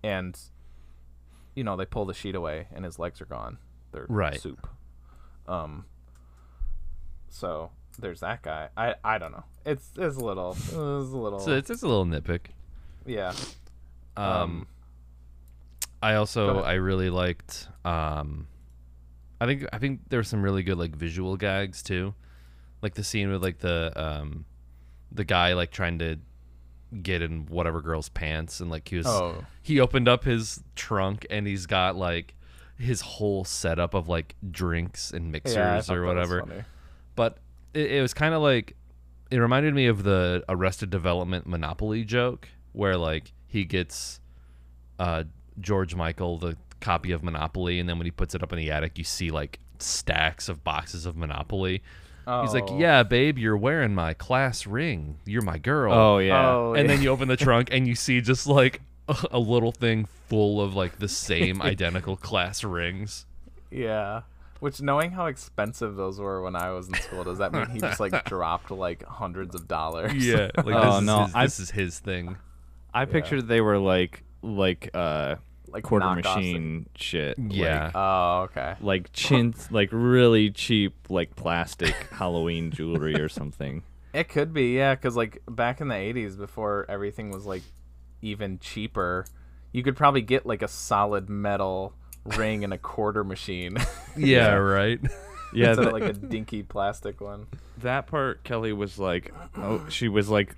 and 0.04 0.39
you 1.56 1.64
know 1.64 1.76
they 1.76 1.86
pull 1.86 2.06
the 2.06 2.14
sheet 2.14 2.36
away 2.36 2.68
and 2.74 2.86
his 2.86 2.98
legs 3.00 3.20
are 3.22 3.26
gone. 3.26 3.58
They're 3.91 4.06
Right. 4.10 4.39
soup. 4.39 4.68
Um. 5.48 5.86
So 7.30 7.72
there's 8.00 8.22
that 8.22 8.41
guy. 8.41 8.70
I 8.78 8.96
I 9.04 9.18
don't 9.18 9.32
know. 9.32 9.44
It's 9.66 9.89
it's 9.98 10.18
a 10.18 10.24
little 10.24 10.52
it's 10.52 10.72
a 10.74 10.78
little 10.78 11.39
So 11.39 11.52
it's 11.54 11.68
just 11.68 11.84
a 11.84 11.88
little 11.88 12.06
nitpick. 12.06 12.48
yeah. 13.06 13.34
Um, 14.16 14.68
I 16.02 16.16
also. 16.16 16.62
I 16.62 16.74
really 16.74 17.10
liked. 17.10 17.68
Um, 17.84 18.48
I 19.41 19.46
think 19.46 19.66
I 19.74 19.78
think 19.80 20.02
there 20.10 20.20
were 20.20 20.24
some 20.24 20.41
really 20.44 20.64
good 20.64 20.78
like 20.78 20.96
visual 20.96 21.36
gags 21.36 21.82
too, 21.82 22.14
like 22.82 22.94
the 22.94 23.04
scene 23.04 23.32
with 23.32 23.41
like 23.41 23.58
the 23.60 23.91
um, 23.96 24.46
the 25.14 25.24
guy 25.24 25.53
like 25.53 25.72
trying 25.72 25.99
to 25.99 26.18
get 27.01 27.22
in 27.22 27.45
whatever 27.47 27.82
girl's 27.82 28.09
pants 28.09 28.59
and 28.59 28.70
like 28.70 28.88
he 28.88 28.97
was 28.97 29.07
Oh. 29.07 29.43
he 29.61 29.80
opened 29.80 30.07
up 30.07 30.24
his 30.26 30.64
trunk 30.76 31.26
and 31.30 31.47
he's 31.47 31.66
got 31.66 31.95
like 31.95 32.36
his 32.78 33.01
whole 33.01 33.43
setup 33.45 33.93
of 33.93 34.07
like 34.07 34.36
drinks 34.51 35.11
and 35.11 35.32
mixers 35.32 35.55
Yeah, 35.55 35.95
or 35.95 36.03
whatever 36.05 36.41
but 37.16 37.38
it, 37.74 37.91
it 37.93 38.01
was 38.01 38.14
kind 38.14 38.34
of 38.34 38.41
like 38.41 38.76
it 39.32 39.38
reminded 39.38 39.74
me 39.74 39.88
of 39.88 40.03
the 40.03 40.43
Arrested 40.49 40.91
Development 40.91 41.47
Monopoly 41.47 42.03
joke, 42.03 42.47
where 42.74 42.95
like 42.97 43.32
he 43.47 43.66
gets 43.66 44.20
uh, 44.99 45.24
George 45.59 45.95
Michael 45.95 46.38
the 46.38 46.55
copy 46.82 47.11
of 47.11 47.24
Monopoly, 47.24 47.80
and 47.80 47.89
then 47.89 47.97
when 47.97 48.05
he 48.05 48.11
puts 48.11 48.36
it 48.36 48.43
up 48.43 48.51
in 48.53 48.59
the 48.59 48.70
attic, 48.70 48.97
you 48.99 49.03
see 49.03 49.32
like 49.32 49.59
stacks 49.80 50.49
of 50.49 50.64
boxes 50.64 51.07
of 51.07 51.16
Monopoly. 51.18 51.82
He's 52.26 52.54
like, 52.54 52.66
Oh. 52.70 52.78
"Yeah, 52.80 53.04
babe, 53.04 53.38
you're 53.38 53.58
wearing 53.58 53.94
my 53.94 54.14
class 54.14 54.66
ring. 54.66 55.18
You're 55.26 55.42
my 55.42 55.58
girl." 55.58 55.94
Oh 55.94 56.18
yeah. 56.20 56.50
Oh, 56.50 56.74
and 56.74 56.88
yeah. 56.88 56.96
then 56.96 57.04
you 57.04 57.10
open 57.10 57.28
the 57.28 57.38
trunk 57.48 57.70
and 57.72 57.88
you 57.88 57.96
see 57.96 58.22
just 58.22 58.48
like 58.48 58.82
a, 59.10 59.16
a 59.32 59.40
little 59.40 59.72
thing 59.72 60.08
full 60.28 60.62
of 60.62 60.76
like 60.76 61.00
the 61.00 61.08
same 61.10 61.62
identical 61.62 62.16
class 62.16 62.64
rings. 62.64 63.26
Yeah. 63.72 64.22
Which 64.60 64.82
knowing 64.82 65.12
how 65.12 65.26
expensive 65.26 65.98
those 65.98 66.20
were 66.22 66.42
when 66.42 66.56
I 66.56 66.72
was 66.72 66.88
in 66.88 66.94
school, 66.94 67.26
does 67.26 67.40
that 67.40 67.52
mean 67.52 67.70
he 67.70 67.80
just 67.80 68.00
like 68.00 68.24
dropped 68.30 68.72
like 68.72 69.04
hundreds 69.06 69.56
of 69.56 69.68
dollars? 69.68 70.14
Yeah, 70.26 70.52
like 70.56 70.68
Oh, 70.76 70.86
this, 70.86 70.96
is 71.02 71.04
no, 71.06 71.24
his, 71.26 71.34
this 71.34 71.60
is 71.60 71.72
his 71.72 72.00
thing. 72.00 72.38
I 72.94 73.04
pictured 73.04 73.48
they 73.50 73.60
were 73.60 73.78
like 73.78 74.24
like 74.42 74.90
uh 74.94 75.36
Like 75.74 75.84
quarter 75.84 76.06
knockoffs. 76.06 76.36
machine 76.36 76.90
shit. 76.96 77.38
Yeah. 77.40 77.86
Like, 77.86 77.96
Oh, 77.96 78.42
okay. 78.44 78.76
like 78.80 79.12
chintz, 79.12 79.72
like 79.72 79.90
really 79.92 80.52
cheap, 80.52 80.96
like 81.10 81.36
plastic 81.36 81.94
Halloween 82.12 82.70
jewelry 82.72 83.16
or 83.20 83.28
something. 83.30 83.84
It 84.14 84.30
could 84.30 84.54
be, 84.54 84.76
yeah, 84.76 84.94
because 84.94 85.16
like 85.16 85.42
back 85.50 85.82
in 85.82 85.88
the 85.88 85.96
'80s, 85.96 86.38
before 86.38 86.86
everything 86.88 87.32
was 87.32 87.46
like 87.48 87.64
even 88.22 88.60
cheaper, 88.60 89.26
you 89.72 89.82
could 89.84 89.96
probably 89.98 90.22
get 90.22 90.46
like 90.46 90.62
a 90.62 90.68
solid 90.68 91.30
metal 91.30 91.94
ring 92.38 92.64
and 92.64 92.72
a 92.72 92.78
quarter 92.78 93.24
machine 93.24 93.76
Yeah, 94.16 94.54
right. 94.54 95.00
Yeah, 95.54 95.74
that, 95.76 95.88
of 95.88 95.94
like 95.94 96.04
a 96.04 96.14
dinky 96.14 96.64
plastic 96.64 97.20
one. 97.22 97.48
that 97.80 98.08
part 98.08 98.44
Kelly 98.44 98.74
was 98.74 98.98
like, 99.00 99.34
oh, 99.58 99.86
she 99.90 100.08
was 100.08 100.30
like, 100.30 100.56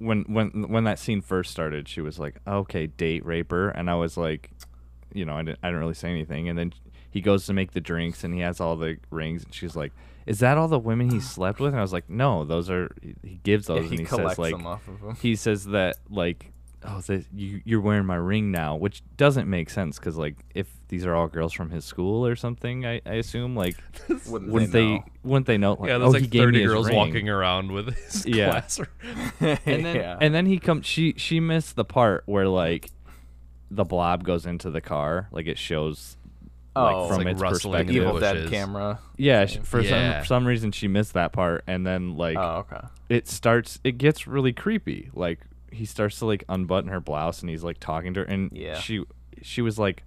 when 0.00 0.22
when 0.22 0.68
when 0.68 0.84
that 0.84 0.98
scene 0.98 1.20
first 1.20 1.50
started, 1.52 1.88
she 1.88 2.00
was 2.00 2.18
like, 2.18 2.36
okay, 2.46 2.88
date 2.88 3.24
raper, 3.24 3.68
and 3.68 3.88
I 3.88 3.94
was 3.94 4.16
like, 4.16 4.50
you 5.14 5.24
know, 5.24 5.34
I 5.34 5.42
didn't 5.42 5.58
I 5.62 5.68
didn't 5.68 5.80
really 5.80 5.94
say 5.94 6.10
anything, 6.10 6.48
and 6.48 6.58
then 6.58 6.72
he 7.10 7.20
goes 7.20 7.46
to 7.46 7.52
make 7.52 7.72
the 7.72 7.80
drinks 7.80 8.24
and 8.24 8.34
he 8.34 8.40
has 8.40 8.60
all 8.60 8.76
the 8.76 8.96
rings, 9.10 9.44
and 9.44 9.54
she's 9.54 9.76
like. 9.76 9.92
Is 10.26 10.40
that 10.40 10.58
all 10.58 10.68
the 10.68 10.78
women 10.78 11.10
he 11.10 11.18
slept 11.36 11.58
with? 11.58 11.72
And 11.72 11.78
I 11.78 11.82
was 11.82 11.94
like, 11.94 12.08
no, 12.08 12.44
those 12.44 12.70
are. 12.70 12.94
He 13.22 13.40
gives 13.42 13.66
those, 13.66 13.78
Yeah, 13.78 13.82
and 13.84 13.90
he 13.92 13.96
he 13.96 14.04
collects 14.04 14.32
says 14.32 14.38
like, 14.38 14.52
them 14.52 14.66
off 14.66 14.86
of 14.86 15.20
he 15.20 15.34
says 15.34 15.64
that 15.64 15.96
like 16.08 16.52
oh 16.84 17.00
that 17.02 17.24
you 17.34 17.60
you're 17.64 17.80
wearing 17.80 18.06
my 18.06 18.14
ring 18.16 18.50
now 18.50 18.74
which 18.74 19.02
doesn't 19.16 19.48
make 19.48 19.68
sense 19.68 19.98
because 19.98 20.16
like 20.16 20.36
if 20.54 20.66
these 20.88 21.04
are 21.04 21.14
all 21.14 21.28
girls 21.28 21.52
from 21.52 21.68
his 21.70 21.84
school 21.84 22.26
or 22.26 22.34
something 22.34 22.86
i, 22.86 23.00
I 23.04 23.14
assume 23.14 23.54
like 23.54 23.76
Wouldn't, 24.08 24.26
wouldn't 24.50 24.72
they? 24.72 24.80
they, 24.80 24.94
know? 24.94 25.04
wouldn't 25.22 25.46
they 25.46 25.58
know 25.58 25.74
like, 25.74 25.88
yeah, 25.88 25.94
oh 25.96 26.10
there's 26.10 26.24
he 26.24 26.38
like 26.38 26.46
30 26.46 26.64
girls 26.64 26.86
ring. 26.88 26.96
walking 26.96 27.28
around 27.28 27.70
with 27.72 27.94
his 27.94 28.24
Yeah. 28.26 28.50
class. 28.50 28.80
and 29.40 29.58
then 29.84 29.96
yeah. 29.96 30.16
and 30.20 30.34
then 30.34 30.46
he 30.46 30.58
comes 30.58 30.86
she 30.86 31.14
she 31.18 31.38
missed 31.38 31.76
the 31.76 31.84
part 31.84 32.22
where 32.26 32.48
like 32.48 32.90
the 33.70 33.84
blob 33.84 34.24
goes 34.24 34.46
into 34.46 34.70
the 34.70 34.80
car 34.80 35.28
like 35.32 35.46
it 35.46 35.58
shows 35.58 36.16
like 36.74 36.94
Oh, 36.94 37.08
from 37.08 37.18
like 37.18 37.26
its 37.26 37.40
rustling 37.42 37.80
in 37.80 37.86
perspective 37.86 37.96
Evil 38.06 38.20
Dead 38.20 38.48
camera. 38.50 39.00
yeah 39.16 39.44
sh- 39.46 39.58
for 39.64 39.80
Yeah. 39.80 40.12
some 40.14 40.20
for 40.22 40.26
some 40.26 40.46
reason 40.46 40.72
she 40.72 40.88
missed 40.88 41.12
that 41.14 41.32
part 41.32 41.62
and 41.66 41.86
then 41.86 42.16
like 42.16 42.36
Oh, 42.38 42.64
okay. 42.70 42.86
it 43.08 43.28
starts 43.28 43.78
it 43.84 43.98
gets 43.98 44.26
really 44.26 44.52
creepy 44.52 45.10
like 45.14 45.40
he 45.72 45.84
starts 45.84 46.18
to 46.20 46.26
like 46.26 46.44
unbutton 46.48 46.90
her 46.90 47.00
blouse 47.00 47.40
and 47.40 47.50
he's 47.50 47.62
like 47.64 47.78
talking 47.80 48.14
to 48.14 48.20
her 48.20 48.26
and 48.26 48.50
Yeah. 48.52 48.78
she 48.78 49.04
she 49.42 49.62
was 49.62 49.78
like 49.78 50.02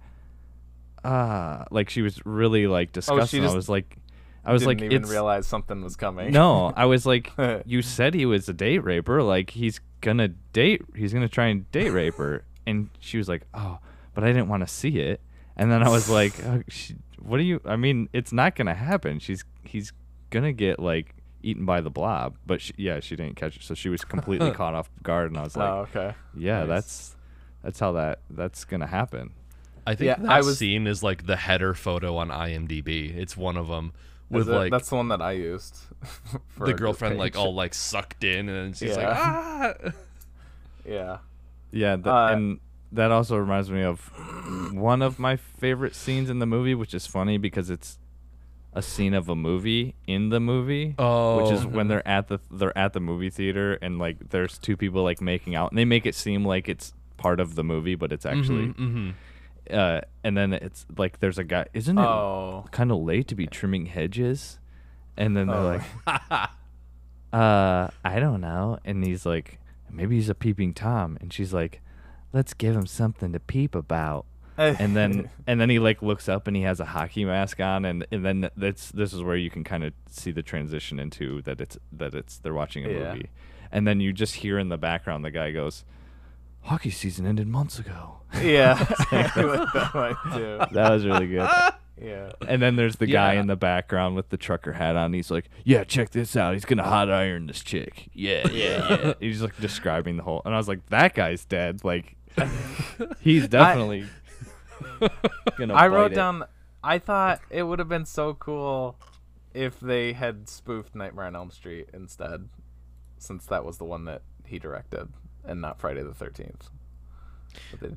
ah, 1.04 1.64
like 1.70 1.90
she 1.90 2.02
was 2.02 2.24
really 2.24 2.66
like 2.66 2.92
disgusting. 2.92 3.44
I 3.44 3.54
was 3.54 3.68
like, 3.68 3.98
I 4.44 4.52
was 4.52 4.62
Didn't 4.64 4.80
like, 4.80 4.92
even 4.92 5.08
realize 5.08 5.46
something 5.46 5.82
was 5.82 5.96
coming. 5.96 6.32
no. 6.32 6.72
I 6.76 6.86
was 6.86 7.06
like, 7.06 7.32
you 7.64 7.82
said 7.82 8.14
he 8.14 8.26
was 8.26 8.48
a 8.48 8.52
date 8.52 8.80
raper. 8.84 9.22
Like 9.22 9.50
he's 9.50 9.80
gonna 10.00 10.28
date. 10.28 10.82
He's 10.94 11.12
gonna 11.12 11.28
try 11.28 11.46
and 11.46 11.70
date 11.72 11.90
rape 11.92 12.14
her. 12.16 12.44
And 12.66 12.88
she 12.98 13.18
was 13.18 13.28
like, 13.28 13.42
oh, 13.52 13.78
but 14.14 14.24
I 14.24 14.28
didn't 14.28 14.48
want 14.48 14.62
to 14.62 14.72
see 14.72 14.98
it. 14.98 15.20
And 15.56 15.70
then 15.70 15.82
I 15.82 15.88
was 15.88 16.08
like, 16.08 16.32
oh, 16.46 16.62
she, 16.68 16.96
what 17.18 17.36
do 17.38 17.44
you? 17.44 17.60
I 17.64 17.76
mean, 17.76 18.08
it's 18.12 18.32
not 18.32 18.56
gonna 18.56 18.74
happen. 18.74 19.18
She's 19.18 19.44
he's 19.62 19.92
gonna 20.30 20.52
get 20.52 20.78
like 20.80 21.13
eaten 21.44 21.64
by 21.64 21.80
the 21.80 21.90
blob. 21.90 22.36
But 22.46 22.60
she, 22.60 22.72
yeah, 22.76 23.00
she 23.00 23.16
didn't 23.16 23.36
catch 23.36 23.56
it, 23.56 23.62
so 23.62 23.74
she 23.74 23.88
was 23.88 24.04
completely 24.04 24.50
caught 24.60 24.74
off 24.74 24.90
guard. 25.02 25.30
And 25.30 25.38
I 25.38 25.42
was 25.44 25.56
like, 25.56 25.68
oh, 25.70 25.86
okay. 25.94 26.14
yeah, 26.36 26.60
Nice. 26.60 26.68
that's 26.68 27.16
that's 27.62 27.80
how 27.80 27.92
that 27.92 28.20
that's 28.30 28.64
gonna 28.64 28.86
happen. 28.86 29.32
I 29.86 29.94
think 29.94 30.06
Yeah, 30.06 30.16
that 30.16 30.30
I 30.30 30.38
was- 30.38 30.58
scene 30.58 30.86
is 30.86 31.02
like 31.02 31.26
the 31.26 31.36
header 31.36 31.74
photo 31.74 32.16
on 32.16 32.28
IMDb. 32.30 33.14
It's 33.14 33.36
one 33.36 33.56
of 33.56 33.68
them 33.68 33.92
Is 34.30 34.36
with 34.38 34.48
it- 34.48 34.52
like 34.52 34.70
that's 34.72 34.88
the 34.88 34.96
one 34.96 35.08
that 35.08 35.20
I 35.22 35.32
used. 35.32 35.76
for 36.48 36.66
the 36.66 36.72
girlfriend 36.74 37.18
like 37.18 37.36
all 37.36 37.54
like 37.54 37.74
sucked 37.74 38.24
in, 38.24 38.48
and 38.48 38.56
then 38.66 38.72
she's 38.72 38.96
like, 38.96 39.06
ah. 39.08 39.74
Yeah. 40.86 41.18
Yeah, 41.70 41.96
th- 41.96 42.06
Uh, 42.06 42.28
and 42.32 42.60
that 42.92 43.10
also 43.10 43.36
reminds 43.36 43.70
me 43.70 43.82
of 43.82 44.00
one 44.72 45.02
of 45.02 45.18
my 45.18 45.36
favorite 45.36 45.94
scenes 45.94 46.30
in 46.30 46.38
the 46.38 46.46
movie, 46.46 46.74
which 46.74 46.94
is 46.94 47.06
funny 47.06 47.38
because 47.38 47.70
it's 47.70 47.98
a 48.74 48.82
scene 48.82 49.14
of 49.14 49.28
a 49.28 49.36
movie 49.36 49.94
in 50.06 50.28
the 50.30 50.40
movie. 50.40 50.94
Oh. 50.98 51.42
which 51.42 51.52
is 51.52 51.64
when 51.66 51.88
they're 51.88 52.06
at 52.06 52.28
the 52.28 52.38
they're 52.50 52.76
at 52.76 52.92
the 52.92 53.00
movie 53.00 53.30
theater 53.30 53.74
and 53.80 53.98
like 53.98 54.30
there's 54.30 54.58
two 54.58 54.76
people 54.76 55.02
like 55.04 55.20
making 55.20 55.54
out 55.54 55.70
and 55.70 55.78
they 55.78 55.84
make 55.84 56.04
it 56.06 56.14
seem 56.14 56.44
like 56.44 56.68
it's 56.68 56.92
part 57.16 57.38
of 57.40 57.54
the 57.54 57.64
movie, 57.64 57.94
but 57.94 58.12
it's 58.12 58.26
actually. 58.26 58.66
hmm 58.68 59.10
Uh, 59.70 60.00
and 60.22 60.36
then 60.36 60.52
it's 60.52 60.84
like 60.98 61.20
there's 61.20 61.38
a 61.38 61.44
guy. 61.44 61.66
Isn't 61.72 61.96
it 61.98 62.02
Oh. 62.04 62.66
kind 62.70 62.90
of 62.90 62.98
late 62.98 63.28
to 63.28 63.34
be 63.34 63.46
trimming 63.46 63.86
hedges? 63.86 64.58
And 65.16 65.34
then 65.36 65.46
they're 65.46 65.56
Oh. 65.56 65.80
like, 66.06 66.20
uh, 67.32 67.88
I 68.04 68.18
don't 68.20 68.40
know. 68.40 68.78
And 68.84 69.04
he's 69.04 69.24
like, 69.24 69.58
maybe 69.90 70.16
he's 70.16 70.28
a 70.28 70.34
peeping 70.34 70.74
tom. 70.74 71.16
And 71.20 71.32
she's 71.32 71.52
like, 71.54 71.80
let's 72.32 72.54
give 72.54 72.74
him 72.76 72.86
something 72.86 73.32
to 73.32 73.40
peep 73.40 73.74
about. 73.74 74.26
And 74.56 74.94
then 74.96 75.30
and 75.46 75.60
then 75.60 75.68
he 75.70 75.78
like 75.78 76.02
looks 76.02 76.28
up 76.28 76.46
and 76.46 76.56
he 76.56 76.62
has 76.62 76.80
a 76.80 76.84
hockey 76.84 77.24
mask 77.24 77.60
on 77.60 77.84
and 77.84 78.06
and 78.10 78.24
then 78.24 78.50
that's 78.56 78.90
this 78.92 79.12
is 79.12 79.22
where 79.22 79.36
you 79.36 79.50
can 79.50 79.64
kind 79.64 79.82
of 79.84 79.92
see 80.08 80.30
the 80.30 80.42
transition 80.42 80.98
into 81.00 81.42
that 81.42 81.60
it's 81.60 81.76
that 81.92 82.14
it's 82.14 82.38
they're 82.38 82.54
watching 82.54 82.84
a 82.84 82.88
Yeah. 82.88 83.12
movie. 83.14 83.30
And 83.72 83.86
then 83.88 84.00
you 84.00 84.12
just 84.12 84.36
hear 84.36 84.58
in 84.58 84.68
the 84.68 84.78
background 84.78 85.24
the 85.24 85.30
guy 85.32 85.50
goes, 85.50 85.84
"Hockey 86.62 86.90
season 86.90 87.26
ended 87.26 87.48
months 87.48 87.78
ago." 87.78 88.20
yeah. 88.40 88.74
I 89.10 89.90
like 89.94 90.16
that. 90.34 90.68
That 90.72 90.90
was 90.90 91.04
really 91.04 91.26
good. 91.26 91.48
Yeah. 92.00 92.32
And 92.48 92.60
then 92.60 92.74
there's 92.76 92.96
the 92.96 93.06
guy 93.06 93.34
Yeah. 93.34 93.40
in 93.42 93.46
the 93.46 93.56
background 93.56 94.16
with 94.16 94.28
the 94.30 94.36
trucker 94.36 94.72
hat 94.72 94.96
on. 94.96 95.12
He's 95.12 95.30
like, 95.30 95.48
"Yeah, 95.64 95.84
check 95.84 96.10
this 96.10 96.34
out. 96.36 96.54
He's 96.54 96.64
gonna 96.64 96.82
hot 96.82 97.10
iron 97.10 97.46
this 97.46 97.62
chick. 97.62 98.08
Yeah, 98.12 98.48
yeah, 98.48 98.88
yeah." 99.06 99.14
He's 99.20 99.42
like 99.42 99.56
describing 99.60 100.16
the 100.16 100.22
whole, 100.24 100.42
and 100.44 100.54
I 100.54 100.56
was 100.58 100.66
like, 100.68 100.84
"That 100.90 101.14
guy's 101.14 101.44
dead. 101.44 101.84
Like, 101.84 102.16
he's 103.20 103.46
definitely 103.48 104.00
gonna." 104.00 104.10
I 105.00 105.66
bite 105.66 105.86
wrote 105.88 106.12
it." 106.12 106.16
down. 106.16 106.44
I 106.82 106.98
thought 106.98 107.40
it 107.50 107.62
would 107.62 107.78
have 107.78 107.88
been 107.88 108.04
so 108.04 108.34
cool 108.34 108.96
if 109.54 109.80
they 109.80 110.12
had 110.12 110.48
spoofed 110.48 110.94
Nightmare 110.94 111.26
on 111.26 111.36
Elm 111.36 111.50
Street 111.50 111.88
instead, 111.94 112.48
since 113.18 113.46
that 113.46 113.64
was 113.64 113.78
the 113.78 113.84
one 113.84 114.04
that 114.04 114.22
he 114.44 114.58
directed 114.58 115.08
and 115.44 115.60
not 115.60 115.78
Friday 115.80 116.02
the 116.02 116.14
Thirteenth. 116.14 116.68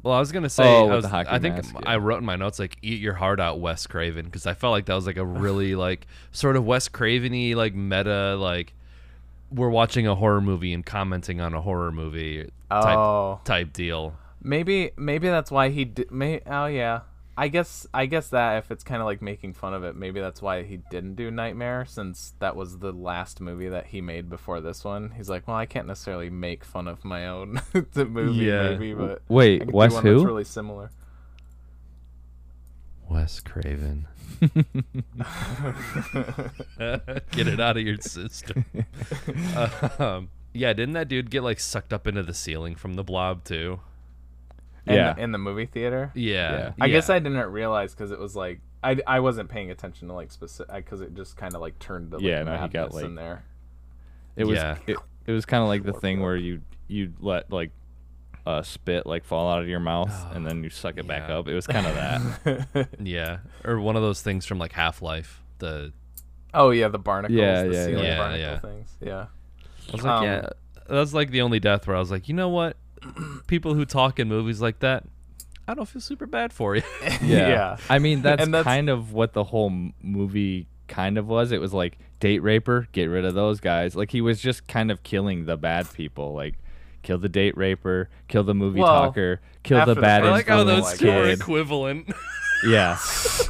Well, 0.03 0.13
I 0.13 0.19
was 0.19 0.31
gonna 0.31 0.49
say, 0.49 0.63
Oh, 0.63 0.89
I, 0.89 0.95
was, 0.95 1.05
I 1.05 1.39
think 1.39 1.55
mask, 1.55 1.75
I 1.85 1.97
wrote 1.97 2.19
in 2.19 2.25
my 2.25 2.35
notes 2.35 2.59
like 2.59 2.77
"Eat 2.83 3.01
your 3.01 3.15
heart 3.15 3.39
out, 3.39 3.59
Wes 3.59 3.87
Craven," 3.87 4.25
because 4.25 4.45
I 4.45 4.53
felt 4.53 4.71
like 4.71 4.85
that 4.85 4.93
was 4.93 5.07
like 5.07 5.17
a 5.17 5.25
really 5.25 5.73
like 5.87 6.05
sort 6.31 6.55
of 6.55 6.63
Wes 6.65 6.87
Craveny 6.87 7.55
like 7.55 7.73
meta 7.73 8.35
like 8.35 8.73
we're 9.51 9.69
watching 9.69 10.05
a 10.05 10.13
horror 10.13 10.41
movie 10.41 10.73
and 10.73 10.85
commenting 10.85 11.41
on 11.41 11.53
a 11.53 11.61
horror 11.61 11.91
movie 11.91 12.43
type 12.69 12.97
Oh, 12.97 13.39
type 13.45 13.73
deal. 13.73 14.13
Maybe 14.41 14.91
maybe 14.97 15.27
that's 15.27 15.51
why 15.51 15.69
he 15.69 15.85
did. 15.85 16.11
May 16.11 16.41
oh 16.45 16.65
yeah. 16.67 17.01
I 17.39 17.49
guess 17.49 17.85
I 17.93 18.07
guess 18.07 18.29
that 18.29 18.57
if 18.57 18.71
it's 18.71 18.83
kind 18.83 18.99
of 18.99 19.05
like 19.05 19.21
making 19.21 19.53
fun 19.53 19.75
of 19.75 19.83
it, 19.83 19.95
maybe 19.95 20.19
that's 20.19 20.41
why 20.41 20.63
he 20.63 20.77
didn't 20.89 21.13
do 21.15 21.29
Nightmare 21.29 21.85
since 21.87 22.33
that 22.39 22.55
was 22.55 22.79
the 22.79 22.91
last 22.91 23.39
movie 23.39 23.69
that 23.69 23.85
he 23.87 24.01
made 24.01 24.27
before 24.27 24.59
this 24.59 24.83
one. 24.83 25.11
He's 25.15 25.29
like, 25.29 25.47
well, 25.47 25.55
I 25.55 25.67
can't 25.67 25.85
necessarily 25.85 26.31
make 26.31 26.63
fun 26.63 26.87
of 26.87 27.05
my 27.05 27.27
own 27.27 27.61
the 27.93 28.05
movie, 28.05 28.45
Yeah. 28.45 28.69
maybe, 28.71 28.95
but 28.95 29.21
Wait, 29.29 29.61
I 29.61 29.65
Wes 29.65 29.95
who? 29.99 30.13
That's 30.15 30.25
really 30.25 30.43
similar. 30.45 30.89
Wes 33.07 33.39
Craven. 33.39 34.07
get 37.31 37.47
it 37.47 37.59
out 37.59 37.77
of 37.77 37.83
your 37.83 37.97
system. 37.97 38.65
um, 39.99 40.29
yeah, 40.53 40.73
didn't 40.73 40.93
that 40.93 41.07
dude 41.07 41.29
get 41.29 41.43
like 41.43 41.59
sucked 41.59 41.93
up 41.93 42.07
into 42.07 42.23
the 42.23 42.33
ceiling 42.33 42.75
from 42.75 42.95
the 42.95 43.03
blob 43.03 43.43
too? 43.43 43.79
In 44.87 44.95
Yeah. 44.95 45.13
the, 45.13 45.21
in 45.21 45.31
the 45.31 45.37
movie 45.37 45.65
theater. 45.65 46.11
Yeah. 46.15 46.51
Yeah. 46.51 46.71
I 46.79 46.87
guess. 46.89 47.09
I 47.09 47.19
didn't 47.19 47.37
realize 47.51 47.93
because 47.93 48.11
it 48.11 48.19
was 48.19 48.35
like 48.35 48.61
I, 48.83 48.97
I 49.07 49.19
wasn't 49.19 49.49
paying 49.49 49.71
attention 49.71 50.07
to 50.07 50.13
like 50.13 50.31
specific 50.31 50.73
because 50.75 51.01
it 51.01 51.15
just 51.15 51.35
kind 51.35 51.55
of 51.55 51.61
like 51.61 51.77
turned 51.79 52.11
the 52.11 52.17
like, 52.17 52.25
Yeah, 52.25 52.43
no, 52.43 52.51
he 52.53 52.57
got, 52.67 52.73
madness 52.73 52.93
like- 52.95 53.05
in 53.05 53.15
there. 53.15 53.43
It 54.35 54.45
was 54.45 54.57
Yeah. 54.57 54.77
it, 54.87 54.97
it 55.25 55.31
was 55.31 55.45
kind 55.45 55.61
of 55.63 55.67
like 55.67 55.83
the 55.83 55.93
thing 55.93 56.21
where 56.21 56.35
you 56.35 56.61
you 56.87 57.13
let 57.19 57.51
like 57.51 57.71
uh, 58.45 58.61
spit 58.61 59.05
like 59.05 59.25
fall 59.25 59.51
out 59.51 59.61
of 59.61 59.67
your 59.67 59.79
mouth 59.81 60.13
and 60.33 60.45
then 60.47 60.63
you 60.63 60.69
suck 60.69 60.97
it 60.97 61.05
back 61.05 61.29
up. 61.29 61.47
It 61.49 61.53
was 61.53 61.67
kind 61.67 61.85
of 61.85 61.95
that. 61.95 62.87
Yeah, 63.01 63.39
or 63.65 63.79
one 63.81 63.95
of 63.97 64.01
those 64.01 64.21
things 64.21 64.45
from 64.45 64.57
like 64.57 64.71
Half 64.71 65.01
Life. 65.01 65.43
The 65.57 65.91
oh 66.53 66.69
yeah, 66.69 66.87
the 66.87 66.99
barnacles, 66.99 67.37
Yeah, 67.37 67.63
the 67.63 67.73
yeah, 67.73 67.85
ceiling 67.85 68.05
yeah. 68.05 68.17
barnacle 68.17 68.39
Yeah, 68.39 68.51
yeah. 68.53 68.59
things. 68.59 68.97
Yeah. 69.01 69.25
I 69.89 69.91
was 69.91 70.03
like, 70.03 70.13
Um, 70.19 70.23
yeah, 70.23 70.49
that's 70.87 71.13
like 71.13 71.31
the 71.31 71.41
only 71.41 71.59
death 71.59 71.87
where 71.87 71.95
I 71.95 71.99
was 71.99 72.09
like, 72.11 72.29
you 72.29 72.35
know 72.35 72.47
what, 72.49 72.77
people 73.47 73.73
who 73.73 73.85
talk 73.85 74.19
in 74.19 74.27
movies 74.27 74.61
like 74.61 74.79
that, 74.79 75.03
I 75.67 75.73
don't 75.73 75.85
feel 75.87 76.01
super 76.01 76.25
bad 76.25 76.53
for 76.53 76.75
you. 76.75 76.83
Yeah. 77.21 77.77
I 77.89 77.99
mean, 77.99 78.21
that's, 78.21 78.45
that's- 78.45 78.63
kind 78.63 78.89
of 78.89 79.13
what 79.13 79.33
the 79.33 79.43
whole 79.43 79.71
movie 80.01 80.67
kind 80.87 81.17
of 81.17 81.27
was. 81.27 81.51
It 81.51 81.59
was 81.59 81.73
like 81.73 81.97
date 82.19 82.39
raper, 82.39 82.87
get 82.91 83.05
rid 83.05 83.25
of 83.25 83.33
those 83.33 83.59
guys. 83.59 83.95
Like 83.95 84.11
he 84.11 84.21
was 84.21 84.39
just 84.41 84.67
kind 84.67 84.91
of 84.91 85.03
killing 85.03 85.45
the 85.45 85.57
bad 85.57 85.91
people. 85.93 86.33
Like 86.33 86.55
kill 87.03 87.17
the 87.17 87.29
date 87.29 87.55
raper, 87.57 88.09
kill 88.27 88.43
the 88.43 88.53
movie 88.55 88.79
Well, 88.79 89.05
talker, 89.05 89.41
kill 89.63 89.85
the 89.85 89.93
the 89.93 90.01
bad 90.01 90.21
first 90.21 90.29
I 90.29 90.31
like 90.31 90.47
how 90.47 90.63
those 90.63 90.97
two 90.97 91.09
are 91.09 91.29
equivalent. 91.29 92.11
Yeah. 92.65 92.97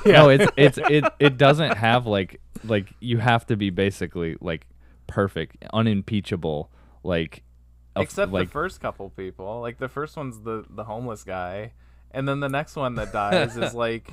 Yeah. 0.06 0.12
No, 0.12 0.28
it's 0.30 0.52
it's 0.58 0.78
it 0.78 1.06
it 1.18 1.38
doesn't 1.38 1.78
have 1.78 2.06
like 2.06 2.42
like 2.66 2.92
you 3.00 3.20
have 3.20 3.46
to 3.46 3.56
be 3.56 3.70
basically 3.70 4.36
like 4.42 4.68
perfect, 5.08 5.64
unimpeachable, 5.72 6.70
like 7.04 7.42
of- 7.98 8.04
Except 8.04 8.32
like 8.32 8.48
the 8.48 8.52
first 8.52 8.80
couple 8.82 9.10
people. 9.10 9.62
Like 9.62 9.78
the 9.78 9.88
first 9.90 10.16
one's 10.18 10.40
the 10.42 10.66
the 10.70 10.84
homeless 10.86 11.24
guy, 11.24 11.74
and 12.12 12.28
then 12.28 12.40
the 12.40 12.50
next 12.50 12.76
one 12.76 12.96
that 12.96 13.12
dies 13.12 13.58
is 13.58 13.74
like 13.86 14.12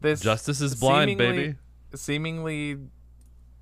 this. 0.00 0.20
Justice 0.20 0.60
is 0.60 0.74
blind, 0.74 1.16
baby. 1.18 1.54
Seemingly 1.94 2.78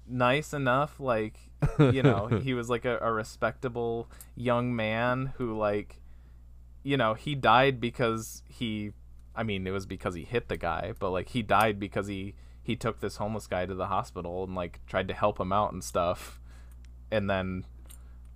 nice 0.07 0.53
enough, 0.53 0.99
like 1.01 1.39
you 1.79 2.03
know, 2.03 2.27
he 2.43 2.55
was 2.55 2.69
like 2.69 2.85
a, 2.85 2.99
a 3.01 3.13
respectable 3.13 4.11
young 4.35 4.75
man 4.75 5.33
who 5.37 5.57
like, 5.57 6.01
you 6.83 6.97
know, 6.97 7.15
he 7.15 7.35
died 7.35 7.81
because 7.81 8.43
he. 8.49 8.93
I 9.37 9.43
mean, 9.43 9.67
it 9.67 9.73
was 9.73 9.85
because 9.85 10.15
he 10.15 10.23
hit 10.23 10.49
the 10.49 10.57
guy, 10.57 10.93
but 10.99 11.11
like 11.11 11.31
he 11.31 11.43
died 11.43 11.81
because 11.81 12.07
he 12.07 12.35
he 12.63 12.77
took 12.77 13.01
this 13.01 13.17
homeless 13.17 13.47
guy 13.47 13.67
to 13.67 13.75
the 13.75 13.87
hospital 13.89 14.45
and 14.45 14.55
like 14.55 14.81
tried 14.87 15.09
to 15.09 15.15
help 15.15 15.39
him 15.41 15.53
out 15.53 15.73
and 15.73 15.83
stuff, 15.83 16.41
and 17.11 17.29
then. 17.29 17.65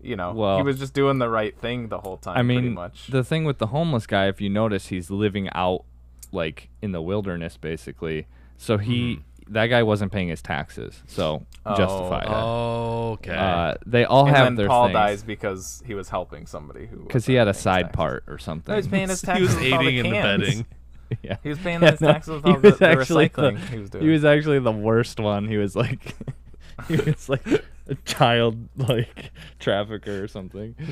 You 0.01 0.16
know, 0.16 0.32
Well- 0.32 0.57
he 0.59 0.62
was 0.62 0.78
just 0.78 0.94
doing 0.94 1.18
the 1.18 1.28
right 1.28 1.57
thing 1.59 1.88
the 1.88 1.99
whole 1.99 2.16
time. 2.18 2.36
I 2.36 2.42
pretty 2.42 2.61
mean, 2.62 2.74
much. 2.74 3.09
the 3.09 3.24
thing 3.24 3.44
with 3.44 3.59
the 3.59 3.66
homeless 3.68 4.07
guy, 4.07 4.28
if 4.28 4.40
you 4.40 4.49
notice, 4.49 4.88
he's 4.88 5.11
living 5.11 5.49
out 5.55 5.84
like 6.30 6.68
in 6.82 6.92
the 6.92 7.03
wilderness, 7.03 7.57
basically. 7.57 8.26
So 8.59 8.78
he, 8.78 9.20
that 9.49 9.66
guy 9.66 9.82
wasn't 9.82 10.12
paying 10.12 10.28
his 10.28 10.42
taxes, 10.42 11.03
so 11.07 11.46
Oh. 11.64 11.74
justify 11.76 12.20
that. 12.26 12.30
Oh, 12.34 13.11
okay. 13.14 13.34
Uh, 13.34 13.74
they 13.86 14.05
all 14.05 14.26
and 14.26 14.36
have 14.36 14.46
then 14.46 14.55
their 14.57 14.68
Paul 14.68 14.86
things 14.86 14.94
dies 14.94 15.22
because 15.22 15.82
he 15.86 15.94
was 15.94 16.09
helping 16.11 16.46
somebody 16.46 16.86
who 16.86 16.99
because 16.99 17.26
he 17.26 17.34
had 17.34 17.49
a 17.49 17.55
side 17.55 17.82
taxes. 17.86 17.96
part 17.96 18.24
or 18.28 18.38
something. 18.38 18.70
No, 18.72 18.76
he 18.76 18.78
was 18.80 18.88
paying 18.88 19.09
his 19.09 19.22
taxes. 19.22 19.49
he 19.57 19.57
was 19.57 19.64
with 19.64 19.72
all 19.72 19.78
the 19.82 19.88
aiding 19.88 20.07
and 20.07 20.14
cans. 20.14 20.42
abetting. 20.42 20.66
yeah. 21.22 21.36
He 21.42 21.49
was 21.49 21.59
paying 21.59 21.82
Yeah, 21.82 21.90
his 21.92 22.01
no, 22.01 22.12
taxes 22.12 22.34
with 22.34 22.46
all 22.46 22.61
the, 22.61 22.70
the 22.72 22.76
recycling 22.76 23.61
the, 23.61 23.66
he 23.72 23.78
was 23.78 23.90
doing. 23.90 24.05
He 24.05 24.11
was 24.11 24.24
actually 24.24 24.59
the 24.61 24.70
worst 24.72 25.18
one. 25.18 25.49
He 25.49 25.57
was 25.57 25.74
like, 25.74 26.14
he 26.88 26.96
was 26.96 27.28
like 27.28 27.42
a 27.89 27.95
child 28.05 28.68
like 28.76 29.30
trafficker 29.59 30.22
or 30.22 30.28
something. 30.28 30.74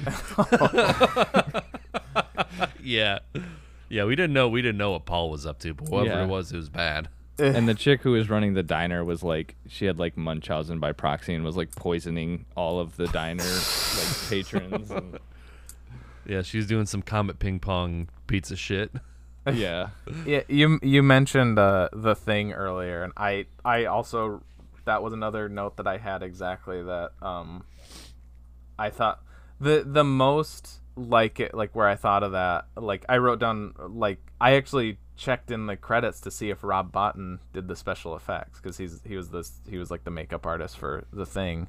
yeah, 2.83 3.19
yeah. 3.89 4.05
We 4.05 4.17
didn't 4.17 4.33
know. 4.33 4.49
We 4.49 4.63
didn't 4.63 4.79
know 4.79 4.93
what 4.93 5.05
Paul 5.07 5.31
was 5.31 5.47
up 5.47 5.59
to, 5.61 5.75
but 5.75 5.89
whoever 5.89 6.07
Yeah. 6.07 6.25
it 6.25 6.29
was, 6.29 6.53
it 6.53 6.57
was 6.57 6.69
bad. 6.69 7.09
and 7.39 7.69
the 7.69 7.75
chick 7.75 8.01
who 8.03 8.13
was 8.13 8.31
running 8.31 8.55
the 8.55 8.63
diner 8.63 9.05
was 9.05 9.23
like, 9.23 9.57
she 9.69 9.85
had 9.85 9.99
like 9.99 10.17
Munchausen 10.17 10.81
by 10.81 10.93
proxy 10.93 11.35
and 11.35 11.45
was 11.45 11.57
like 11.57 11.75
poisoning 11.77 12.47
all 12.57 12.81
of 12.81 12.97
the 12.97 13.07
diner 13.09 13.45
like 13.45 14.17
patrons. 14.31 14.91
And, 14.91 15.19
Yeah, 16.27 16.41
she's 16.43 16.67
doing 16.67 16.87
some 16.87 17.03
Comet 17.03 17.39
Ping 17.39 17.59
Pong 17.61 18.09
pizza 18.27 18.57
shit. 18.57 18.91
yeah. 19.53 19.91
Yeah, 20.27 20.41
you 20.49 20.79
you 20.83 21.03
mentioned 21.03 21.59
uh, 21.59 21.89
the 21.93 22.15
thing 22.17 22.53
earlier, 22.53 23.03
and 23.05 23.13
I 23.19 23.47
I 23.65 23.85
also 23.85 24.43
that 24.87 25.03
was 25.03 25.13
another 25.13 25.49
note 25.49 25.77
that 25.77 25.87
I 25.87 25.99
had 25.99 26.23
exactly 26.23 26.83
that 26.83 27.11
um 27.21 27.65
I 28.79 28.91
thought 28.91 29.23
the 29.61 29.85
the 29.87 30.05
most 30.05 30.81
like 30.97 31.39
it 31.39 31.55
like 31.55 31.77
where 31.77 31.87
I 31.87 31.95
thought 31.95 32.23
of 32.23 32.33
that 32.33 32.67
like 32.77 33.05
I 33.09 33.19
wrote 33.19 33.39
down 33.39 33.75
like 33.79 34.19
I 34.41 34.53
actually 34.55 34.99
checked 35.17 35.51
in 35.51 35.67
the 35.67 35.77
credits 35.77 36.21
to 36.23 36.31
see 36.31 36.51
if 36.51 36.63
Rob 36.63 36.93
Bottin 36.93 37.39
did 37.53 37.69
the 37.69 37.77
special 37.77 38.17
effects 38.17 38.61
because 38.61 38.79
he's 38.79 39.01
he 39.05 39.17
was 39.17 39.31
this 39.31 39.61
he 39.69 39.79
was 39.79 39.91
like 39.91 40.05
the 40.05 40.11
makeup 40.11 40.47
artist 40.47 40.79
for 40.79 41.05
the 41.13 41.27
thing, 41.27 41.69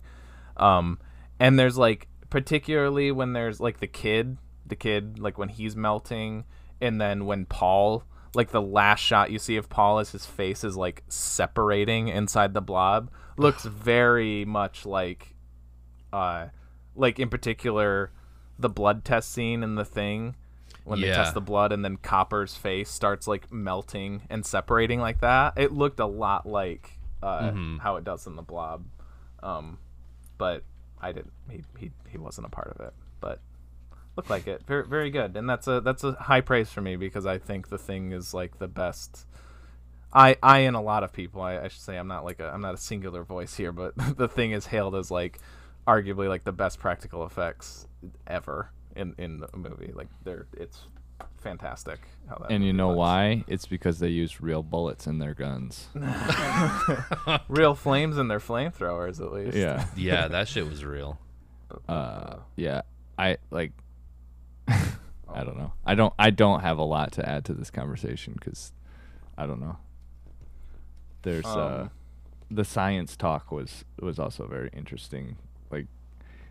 um 0.58 1.00
and 1.40 1.60
there's 1.60 1.78
like 1.78 2.08
particularly 2.30 3.12
when 3.12 3.34
there's 3.34 3.60
like 3.60 3.80
the 3.80 3.88
kid 3.88 4.38
the 4.66 4.76
kid 4.76 5.20
like 5.20 5.38
when 5.38 5.50
he's 5.50 5.76
melting 5.76 6.44
and 6.82 7.00
then 7.00 7.26
when 7.26 7.46
Paul 7.46 8.04
like 8.38 8.52
the 8.52 8.62
last 8.62 9.00
shot 9.02 9.32
you 9.32 9.40
see 9.40 9.58
of 9.58 9.68
Paul 9.70 10.00
as 10.00 10.12
his 10.12 10.26
face 10.26 10.64
is 10.64 10.78
like 10.78 11.04
separating 11.10 12.08
inside 12.08 12.54
the 12.54 12.62
blob 12.62 13.10
looks 13.38 13.64
very 13.66 14.46
much 14.46 14.86
like 14.86 15.36
uh 16.14 16.48
like 16.96 17.20
in 17.20 17.30
particular 17.30 18.12
the 18.60 18.70
blood 18.70 19.04
test 19.04 19.32
scene 19.32 19.62
in 19.64 19.76
the 19.76 19.86
thing 19.86 20.36
when 20.84 21.02
they 21.02 21.08
test 21.16 21.34
the 21.34 21.42
blood 21.42 21.72
and 21.72 21.84
then 21.84 21.98
Copper's 21.98 22.56
face 22.56 22.90
starts 22.90 23.28
like 23.28 23.52
melting 23.52 24.22
and 24.30 24.46
separating 24.46 25.00
like 25.02 25.20
that. 25.20 25.54
It 25.58 25.74
looked 25.74 26.00
a 26.00 26.06
lot 26.06 26.46
like 26.46 26.98
uh, 27.22 27.52
Mhm. 27.52 27.80
how 27.80 27.98
it 27.98 28.04
does 28.06 28.26
in 28.26 28.36
the 28.38 28.42
blob. 28.42 28.86
Um, 29.44 29.80
but 30.38 30.64
I 31.02 31.12
didn't. 31.12 31.34
He, 31.52 31.64
he 31.78 31.92
he 32.10 32.18
wasn't 32.18 32.48
a 32.48 32.50
part 32.50 32.70
of 32.74 32.80
it, 32.88 32.94
but 33.20 33.40
looked 34.18 34.30
like 34.30 34.48
it. 34.48 34.64
Very 34.68 34.86
very 34.86 35.10
good, 35.10 35.38
and 35.38 35.50
that's 35.50 35.68
a 35.68 35.80
that's 35.80 36.04
a 36.04 36.14
high 36.14 36.42
praise 36.42 36.70
for 36.70 36.82
me 36.82 36.96
because 36.96 37.26
I 37.26 37.38
think 37.38 37.70
the 37.70 37.78
thing 37.78 38.12
is 38.12 38.34
like 38.34 38.60
the 38.60 38.68
best. 38.68 39.26
I 40.12 40.38
I 40.42 40.60
and 40.60 40.76
a 40.76 40.82
lot 40.82 41.04
of 41.04 41.14
people 41.14 41.42
I, 41.42 41.60
I 41.60 41.68
should 41.68 41.82
say 41.82 41.98
I'm 41.98 42.08
not 42.08 42.26
like 42.26 42.40
a 42.40 42.50
I'm 42.50 42.62
not 42.62 42.74
a 42.74 42.78
singular 42.78 43.24
voice 43.24 43.56
here, 43.56 43.72
but 43.72 43.94
the 44.18 44.28
thing 44.28 44.52
is 44.52 44.66
hailed 44.66 44.96
as 44.96 45.12
like 45.12 45.40
arguably 45.88 46.28
like 46.28 46.44
the 46.44 46.52
best 46.52 46.80
practical 46.80 47.26
effects 47.26 47.88
ever 48.26 48.72
in 48.96 49.16
in 49.18 49.44
a 49.54 49.58
movie. 49.58 49.92
Like 49.94 50.08
they're 50.24 50.48
it's 50.58 50.82
fantastic 51.38 52.00
how 52.28 52.38
that. 52.38 52.52
And 52.52 52.64
you 52.64 52.74
know 52.74 52.90
looks. 52.90 52.98
why? 52.98 53.44
It's 53.48 53.66
because 53.66 54.00
they 54.00 54.10
use 54.10 54.42
real 54.42 54.64
bullets 54.64 55.08
in 55.08 55.20
their 55.20 55.34
guns. 55.34 55.88
Real 57.48 57.76
flames 57.76 58.18
in 58.18 58.28
their 58.28 58.40
flamethrowers 58.40 59.22
at 59.22 59.32
least. 59.32 59.56
Yeah. 59.58 59.86
Yeah, 59.96 60.28
that 60.28 60.48
shit 60.48 60.68
was 60.68 60.84
real. 60.84 61.18
Uh, 61.88 62.38
yeah. 62.56 62.82
I 63.18 63.38
like. 63.50 63.72
I 65.34 65.44
don't 65.44 65.58
know. 65.58 65.74
I 65.86 65.94
don't. 65.96 66.14
I 66.18 66.30
don't 66.30 66.62
have 66.62 66.78
a 66.78 66.84
lot 66.84 67.12
to 67.14 67.28
add 67.30 67.46
to 67.46 67.54
this 67.54 67.70
conversation 67.70 68.34
because 68.34 68.72
I 69.38 69.46
don't 69.46 69.60
know. 69.60 69.78
There's 71.24 71.46
uh, 71.46 71.82
Um, 71.84 71.92
the 72.50 72.64
science 72.66 73.16
talk 73.18 73.52
was 73.52 73.84
was 74.00 74.20
also 74.20 74.48
very 74.48 74.70
interesting. 74.74 75.38
Like 75.70 75.88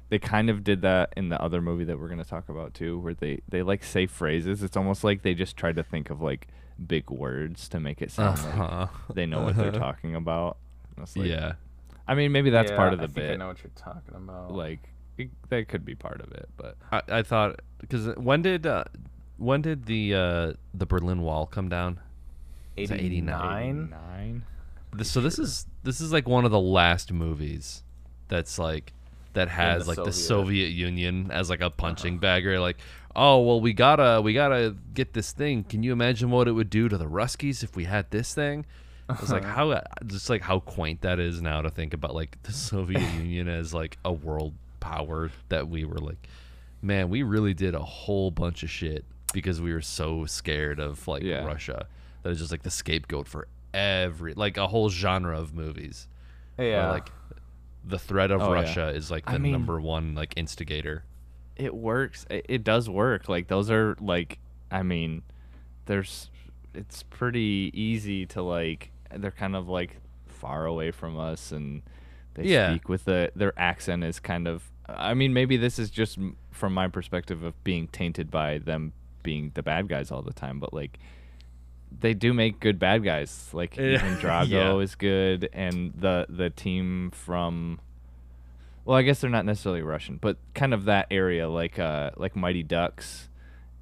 they 0.09 0.19
kind 0.19 0.51
of 0.51 0.63
did 0.63 0.83
that 0.83 1.13
in 1.17 1.31
the 1.31 1.41
other 1.41 1.61
movie 1.61 1.85
that 1.85 1.99
we're 1.99 2.09
gonna 2.09 2.25
talk 2.25 2.49
about 2.49 2.75
too, 2.75 2.99
where 2.99 3.15
they 3.15 3.41
they 3.49 3.63
like 3.63 3.83
say 3.83 4.07
phrases. 4.07 4.63
It's 4.63 4.77
almost 4.77 5.03
like 5.05 5.23
they 5.23 5.35
just 5.35 5.57
tried 5.57 5.77
to 5.77 5.83
think 5.83 6.11
of 6.11 6.21
like 6.21 6.49
big 6.87 7.11
words 7.11 7.69
to 7.71 7.81
make 7.81 8.03
it 8.03 8.11
sound 8.11 8.39
like 8.45 8.55
Uh-huh. 8.59 8.87
they 9.15 9.25
know 9.27 9.43
what 9.43 9.57
they're 9.57 9.73
talking 9.87 10.15
about. 10.15 10.59
Like- 11.17 11.27
yeah. 11.29 11.53
I 12.09 12.15
mean, 12.15 12.31
maybe 12.31 12.51
that's 12.51 12.71
yeah, 12.71 12.77
part 12.77 12.93
of 12.93 13.01
the 13.01 13.07
I 13.07 13.09
think 13.09 13.31
I 13.33 13.37
know 13.37 13.49
what 13.49 13.63
you're 13.65 13.73
talking 13.75 14.15
about. 14.15 14.53
Like 14.53 14.91
it, 15.19 15.31
that 15.49 15.69
could 15.69 15.85
be 15.85 15.95
part 15.95 16.21
of 16.21 16.33
it, 16.33 16.49
but 16.57 16.77
I, 16.93 17.03
I 17.09 17.23
thought 17.23 17.61
because 17.81 18.15
when 18.17 18.43
did 18.43 18.67
uh, 18.67 18.85
when 19.39 19.63
did 19.63 19.87
the 19.87 20.15
uh, 20.15 20.53
the 20.75 20.87
Berlin 20.87 21.23
Wall 21.23 21.47
come 21.47 21.69
down? 21.69 22.01
89? 22.79 23.91
nine. 23.91 24.43
This, 24.93 25.11
so 25.11 25.21
this 25.21 25.39
is 25.39 25.67
this 25.83 26.01
is 26.01 26.13
like 26.13 26.29
one 26.29 26.45
of 26.45 26.51
the 26.51 26.61
last 26.61 27.13
movies 27.13 27.83
that's 28.29 28.59
like 28.59 28.93
that 29.33 29.49
has 29.49 29.85
the 29.85 29.91
like 29.91 29.97
the 29.97 30.13
Soviet. 30.13 30.67
Soviet 30.67 30.69
Union 30.69 31.31
as 31.31 31.51
like 31.51 31.61
a 31.61 31.71
punching 31.71 32.19
bag 32.19 32.47
or 32.47 32.59
like 32.61 32.79
oh 33.15 33.41
well 33.43 33.61
we 33.61 33.73
gotta 33.73 34.21
we 34.23 34.33
gotta 34.33 34.75
get 34.95 35.13
this 35.13 35.33
thing. 35.33 35.65
Can 35.65 35.83
you 35.83 35.93
imagine 35.93 36.31
what 36.31 36.49
it 36.49 36.53
would 36.53 36.71
do 36.71 36.89
to 36.89 36.97
the 36.97 37.07
Ruskies 37.07 37.63
if 37.63 37.77
we 37.77 37.85
had 37.85 38.11
this 38.11 38.35
thing? 38.35 38.65
It's 39.11 39.31
like 39.31 39.45
how 39.57 39.81
just 40.07 40.31
like 40.31 40.43
how 40.43 40.61
quaint 40.61 41.03
that 41.03 41.19
is 41.19 41.41
now 41.43 41.63
to 41.63 41.71
think 41.71 41.95
about 41.95 42.15
like 42.15 42.43
the 42.43 42.53
Soviet 42.53 43.01
Union 43.15 43.49
as 43.49 43.75
like 43.75 43.99
a 44.05 44.13
world 44.13 44.55
power 44.87 45.31
that 45.49 45.69
we 45.69 45.85
were 45.85 45.99
like 45.99 46.29
man 46.83 47.09
we 47.09 47.23
really 47.23 47.55
did 47.55 47.75
a 47.75 47.81
whole 47.83 48.31
bunch 48.31 48.63
of 48.63 48.71
shit 48.71 49.05
because 49.33 49.61
we 49.61 49.73
were 49.73 49.81
so 49.83 50.25
scared 50.27 50.79
of 50.79 51.07
like 51.09 51.23
Yeah. 51.23 51.45
Russia 51.45 51.87
that 52.23 52.31
is 52.31 52.39
just 52.39 52.51
like 52.53 52.63
the 52.63 52.71
scapegoat 52.71 53.27
for 53.29 53.49
every 53.75 54.35
like 54.35 54.57
a 54.57 54.67
whole 54.69 54.89
genre 54.89 55.39
of 55.39 55.53
movies. 55.55 56.09
where, 56.57 56.69
yeah, 56.69 56.91
like 56.91 57.09
the 57.85 57.99
threat 57.99 58.31
of 58.31 58.41
Oh, 58.43 58.49
yeah. 58.53 58.61
Russia 58.61 58.89
is 58.89 59.11
like 59.11 59.25
I 59.27 59.33
the 59.35 59.39
mean- 59.41 59.53
number 59.53 59.81
one 59.81 60.15
like 60.15 60.33
instigator. 60.37 61.05
It 61.57 61.75
works. 61.75 62.27
It, 62.31 62.45
it 62.49 62.65
does 62.65 62.89
work. 62.91 63.29
Like 63.29 63.49
those 63.49 63.71
are 63.71 63.97
like, 64.01 64.39
I 64.71 64.83
mean, 64.83 65.23
there's, 65.87 66.31
it's 66.75 67.03
pretty 67.05 67.71
easy 67.75 68.27
to 68.27 68.43
like. 68.43 68.91
They're 69.15 69.31
kind 69.31 69.57
of 69.57 69.67
like 69.69 69.97
far 70.27 70.67
away 70.67 70.91
from 70.91 71.19
us, 71.19 71.53
and 71.53 71.83
they 72.35 72.45
Yeah. 72.45 72.71
speak 72.71 72.89
with 72.91 73.05
the 73.07 73.31
their 73.35 73.53
accent 73.59 74.05
is 74.05 74.21
kind 74.21 74.47
of. 74.49 74.71
I 74.89 75.15
mean, 75.15 75.33
maybe 75.33 75.57
this 75.57 75.79
is 75.79 75.91
just 75.91 76.19
from 76.51 76.75
my 76.75 76.89
perspective 76.89 77.43
of 77.43 77.63
being 77.65 77.89
tainted 77.89 78.31
by 78.31 78.59
them 78.59 78.93
being 79.23 79.51
the 79.55 79.63
bad 79.63 79.89
guys 79.89 80.11
all 80.11 80.23
the 80.23 80.33
time, 80.33 80.59
but 80.61 80.73
like. 80.73 80.99
They 82.01 82.15
do 82.15 82.35
make 82.35 82.59
good 82.59 82.81
bad 82.81 83.05
guys. 83.05 83.49
Like 83.53 83.77
Yeah. 83.77 83.85
even 83.95 84.17
Drago 84.21 84.49
Yeah. 84.49 84.77
is 84.79 84.97
good, 84.97 85.49
and 85.53 85.93
the 85.97 86.27
the 86.29 86.51
team 86.51 87.13
from 87.13 87.79
well, 88.85 88.97
I 88.99 89.03
guess 89.03 89.21
they're 89.21 89.31
not 89.31 89.45
necessarily 89.45 89.83
Russian, 89.83 90.19
but 90.21 90.37
kind 90.55 90.75
of 90.75 90.85
that 90.87 91.07
area, 91.13 91.49
like 91.49 91.79
uh, 91.79 92.11
like 92.17 92.35
Mighty 92.37 92.65
Ducks, 92.65 93.29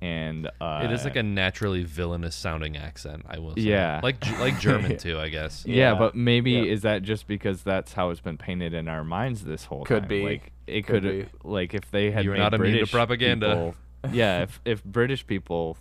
and 0.02 0.50
uh, 0.60 0.82
it 0.84 0.92
is 0.92 1.04
like 1.04 1.16
a 1.16 1.22
naturally 1.22 1.82
villainous 1.82 2.36
sounding 2.36 2.76
accent. 2.76 3.24
I 3.26 3.38
will 3.38 3.54
say. 3.54 3.62
Yeah. 3.62 4.00
like 4.02 4.16
like 4.38 4.60
German 4.60 4.98
too, 4.98 5.18
I 5.18 5.30
guess. 5.30 5.64
yeah, 5.66 5.92
Yeah. 5.92 5.94
but 5.98 6.14
maybe 6.14 6.52
Yeah. 6.52 6.62
is 6.64 6.82
that 6.82 7.02
just 7.02 7.26
because 7.26 7.62
that's 7.62 7.94
how 7.94 8.10
it's 8.10 8.20
been 8.20 8.38
painted 8.38 8.74
in 8.74 8.86
our 8.86 9.02
minds 9.02 9.44
this 9.44 9.64
whole 9.64 9.84
Could 9.86 10.00
time? 10.02 10.08
be. 10.08 10.22
Like 10.24 10.52
it 10.66 10.86
Could 10.86 11.02
could, 11.02 11.30
like 11.42 11.74
if 11.74 11.90
they 11.90 12.10
had 12.10 12.24
You're 12.24 12.34
made 12.34 12.40
not 12.40 12.54
immune 12.54 12.72
to 12.72 12.76
British 12.78 12.92
propaganda. 12.92 13.46
people- 13.48 13.74
yeah, 14.12 14.42
if 14.42 14.60
if 14.64 14.84
British 14.84 15.26
people, 15.26 15.76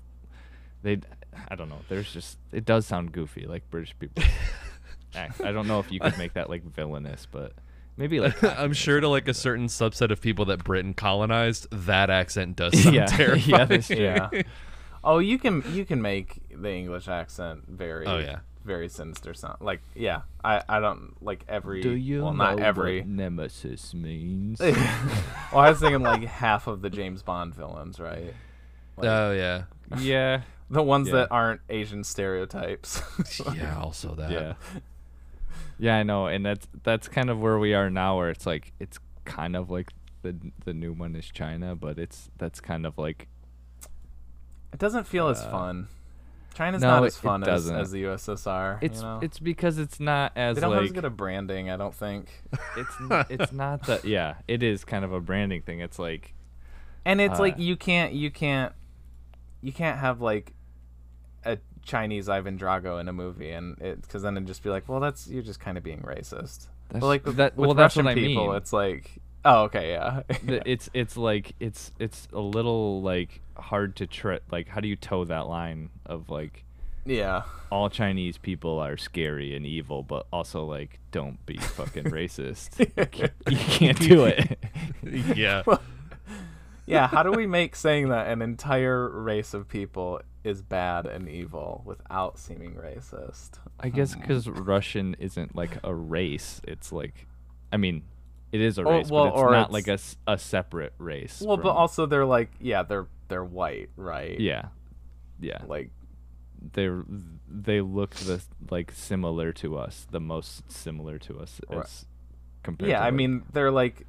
they, 0.81 0.99
I 1.49 1.55
don't 1.55 1.69
know. 1.69 1.79
There's 1.89 2.11
just 2.13 2.37
it 2.51 2.65
does 2.65 2.85
sound 2.85 3.11
goofy, 3.11 3.45
like 3.45 3.69
British 3.69 3.93
people. 3.99 4.23
act. 5.15 5.41
I 5.41 5.51
don't 5.51 5.67
know 5.67 5.79
if 5.79 5.91
you 5.91 5.99
could 5.99 6.17
make 6.17 6.33
that 6.33 6.49
like 6.49 6.63
villainous, 6.63 7.27
but 7.29 7.53
maybe 7.97 8.19
like 8.19 8.41
I'm 8.59 8.73
sure 8.73 8.99
to 8.99 9.07
like 9.09 9.27
a 9.27 9.33
certain 9.33 9.67
subset 9.67 10.09
of 10.11 10.21
people 10.21 10.45
that 10.45 10.63
Britain 10.63 10.93
colonized, 10.93 11.67
that 11.71 12.09
accent 12.09 12.55
does 12.55 12.81
sound 12.81 12.95
Yeah. 12.95 13.05
terrifying. 13.05 13.49
Yeah, 13.59 13.65
that's 13.65 13.87
true. 13.87 13.97
yeah. 13.97 14.29
Oh, 15.03 15.19
you 15.19 15.37
can 15.37 15.63
you 15.73 15.83
can 15.85 16.01
make 16.01 16.41
the 16.49 16.71
English 16.71 17.07
accent 17.09 17.63
very 17.67 18.05
Oh, 18.05 18.19
yeah. 18.19 18.39
Very 18.63 18.89
sinister 18.89 19.33
sound. 19.33 19.57
Like 19.61 19.81
yeah, 19.95 20.21
I 20.43 20.61
I 20.67 20.79
don't 20.79 21.15
like 21.21 21.43
every 21.47 21.81
Do 21.81 21.91
you 21.91 22.23
well 22.23 22.33
know 22.33 22.55
not 22.55 22.59
every. 22.59 22.99
what 23.01 23.07
nemesis 23.09 23.93
means? 23.93 24.59
well, 24.59 24.75
I 25.53 25.69
was 25.69 25.79
thinking 25.79 26.01
like 26.01 26.23
half 26.23 26.67
of 26.67 26.81
the 26.81 26.89
James 26.89 27.21
Bond 27.23 27.53
villains, 27.55 27.99
right? 27.99 28.33
Like, 28.97 29.07
Oh 29.07 29.31
yeah, 29.31 29.63
yeah, 29.99 30.41
the 30.69 30.83
ones 30.83 31.07
yeah. 31.07 31.13
that 31.15 31.27
aren't 31.31 31.61
Asian 31.69 32.03
stereotypes. 32.03 33.01
yeah. 33.55 33.77
Also 33.79 34.15
that. 34.15 34.31
yeah, 34.31 34.53
yeah. 35.79 35.97
I 35.97 36.03
know, 36.03 36.27
and 36.27 36.45
that's 36.45 36.67
that's 36.83 37.07
kind 37.07 37.29
of 37.29 37.39
where 37.41 37.57
we 37.59 37.73
are 37.73 37.89
now, 37.89 38.17
where 38.17 38.29
it's 38.29 38.45
like 38.45 38.73
it's 38.79 38.99
kind 39.25 39.55
of 39.55 39.69
like 39.69 39.91
the 40.21 40.35
the 40.65 40.73
new 40.73 40.93
one 40.93 41.15
is 41.15 41.25
China, 41.27 41.75
but 41.75 41.97
it's 41.97 42.29
that's 42.37 42.59
kind 42.61 42.85
of 42.85 42.97
like 42.97 43.27
it 44.71 44.79
doesn't 44.79 45.05
feel 45.05 45.27
as 45.27 45.41
Uh, 45.41 45.51
fun. 45.51 45.87
China's 46.53 46.81
no, 46.81 46.87
not 46.89 47.03
as 47.05 47.15
it 47.15 47.19
fun 47.19 47.43
as, 47.47 47.69
as 47.69 47.91
the 47.91 48.03
USSR. 48.03 48.77
it's 48.81 48.97
you 48.99 49.03
know? 49.05 49.19
it's 49.21 49.39
because 49.39 49.77
it's 49.77 49.99
not 49.99 50.31
as 50.35 50.55
they 50.55 50.61
don't 50.61 50.73
have 50.73 50.83
as 50.83 50.91
good 50.91 51.05
a 51.05 51.09
branding, 51.09 51.69
I 51.69 51.77
don't 51.77 51.93
think. 51.95 52.29
it's 52.77 52.95
n- 53.11 53.25
it's 53.29 53.51
not 53.51 53.85
that 53.87 54.05
yeah 54.05 54.35
it 54.47 54.61
is 54.63 54.83
kind 54.85 55.03
of 55.05 55.11
a 55.13 55.19
branding 55.19 55.61
thing. 55.61 55.79
It's 55.79 55.97
like 55.99 56.33
And 57.05 57.19
it's 57.21 57.39
like 57.39 57.55
Uh, 57.55 57.61
you 57.61 57.75
can't 57.75 58.13
you 58.13 58.29
can't 58.31 58.73
you 59.61 59.71
can't 59.73 59.97
have 59.99 60.21
like 60.21 60.53
a 61.45 61.57
Chinese 61.83 62.29
Ivan 62.29 62.57
Drago 62.57 62.99
in 63.01 63.07
a 63.07 63.13
movie, 63.13 63.51
and 63.51 63.77
it 63.81 64.01
because 64.01 64.21
then 64.21 64.35
it'd 64.37 64.47
just 64.47 64.63
be 64.63 64.69
like, 64.69 64.87
well, 64.87 64.99
that's 64.99 65.27
you're 65.27 65.43
just 65.43 65.59
kind 65.59 65.77
of 65.77 65.83
being 65.83 65.99
racist. 66.01 66.67
That's- 66.89 66.99
but 67.01 67.03
like 67.03 67.25
with, 67.25 67.37
that- 67.37 67.57
with 67.57 67.65
well, 67.67 67.73
that's 67.75 67.95
Russian 67.97 68.05
what 68.05 68.11
I 68.11 68.15
people, 68.15 68.47
mean. 68.47 68.55
it's 68.57 68.71
like, 68.73 69.21
oh, 69.45 69.63
okay, 69.63 69.91
yeah, 69.91 70.21
it's 70.65 70.89
it's 70.93 71.17
like 71.17 71.53
it's 71.59 71.91
it's 71.99 72.27
a 72.33 72.39
little 72.39 73.01
like 73.01 73.41
hard 73.57 73.95
to 73.97 74.07
tre 74.07 74.39
like 74.51 74.67
how 74.67 74.81
do 74.81 74.87
you 74.87 74.95
toe 74.95 75.25
that 75.25 75.47
line 75.47 75.89
of 76.05 76.29
like 76.29 76.63
yeah, 77.05 77.43
all 77.69 77.89
Chinese 77.89 78.37
people 78.37 78.79
are 78.79 78.95
scary 78.95 79.55
and 79.55 79.65
evil, 79.65 80.03
but 80.03 80.25
also 80.31 80.65
like 80.65 80.99
don't 81.11 81.43
be 81.45 81.57
fucking 81.57 82.03
racist. 82.05 82.79
you, 82.79 83.05
can't, 83.05 83.33
you 83.49 83.57
can't 83.57 83.99
do 83.99 84.25
it. 84.25 84.57
yeah. 85.35 85.63
yeah. 86.85 87.07
How 87.07 87.23
do 87.23 87.31
we 87.31 87.45
make 87.45 87.75
saying 87.75 88.09
that 88.09 88.27
an 88.27 88.41
entire 88.41 89.09
race 89.09 89.53
of 89.53 89.67
people 89.67 90.21
is 90.43 90.61
bad 90.61 91.05
and 91.05 91.27
evil 91.29 91.81
without 91.85 92.37
seeming 92.37 92.75
racist. 92.75 93.59
I 93.79 93.89
guess 93.89 94.13
Hmm. 94.13 94.21
because 94.21 94.47
Russian 94.47 95.15
isn't 95.19 95.55
like 95.55 95.77
a 95.83 95.93
race. 95.93 96.61
It's 96.65 96.91
like, 96.91 97.27
I 97.71 97.77
mean, 97.77 98.03
it 98.53 98.61
is 98.61 98.77
a 98.77 98.83
Or- 98.83 98.93
race, 98.93 99.09
well, 99.09 99.25
but 99.25 99.33
it's 99.33 99.37
or 99.41 99.51
not 99.51 99.69
it's- 99.75 100.15
like 100.25 100.27
a 100.27 100.37
separate 100.37 100.93
race. 100.97 101.41
Well, 101.45 101.57
but 101.57 101.71
also 101.71 102.05
they're 102.05 102.25
like, 102.25 102.51
yeah, 102.61 102.83
they're 102.83 103.07
they're 103.27 103.43
white, 103.43 103.89
right? 103.97 104.39
yeah, 104.39 104.67
yeah. 105.41 105.61
Like, 105.67 105.89
They're 106.73 107.03
they 107.49 107.81
look 107.81 108.11
the 108.15 108.41
like 108.69 108.91
similar 108.93 109.51
to 109.53 109.77
us, 109.77 110.07
the 110.11 110.19
most 110.21 110.71
similar 110.71 111.17
to 111.19 111.39
us 111.39 111.59
Right. 111.69 111.83
as 111.83 112.05
compared. 112.63 112.89
yeah, 112.89 112.99
to 112.99 113.01
I 113.03 113.05
like- 113.07 113.13
mean, 113.15 113.43
they're 113.51 113.71
like 113.71 114.07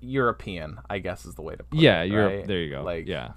European, 0.00 0.78
I 0.88 0.98
guess 1.00 1.24
is 1.26 1.34
the 1.34 1.42
way 1.42 1.56
to 1.56 1.64
put 1.64 1.80
yeah, 1.80 2.02
it. 2.02 2.10
you're 2.12 2.26
right? 2.28 2.46
there. 2.46 2.60
You 2.60 2.70
go. 2.70 2.82
Like, 2.84 3.06
yeah, 3.08 3.32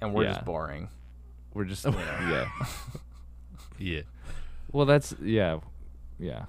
and 0.00 0.14
we're 0.14 0.24
yeah. 0.24 0.32
just 0.32 0.44
boring. 0.44 0.88
we're 1.54 1.64
just 1.64 1.84
yeah. 1.86 2.48
Yeah. 3.78 4.00
Well, 4.72 4.86
that's 4.86 5.14
yeah, 5.22 5.60
yeah. 6.18 6.46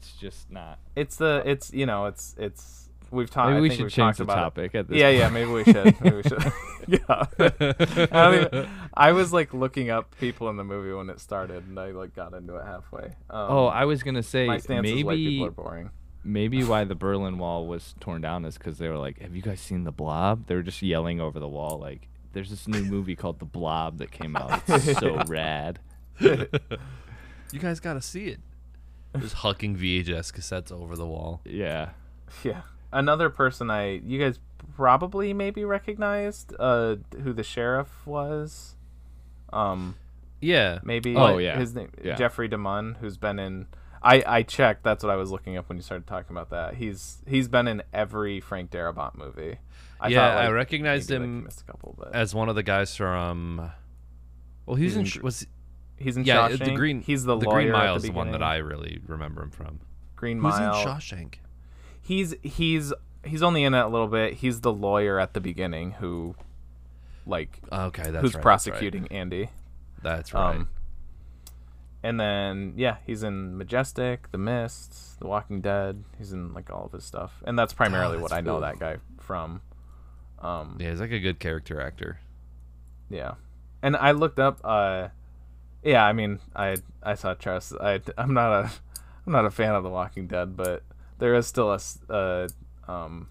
It's 0.00 0.12
just 0.12 0.50
not. 0.50 0.78
It's 0.96 1.16
the 1.16 1.42
it's 1.44 1.72
you 1.72 1.84
know 1.86 2.06
it's 2.06 2.34
it's 2.38 2.88
we've 3.10 3.28
talked. 3.30 3.48
Maybe 3.50 3.58
I 3.58 3.60
we 3.60 3.68
think 3.68 3.80
should 3.82 3.90
change 3.90 4.16
the 4.16 4.22
about 4.22 4.38
it. 4.38 4.40
topic 4.40 4.74
at 4.74 4.88
this. 4.88 4.96
Yeah, 4.98 5.10
yeah, 5.10 5.28
maybe 5.28 5.50
we 5.50 5.64
should. 5.64 6.00
Maybe 6.00 6.16
we 6.16 6.22
should. 6.22 6.42
yeah. 6.86 6.98
I, 7.38 8.30
don't 8.30 8.54
even- 8.54 8.70
I 8.94 9.12
was 9.12 9.32
like 9.32 9.52
looking 9.52 9.90
up 9.90 10.16
people 10.18 10.48
in 10.48 10.56
the 10.56 10.64
movie 10.64 10.92
when 10.92 11.10
it 11.10 11.20
started, 11.20 11.66
and 11.68 11.78
I 11.78 11.90
like 11.90 12.14
got 12.14 12.32
into 12.32 12.56
it 12.56 12.64
halfway. 12.64 13.04
Um, 13.28 13.50
Oh, 13.50 13.66
I 13.66 13.84
was 13.84 14.02
gonna 14.02 14.22
say 14.22 14.46
my 14.46 14.56
stance 14.58 14.88
is 14.88 15.04
white 15.04 15.12
maybe 15.18 15.26
people 15.30 15.46
are 15.46 15.50
boring. 15.50 15.90
maybe 16.24 16.64
why 16.64 16.84
the 16.84 16.94
Berlin 16.94 17.36
Wall 17.38 17.66
was 17.66 17.94
torn 18.00 18.22
down 18.22 18.44
is 18.46 18.56
because 18.56 18.78
they 18.78 18.88
were 18.88 18.98
like, 18.98 19.20
"Have 19.20 19.36
you 19.36 19.42
guys 19.42 19.60
seen 19.60 19.84
the 19.84 19.92
Blob?" 19.92 20.46
They 20.46 20.54
were 20.54 20.62
just 20.62 20.80
yelling 20.80 21.20
over 21.20 21.38
the 21.38 21.48
wall 21.48 21.78
like, 21.78 22.08
"There's 22.32 22.48
this 22.48 22.66
new 22.66 22.82
movie 22.84 23.16
called 23.16 23.38
The 23.38 23.44
Blob 23.44 23.98
that 23.98 24.10
came 24.10 24.34
out. 24.36 24.62
It's 24.66 24.98
so 24.98 25.22
rad." 25.28 25.78
You 27.52 27.58
guys 27.58 27.80
got 27.80 27.94
to 27.94 28.02
see 28.02 28.26
it. 28.28 28.40
Just 29.18 29.36
hucking 29.36 29.76
VHS 29.76 30.32
cassettes 30.32 30.70
over 30.70 30.94
the 30.96 31.06
wall. 31.06 31.40
Yeah. 31.44 31.90
Yeah. 32.44 32.62
Another 32.92 33.28
person 33.30 33.70
I 33.70 34.00
you 34.04 34.18
guys 34.18 34.38
probably 34.76 35.32
maybe 35.34 35.64
recognized 35.64 36.54
uh 36.58 36.96
who 37.22 37.32
the 37.32 37.42
sheriff 37.42 38.06
was. 38.06 38.76
Um 39.52 39.96
Yeah. 40.40 40.78
maybe 40.84 41.16
Oh, 41.16 41.38
yeah. 41.38 41.58
his 41.58 41.74
name 41.74 41.90
Yeah. 42.02 42.14
Jeffrey 42.14 42.48
DeMunn 42.48 42.98
who's 42.98 43.16
been 43.16 43.38
in 43.38 43.66
I 44.02 44.22
I 44.26 44.42
checked 44.42 44.82
that's 44.84 45.02
what 45.04 45.10
I 45.12 45.16
was 45.16 45.30
looking 45.30 45.56
up 45.56 45.68
when 45.68 45.76
you 45.76 45.82
started 45.82 46.06
talking 46.06 46.30
about 46.36 46.50
that. 46.50 46.74
He's 46.74 47.20
he's 47.26 47.48
been 47.48 47.66
in 47.68 47.82
every 47.92 48.40
Frank 48.40 48.70
Darabont 48.70 49.16
movie. 49.16 49.58
I 50.00 50.08
Yeah, 50.08 50.18
thought, 50.34 50.44
I 50.44 50.50
recognized 50.50 51.10
maybe, 51.10 51.18
like, 51.20 51.28
him 51.28 51.44
missed 51.44 51.60
a 51.60 51.64
couple 51.64 51.94
but 51.98 52.14
As 52.14 52.34
one 52.34 52.48
of 52.48 52.54
the 52.54 52.62
guys 52.62 52.96
from. 52.96 53.70
Well, 54.66 54.76
he 54.76 54.84
was 54.84 54.94
He's 54.94 55.16
in. 55.16 55.20
in 55.20 55.24
was 55.24 55.46
he's 56.00 56.16
in 56.16 56.24
yeah, 56.24 56.48
Shawshank. 56.48 56.64
the 56.64 56.74
green. 56.74 57.00
he's 57.02 57.22
the, 57.24 57.36
the 57.36 57.44
lawyer 57.46 57.56
Green 57.56 57.68
at 57.68 57.72
Mile 57.72 57.92
the 57.94 57.96
is 57.98 58.02
the 58.04 58.10
one 58.12 58.32
that. 58.32 58.42
I 58.42 58.56
really 58.56 59.00
remember 59.06 59.42
him 59.42 59.50
from. 59.50 59.80
Green 60.16 60.38
Who's 60.38 60.58
Mile. 60.58 60.80
in 60.80 60.86
Shawshank? 60.86 61.34
he's 62.02 62.34
he's 62.42 62.92
he's 63.24 63.42
only 63.42 63.62
in 63.64 63.74
it 63.74 63.80
a 63.80 63.88
little 63.88 64.08
bit. 64.08 64.34
He's 64.34 64.60
the 64.62 64.72
lawyer 64.72 65.20
at 65.20 65.34
the 65.34 65.40
beginning 65.40 65.92
who 65.92 66.34
like 67.26 67.60
Okay, 67.72 68.10
that's 68.10 68.22
who's 68.22 68.34
right, 68.34 68.42
prosecuting 68.42 69.06
Andy. 69.12 69.50
That's 70.02 70.34
right. 70.34 70.56
Um, 70.56 70.68
and 72.02 72.18
then 72.18 72.72
yeah, 72.76 72.96
he's 73.06 73.22
in 73.22 73.56
Majestic, 73.58 74.30
The 74.32 74.38
Mist, 74.38 75.20
The 75.20 75.26
Walking 75.26 75.60
Dead. 75.60 76.02
He's 76.18 76.32
in 76.32 76.54
like 76.54 76.70
all 76.70 76.86
of 76.86 76.92
his 76.92 77.04
stuff, 77.04 77.42
and 77.46 77.58
that's 77.58 77.72
primarily 77.74 78.16
Oh, 78.16 78.20
what 78.20 78.30
that's 78.30 78.38
I 78.38 78.40
know 78.40 78.52
cool. 78.54 78.60
that 78.62 78.78
guy 78.78 78.96
from. 79.20 79.60
Um, 80.38 80.78
yeah, 80.80 80.90
he's 80.90 81.00
like 81.00 81.10
a 81.12 81.18
good 81.20 81.38
character 81.38 81.78
actor. 81.80 82.18
yeah, 83.10 83.34
and 83.82 83.94
I 83.96 84.12
looked 84.12 84.38
up. 84.38 84.60
Uh, 84.64 85.08
yeah, 85.82 86.04
I 86.04 86.12
mean, 86.12 86.38
I 86.54 86.76
I 87.02 87.14
saw 87.14 87.34
Trust. 87.34 87.74
I 87.80 88.00
I'm 88.18 88.34
not 88.34 88.52
a 88.52 88.70
I'm 89.26 89.32
not 89.32 89.44
a 89.44 89.50
fan 89.50 89.74
of 89.74 89.82
The 89.82 89.90
Walking 89.90 90.26
Dead, 90.26 90.56
but 90.56 90.82
there 91.18 91.34
is 91.34 91.46
still 91.46 91.72
a 91.72 91.80
uh, 92.12 92.48
um, 92.88 93.28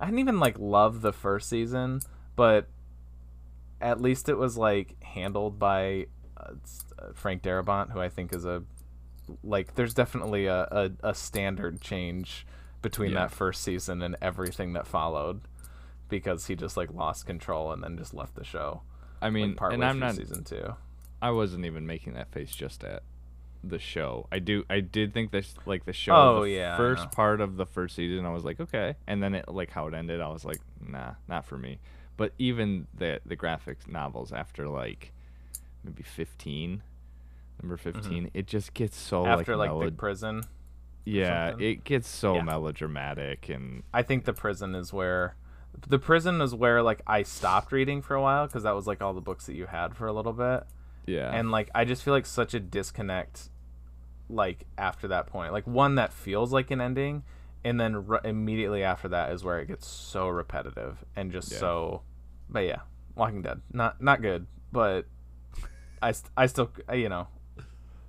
I 0.00 0.06
didn't 0.06 0.20
even 0.20 0.40
like 0.40 0.58
love 0.58 1.02
the 1.02 1.12
first 1.12 1.48
season, 1.48 2.00
but 2.36 2.68
at 3.80 4.00
least 4.00 4.28
it 4.28 4.34
was 4.34 4.56
like 4.56 5.02
handled 5.02 5.58
by 5.58 6.06
uh, 6.36 6.52
uh, 6.98 7.12
Frank 7.14 7.42
Darabont, 7.42 7.90
who 7.92 8.00
I 8.00 8.08
think 8.08 8.32
is 8.34 8.44
a 8.44 8.62
like. 9.42 9.74
There's 9.74 9.94
definitely 9.94 10.46
a 10.46 10.62
a, 10.70 10.90
a 11.10 11.14
standard 11.14 11.80
change 11.80 12.46
between 12.80 13.12
Yeah. 13.12 13.20
that 13.20 13.30
first 13.30 13.62
season 13.62 14.02
and 14.02 14.16
everything 14.20 14.72
that 14.72 14.86
followed, 14.86 15.42
because 16.08 16.46
he 16.46 16.56
just 16.56 16.76
like 16.76 16.92
lost 16.92 17.26
control 17.26 17.70
and 17.72 17.82
then 17.82 17.96
just 17.96 18.12
left 18.14 18.34
the 18.34 18.44
show. 18.44 18.82
I 19.20 19.30
mean, 19.30 19.56
like, 19.60 19.72
and 19.72 19.84
I'm 19.84 19.98
not. 20.00 20.14
season 20.16 20.42
two. 20.44 20.74
I 21.22 21.30
wasn't 21.30 21.64
even 21.64 21.86
making 21.86 22.12
that 22.14 22.30
face 22.32 22.50
just 22.54 22.84
at 22.84 23.02
the 23.64 23.78
show. 23.78 24.26
I 24.32 24.40
do. 24.40 24.64
I 24.68 24.80
did 24.80 25.14
think 25.14 25.30
this 25.30 25.54
like 25.66 25.84
the 25.86 25.92
show. 25.92 26.14
Oh, 26.14 26.42
the 26.42 26.50
yeah, 26.50 26.76
First 26.76 27.10
part 27.12 27.40
of 27.40 27.56
the 27.56 27.64
first 27.64 27.94
season, 27.96 28.26
I 28.26 28.30
was 28.30 28.44
like, 28.44 28.58
okay, 28.60 28.96
and 29.06 29.22
then 29.22 29.34
it 29.34 29.48
like 29.48 29.70
how 29.70 29.86
it 29.86 29.94
ended, 29.94 30.20
I 30.20 30.28
was 30.28 30.44
like, 30.44 30.58
nah, 30.86 31.12
not 31.28 31.46
for 31.46 31.56
me. 31.56 31.78
But 32.16 32.32
even 32.38 32.86
the 32.92 33.20
the 33.24 33.36
graphic 33.36 33.88
novels 33.88 34.32
after 34.32 34.68
like 34.68 35.12
maybe 35.84 36.02
15, 36.02 36.82
number 37.62 37.76
15, 37.76 38.30
it 38.34 38.46
just 38.46 38.74
gets 38.74 38.96
so 38.96 39.22
Mm-hmm. 39.22 39.30
After 39.40 39.56
like, 39.56 39.70
like 39.70 39.76
melo- 39.78 39.84
Big 39.90 39.96
Prison, 39.96 40.42
yeah, 41.04 41.54
it 41.58 41.84
gets 41.84 42.08
so 42.08 42.34
Yeah. 42.36 42.42
melodramatic 42.42 43.48
and 43.48 43.82
I 43.94 44.02
think 44.02 44.24
the 44.24 44.32
prison 44.32 44.74
is 44.74 44.92
where 44.92 45.36
the 45.88 45.98
prison 45.98 46.40
is 46.40 46.54
where 46.54 46.82
like 46.82 47.00
I 47.06 47.22
stopped 47.22 47.72
reading 47.72 48.02
for 48.02 48.14
a 48.14 48.20
while 48.22 48.46
because 48.46 48.62
that 48.64 48.74
was 48.74 48.86
like 48.86 49.00
all 49.02 49.14
the 49.14 49.20
books 49.20 49.46
that 49.46 49.54
you 49.54 49.66
had 49.66 49.96
for 49.96 50.06
a 50.06 50.12
little 50.12 50.32
bit, 50.34 50.64
yeah, 51.06 51.30
and 51.32 51.50
like 51.50 51.70
I 51.74 51.84
just 51.84 52.02
feel 52.02 52.14
like 52.14 52.26
such 52.26 52.54
a 52.54 52.60
disconnect, 52.60 53.48
like 54.28 54.64
after 54.78 55.08
that 55.08 55.26
point, 55.26 55.52
like 55.52 55.66
one 55.66 55.96
that 55.96 56.12
feels 56.12 56.52
like 56.52 56.70
an 56.70 56.80
ending, 56.80 57.22
and 57.64 57.80
then 57.80 58.04
r- 58.08 58.20
immediately 58.24 58.82
after 58.82 59.08
that 59.08 59.32
is 59.32 59.44
where 59.44 59.60
it 59.60 59.66
gets 59.68 59.86
so 59.86 60.28
repetitive 60.28 61.04
and 61.16 61.32
just 61.32 61.52
Yeah. 61.52 61.58
so, 61.58 62.02
but 62.48 62.60
yeah, 62.60 62.80
Walking 63.14 63.42
Dead, 63.42 63.60
not 63.72 64.00
not 64.02 64.22
good, 64.22 64.46
but 64.70 65.06
I 66.00 66.12
st- 66.12 66.30
I 66.36 66.46
still 66.46 66.70
you 66.92 67.08
know, 67.08 67.28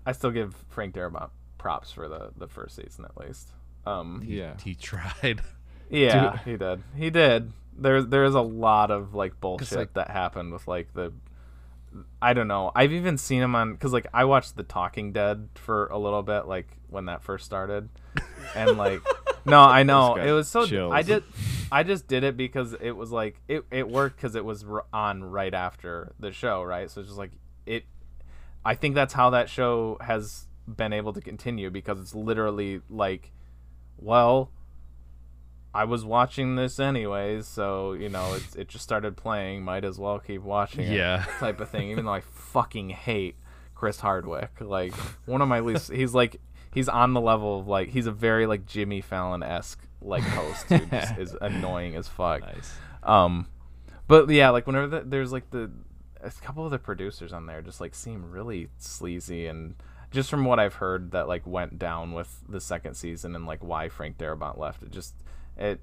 I 0.05 0.11
still 0.13 0.31
give 0.31 0.55
Frank 0.69 0.95
Darabont 0.95 1.29
props 1.57 1.91
for 1.91 2.07
the 2.07 2.31
the 2.37 2.47
first 2.47 2.75
season 2.75 3.05
at 3.05 3.17
least. 3.17 3.49
Um, 3.85 4.23
yeah. 4.25 4.55
He 4.63 4.75
tried. 4.75 5.41
yeah, 5.89 6.37
he 6.45 6.55
did. 6.57 6.83
He 6.95 7.09
did. 7.09 7.51
There's 7.77 8.05
there's 8.07 8.33
a 8.35 8.41
lot 8.41 8.91
of 8.91 9.13
like 9.13 9.39
bullshit 9.41 9.77
like- 9.77 9.93
that 9.93 10.09
happened 10.11 10.53
with 10.53 10.67
like 10.67 10.93
the 10.93 11.11
I 12.21 12.33
don't 12.33 12.47
know. 12.47 12.71
I've 12.75 12.91
even 12.91 13.17
seen 13.17 13.41
him 13.41 13.55
on 13.55 13.77
cuz 13.77 13.93
like 13.93 14.07
I 14.13 14.25
watched 14.25 14.55
The 14.55 14.63
Talking 14.63 15.11
Dead 15.11 15.49
for 15.55 15.87
a 15.87 15.97
little 15.97 16.23
bit 16.23 16.47
like 16.47 16.67
when 16.89 17.05
that 17.05 17.23
first 17.23 17.45
started. 17.45 17.89
And 18.55 18.77
like 18.77 19.01
no, 19.45 19.59
I 19.59 19.83
know. 19.83 20.15
It 20.15 20.31
was 20.31 20.47
so 20.47 20.65
chills. 20.65 20.93
I 20.93 21.01
did 21.01 21.23
I 21.71 21.83
just 21.83 22.07
did 22.07 22.23
it 22.23 22.37
because 22.37 22.73
it 22.79 22.91
was 22.91 23.11
like 23.11 23.41
it 23.47 23.65
it 23.71 23.89
worked 23.89 24.19
cuz 24.19 24.35
it 24.35 24.45
was 24.45 24.63
r- 24.63 24.85
on 24.93 25.23
right 25.23 25.53
after 25.53 26.13
the 26.19 26.31
show, 26.31 26.63
right? 26.63 26.89
So 26.89 27.01
it's 27.01 27.09
just 27.09 27.19
like 27.19 27.31
it 27.65 27.85
I 28.65 28.75
think 28.75 28.95
that's 28.95 29.13
how 29.13 29.29
that 29.31 29.49
show 29.49 29.97
has 30.01 30.47
been 30.67 30.93
able 30.93 31.11
to 31.13 31.21
continue 31.21 31.69
because 31.69 31.99
it's 31.99 32.15
literally 32.15 32.81
like 32.89 33.31
well, 33.97 34.51
I 35.73 35.85
was 35.85 36.05
watching 36.05 36.55
this 36.55 36.79
anyways, 36.79 37.47
so 37.47 37.93
you 37.93 38.09
know 38.09 38.33
it's 38.35 38.55
it 38.55 38.67
just 38.67 38.83
started 38.83 39.17
playing. 39.17 39.63
Might 39.63 39.83
as 39.83 39.97
well 39.97 40.19
keep 40.19 40.41
watching 40.43 40.85
it, 40.85 40.95
Yeah. 40.95 41.25
type 41.39 41.59
of 41.59 41.69
thing. 41.69 41.89
Even 41.89 42.05
though 42.05 42.13
I 42.13 42.21
fucking 42.21 42.89
hate 42.89 43.35
Chris 43.75 43.99
Hardwick, 43.99 44.51
like 44.61 44.93
one 45.25 45.41
of 45.41 45.47
my 45.47 45.59
least. 45.61 45.91
He's 45.91 46.13
like 46.13 46.39
he's 46.73 46.89
on 46.89 47.13
the 47.13 47.21
level 47.21 47.59
of 47.59 47.67
like 47.67 47.89
he's 47.89 48.07
a 48.07 48.11
very 48.11 48.45
like 48.45 48.65
Jimmy 48.65 49.01
Fallon 49.01 49.43
esque 49.43 49.81
like 50.01 50.23
host 50.23 50.65
who 50.67 50.79
just 50.85 51.17
is 51.17 51.35
annoying 51.41 51.95
as 51.95 52.07
fuck. 52.07 52.41
Nice. 52.41 52.75
Um, 53.03 53.47
but 54.07 54.29
yeah, 54.29 54.49
like 54.49 54.67
whenever 54.67 54.87
the, 54.87 55.01
there's 55.05 55.31
like 55.31 55.49
the 55.51 55.71
a 56.21 56.29
couple 56.31 56.63
of 56.63 56.71
the 56.71 56.79
producers 56.79 57.33
on 57.33 57.45
there 57.47 57.61
just 57.61 57.81
like 57.81 57.93
seem 57.93 58.31
really 58.31 58.69
sleazy 58.77 59.47
and 59.47 59.75
just 60.11 60.29
from 60.29 60.45
what 60.45 60.59
I've 60.59 60.75
heard 60.75 61.11
that 61.11 61.27
like 61.27 61.45
went 61.45 61.79
down 61.79 62.13
with 62.13 62.41
the 62.47 62.61
second 62.61 62.93
season 62.93 63.35
and 63.35 63.45
like 63.45 63.63
why 63.63 63.89
Frank 63.89 64.17
Darabont 64.17 64.57
left, 64.57 64.83
it 64.83 64.91
just 64.91 65.15
it 65.57 65.79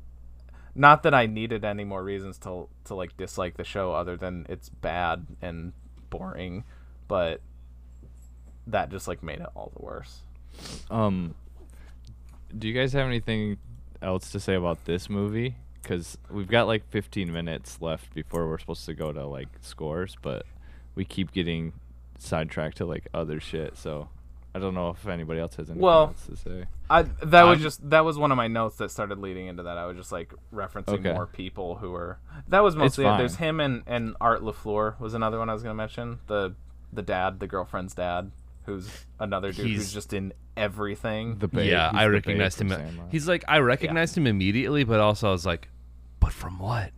not 0.74 1.02
that 1.02 1.14
I 1.14 1.26
needed 1.26 1.64
any 1.64 1.84
more 1.84 2.02
reasons 2.02 2.38
to 2.40 2.68
to 2.84 2.94
like 2.94 3.16
dislike 3.16 3.56
the 3.56 3.64
show 3.64 3.92
other 3.92 4.16
than 4.16 4.46
it's 4.48 4.68
bad 4.68 5.26
and 5.42 5.72
boring, 6.10 6.64
but 7.08 7.40
that 8.66 8.90
just 8.90 9.08
like 9.08 9.22
made 9.22 9.40
it 9.40 9.48
all 9.54 9.72
the 9.76 9.84
worse. 9.84 10.20
Um, 10.90 11.34
do 12.56 12.68
you 12.68 12.74
guys 12.74 12.92
have 12.92 13.06
anything 13.06 13.58
else 14.02 14.30
to 14.32 14.40
say 14.40 14.54
about 14.54 14.84
this 14.84 15.08
movie? 15.08 15.56
Because 15.82 16.18
we've 16.30 16.48
got 16.48 16.66
like 16.66 16.88
15 16.90 17.32
minutes 17.32 17.78
left 17.80 18.12
before 18.14 18.48
we're 18.48 18.58
supposed 18.58 18.84
to 18.86 18.94
go 18.94 19.12
to 19.12 19.26
like 19.26 19.48
scores, 19.60 20.16
but 20.20 20.44
we 20.94 21.04
keep 21.04 21.32
getting 21.32 21.72
sidetracked 22.18 22.76
to 22.78 22.84
like 22.84 23.08
other 23.14 23.40
shit. 23.40 23.76
So 23.76 24.08
I 24.54 24.58
don't 24.58 24.74
know 24.74 24.90
if 24.90 25.06
anybody 25.06 25.38
else 25.38 25.54
has 25.56 25.68
anything 25.70 25.80
Well, 25.82 26.08
else 26.08 26.26
to 26.26 26.36
say. 26.36 26.64
I 26.88 27.02
that 27.02 27.42
was 27.44 27.58
I'm- 27.58 27.60
just 27.60 27.88
that 27.90 28.04
was 28.04 28.18
one 28.18 28.32
of 28.32 28.36
my 28.36 28.48
notes 28.48 28.76
that 28.78 28.90
started 28.90 29.18
leading 29.18 29.46
into 29.46 29.62
that. 29.62 29.78
I 29.78 29.86
was 29.86 29.96
just 29.96 30.10
like 30.10 30.34
referencing 30.52 30.88
Okay. 31.00 31.12
more 31.12 31.26
people 31.26 31.76
who 31.76 31.92
were. 31.92 32.18
That 32.48 32.64
was 32.64 32.74
mostly 32.74 33.06
it. 33.06 33.16
There's 33.16 33.36
him 33.36 33.60
and 33.60 33.82
and 33.86 34.16
Art 34.20 34.42
Lafleur 34.42 34.98
was 34.98 35.14
another 35.14 35.38
one 35.38 35.48
I 35.48 35.52
was 35.52 35.62
gonna 35.62 35.74
mention. 35.74 36.18
The 36.26 36.54
the 36.92 37.02
dad, 37.02 37.38
the 37.38 37.46
girlfriend's 37.46 37.94
dad, 37.94 38.32
who's 38.66 38.90
another 39.20 39.52
dude 39.52 39.66
He's- 39.66 39.78
who's 39.78 39.92
just 39.92 40.12
in 40.12 40.32
everything. 40.56 41.38
The 41.38 41.46
babe. 41.48 41.70
yeah, 41.70 41.90
he's 41.90 41.98
I 41.98 42.04
the 42.04 42.08
babe 42.10 42.14
recognized 42.26 42.60
him. 42.60 43.00
He's 43.10 43.28
like 43.28 43.44
I 43.46 43.58
recognized 43.60 44.16
him 44.18 44.26
immediately, 44.26 44.82
but 44.84 44.98
also 44.98 45.28
I 45.28 45.32
was 45.32 45.46
like, 45.46 45.68
but 46.18 46.32
from 46.32 46.58
what? 46.58 46.90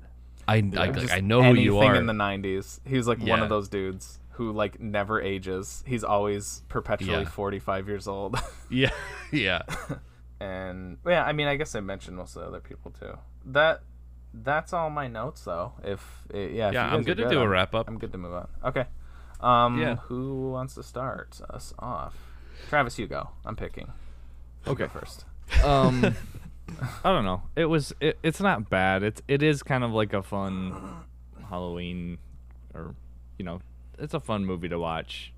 I 0.48 0.56
I, 0.56 0.60
like, 0.60 0.94
Just 0.94 1.12
I 1.12 1.20
know 1.20 1.42
who 1.42 1.54
you 1.54 1.78
are. 1.78 1.94
in 1.94 2.06
the 2.06 2.12
90s. 2.12 2.80
He 2.84 2.96
was 2.96 3.06
like 3.06 3.20
one 3.20 3.40
of 3.40 3.48
those 3.48 3.68
dudes 3.68 4.18
who 4.32 4.52
like 4.52 4.80
never 4.80 5.20
ages. 5.20 5.82
He's 5.86 6.04
always 6.04 6.62
perpetually 6.68 7.22
Yeah. 7.22 7.28
45 7.28 7.88
years 7.88 8.08
old. 8.08 8.36
yeah, 8.70 8.90
yeah. 9.32 9.62
and 10.40 10.98
yeah, 11.06 11.24
I 11.24 11.32
mean, 11.32 11.46
I 11.48 11.56
guess 11.56 11.74
I 11.74 11.80
mentioned 11.80 12.16
most 12.16 12.36
of 12.36 12.42
the 12.42 12.48
other 12.48 12.60
people 12.60 12.90
too. 12.92 13.18
That 13.46 13.82
that's 14.34 14.72
all 14.72 14.90
my 14.90 15.08
notes 15.08 15.42
though. 15.44 15.72
If 15.84 16.00
eh, 16.32 16.48
yeah, 16.52 16.68
if 16.68 16.74
Yeah, 16.74 16.86
I'm 16.86 17.00
are 17.00 17.02
good 17.04 17.18
to 17.18 17.28
do 17.28 17.38
a 17.38 17.40
I'm- 17.42 17.50
wrap 17.50 17.74
up. 17.74 17.88
I'm 17.88 17.98
good 17.98 18.12
to 18.12 18.18
move 18.18 18.32
on. 18.34 18.48
Okay. 18.64 18.86
Um, 19.40 19.78
Yeah. 19.80 19.96
Who 20.08 20.50
wants 20.52 20.74
to 20.76 20.82
start 20.82 21.40
us 21.50 21.74
off? 21.78 22.14
Travis, 22.68 22.98
you 22.98 23.06
go. 23.08 23.30
I'm 23.44 23.56
picking. 23.56 23.88
You 24.66 24.72
Okay. 24.72 24.86
first. 24.86 25.24
um 25.64 26.14
I 27.04 27.12
don't 27.12 27.24
know. 27.24 27.42
It 27.56 27.66
was 27.66 27.92
it, 28.00 28.18
it's 28.22 28.40
not 28.40 28.70
bad. 28.70 29.02
It's 29.02 29.20
it 29.28 29.42
is 29.42 29.62
kind 29.62 29.84
of 29.84 29.90
like 29.92 30.12
a 30.14 30.22
fun 30.22 30.72
Halloween 31.50 32.18
or 32.74 32.94
you 33.38 33.44
know, 33.44 33.60
it's 33.98 34.14
a 34.14 34.20
fun 34.20 34.44
movie 34.44 34.68
to 34.68 34.78
watch. 34.78 35.32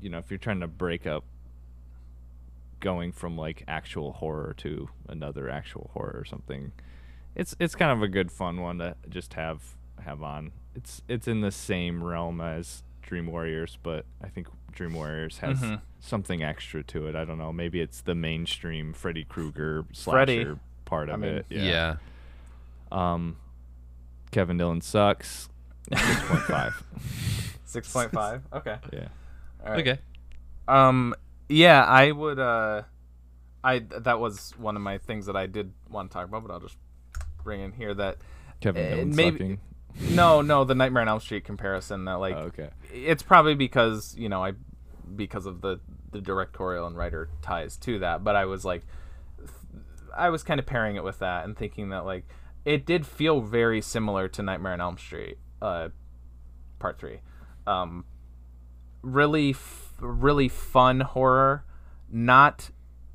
You 0.00 0.10
know, 0.10 0.18
if 0.18 0.30
you're 0.30 0.38
trying 0.38 0.60
to 0.60 0.68
break 0.68 1.06
up 1.06 1.24
going 2.80 3.10
from 3.12 3.36
like 3.36 3.64
actual 3.66 4.12
horror 4.12 4.54
to 4.58 4.88
another 5.08 5.48
actual 5.50 5.90
horror 5.94 6.16
or 6.16 6.24
something. 6.24 6.72
It's 7.34 7.54
it's 7.58 7.74
kind 7.74 7.90
of 7.90 8.02
a 8.02 8.08
good 8.08 8.30
fun 8.30 8.60
one 8.60 8.78
to 8.78 8.94
just 9.08 9.34
have 9.34 9.62
have 10.04 10.22
on. 10.22 10.52
It's 10.74 11.02
it's 11.08 11.26
in 11.26 11.40
the 11.40 11.50
same 11.50 12.02
realm 12.04 12.40
as 12.40 12.82
Dream 13.02 13.26
Warriors, 13.26 13.78
but 13.82 14.04
I 14.22 14.28
think 14.28 14.46
Dream 14.72 14.94
Warriors 14.94 15.38
has 15.38 15.60
Mhm. 15.60 15.80
something 15.98 16.42
extra 16.42 16.84
to 16.84 17.06
it. 17.08 17.16
I 17.16 17.24
don't 17.24 17.38
know. 17.38 17.52
Maybe 17.52 17.80
it's 17.80 18.00
the 18.00 18.14
mainstream 18.14 18.92
Freddy 18.92 19.24
Krueger 19.24 19.84
Freddy. 19.94 20.44
slasher 20.44 20.60
part 20.84 21.08
of 21.08 21.14
I 21.14 21.16
mean, 21.16 21.34
it. 21.34 21.46
yeah, 21.48 21.62
Yeah. 21.62 21.96
Um, 22.92 23.36
Kevin 24.30 24.56
Dillon 24.56 24.80
sucks. 24.82 25.48
Six 25.96 26.22
point 26.28 26.42
five. 26.42 26.82
6.5. 27.68 28.42
Okay. 28.54 28.76
Yeah. 28.92 29.08
All 29.64 29.72
right. 29.72 29.80
Okay. 29.86 30.00
Um. 30.66 31.14
Yeah, 31.48 31.82
I 31.84 32.12
would. 32.12 32.38
Uh, 32.38 32.82
I 33.64 33.80
that 33.80 34.20
was 34.20 34.52
one 34.58 34.76
of 34.76 34.82
my 34.82 34.98
things 34.98 35.26
that 35.26 35.36
I 35.36 35.46
did 35.46 35.72
want 35.90 36.10
to 36.10 36.14
talk 36.14 36.26
about, 36.26 36.46
but 36.46 36.52
I'll 36.52 36.60
just 36.60 36.76
bring 37.42 37.60
in 37.60 37.72
here 37.72 37.94
that 37.94 38.18
Kevin 38.60 39.00
Uh, 39.12 39.14
maybe- 39.14 39.38
sucking. 39.38 39.60
no, 40.14 40.42
no, 40.42 40.64
the 40.64 40.74
Nightmare 40.74 41.02
on 41.02 41.08
Elm 41.08 41.20
Street 41.20 41.44
comparison 41.44 42.04
that 42.04 42.14
like 42.14 42.36
oh, 42.36 42.42
okay. 42.52 42.70
it's 42.92 43.22
probably 43.22 43.54
because 43.54 44.14
you 44.16 44.28
know 44.28 44.44
I 44.44 44.52
because 45.16 45.46
of 45.46 45.60
the 45.60 45.80
the 46.12 46.20
directorial 46.20 46.86
and 46.86 46.96
writer 46.96 47.28
ties 47.42 47.76
to 47.78 47.98
that, 48.00 48.22
but 48.24 48.36
I 48.36 48.44
was 48.44 48.64
like 48.64 48.84
I 50.16 50.28
was 50.30 50.42
kind 50.42 50.60
of 50.60 50.66
pairing 50.66 50.96
it 50.96 51.04
with 51.04 51.18
that 51.20 51.44
and 51.44 51.56
thinking 51.56 51.88
that 51.90 52.04
like 52.04 52.24
it 52.64 52.84
did 52.86 53.06
feel 53.06 53.40
very 53.40 53.80
similar 53.80 54.28
to 54.28 54.42
Nightmare 54.42 54.72
on 54.74 54.80
Elm 54.80 54.98
Street, 54.98 55.38
uh, 55.62 55.88
part 56.78 56.98
three. 56.98 57.20
Um, 57.68 58.04
really, 59.02 59.50
f- 59.50 59.92
really 60.00 60.48
fun 60.48 61.00
horror, 61.00 61.64
not 62.10 62.70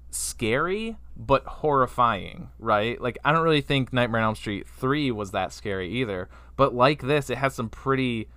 scary 0.09 0.97
but 1.15 1.45
horrifying, 1.45 2.49
right? 2.57 2.99
Like 2.99 3.17
I 3.23 3.31
don't 3.31 3.43
really 3.43 3.61
think 3.61 3.93
Nightmare 3.93 4.21
on 4.21 4.25
Elm 4.29 4.35
Street 4.35 4.67
3 4.67 5.11
was 5.11 5.29
that 5.31 5.53
scary 5.53 5.89
either, 5.89 6.27
but 6.55 6.73
like 6.73 7.01
this 7.03 7.29
it 7.29 7.37
has 7.37 7.53
some 7.53 7.69
pretty 7.69 8.29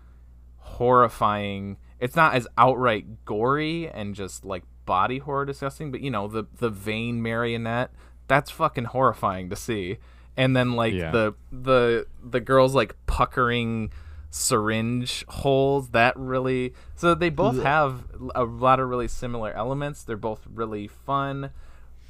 horrifying. 0.58 1.76
It's 2.00 2.16
not 2.16 2.34
as 2.34 2.46
outright 2.58 3.24
gory 3.24 3.88
and 3.88 4.14
just 4.14 4.44
like 4.44 4.64
body 4.84 5.18
horror 5.18 5.44
disgusting, 5.46 5.90
but 5.90 6.00
you 6.00 6.10
know, 6.10 6.28
the 6.28 6.44
the 6.58 6.68
vein 6.70 7.22
marionette, 7.22 7.90
that's 8.28 8.50
fucking 8.50 8.84
horrifying 8.84 9.48
to 9.50 9.56
see. 9.56 9.96
And 10.36 10.54
then 10.54 10.72
like 10.72 10.92
Yeah. 10.94 11.10
the 11.10 11.34
the 11.50 12.06
the 12.22 12.40
girls 12.40 12.74
like 12.74 12.94
puckering 13.06 13.90
syringe 14.36 15.24
holes 15.28 15.90
that 15.90 16.14
really 16.16 16.74
so 16.94 17.14
they 17.14 17.30
both 17.30 17.62
have 17.62 18.04
a 18.34 18.44
lot 18.44 18.78
of 18.78 18.88
really 18.88 19.08
similar 19.08 19.50
elements. 19.52 20.02
They're 20.02 20.16
both 20.16 20.46
really 20.52 20.86
fun. 20.86 21.50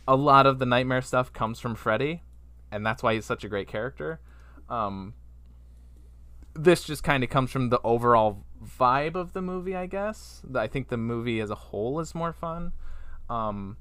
A 0.09 0.17
lot 0.17 0.45
of 0.45 0.59
the 0.59 0.67
nightmare 0.67 1.03
stuff 1.03 1.33
comes 1.33 1.61
from 1.61 1.77
freddy 1.77 2.23
and 2.73 2.85
that's 2.85 3.03
why 3.03 3.15
he's 3.15 3.25
such 3.25 3.45
a 3.45 3.49
great 3.49 3.69
character. 3.69 4.21
Um 4.69 5.15
this 6.55 6.83
just 6.83 7.05
kind 7.05 7.23
of 7.23 7.31
comes 7.31 7.51
from 7.51 7.69
the 7.69 7.81
overall 7.85 8.45
vibe 8.65 9.15
of 9.15 9.33
the 9.33 9.43
movie 9.43 9.77
i 9.77 9.87
guess. 9.87 10.43
I 10.55 10.67
think 10.67 10.89
the 10.89 10.97
movie 10.97 11.41
as 11.41 11.51
a 11.51 11.55
whole 11.55 12.01
is 12.01 12.15
more 12.15 12.33
fun. 12.33 12.73
Um 13.31 13.77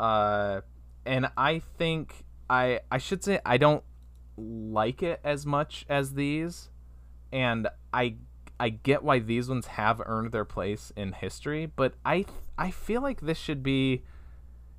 uh 0.00 0.62
and 1.04 1.30
i 1.36 1.58
think 1.78 2.24
i 2.48 2.80
i 2.90 2.96
should 2.96 3.22
say 3.22 3.38
i 3.44 3.58
don't 3.58 3.84
like 4.38 5.02
it 5.02 5.20
as 5.22 5.44
much 5.44 5.84
as 5.88 6.14
these 6.14 6.70
and 7.32 7.68
I 7.92 8.16
I 8.58 8.68
get 8.68 9.02
why 9.02 9.20
these 9.20 9.48
ones 9.48 9.66
have 9.68 10.02
earned 10.04 10.32
their 10.32 10.44
place 10.44 10.92
in 10.96 11.12
history, 11.12 11.66
but 11.66 11.94
I 12.04 12.26
I 12.58 12.70
feel 12.70 13.00
like 13.00 13.20
this 13.22 13.38
should 13.38 13.62
be 13.62 14.02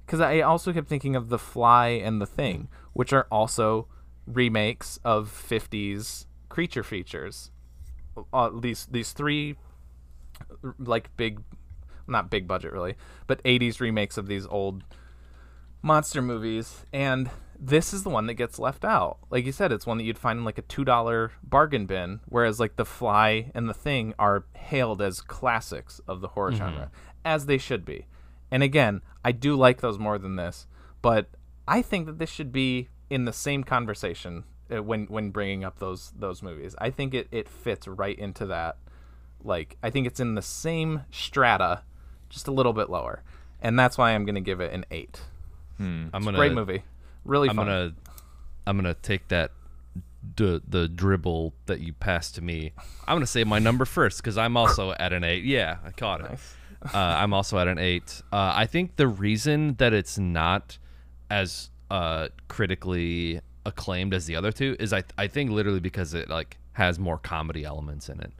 because 0.06 0.20
I 0.22 0.42
also 0.42 0.74
kept 0.74 0.88
thinking 0.88 1.16
of 1.16 1.30
The 1.30 1.40
Fly 1.40 1.88
and 1.88 2.22
The 2.22 2.26
Thing, 2.26 2.68
which 2.94 3.14
are 3.14 3.28
also 3.32 3.88
remakes 4.28 5.00
of 5.04 5.30
50s 5.30 6.26
creature 6.50 6.84
features. 6.84 7.52
Uh, 8.32 8.50
these 8.60 8.86
these 8.86 9.14
three 9.14 9.56
like 10.78 11.16
big 11.18 11.42
not 12.08 12.30
big 12.30 12.48
budget 12.48 12.74
really, 12.74 12.96
but 13.26 13.44
80s 13.44 13.80
remakes 13.80 14.18
of 14.18 14.28
these 14.28 14.46
old 14.46 14.84
monster 15.82 16.22
movies 16.22 16.86
and 16.94 17.30
this 17.64 17.94
is 17.94 18.02
the 18.02 18.10
one 18.10 18.26
that 18.26 18.34
gets 18.34 18.58
left 18.58 18.84
out. 18.84 19.20
Like 19.30 19.46
you 19.46 19.52
said, 19.52 19.72
it's 19.72 19.86
one 19.86 20.00
that 20.00 20.04
you'd 20.04 20.18
find 20.18 20.40
in 20.40 20.46
like 20.46 20.58
a 20.58 20.64
two 20.64 20.84
dollar 20.84 21.32
bargain 21.44 21.86
bin, 21.86 22.20
whereas 22.26 22.60
like 22.60 22.76
The 22.76 22.86
Fly 22.86 23.52
and 23.54 23.70
The 23.70 23.74
Thing 23.74 24.16
are 24.18 24.46
hailed 24.56 25.00
as 25.02 25.22
classics 25.22 26.02
of 26.08 26.22
the 26.22 26.30
horror 26.30 26.52
genre, 26.58 26.92
as 27.24 27.46
they 27.46 27.60
should 27.60 27.86
be. 27.86 28.08
And 28.50 28.64
again, 28.64 29.02
I 29.24 29.32
do 29.32 29.56
like 29.56 29.80
those 29.80 30.00
more 30.00 30.18
than 30.18 30.38
this, 30.38 30.66
but 31.04 31.28
I 31.68 31.84
think 31.84 32.08
that 32.08 32.18
this 32.18 32.32
should 32.32 32.52
be 32.52 32.90
in 33.12 33.26
the 33.26 33.34
same 33.34 33.64
conversation 33.64 34.44
uh, 34.72 34.82
when 34.82 35.06
when 35.06 35.30
bringing 35.30 35.64
up 35.64 35.78
those 35.78 36.14
those 36.18 36.42
movies. 36.42 36.76
I 36.80 36.90
think 36.90 37.14
it 37.14 37.28
it 37.32 37.48
fits 37.48 37.88
right 37.88 38.18
into 38.18 38.48
that. 38.48 38.78
Like 39.44 39.78
I 39.84 39.92
think 39.92 40.08
it's 40.08 40.20
in 40.20 40.34
the 40.34 40.42
same 40.42 41.02
strata, 41.12 41.84
just 42.28 42.48
a 42.48 42.52
little 42.52 42.74
bit 42.74 42.90
lower, 42.90 43.22
and 43.62 43.78
that's 43.78 43.98
why 44.00 44.12
I'm 44.12 44.26
gonna 44.26 44.42
give 44.42 44.60
it 44.62 44.74
an 44.74 44.86
eight. 44.90 45.22
I'm 46.14 46.24
gonna 46.24 46.38
Great 46.38 46.54
movie, 46.54 46.84
really 47.26 47.50
I'm 47.50 47.56
fun. 47.56 47.66
gonna 47.68 47.94
I'm 48.68 48.78
gonna 48.78 48.94
take 48.96 49.28
that 49.30 49.52
the 50.36 50.62
the 50.68 50.88
dribble 50.88 51.54
that 51.66 51.80
you 51.80 51.94
passed 51.94 52.36
to 52.36 52.42
me. 52.42 52.74
I'm 53.08 53.16
gonna 53.16 53.26
say 53.28 53.44
my 53.44 53.60
number 53.60 53.86
first 53.86 54.18
because 54.18 54.38
I'm 54.38 54.56
also 54.58 54.92
at 54.94 55.14
an 55.14 55.24
eight. 55.24 55.44
Yeah, 55.44 55.78
I 55.86 55.92
caught 55.92 56.22
it. 56.22 56.30
Nice. 56.30 56.56
uh, 56.94 56.98
I'm 56.98 57.34
also 57.34 57.58
at 57.60 57.68
an 57.68 57.78
eight. 57.80 58.22
Uh, 58.32 58.54
I 58.56 58.66
think 58.66 58.96
the 58.96 59.08
reason 59.08 59.76
that 59.76 59.94
it's 59.94 60.18
not 60.18 60.78
as 61.30 61.70
uh, 61.90 62.30
critically 62.48 63.42
acclaimed 63.66 64.14
as 64.14 64.26
the 64.26 64.36
other 64.36 64.52
two 64.52 64.76
is 64.80 64.94
I 64.94 65.04
I 65.18 65.28
think 65.28 65.52
literally 65.52 65.80
because 65.80 66.14
it 66.14 66.30
like 66.30 66.58
has 66.74 66.98
more 67.00 67.18
comedy 67.18 67.66
elements 67.66 68.08
in 68.10 68.20
it. 68.22 68.32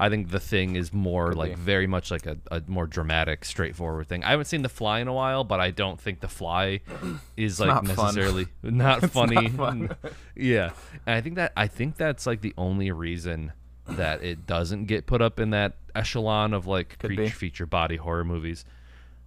I 0.00 0.08
think 0.08 0.30
the 0.30 0.38
thing 0.38 0.76
is 0.76 0.92
more 0.92 1.32
like 1.32 1.56
be. 1.56 1.60
very 1.60 1.88
much 1.88 2.12
like 2.12 2.24
a, 2.24 2.38
a 2.52 2.62
more 2.68 2.86
dramatic, 2.86 3.44
straightforward 3.44 4.06
thing. 4.06 4.22
I 4.22 4.30
haven't 4.30 4.46
seen 4.46 4.62
The 4.62 4.68
Fly 4.68 5.00
in 5.00 5.08
a 5.08 5.12
while, 5.12 5.42
but 5.42 5.58
I 5.58 5.72
don't 5.72 6.00
think 6.00 6.20
The 6.20 6.28
Fly 6.28 6.80
is 7.36 7.58
like 7.58 7.68
not 7.68 7.86
fun. 7.88 8.14
necessarily 8.14 8.46
not 8.62 9.10
funny. 9.10 9.48
fun. 9.48 9.96
yeah, 10.36 10.70
and 11.04 11.16
I 11.16 11.20
think 11.20 11.34
that 11.34 11.52
I 11.56 11.66
think 11.66 11.96
that's 11.96 12.26
like 12.26 12.42
the 12.42 12.54
only 12.56 12.92
reason 12.92 13.52
that 13.88 14.22
it 14.22 14.46
doesn't 14.46 14.84
get 14.84 15.06
put 15.06 15.20
up 15.20 15.40
in 15.40 15.50
that 15.50 15.74
echelon 15.94 16.54
of 16.54 16.66
like 16.66 16.98
Could 16.98 17.16
creature 17.16 17.34
feature 17.34 17.66
body 17.66 17.96
horror 17.96 18.24
movies. 18.24 18.64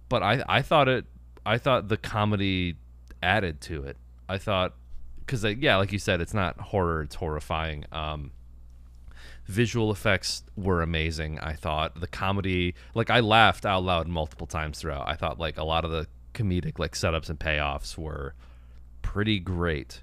But 0.08 0.22
I 0.22 0.42
I 0.48 0.62
thought 0.62 0.88
it 0.88 1.04
I 1.44 1.58
thought 1.58 1.88
the 1.88 1.98
comedy 1.98 2.76
added 3.22 3.60
to 3.62 3.84
it. 3.84 3.98
I 4.28 4.38
thought 4.38 4.74
because 5.18 5.44
yeah, 5.44 5.76
like 5.76 5.92
you 5.92 5.98
said, 5.98 6.20
it's 6.20 6.34
not 6.34 6.58
horror; 6.58 7.02
it's 7.02 7.16
horrifying. 7.16 7.84
Um, 7.92 8.32
visual 9.46 9.90
effects 9.90 10.42
were 10.56 10.82
amazing. 10.82 11.38
I 11.40 11.54
thought 11.54 12.00
the 12.00 12.06
comedy, 12.06 12.74
like 12.94 13.10
I 13.10 13.20
laughed 13.20 13.66
out 13.66 13.82
loud 13.84 14.08
multiple 14.08 14.46
times 14.46 14.78
throughout. 14.80 15.08
I 15.08 15.14
thought 15.14 15.38
like 15.38 15.56
a 15.58 15.64
lot 15.64 15.84
of 15.84 15.90
the 15.90 16.06
comedic 16.34 16.78
like 16.78 16.92
setups 16.92 17.28
and 17.28 17.38
payoffs 17.38 17.98
were 17.98 18.34
pretty 19.02 19.38
great. 19.40 20.02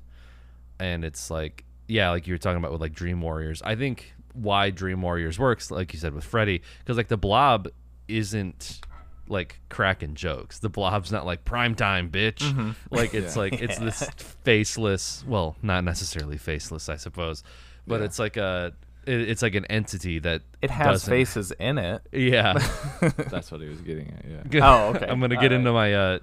And 0.79 1.03
it's 1.03 1.29
like 1.31 1.63
yeah, 1.87 2.11
like 2.11 2.27
you 2.27 2.33
were 2.33 2.37
talking 2.37 2.57
about 2.57 2.71
with 2.71 2.81
like 2.81 2.93
Dream 2.93 3.21
Warriors. 3.21 3.61
I 3.63 3.75
think 3.75 4.13
why 4.33 4.69
Dream 4.69 5.01
Warriors 5.01 5.39
works, 5.39 5.71
like 5.71 5.91
you 5.93 5.99
said 5.99 6.13
with 6.13 6.23
Freddy, 6.23 6.61
because 6.79 6.97
like 6.97 7.07
the 7.07 7.17
Blob 7.17 7.67
isn't 8.07 8.79
like 9.27 9.59
cracking 9.69 10.15
jokes. 10.15 10.57
The 10.59 10.69
blob's 10.69 11.11
not 11.11 11.23
like 11.25 11.45
prime 11.45 11.75
time, 11.75 12.09
bitch. 12.09 12.37
Mm-hmm. 12.39 12.71
Like 12.91 13.13
it's 13.13 13.35
Yeah. 13.35 13.41
like 13.41 13.53
it's 13.61 13.77
this 13.79 14.03
faceless. 14.43 15.23
Well, 15.27 15.55
not 15.61 15.83
necessarily 15.83 16.37
faceless, 16.37 16.89
I 16.89 16.95
suppose, 16.95 17.43
but 17.87 17.99
Yeah. 17.99 18.05
it's 18.05 18.17
like 18.19 18.37
a 18.37 18.73
it's 19.07 19.41
like 19.41 19.55
an 19.55 19.65
entity 19.65 20.19
that 20.19 20.41
It 20.61 20.69
has 20.71 20.85
doesn't- 21.03 21.11
faces 21.11 21.51
in 21.53 21.77
it. 21.77 22.01
Yeah. 22.11 22.53
That's 23.29 23.51
what 23.51 23.61
he 23.61 23.67
was 23.69 23.81
getting 23.81 24.11
at. 24.11 24.53
Yeah. 24.53 24.59
Oh, 24.67 24.89
okay. 24.95 25.05
I'm 25.09 25.19
gonna 25.19 25.35
All 25.35 25.41
get 25.41 25.51
right. 25.51 25.51
into 25.53 25.71
my 25.71 25.93
uh 25.93 26.19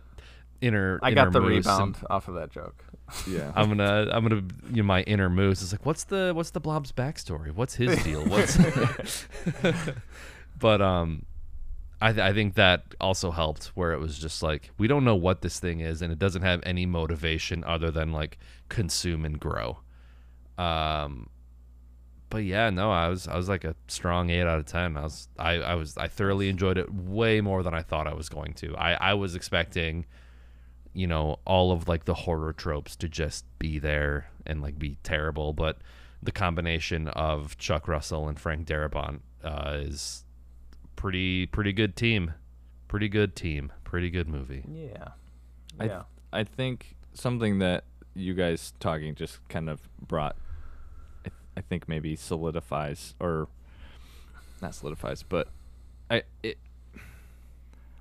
inner. 0.61 0.99
I 1.03 1.09
inner 1.11 1.25
got 1.25 1.33
the 1.33 1.41
moose 1.41 1.67
and- 1.67 1.77
rebound 1.97 1.97
off 2.11 2.29
of 2.29 2.35
that 2.35 2.51
joke. 2.51 2.85
Yeah. 3.29 3.53
I'm 3.55 3.69
gonna 3.69 4.09
I'm 4.11 4.27
gonna 4.27 4.43
you 4.71 4.83
know, 4.83 4.87
my 4.87 5.03
inner 5.03 5.31
moose 5.31 5.63
is 5.63 5.73
like 5.73 5.85
what's 5.87 6.05
the 6.05 6.33
what's 6.35 6.51
the 6.51 6.61
blob's 6.61 6.93
backstory? 6.93 7.53
What's 7.53 7.75
his 7.75 8.03
deal? 8.03 8.25
What's 8.27 8.57
But 10.59 10.81
um 10.81 11.25
I 12.01 12.13
th- 12.13 12.23
I 12.23 12.33
think 12.35 12.55
that 12.55 12.95
also 13.01 13.31
helped 13.31 13.67
where 13.75 13.93
it 13.93 13.99
was 14.01 14.19
just 14.19 14.43
like 14.43 14.71
we 14.79 14.87
don't 14.87 15.05
know 15.05 15.15
what 15.15 15.41
this 15.43 15.59
thing 15.61 15.81
is 15.81 16.03
and 16.03 16.13
it 16.13 16.19
doesn't 16.19 16.43
have 16.43 16.61
any 16.65 16.85
motivation 16.87 17.65
other 17.65 17.91
than 17.91 18.13
like 18.13 18.39
consume 18.69 19.25
and 19.25 19.39
grow. 19.41 19.79
Um 20.59 21.29
but 22.31 22.45
yeah, 22.45 22.71
no, 22.71 22.91
I 22.91 23.09
was 23.09 23.29
I 23.29 23.37
was 23.37 23.49
like 23.49 23.65
a 23.65 23.75
strong 23.89 24.31
8 24.31 24.41
out 24.43 24.59
of 24.59 24.67
10. 24.67 24.97
I 24.97 25.03
was 25.03 25.29
I 25.39 25.53
I 25.55 25.75
was 25.75 25.97
I 25.97 26.09
thoroughly 26.09 26.49
enjoyed 26.49 26.79
it 26.79 26.93
way 26.93 27.41
more 27.41 27.63
than 27.63 27.75
I 27.75 27.83
thought 27.83 28.07
I 28.07 28.15
was 28.15 28.29
going 28.29 28.55
to. 28.55 28.77
I 28.77 28.95
I 28.95 29.15
was 29.15 29.35
expecting 29.35 30.07
you 30.93 31.07
know 31.07 31.39
all 31.45 31.73
of 31.73 31.89
like 31.89 32.07
the 32.07 32.15
horror 32.15 32.53
tropes 32.53 32.97
to 32.97 33.09
just 33.09 33.45
be 33.59 33.79
there 33.79 34.31
and 34.47 34.63
like 34.63 34.79
be 34.79 34.97
terrible 35.03 35.53
but 35.53 35.77
the 36.23 36.33
combination 36.33 37.07
of 37.09 37.59
chuck 37.59 37.87
russell 37.87 38.29
and 38.29 38.41
frank 38.41 38.67
darabont 38.67 39.21
uh, 39.45 39.75
is 39.77 40.25
pretty 40.97 41.45
pretty 41.45 41.75
good 41.75 41.97
team 41.97 42.33
pretty 42.89 43.11
good 43.11 43.37
team 43.37 43.71
pretty 43.85 44.09
good 44.09 44.27
movie 44.27 44.65
Yeah. 44.67 44.89
yeah. 44.97 45.09
I 45.79 45.85
Yeah. 45.85 46.03
I 46.33 46.45
think 46.45 46.97
something 47.13 47.59
that 47.59 47.85
you 48.15 48.33
guys 48.33 48.73
talking 48.81 49.15
just 49.15 49.47
kind 49.49 49.69
of 49.69 49.87
brought, 50.01 50.37
I, 51.57 51.61
think 51.63 51.89
maybe 51.89 52.17
solidifies 52.17 53.15
or 53.21 53.49
not 54.63 54.75
solidifies, 54.75 55.23
but 55.23 55.49
I 56.11 56.23
it. 56.43 56.59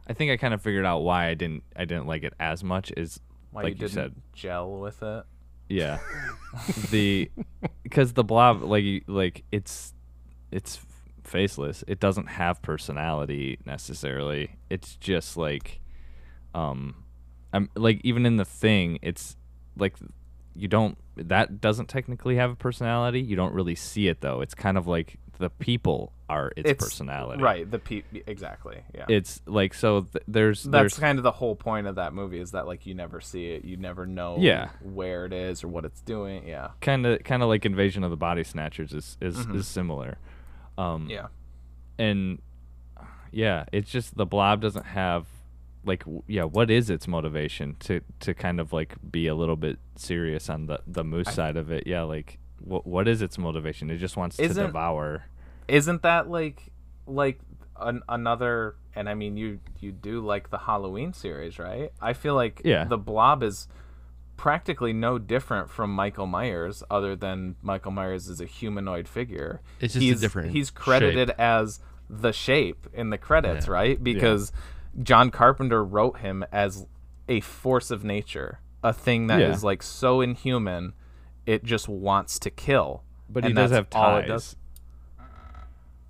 I 0.08 0.14
think 0.14 0.32
I 0.32 0.38
kind 0.38 0.54
of 0.54 0.62
figured 0.62 0.86
out 0.86 1.00
why 1.00 1.28
I 1.28 1.34
didn't 1.34 1.64
I 1.76 1.86
didn't 1.86 2.08
like 2.08 2.24
it 2.24 2.34
as 2.40 2.64
much 2.64 2.92
is 2.96 3.20
Why 3.52 3.64
like 3.64 3.76
you 3.80 3.84
you 3.84 3.88
said. 3.88 4.14
gel 4.34 4.80
with 4.80 5.02
it? 5.02 5.24
yeah 5.68 5.98
the 6.92 7.32
because 7.82 8.14
the 8.14 8.24
blob 8.24 8.62
like 8.62 8.84
you- 8.84 9.02
like 9.08 9.44
it's 9.52 9.96
it's 10.52 10.80
faceless 11.24 11.84
it 11.88 12.00
doesn't 12.00 12.28
have 12.28 12.62
personality 12.62 13.58
necessarily 13.66 14.58
it's 14.70 14.96
just 14.98 15.38
like 15.38 15.80
um 16.54 17.04
i'm 17.52 17.68
like 17.76 18.00
even 18.04 18.28
in 18.28 18.38
the 18.38 18.46
thing 18.46 19.00
it's 19.02 19.36
like 19.76 19.96
you 20.54 20.68
don't 20.68 21.00
that 21.16 21.62
doesn't 21.62 21.88
technically 21.88 22.36
have 22.36 22.52
a 22.52 22.56
personality 22.56 23.22
you 23.22 23.36
don't 23.36 23.54
really 23.54 23.76
see 23.76 24.08
it 24.08 24.22
though 24.22 24.42
it's 24.42 24.54
kind 24.56 24.78
of 24.78 24.88
like 24.88 25.18
the 25.38 25.50
people 25.50 26.14
are 26.30 26.52
its, 26.56 26.82
personality 26.84 27.44
Right. 27.44 27.70
The 27.70 27.78
pe- 27.78 28.04
exactly. 28.26 28.78
Yeah. 28.96 29.06
it's 29.10 29.42
like 29.46 29.74
so 29.74 30.02
th- 30.02 30.24
there's 30.30 30.64
That's 30.64 30.72
there's 30.72 30.98
kind 31.00 31.20
of 31.20 31.24
the 31.24 31.32
whole 31.32 31.56
point 31.58 31.88
of 31.88 31.96
that 31.96 32.14
movie 32.14 32.40
is 32.40 32.52
that 32.52 32.66
like 32.66 32.86
you 32.86 32.96
never 32.96 33.20
see 33.22 33.52
it, 33.52 33.66
you 33.66 33.76
never 33.78 34.06
know 34.06 34.38
Yeah. 34.40 34.70
where 34.82 35.26
it 35.26 35.34
is 35.34 35.62
or 35.64 35.68
what 35.68 35.84
it's 35.86 36.00
doing. 36.02 36.48
Yeah. 36.48 36.70
kind 36.82 37.06
of 37.06 37.22
kind 37.26 37.44
of 37.44 37.50
like 37.50 37.66
invasion 37.66 38.04
of 38.06 38.12
the 38.12 38.18
body 38.18 38.44
snatchers 38.46 38.94
is 38.94 39.18
is, 39.22 39.36
Mhm. 39.46 39.56
is 39.56 39.68
similar 39.68 40.18
um 40.78 41.08
Yeah. 41.10 41.28
and 42.00 42.42
yeah, 43.32 43.66
it's 43.74 43.92
just 43.92 44.16
the 44.16 44.26
blob 44.26 44.62
doesn't 44.62 44.86
have 44.86 45.28
like 45.86 46.04
yeah, 46.28 46.44
what 46.44 46.70
is 46.72 46.90
its 46.90 47.08
motivation 47.08 47.76
to 47.82 48.02
to 48.22 48.34
kind 48.34 48.60
of 48.60 48.74
like 48.74 48.96
be 49.12 49.28
a 49.28 49.36
little 49.36 49.56
bit 49.56 49.78
serious 49.96 50.50
on 50.50 50.66
the 50.66 50.80
the 50.88 51.04
moose 51.04 51.28
I- 51.28 51.32
side 51.32 51.58
of 51.58 51.72
it? 51.72 51.86
Yeah, 51.88 52.04
like 52.04 52.40
what 52.60 52.86
what 52.88 53.08
is 53.08 53.22
its 53.22 53.38
motivation? 53.38 53.90
It 53.92 53.98
just 53.98 54.18
wants 54.18 54.38
to 54.38 54.48
devour. 54.48 55.26
Isn't 55.68 56.02
that 56.04 56.30
like 56.30 56.64
like 57.08 57.40
an, 57.80 58.02
another 58.10 58.76
and 58.96 59.08
I 59.10 59.14
mean 59.14 59.38
you 59.38 59.60
you 59.80 59.92
do 59.92 60.22
like 60.22 60.50
the 60.50 60.58
Halloween 60.60 61.14
series, 61.14 61.60
right? 61.60 61.92
I 62.02 62.14
feel 62.14 62.34
like 62.36 62.62
Yeah. 62.66 62.86
the 62.86 62.98
blob 62.98 63.44
is 63.44 63.68
practically 64.38 64.92
no 64.94 65.18
different 65.18 65.70
from 65.70 65.92
Michael 65.94 66.26
Myers 66.28 66.84
other 66.92 67.16
than 67.16 67.56
Michael 67.62 67.92
Myers 67.92 68.28
is 68.28 68.42
a 68.42 68.46
humanoid 68.46 69.08
figure. 69.08 69.62
It's 69.80 69.94
just 69.94 70.04
a 70.04 70.06
he's, 70.08 70.20
different 70.22 70.52
he's 70.52 70.70
credited 70.72 71.30
shape. 71.30 71.40
as 71.40 71.80
the 72.10 72.32
shape 72.34 72.86
in 72.94 73.10
the 73.12 73.18
credits, 73.18 73.68
Yeah. 73.68 73.74
right? 73.74 74.04
Because 74.04 74.52
John 75.02 75.30
Carpenter 75.32 75.84
wrote 75.84 76.20
him 76.20 76.46
as 76.52 76.88
a 77.28 77.40
force 77.42 77.92
of 77.92 78.04
nature, 78.04 78.60
a 78.84 78.94
thing 78.94 79.28
that 79.28 79.42
is 79.42 79.62
Yeah. 79.62 79.66
like 79.66 79.84
so 79.84 80.22
inhuman 80.22 80.94
it 81.46 81.64
just 81.64 81.88
wants 81.88 82.40
to 82.40 82.50
kill. 82.50 83.04
But 83.30 83.44
he 83.44 83.54
does 83.54 83.72
have 83.72 83.90
ties 83.90 84.28
does 84.28 84.56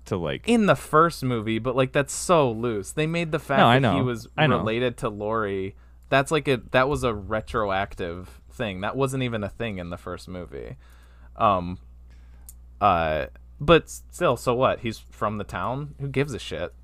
to 0.06 0.16
like 0.16 0.48
in 0.48 0.66
the 0.66 0.76
first 0.76 1.24
movie, 1.24 1.58
but 1.58 1.74
like 1.74 1.92
that's 1.92 2.12
so 2.14 2.50
loose. 2.50 2.92
They 2.92 3.06
made 3.06 3.32
the 3.32 3.38
fact 3.38 3.82
No, 3.82 3.90
that 3.90 3.96
he 3.96 4.02
was 4.02 4.28
know. 4.38 4.46
related 4.58 4.96
to 4.98 5.08
Laurie. 5.08 5.74
That's 6.08 6.30
like 6.30 6.46
a 6.48 6.58
that 6.70 6.88
was 6.88 7.02
a 7.02 7.12
retroactive 7.12 8.40
thing. 8.50 8.80
That 8.82 8.96
wasn't 8.96 9.24
even 9.24 9.42
a 9.42 9.48
thing 9.48 9.78
in 9.78 9.90
the 9.90 9.96
first 9.96 10.28
movie. 10.28 10.76
Um 11.36 11.78
uh 12.80 13.26
but 13.60 13.88
still, 13.88 14.36
so 14.36 14.54
what? 14.54 14.80
He's 14.80 14.98
from 15.10 15.38
the 15.38 15.44
town. 15.44 15.94
Who 16.00 16.08
gives 16.08 16.34
a 16.34 16.38
shit? 16.38 16.74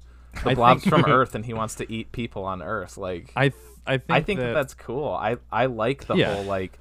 The 0.45 0.51
I 0.51 0.55
blob's 0.55 0.83
think- 0.85 0.95
from 1.03 1.11
Earth 1.11 1.35
and 1.35 1.45
he 1.45 1.53
wants 1.55 1.75
to 1.77 1.93
eat 1.93 2.13
people 2.13 2.45
on 2.45 2.63
Earth. 2.63 2.97
Like 2.97 3.33
I 3.37 3.49
th- 3.51 3.55
I 3.87 3.99
think 3.99 4.11
I 4.11 4.21
think 4.23 4.41
that, 4.41 4.47
that 4.47 4.55
that's 4.55 4.75
cool. 4.75 5.09
I 5.09 5.37
I 5.51 5.67
like 5.67 6.07
the 6.07 6.15
Yeah. 6.15 6.35
whole 6.35 6.45
like 6.45 6.79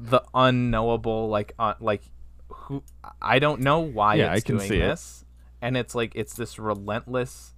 the 0.00 0.22
unknowable 0.34 1.28
like 1.28 1.52
uh, 1.58 1.74
like 1.80 2.02
who 2.48 2.82
I 3.20 3.38
don't 3.38 3.60
know 3.60 3.80
why 3.80 4.16
Yeah, 4.16 4.32
I 4.32 4.34
it's 4.36 4.44
can 4.44 4.56
doing 4.56 4.68
see 4.68 4.76
it. 4.76 4.80
this, 4.86 5.24
and 5.60 5.76
it's 5.76 5.94
like 5.94 6.12
it's 6.14 6.34
this 6.34 6.58
relentless 6.58 7.54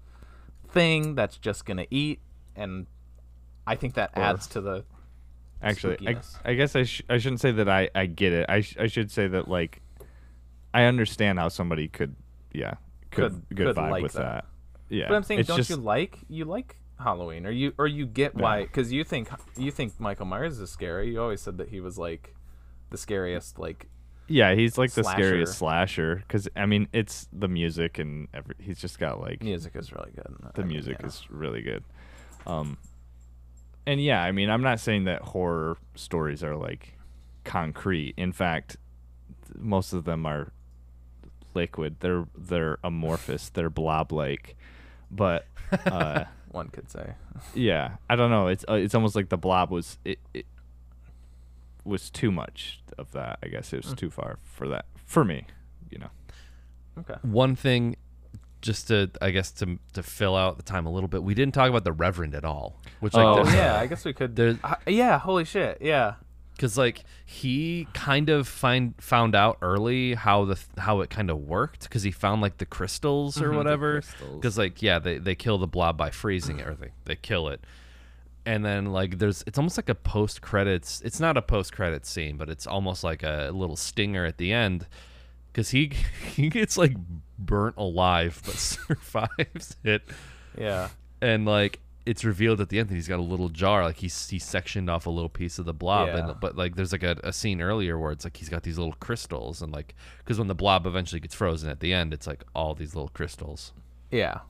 thing 0.68 1.14
that's 1.14 1.36
just 1.38 1.64
gonna 1.64 1.86
eat, 1.90 2.20
and 2.56 2.86
I 3.66 3.76
think 3.76 3.94
that 3.94 4.10
Or- 4.16 4.22
adds 4.22 4.46
to 4.48 4.60
the 4.60 4.84
actually 5.62 5.96
I. 6.08 6.16
I 6.44 6.54
guess 6.54 6.74
I 6.76 6.82
sh- 6.84 7.02
I 7.08 7.18
shouldn't 7.18 7.40
say 7.40 7.52
that 7.52 7.68
I 7.68 7.88
I 7.94 8.06
get 8.06 8.32
it. 8.32 8.46
I 8.48 8.60
sh- 8.62 8.76
I 8.78 8.86
should 8.88 9.10
say 9.10 9.26
that 9.28 9.48
like 9.48 9.80
I 10.72 10.84
understand 10.84 11.38
how 11.38 11.48
somebody 11.48 11.88
could 11.88 12.14
yeah 12.52 12.74
could 13.10 13.32
Could- 13.32 13.56
good 13.56 13.66
could 13.68 13.76
vibe 13.76 13.90
like 13.90 14.02
with 14.02 14.12
that. 14.14 14.46
Yeah. 14.94 15.08
But 15.08 15.16
I'm 15.16 15.22
saying, 15.24 15.42
don't 15.42 15.56
just, 15.56 15.70
you 15.70 15.76
like 15.76 16.18
you 16.28 16.44
like 16.44 16.76
Halloween, 16.98 17.46
or 17.46 17.50
you 17.50 17.74
or 17.78 17.86
you 17.86 18.06
get 18.06 18.34
why? 18.34 18.60
Yeah. 18.60 18.64
Because 18.64 18.92
you 18.92 19.04
think 19.04 19.28
you 19.56 19.70
think 19.70 19.98
Michael 19.98 20.26
Myers 20.26 20.60
is 20.60 20.70
scary. 20.70 21.10
You 21.10 21.20
always 21.20 21.40
said 21.40 21.58
that 21.58 21.68
he 21.68 21.80
was 21.80 21.98
like 21.98 22.34
the 22.90 22.96
scariest. 22.96 23.58
Like 23.58 23.88
Yeah, 24.28 24.54
he's 24.54 24.78
like 24.78 24.92
the 24.92 25.04
scariest 25.04 25.58
slasher 25.58 26.16
because 26.16 26.48
I 26.56 26.66
mean 26.66 26.88
it's 26.92 27.28
the 27.32 27.48
music 27.48 27.98
and 27.98 28.28
every 28.32 28.54
he's 28.58 28.78
just 28.78 28.98
got 28.98 29.20
like 29.20 29.42
music 29.42 29.74
is 29.74 29.92
really 29.92 30.12
good. 30.14 30.34
the 30.54 30.62
I 30.62 30.64
mean, 30.64 30.72
music 30.72 30.98
yeah. 31.00 31.06
is 31.06 31.26
really 31.28 31.62
good. 31.62 31.84
Um, 32.46 32.78
and 33.86 34.02
yeah, 34.02 34.22
I 34.22 34.32
mean 34.32 34.48
I'm 34.48 34.62
not 34.62 34.80
saying 34.80 35.04
that 35.04 35.22
horror 35.22 35.76
stories 35.94 36.44
are 36.44 36.56
like 36.56 36.96
concrete. 37.44 38.14
In 38.16 38.32
fact, 38.32 38.76
th- 39.46 39.58
most 39.58 39.92
of 39.92 40.04
them 40.04 40.26
are 40.26 40.52
liquid. 41.54 41.96
They're 42.00 42.26
they're 42.36 42.78
amorphous. 42.82 43.48
They're 43.48 43.70
blob 43.70 44.12
like, 44.12 44.56
but 45.14 45.46
uh, 45.86 46.24
one 46.50 46.68
could 46.68 46.90
say. 46.90 47.14
yeah, 47.54 47.96
I 48.08 48.16
don't 48.16 48.30
know. 48.30 48.48
It's 48.48 48.64
uh, 48.68 48.74
it's 48.74 48.94
almost 48.94 49.14
like 49.16 49.28
the 49.28 49.36
blob 49.38 49.70
was 49.70 49.98
it, 50.04 50.18
it 50.32 50.46
was 51.84 52.10
too 52.10 52.30
much 52.30 52.80
of 52.98 53.12
that. 53.12 53.38
I 53.42 53.48
guess 53.48 53.72
it 53.72 53.84
was 53.84 53.94
too 53.94 54.10
far 54.10 54.38
for 54.42 54.68
that 54.68 54.86
for 55.04 55.24
me. 55.24 55.46
You 55.90 55.98
know. 55.98 56.10
Okay. 56.98 57.14
one 57.22 57.56
thing 57.56 57.96
just 58.62 58.86
to 58.88 59.10
i 59.20 59.30
guess 59.30 59.50
to 59.50 59.78
to 59.92 60.02
fill 60.02 60.34
out 60.36 60.56
the 60.56 60.62
time 60.62 60.86
a 60.86 60.90
little 60.90 61.08
bit 61.08 61.22
we 61.24 61.34
didn't 61.34 61.52
talk 61.52 61.68
about 61.68 61.82
the 61.84 61.92
reverend 61.92 62.34
at 62.36 62.44
all 62.44 62.80
which 63.00 63.12
like 63.14 63.24
Oh, 63.26 63.32
Oh 63.40 63.44
there's- 63.44 63.52
yeah, 63.54 63.76
I 63.80 63.86
guess 63.86 64.04
we 64.04 64.12
could. 64.14 64.36
There's- 64.36 64.56
Uh, 64.62 64.76
yeah, 64.86 65.18
holy 65.18 65.44
shit. 65.44 65.78
Yeah. 65.82 66.14
Because 66.54 66.78
like 66.78 67.04
he 67.26 67.86
kind 67.94 68.28
of 68.30 68.46
find 68.48 68.94
found 68.98 69.34
out 69.34 69.58
early 69.62 70.14
how 70.14 70.44
the 70.44 70.58
how 70.78 71.00
it 71.00 71.10
kind 71.10 71.30
of 71.30 71.38
worked 71.38 71.82
because 71.84 72.02
he 72.02 72.10
found 72.10 72.40
like 72.42 72.58
the 72.58 72.66
crystals 72.66 73.40
or 73.40 73.50
Mhm. 73.50 73.56
Whatever. 73.56 74.02
because 74.34 74.56
like 74.56 74.80
yeah 74.82 74.98
they, 74.98 75.18
they 75.18 75.34
kill 75.34 75.58
the 75.58 75.66
blob 75.66 75.96
by 75.96 76.10
freezing 76.10 76.60
it 76.60 76.66
or 76.66 76.74
they, 76.74 76.90
they 77.04 77.16
kill 77.16 77.48
it. 77.48 77.60
And 78.46 78.64
then 78.64 78.86
like 78.92 79.18
there's 79.18 79.42
it's 79.46 79.58
almost 79.58 79.78
like 79.78 79.88
a 79.88 79.94
post 79.94 80.42
credits 80.42 81.00
it's 81.04 81.18
not 81.18 81.36
a 81.36 81.42
post 81.42 81.72
credits 81.72 82.10
scene 82.10 82.36
but 82.36 82.48
it's 82.50 82.66
almost 82.66 83.02
like 83.02 83.22
a 83.22 83.50
little 83.52 83.76
stinger 83.76 84.24
at 84.24 84.38
the 84.38 84.52
end. 84.52 84.86
Because 85.52 85.70
he 85.70 85.92
he 86.34 86.48
gets 86.50 86.76
like 86.76 86.94
burnt 87.38 87.76
alive 87.76 88.40
but 88.44 88.54
survives 88.56 89.76
it. 89.82 90.02
Yeah. 90.58 90.88
and 91.20 91.46
like 91.46 91.80
it's 92.06 92.24
revealed 92.24 92.60
at 92.60 92.68
the 92.68 92.78
end 92.78 92.88
that 92.90 92.94
he's 92.94 93.08
got 93.08 93.18
a 93.18 93.22
little 93.22 93.48
jar 93.48 93.82
like 93.84 93.96
he's 93.96 94.28
he 94.28 94.38
sectioned 94.38 94.90
off 94.90 95.06
a 95.06 95.10
little 95.10 95.28
piece 95.30 95.58
of 95.58 95.64
the 95.64 95.72
blob 95.72 96.08
Yeah. 96.08 96.28
and 96.28 96.40
but 96.40 96.54
like 96.56 96.76
there's 96.76 96.92
like 96.92 97.02
a, 97.02 97.16
a 97.24 97.32
scene 97.32 97.60
earlier 97.62 97.98
where 97.98 98.12
it's 98.12 98.24
like 98.24 98.36
he's 98.36 98.48
got 98.50 98.62
these 98.62 98.76
little 98.78 98.94
crystals 99.00 99.62
and 99.62 99.72
like 99.72 99.94
because 100.18 100.38
when 100.38 100.48
the 100.48 100.54
blob 100.54 100.86
eventually 100.86 101.20
gets 101.20 101.34
frozen 101.34 101.70
at 101.70 101.80
the 101.80 101.92
end 101.94 102.12
it's 102.12 102.26
like 102.26 102.44
all 102.54 102.74
these 102.74 102.94
little 102.94 103.08
crystals 103.08 103.72
Yeah. 104.10 104.40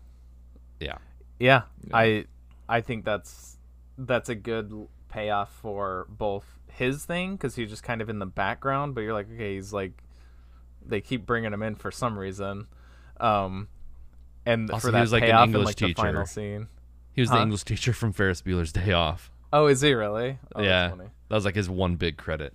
yeah 0.80 0.98
Yeah. 1.38 1.62
I 1.92 2.26
I 2.68 2.80
think 2.80 3.04
that's 3.04 3.56
that's 3.98 4.28
a 4.28 4.34
good 4.34 4.88
payoff 5.08 5.52
for 5.52 6.06
both 6.08 6.44
his 6.68 7.04
thing 7.04 7.36
because 7.36 7.54
he's 7.54 7.70
just 7.70 7.84
kind 7.84 8.00
of 8.02 8.08
in 8.10 8.18
the 8.18 8.26
background, 8.26 8.96
but 8.96 9.02
you're 9.02 9.12
like, 9.12 9.28
okay, 9.32 9.54
he's 9.54 9.72
like, 9.72 9.92
they 10.84 11.00
keep 11.00 11.24
bringing 11.24 11.52
him 11.52 11.62
in 11.62 11.76
for 11.76 11.92
some 11.92 12.18
reason, 12.18 12.66
um, 13.20 13.68
and 14.44 14.68
Also, 14.72 14.80
for 14.80 14.88
he 14.88 14.92
that 14.94 15.00
was, 15.02 15.12
like, 15.12 15.22
an 15.22 15.28
payoff 15.28 15.44
in 15.44 15.54
English 15.54 15.66
like 15.66 15.76
the 15.76 15.94
final 15.94 16.26
scene. 16.26 16.66
He 17.14 17.20
was 17.20 17.30
the 17.30 17.40
English 17.40 17.62
teacher 17.64 17.92
from 17.92 18.12
Ferris 18.12 18.42
Bueller's 18.42 18.72
Day 18.72 18.92
Off. 18.92 19.30
Oh, 19.52 19.66
is 19.66 19.80
he 19.80 19.92
really? 19.94 20.38
Oh, 20.54 20.58
that's 20.60 20.66
yeah, 20.66 20.88
funny. 20.90 21.10
that 21.28 21.34
was 21.34 21.44
like 21.44 21.54
his 21.54 21.70
one 21.70 21.94
big 21.96 22.16
credit. 22.16 22.52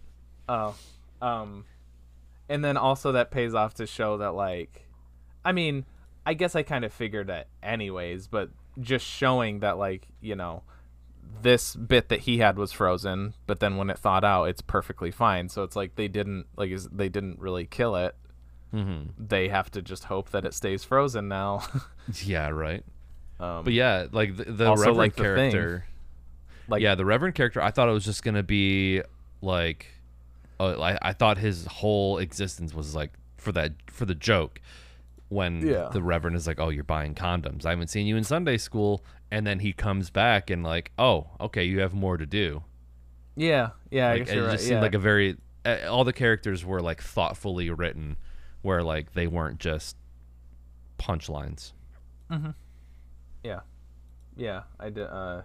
Oh, 0.49 0.75
um, 1.21 1.65
and 2.49 2.63
then 2.63 2.75
also 2.75 3.13
that 3.13 3.31
pays 3.31 3.53
off 3.53 3.75
to 3.75 3.87
show 3.87 4.17
that 4.17 4.33
like, 4.35 4.85
I 5.45 5.53
mean, 5.53 5.85
I 6.25 6.33
guess 6.33 6.55
I 6.55 6.63
kind 6.63 6.83
of 6.83 6.91
figured 6.91 7.27
that 7.27 7.47
anyways, 7.63 8.27
but 8.27 8.49
just 8.81 9.05
showing 9.05 9.59
that 9.61 9.77
like 9.77 10.07
you 10.19 10.35
know, 10.35 10.63
this 11.41 11.75
bit 11.75 12.09
that 12.09 12.21
he 12.21 12.39
had 12.39 12.57
was 12.57 12.73
frozen, 12.73 13.33
but 13.47 13.59
then 13.61 13.77
when 13.77 13.89
it 13.89 13.97
thawed 13.97 14.25
out, 14.25 14.45
it's 14.45 14.61
perfectly 14.61 15.11
fine. 15.11 15.47
So 15.47 15.63
it's 15.63 15.75
like 15.77 15.95
they 15.95 16.07
didn't 16.09 16.47
like 16.57 16.71
they 16.91 17.07
didn't 17.09 17.39
really 17.39 17.65
kill 17.65 17.95
it. 17.95 18.13
hmm 18.71 19.03
They 19.17 19.47
have 19.47 19.71
to 19.71 19.81
just 19.81 20.05
hope 20.05 20.31
that 20.31 20.43
it 20.45 20.53
stays 20.53 20.83
frozen 20.83 21.27
now. 21.29 21.63
Yeah, 22.23 22.49
right. 22.49 22.83
Um, 23.39 23.63
But 23.63 23.73
yeah, 23.73 24.07
like 24.11 24.35
the, 24.37 24.45
the 24.45 24.67
Also, 24.67 24.81
Reverend 24.81 24.97
like, 24.97 25.15
the 25.15 25.23
thing, 25.23 25.51
character. 25.51 25.85
like 26.67 26.81
yeah, 26.81 26.95
the 26.95 27.05
Reverend 27.05 27.35
character. 27.35 27.61
I 27.61 27.71
thought 27.71 27.89
it 27.89 27.93
was 27.93 28.05
just 28.05 28.23
gonna 28.23 28.43
be 28.43 29.01
like, 29.41 29.87
uh, 30.59 30.79
I, 30.79 30.97
I 31.01 31.13
thought 31.13 31.37
his 31.37 31.65
whole 31.65 32.17
existence 32.17 32.73
was 32.73 32.95
like 32.95 33.11
for 33.37 33.51
that 33.53 33.73
for 33.87 34.05
the 34.05 34.15
joke. 34.15 34.59
When 35.29 35.65
Yeah. 35.65 35.89
the 35.93 36.01
Reverend 36.01 36.35
is 36.35 36.47
like, 36.47 36.59
"Oh, 36.59 36.69
you're 36.69 36.83
buying 36.83 37.13
condoms. 37.13 37.63
I 37.63 37.69
haven't 37.69 37.89
seen 37.89 38.07
you 38.07 38.17
in 38.17 38.23
Sunday 38.23 38.57
school," 38.57 39.03
and 39.29 39.45
then 39.45 39.59
he 39.59 39.73
comes 39.73 40.09
back 40.09 40.49
and 40.49 40.63
like, 40.63 40.91
"Oh, 40.97 41.27
okay, 41.39 41.63
you 41.65 41.81
have 41.81 41.93
more 41.93 42.17
to 42.17 42.25
do." 42.25 42.63
yeah, 43.35 43.69
yeah, 43.91 44.07
I 44.09 44.13
Like, 44.13 44.25
guess 44.25 44.29
it 44.31 44.35
just 44.35 44.47
right. 44.49 44.59
seemed 44.59 44.71
yeah. 44.71 44.81
like 44.81 44.95
a 44.95 44.99
very 44.99 45.37
uh, 45.65 45.77
all 45.87 46.03
the 46.03 46.13
characters 46.13 46.65
were 46.65 46.81
like 46.81 46.99
thoughtfully 47.01 47.69
written, 47.69 48.17
where 48.63 48.81
like 48.81 49.13
they 49.13 49.27
weren't 49.27 49.59
just 49.59 49.95
punchlines. 50.97 51.73
Yeah, 53.43 53.61
yeah. 54.35 54.63
I 54.79 54.89
did. 54.89 55.07
Uh, 55.07 55.41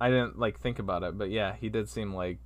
I 0.00 0.08
didn't 0.10 0.38
like 0.38 0.58
think 0.60 0.78
about 0.78 1.02
it, 1.02 1.16
but 1.18 1.30
yeah, 1.30 1.54
he 1.60 1.68
did 1.68 1.88
seem 1.88 2.14
like 2.14 2.38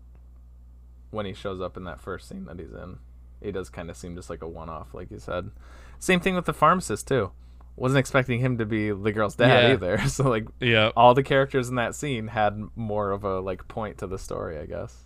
when 1.11 1.24
he 1.27 1.32
shows 1.32 1.61
up 1.61 1.77
in 1.77 1.85
that 1.85 2.01
first 2.01 2.28
scene 2.28 2.44
that 2.47 2.59
he's 2.59 2.73
in, 2.73 2.98
he 3.40 3.53
does 3.53 3.70
kind 3.70 3.89
of 3.90 3.97
seem 3.97 4.15
just 4.16 4.28
like 4.28 4.43
a 4.43 4.48
one-off, 4.48 4.93
like 4.93 5.11
you 5.11 5.19
said. 5.19 5.51
Same 5.98 6.20
thing 6.20 6.35
with 6.35 6.44
the 6.44 6.53
pharmacist 6.53 7.09
too. 7.09 7.31
Wasn't 7.77 7.98
expecting 7.98 8.40
him 8.40 8.59
to 8.59 8.66
be 8.66 8.90
the 8.90 9.12
girl's 9.12 9.36
dad 9.36 9.65
Yeah. 9.69 9.73
either. 9.74 9.98
So 10.09 10.28
like 10.28 10.47
Yeah, 10.61 10.90
all 10.97 11.15
the 11.15 11.23
characters 11.23 11.69
in 11.69 11.77
that 11.77 11.94
scene 11.94 12.28
had 12.28 12.59
more 12.74 13.11
of 13.12 13.24
a 13.24 13.40
like 13.40 13.66
point 13.69 13.98
to 13.98 14.07
the 14.07 14.19
story, 14.19 14.59
I 14.59 14.66
guess. 14.66 15.05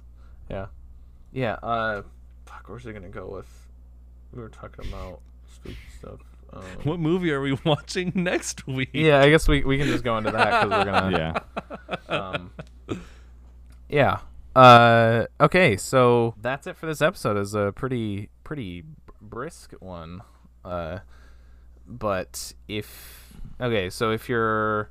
Yeah, 0.50 0.66
yeah. 1.32 1.54
Uh, 1.62 2.02
fuck, 2.46 2.64
where's 2.68 2.84
he 2.84 2.92
gonna 2.92 3.08
go 3.08 3.28
with? 3.28 3.68
We 4.32 4.40
were 4.40 4.48
talking 4.48 4.88
about 4.88 5.20
spooky 5.48 5.76
stuff. 5.98 6.20
Um, 6.52 6.62
What 6.84 7.00
movie 7.00 7.30
are 7.32 7.40
we 7.40 7.52
watching 7.64 8.12
next 8.14 8.66
week? 8.66 8.90
yeah, 8.92 9.20
I 9.20 9.30
guess 9.30 9.46
we, 9.48 9.64
we 9.64 9.78
can 9.78 9.86
just 9.86 10.04
go 10.04 10.16
into 10.18 10.30
that 10.32 10.64
because 10.64 10.78
we're 10.86 10.92
gonna 10.92 11.42
yeah. 12.08 12.08
um, 12.08 12.50
yeah. 13.88 14.18
Uh, 14.54 15.26
okay, 15.40 15.76
so 15.76 16.34
that's 16.40 16.66
it 16.66 16.76
for 16.76 16.86
this 16.86 17.00
episode. 17.00 17.36
is 17.36 17.54
a 17.54 17.72
pretty 17.74 18.30
pretty 18.44 18.84
brisk 19.20 19.72
one. 19.80 20.22
Uh, 20.64 20.98
but 21.86 22.52
if 22.68 23.32
okay, 23.60 23.88
so 23.90 24.10
if 24.10 24.28
you're 24.28 24.90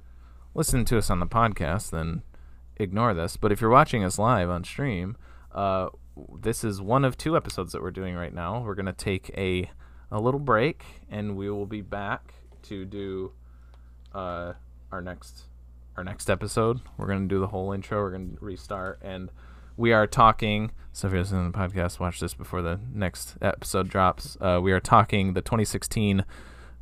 listening 0.53 0.85
to 0.85 0.97
us 0.97 1.09
on 1.09 1.19
the 1.19 1.27
podcast, 1.27 1.91
then 1.91 2.23
ignore 2.77 3.13
this. 3.13 3.37
But 3.37 3.51
if 3.51 3.59
you're 3.61 3.69
watching 3.69 4.03
us 4.03 4.17
live 4.17 4.49
on 4.49 4.63
stream, 4.63 5.17
uh, 5.53 5.89
this 6.41 6.63
is 6.63 6.81
one 6.81 7.03
of 7.03 7.17
two 7.17 7.35
episodes 7.35 7.73
that 7.73 7.81
we're 7.81 7.91
doing 7.91 8.15
right 8.15 8.33
now. 8.33 8.61
We're 8.61 8.75
gonna 8.75 8.93
take 8.93 9.29
a 9.37 9.69
a 10.11 10.19
little 10.19 10.39
break, 10.39 10.83
and 11.09 11.35
we 11.35 11.49
will 11.49 11.65
be 11.65 11.81
back 11.81 12.33
to 12.63 12.85
do 12.85 13.31
uh, 14.13 14.53
our 14.91 15.01
next 15.01 15.43
our 15.97 16.03
next 16.03 16.29
episode. 16.29 16.79
We're 16.97 17.07
gonna 17.07 17.27
do 17.27 17.39
the 17.39 17.47
whole 17.47 17.71
intro. 17.71 18.01
We're 18.01 18.11
gonna 18.11 18.37
restart, 18.39 18.99
and 19.01 19.29
we 19.77 19.91
are 19.93 20.07
talking. 20.07 20.71
So 20.91 21.07
if 21.07 21.13
you're 21.13 21.21
listening 21.21 21.51
to 21.51 21.57
the 21.57 21.67
podcast, 21.67 21.99
watch 21.99 22.19
this 22.19 22.33
before 22.33 22.61
the 22.61 22.79
next 22.93 23.35
episode 23.41 23.89
drops. 23.89 24.37
Uh, 24.41 24.59
we 24.61 24.71
are 24.71 24.79
talking 24.79 25.33
the 25.33 25.41
2016 25.41 26.25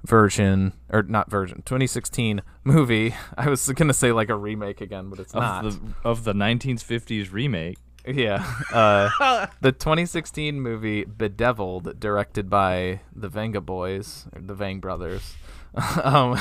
version, 0.03 0.73
or 0.89 1.03
not 1.03 1.29
version, 1.29 1.63
2016 1.65 2.41
movie. 2.63 3.13
I 3.37 3.49
was 3.49 3.67
gonna 3.69 3.93
say 3.93 4.11
like 4.11 4.29
a 4.29 4.35
remake 4.35 4.81
again, 4.81 5.09
but 5.09 5.19
it's 5.19 5.33
not. 5.33 5.63
The 5.63 5.79
of 6.03 6.23
the 6.23 6.33
1950s 6.33 7.31
remake. 7.31 7.77
Yeah. 8.07 8.45
Uh, 8.71 9.47
the 9.61 9.71
2016 9.71 10.59
movie 10.59 11.03
Bedeviled, 11.05 11.99
directed 11.99 12.49
by 12.49 13.01
the 13.15 13.29
Venga 13.29 13.61
Boys, 13.61 14.27
or 14.33 14.41
the 14.41 14.53
Vang 14.53 14.79
Brothers. 14.79 15.35
um, 16.03 16.39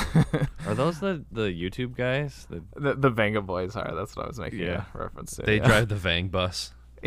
Are 0.65 0.73
those 0.73 0.99
the 0.99 1.23
the 1.31 1.41
YouTube 1.49 1.95
guys? 1.95 2.47
The, 2.49 2.63
the, 2.75 2.95
the 2.95 3.09
Venga 3.09 3.41
Boys 3.41 3.75
are. 3.75 3.93
That's 3.93 4.15
what 4.15 4.25
I 4.25 4.27
was 4.29 4.39
making 4.39 4.59
Yeah. 4.59 4.85
a 4.93 4.97
reference 4.97 5.35
to. 5.35 5.43
They 5.43 5.57
yeah. 5.57 5.67
drive 5.67 5.89
the 5.89 5.95
Vang 5.95 6.29
bus. 6.29 6.73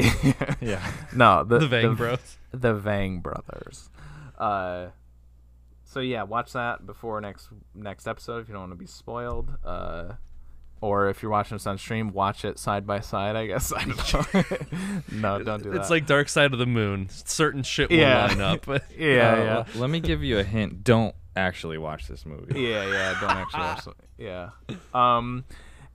yeah. 0.61 0.89
no, 1.15 1.43
the, 1.43 1.59
The 1.59 1.67
Vang 1.67 1.91
the, 1.91 1.95
Bros. 1.97 2.39
The 2.53 2.75
Vang 2.75 3.21
Brothers. 3.21 3.91
Uh, 4.39 4.89
so 5.85 5.99
yeah, 6.01 6.23
watch 6.23 6.53
that 6.53 6.87
before 6.87 7.21
next 7.21 7.49
next 7.75 8.07
episode 8.07 8.43
if 8.43 8.49
you 8.49 8.53
don't 8.55 8.63
want 8.63 8.73
to 8.73 8.77
be 8.79 8.87
spoiled. 8.87 9.53
Uh, 9.65 10.13
or 10.81 11.09
if 11.09 11.23
you're 11.23 11.31
watching 11.31 11.57
this 11.57 11.67
on 11.67 11.77
stream, 11.79 12.13
watch 12.13 12.45
it 12.45 12.59
side 12.59 12.87
by 12.87 13.01
side. 13.01 13.37
I 13.37 13.47
guess 13.47 13.73
I 13.77 13.85
don't 13.85 14.13
know. 14.15 14.43
no, 15.39 15.43
don't 15.45 15.63
do 15.63 15.71
that. 15.71 15.81
It's 15.81 15.91
like 15.91 16.07
Dark 16.07 16.29
Side 16.29 16.53
of 16.53 16.59
the 16.59 16.67
Moon. 16.67 17.09
Certain 17.11 17.63
shit 17.63 17.91
will 17.91 17.99
Yeah. 17.99 18.27
line 18.27 18.41
up. 18.41 18.67
yeah, 18.69 18.75
Uh, 18.75 18.83
yeah. 18.97 19.65
Let 19.75 19.91
me 19.91 20.01
give 20.01 20.23
you 20.23 20.39
a 20.39 20.45
hint. 20.45 20.83
Don't 20.85 21.15
actually 21.37 21.79
watch 21.79 22.09
this 22.09 22.25
movie. 22.27 22.61
yeah, 22.61 22.87
yeah. 22.87 23.19
Don't 23.21 23.31
actually 23.31 23.61
watch 23.61 23.87
it. 23.87 23.95
Yeah. 24.19 24.51
Um, 24.95 25.45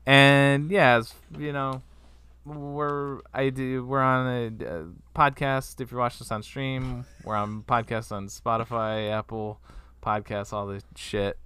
and 0.06 0.70
yeah, 0.72 0.98
as 0.98 1.14
you 1.38 1.52
know, 1.54 1.82
we're 2.46 3.22
I 3.34 3.50
do 3.50 3.84
we're 3.86 4.02
on 4.02 4.28
a, 4.28 4.46
uh 4.66 4.84
podcast. 5.16 5.82
If 5.82 5.92
you're 5.92 6.00
watching 6.00 6.20
this 6.20 6.32
on 6.32 6.44
stream, 6.44 7.06
we're 7.24 7.36
on 7.36 7.64
podcast 7.64 8.12
on 8.12 8.28
Spotify, 8.28 9.12
Apple 9.12 9.60
Podcasts, 10.04 10.54
all 10.54 10.68
the 10.68 10.84
shit. 10.96 11.38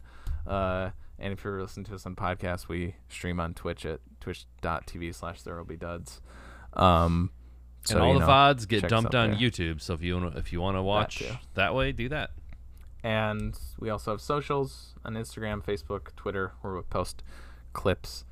Uh, 0.45 0.89
and 1.19 1.33
if 1.33 1.43
you're 1.43 1.61
listening 1.61 1.85
to 1.85 1.95
us 1.95 2.05
on 2.05 2.15
podcast, 2.15 2.67
we 2.67 2.95
stream 3.07 3.39
on 3.39 3.53
Twitch 3.53 3.85
at 3.85 3.99
twitch.tv 4.19 5.13
slash 5.15 5.41
there 5.41 5.55
will 5.57 5.65
be 5.65 5.77
duds. 5.77 6.21
Um, 6.73 7.31
so, 7.83 7.95
and 7.95 8.03
all 8.03 8.13
the 8.13 8.19
know, 8.19 8.27
VODs 8.27 8.67
get 8.67 8.87
dumped 8.87 9.15
on 9.15 9.31
there. 9.31 9.39
YouTube. 9.39 9.81
So 9.81 9.93
if 9.93 10.01
you 10.01 10.15
wanna, 10.15 10.37
if 10.37 10.51
you 10.53 10.61
want 10.61 10.77
to 10.77 10.81
watch 10.81 11.19
too. 11.19 11.31
that 11.55 11.73
way, 11.73 11.91
do 11.91 12.09
that. 12.09 12.31
And 13.03 13.57
we 13.79 13.89
also 13.89 14.11
have 14.11 14.21
socials 14.21 14.93
on 15.05 15.13
Instagram, 15.13 15.63
Facebook, 15.63 16.15
Twitter, 16.15 16.53
where 16.61 16.75
we 16.75 16.81
post 16.81 17.23
clips 17.73 18.25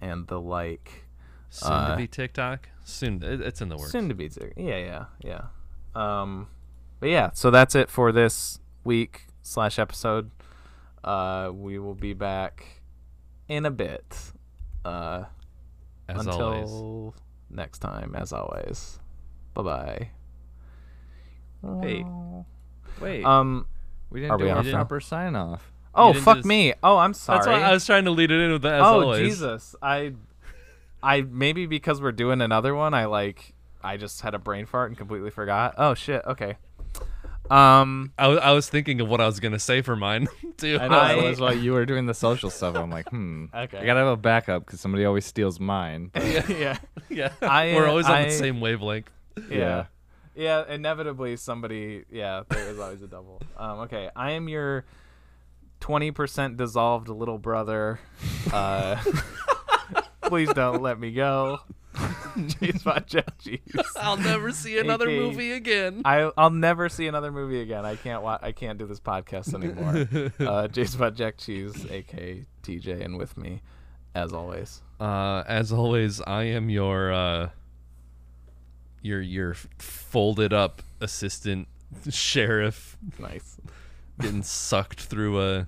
and 0.00 0.26
the 0.28 0.40
like. 0.40 1.04
Soon 1.50 1.72
Uh, 1.72 1.90
to 1.90 1.96
be 1.96 2.06
TikTok. 2.06 2.68
Soon, 2.84 3.20
it's 3.22 3.60
in 3.60 3.68
the 3.68 3.76
works. 3.76 3.92
Soon 3.92 4.08
to 4.08 4.14
be. 4.14 4.30
Yeah, 4.56 4.78
yeah, 4.78 5.04
yeah. 5.22 5.42
Um, 5.94 6.48
but 6.98 7.10
yeah, 7.10 7.30
so 7.34 7.50
that's 7.50 7.74
it 7.74 7.90
for 7.90 8.10
this 8.12 8.58
week 8.84 9.26
slash 9.42 9.78
episode. 9.78 10.30
Uh, 11.04 11.50
we 11.52 11.78
will 11.78 11.94
be 11.94 12.12
back 12.12 12.64
in 13.48 13.66
a 13.66 13.70
bit. 13.70 14.04
Uh, 14.84 15.24
As 16.08 16.26
until 16.26 16.42
always. 16.42 17.14
next 17.50 17.78
time, 17.80 18.14
as 18.16 18.32
always. 18.32 18.98
Bye 19.54 19.62
bye. 19.62 20.08
Hey. 21.82 22.04
Wait, 23.00 23.24
Um. 23.24 23.66
we 24.10 24.20
didn't 24.20 24.38
do 24.38 24.44
we 24.44 24.50
our 24.50 24.62
proper 24.64 25.00
sign 25.00 25.36
off. 25.36 25.72
Oh 25.94 26.12
fuck 26.12 26.38
just- 26.38 26.46
me. 26.48 26.74
Oh, 26.82 26.98
I'm 26.98 27.14
sorry. 27.14 27.38
That's 27.38 27.46
why 27.46 27.60
I 27.60 27.72
was 27.72 27.84
trying 27.86 28.04
to 28.04 28.10
lead 28.10 28.30
it 28.30 28.40
in 28.40 28.52
with 28.52 28.62
that. 28.62 28.74
As 28.74 28.82
oh 28.82 29.00
always. 29.02 29.20
Jesus. 29.28 29.76
I, 29.82 30.14
I 31.02 31.22
maybe 31.22 31.66
because 31.66 32.00
we're 32.00 32.12
doing 32.12 32.40
another 32.40 32.74
one, 32.74 32.94
I 32.94 33.04
like 33.06 33.54
I 33.84 33.96
just 33.96 34.20
had 34.22 34.34
a 34.34 34.38
brain 34.38 34.66
fart 34.66 34.90
and 34.90 34.96
completely 34.98 35.30
forgot. 35.30 35.74
Oh 35.78 35.94
shit. 35.94 36.22
Okay. 36.26 36.56
Um. 37.52 38.12
I, 38.18 38.28
wa- 38.28 38.34
I 38.36 38.52
was 38.52 38.68
thinking 38.68 39.00
of 39.00 39.08
what 39.08 39.20
I 39.20 39.26
was 39.26 39.40
gonna 39.40 39.58
say 39.58 39.82
for 39.82 39.94
mine 39.96 40.26
too. 40.56 40.78
I 40.80 40.88
know 40.88 40.98
I- 40.98 41.14
that 41.16 41.22
was 41.24 41.40
why 41.40 41.52
you 41.52 41.72
were 41.72 41.84
doing 41.86 42.06
the 42.06 42.14
social 42.14 42.50
stuff. 42.50 42.76
I'm 42.76 42.90
like, 42.90 43.08
hmm. 43.10 43.46
Okay. 43.54 43.78
I 43.78 43.84
gotta 43.86 44.00
have 44.00 44.08
a 44.08 44.16
backup 44.16 44.64
because 44.64 44.80
somebody 44.80 45.04
always 45.04 45.26
steals 45.26 45.60
mine. 45.60 46.10
but- 46.12 46.48
yeah. 46.48 46.78
yeah, 47.10 47.32
I- 47.42 47.74
we're 47.74 47.88
always 47.88 48.06
on 48.06 48.22
the 48.22 48.30
same 48.30 48.60
wavelength. 48.60 49.10
Yeah. 49.50 49.86
Yeah, 50.34 50.64
inevitably 50.66 51.36
somebody 51.36 52.04
yeah, 52.10 52.44
there 52.48 52.68
is 52.70 52.78
always 52.78 53.02
a 53.02 53.06
double. 53.06 53.42
Um, 53.56 53.80
okay, 53.80 54.08
I 54.16 54.30
am 54.30 54.48
your 54.48 54.86
twenty 55.78 56.10
percent 56.10 56.56
dissolved 56.56 57.08
little 57.08 57.36
brother. 57.36 58.00
Uh, 58.50 58.96
please 60.22 60.50
don't 60.54 60.80
let 60.80 60.98
me 60.98 61.12
go. 61.12 61.60
Jeez, 61.94 62.84
my 62.86 62.98
jeez. 63.00 63.60
I'll 63.96 64.16
never 64.16 64.50
see 64.52 64.78
another 64.78 65.08
AKA 65.08 65.20
movie 65.20 65.52
again. 65.52 66.02
I 66.04 66.30
I'll 66.36 66.50
never 66.50 66.88
see 66.88 67.06
another 67.06 67.30
movie 67.30 67.60
again. 67.60 67.84
I 67.84 67.96
can't 67.96 68.22
wa- 68.22 68.38
I 68.40 68.52
can't 68.52 68.78
do 68.78 68.86
this 68.86 69.00
podcast 69.00 69.52
anymore. 69.54 70.32
uh, 70.40 70.68
J 70.68 70.84
Spot 70.84 71.14
Jack 71.14 71.36
Cheese, 71.38 71.86
aka 71.90 72.44
TJ, 72.62 73.04
and 73.04 73.18
with 73.18 73.36
me, 73.36 73.60
as 74.14 74.32
always. 74.32 74.80
Uh, 74.98 75.42
as 75.46 75.72
always, 75.72 76.20
I 76.22 76.44
am 76.44 76.70
your 76.70 77.12
uh, 77.12 77.50
your 79.02 79.20
your 79.20 79.54
folded 79.78 80.52
up 80.52 80.82
assistant 81.00 81.68
sheriff 82.10 82.96
Nice. 83.18 83.58
getting 84.20 84.42
sucked 84.42 85.00
through 85.00 85.40
a 85.42 85.66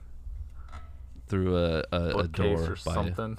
through 1.27 1.57
a, 1.57 1.85
a, 1.93 2.19
a 2.19 2.29
door 2.29 2.61
or 2.73 2.77
by 2.85 2.95
something. 2.95 3.39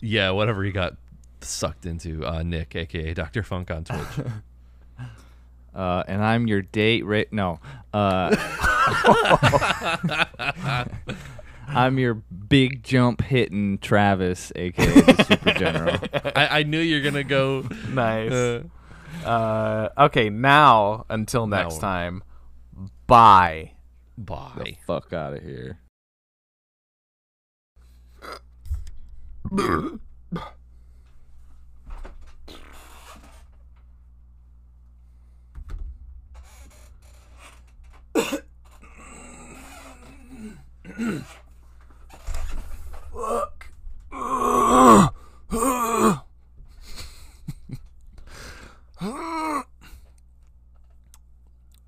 yeah 0.00 0.30
whatever 0.30 0.62
he 0.64 0.70
got 0.72 0.96
sucked 1.44 1.86
into. 1.86 2.26
Uh, 2.26 2.42
Nick, 2.42 2.76
aka 2.76 3.14
Doctor 3.14 3.42
Funk 3.42 3.70
on 3.70 3.84
Twitch. 3.84 4.26
Uh, 5.74 6.02
and 6.06 6.22
I'm 6.22 6.46
your 6.46 6.60
date. 6.60 7.02
Ra- 7.06 7.22
no. 7.30 7.58
Uh, 7.94 8.36
I'm 11.66 11.98
your 11.98 12.12
big 12.12 12.82
jump 12.82 13.22
hitting 13.22 13.78
Travis, 13.78 14.52
aka 14.54 14.84
the 15.00 15.24
Super 15.24 15.52
General. 15.54 15.96
I, 16.36 16.58
I 16.58 16.62
knew 16.64 16.78
you're 16.78 17.00
gonna 17.00 17.24
go. 17.24 17.66
nice. 17.88 18.30
Uh, 18.30 18.62
Uh, 19.24 19.88
okay, 19.96 20.28
now 20.28 21.06
until 21.08 21.46
next 21.46 21.76
Now- 21.76 21.80
time. 21.80 22.22
Bye. 23.06 23.72
bye. 24.18 24.76
Fuck 24.86 25.14
out 25.14 25.32
of 25.32 25.42
here. 25.42 25.78
I 38.14 38.32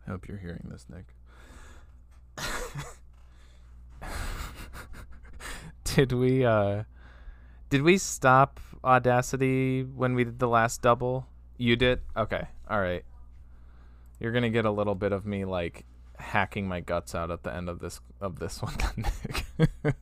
hope 0.07 0.29
you're 0.29 0.39
hearing 0.39 0.67
this, 0.71 0.87
Nick. 0.89 1.15
did 5.85 6.13
we 6.13 6.45
uh 6.45 6.85
did 7.71 7.83
we 7.83 7.99
stop 7.99 8.61
Audacity 8.85 9.83
when 9.83 10.15
we 10.15 10.25
did 10.25 10.39
the 10.39 10.49
last 10.49 10.83
double? 10.83 11.27
You 11.57 11.77
did? 11.77 12.01
Okay. 12.17 12.47
All 12.69 12.81
right. 12.81 13.05
You're 14.21 14.33
going 14.33 14.43
to 14.43 14.51
get 14.51 14.65
a 14.65 14.71
little 14.71 14.95
bit 14.95 15.13
of 15.13 15.27
me 15.27 15.45
like 15.45 15.85
hacking 16.19 16.69
my 16.69 16.81
guts 16.81 17.15
out 17.15 17.31
at 17.31 17.43
the 17.43 17.55
end 17.55 17.69
of 17.69 17.81
this 17.81 18.01
of 18.21 18.39
this 18.39 18.63
one, 18.63 18.75
Nick. 18.97 19.97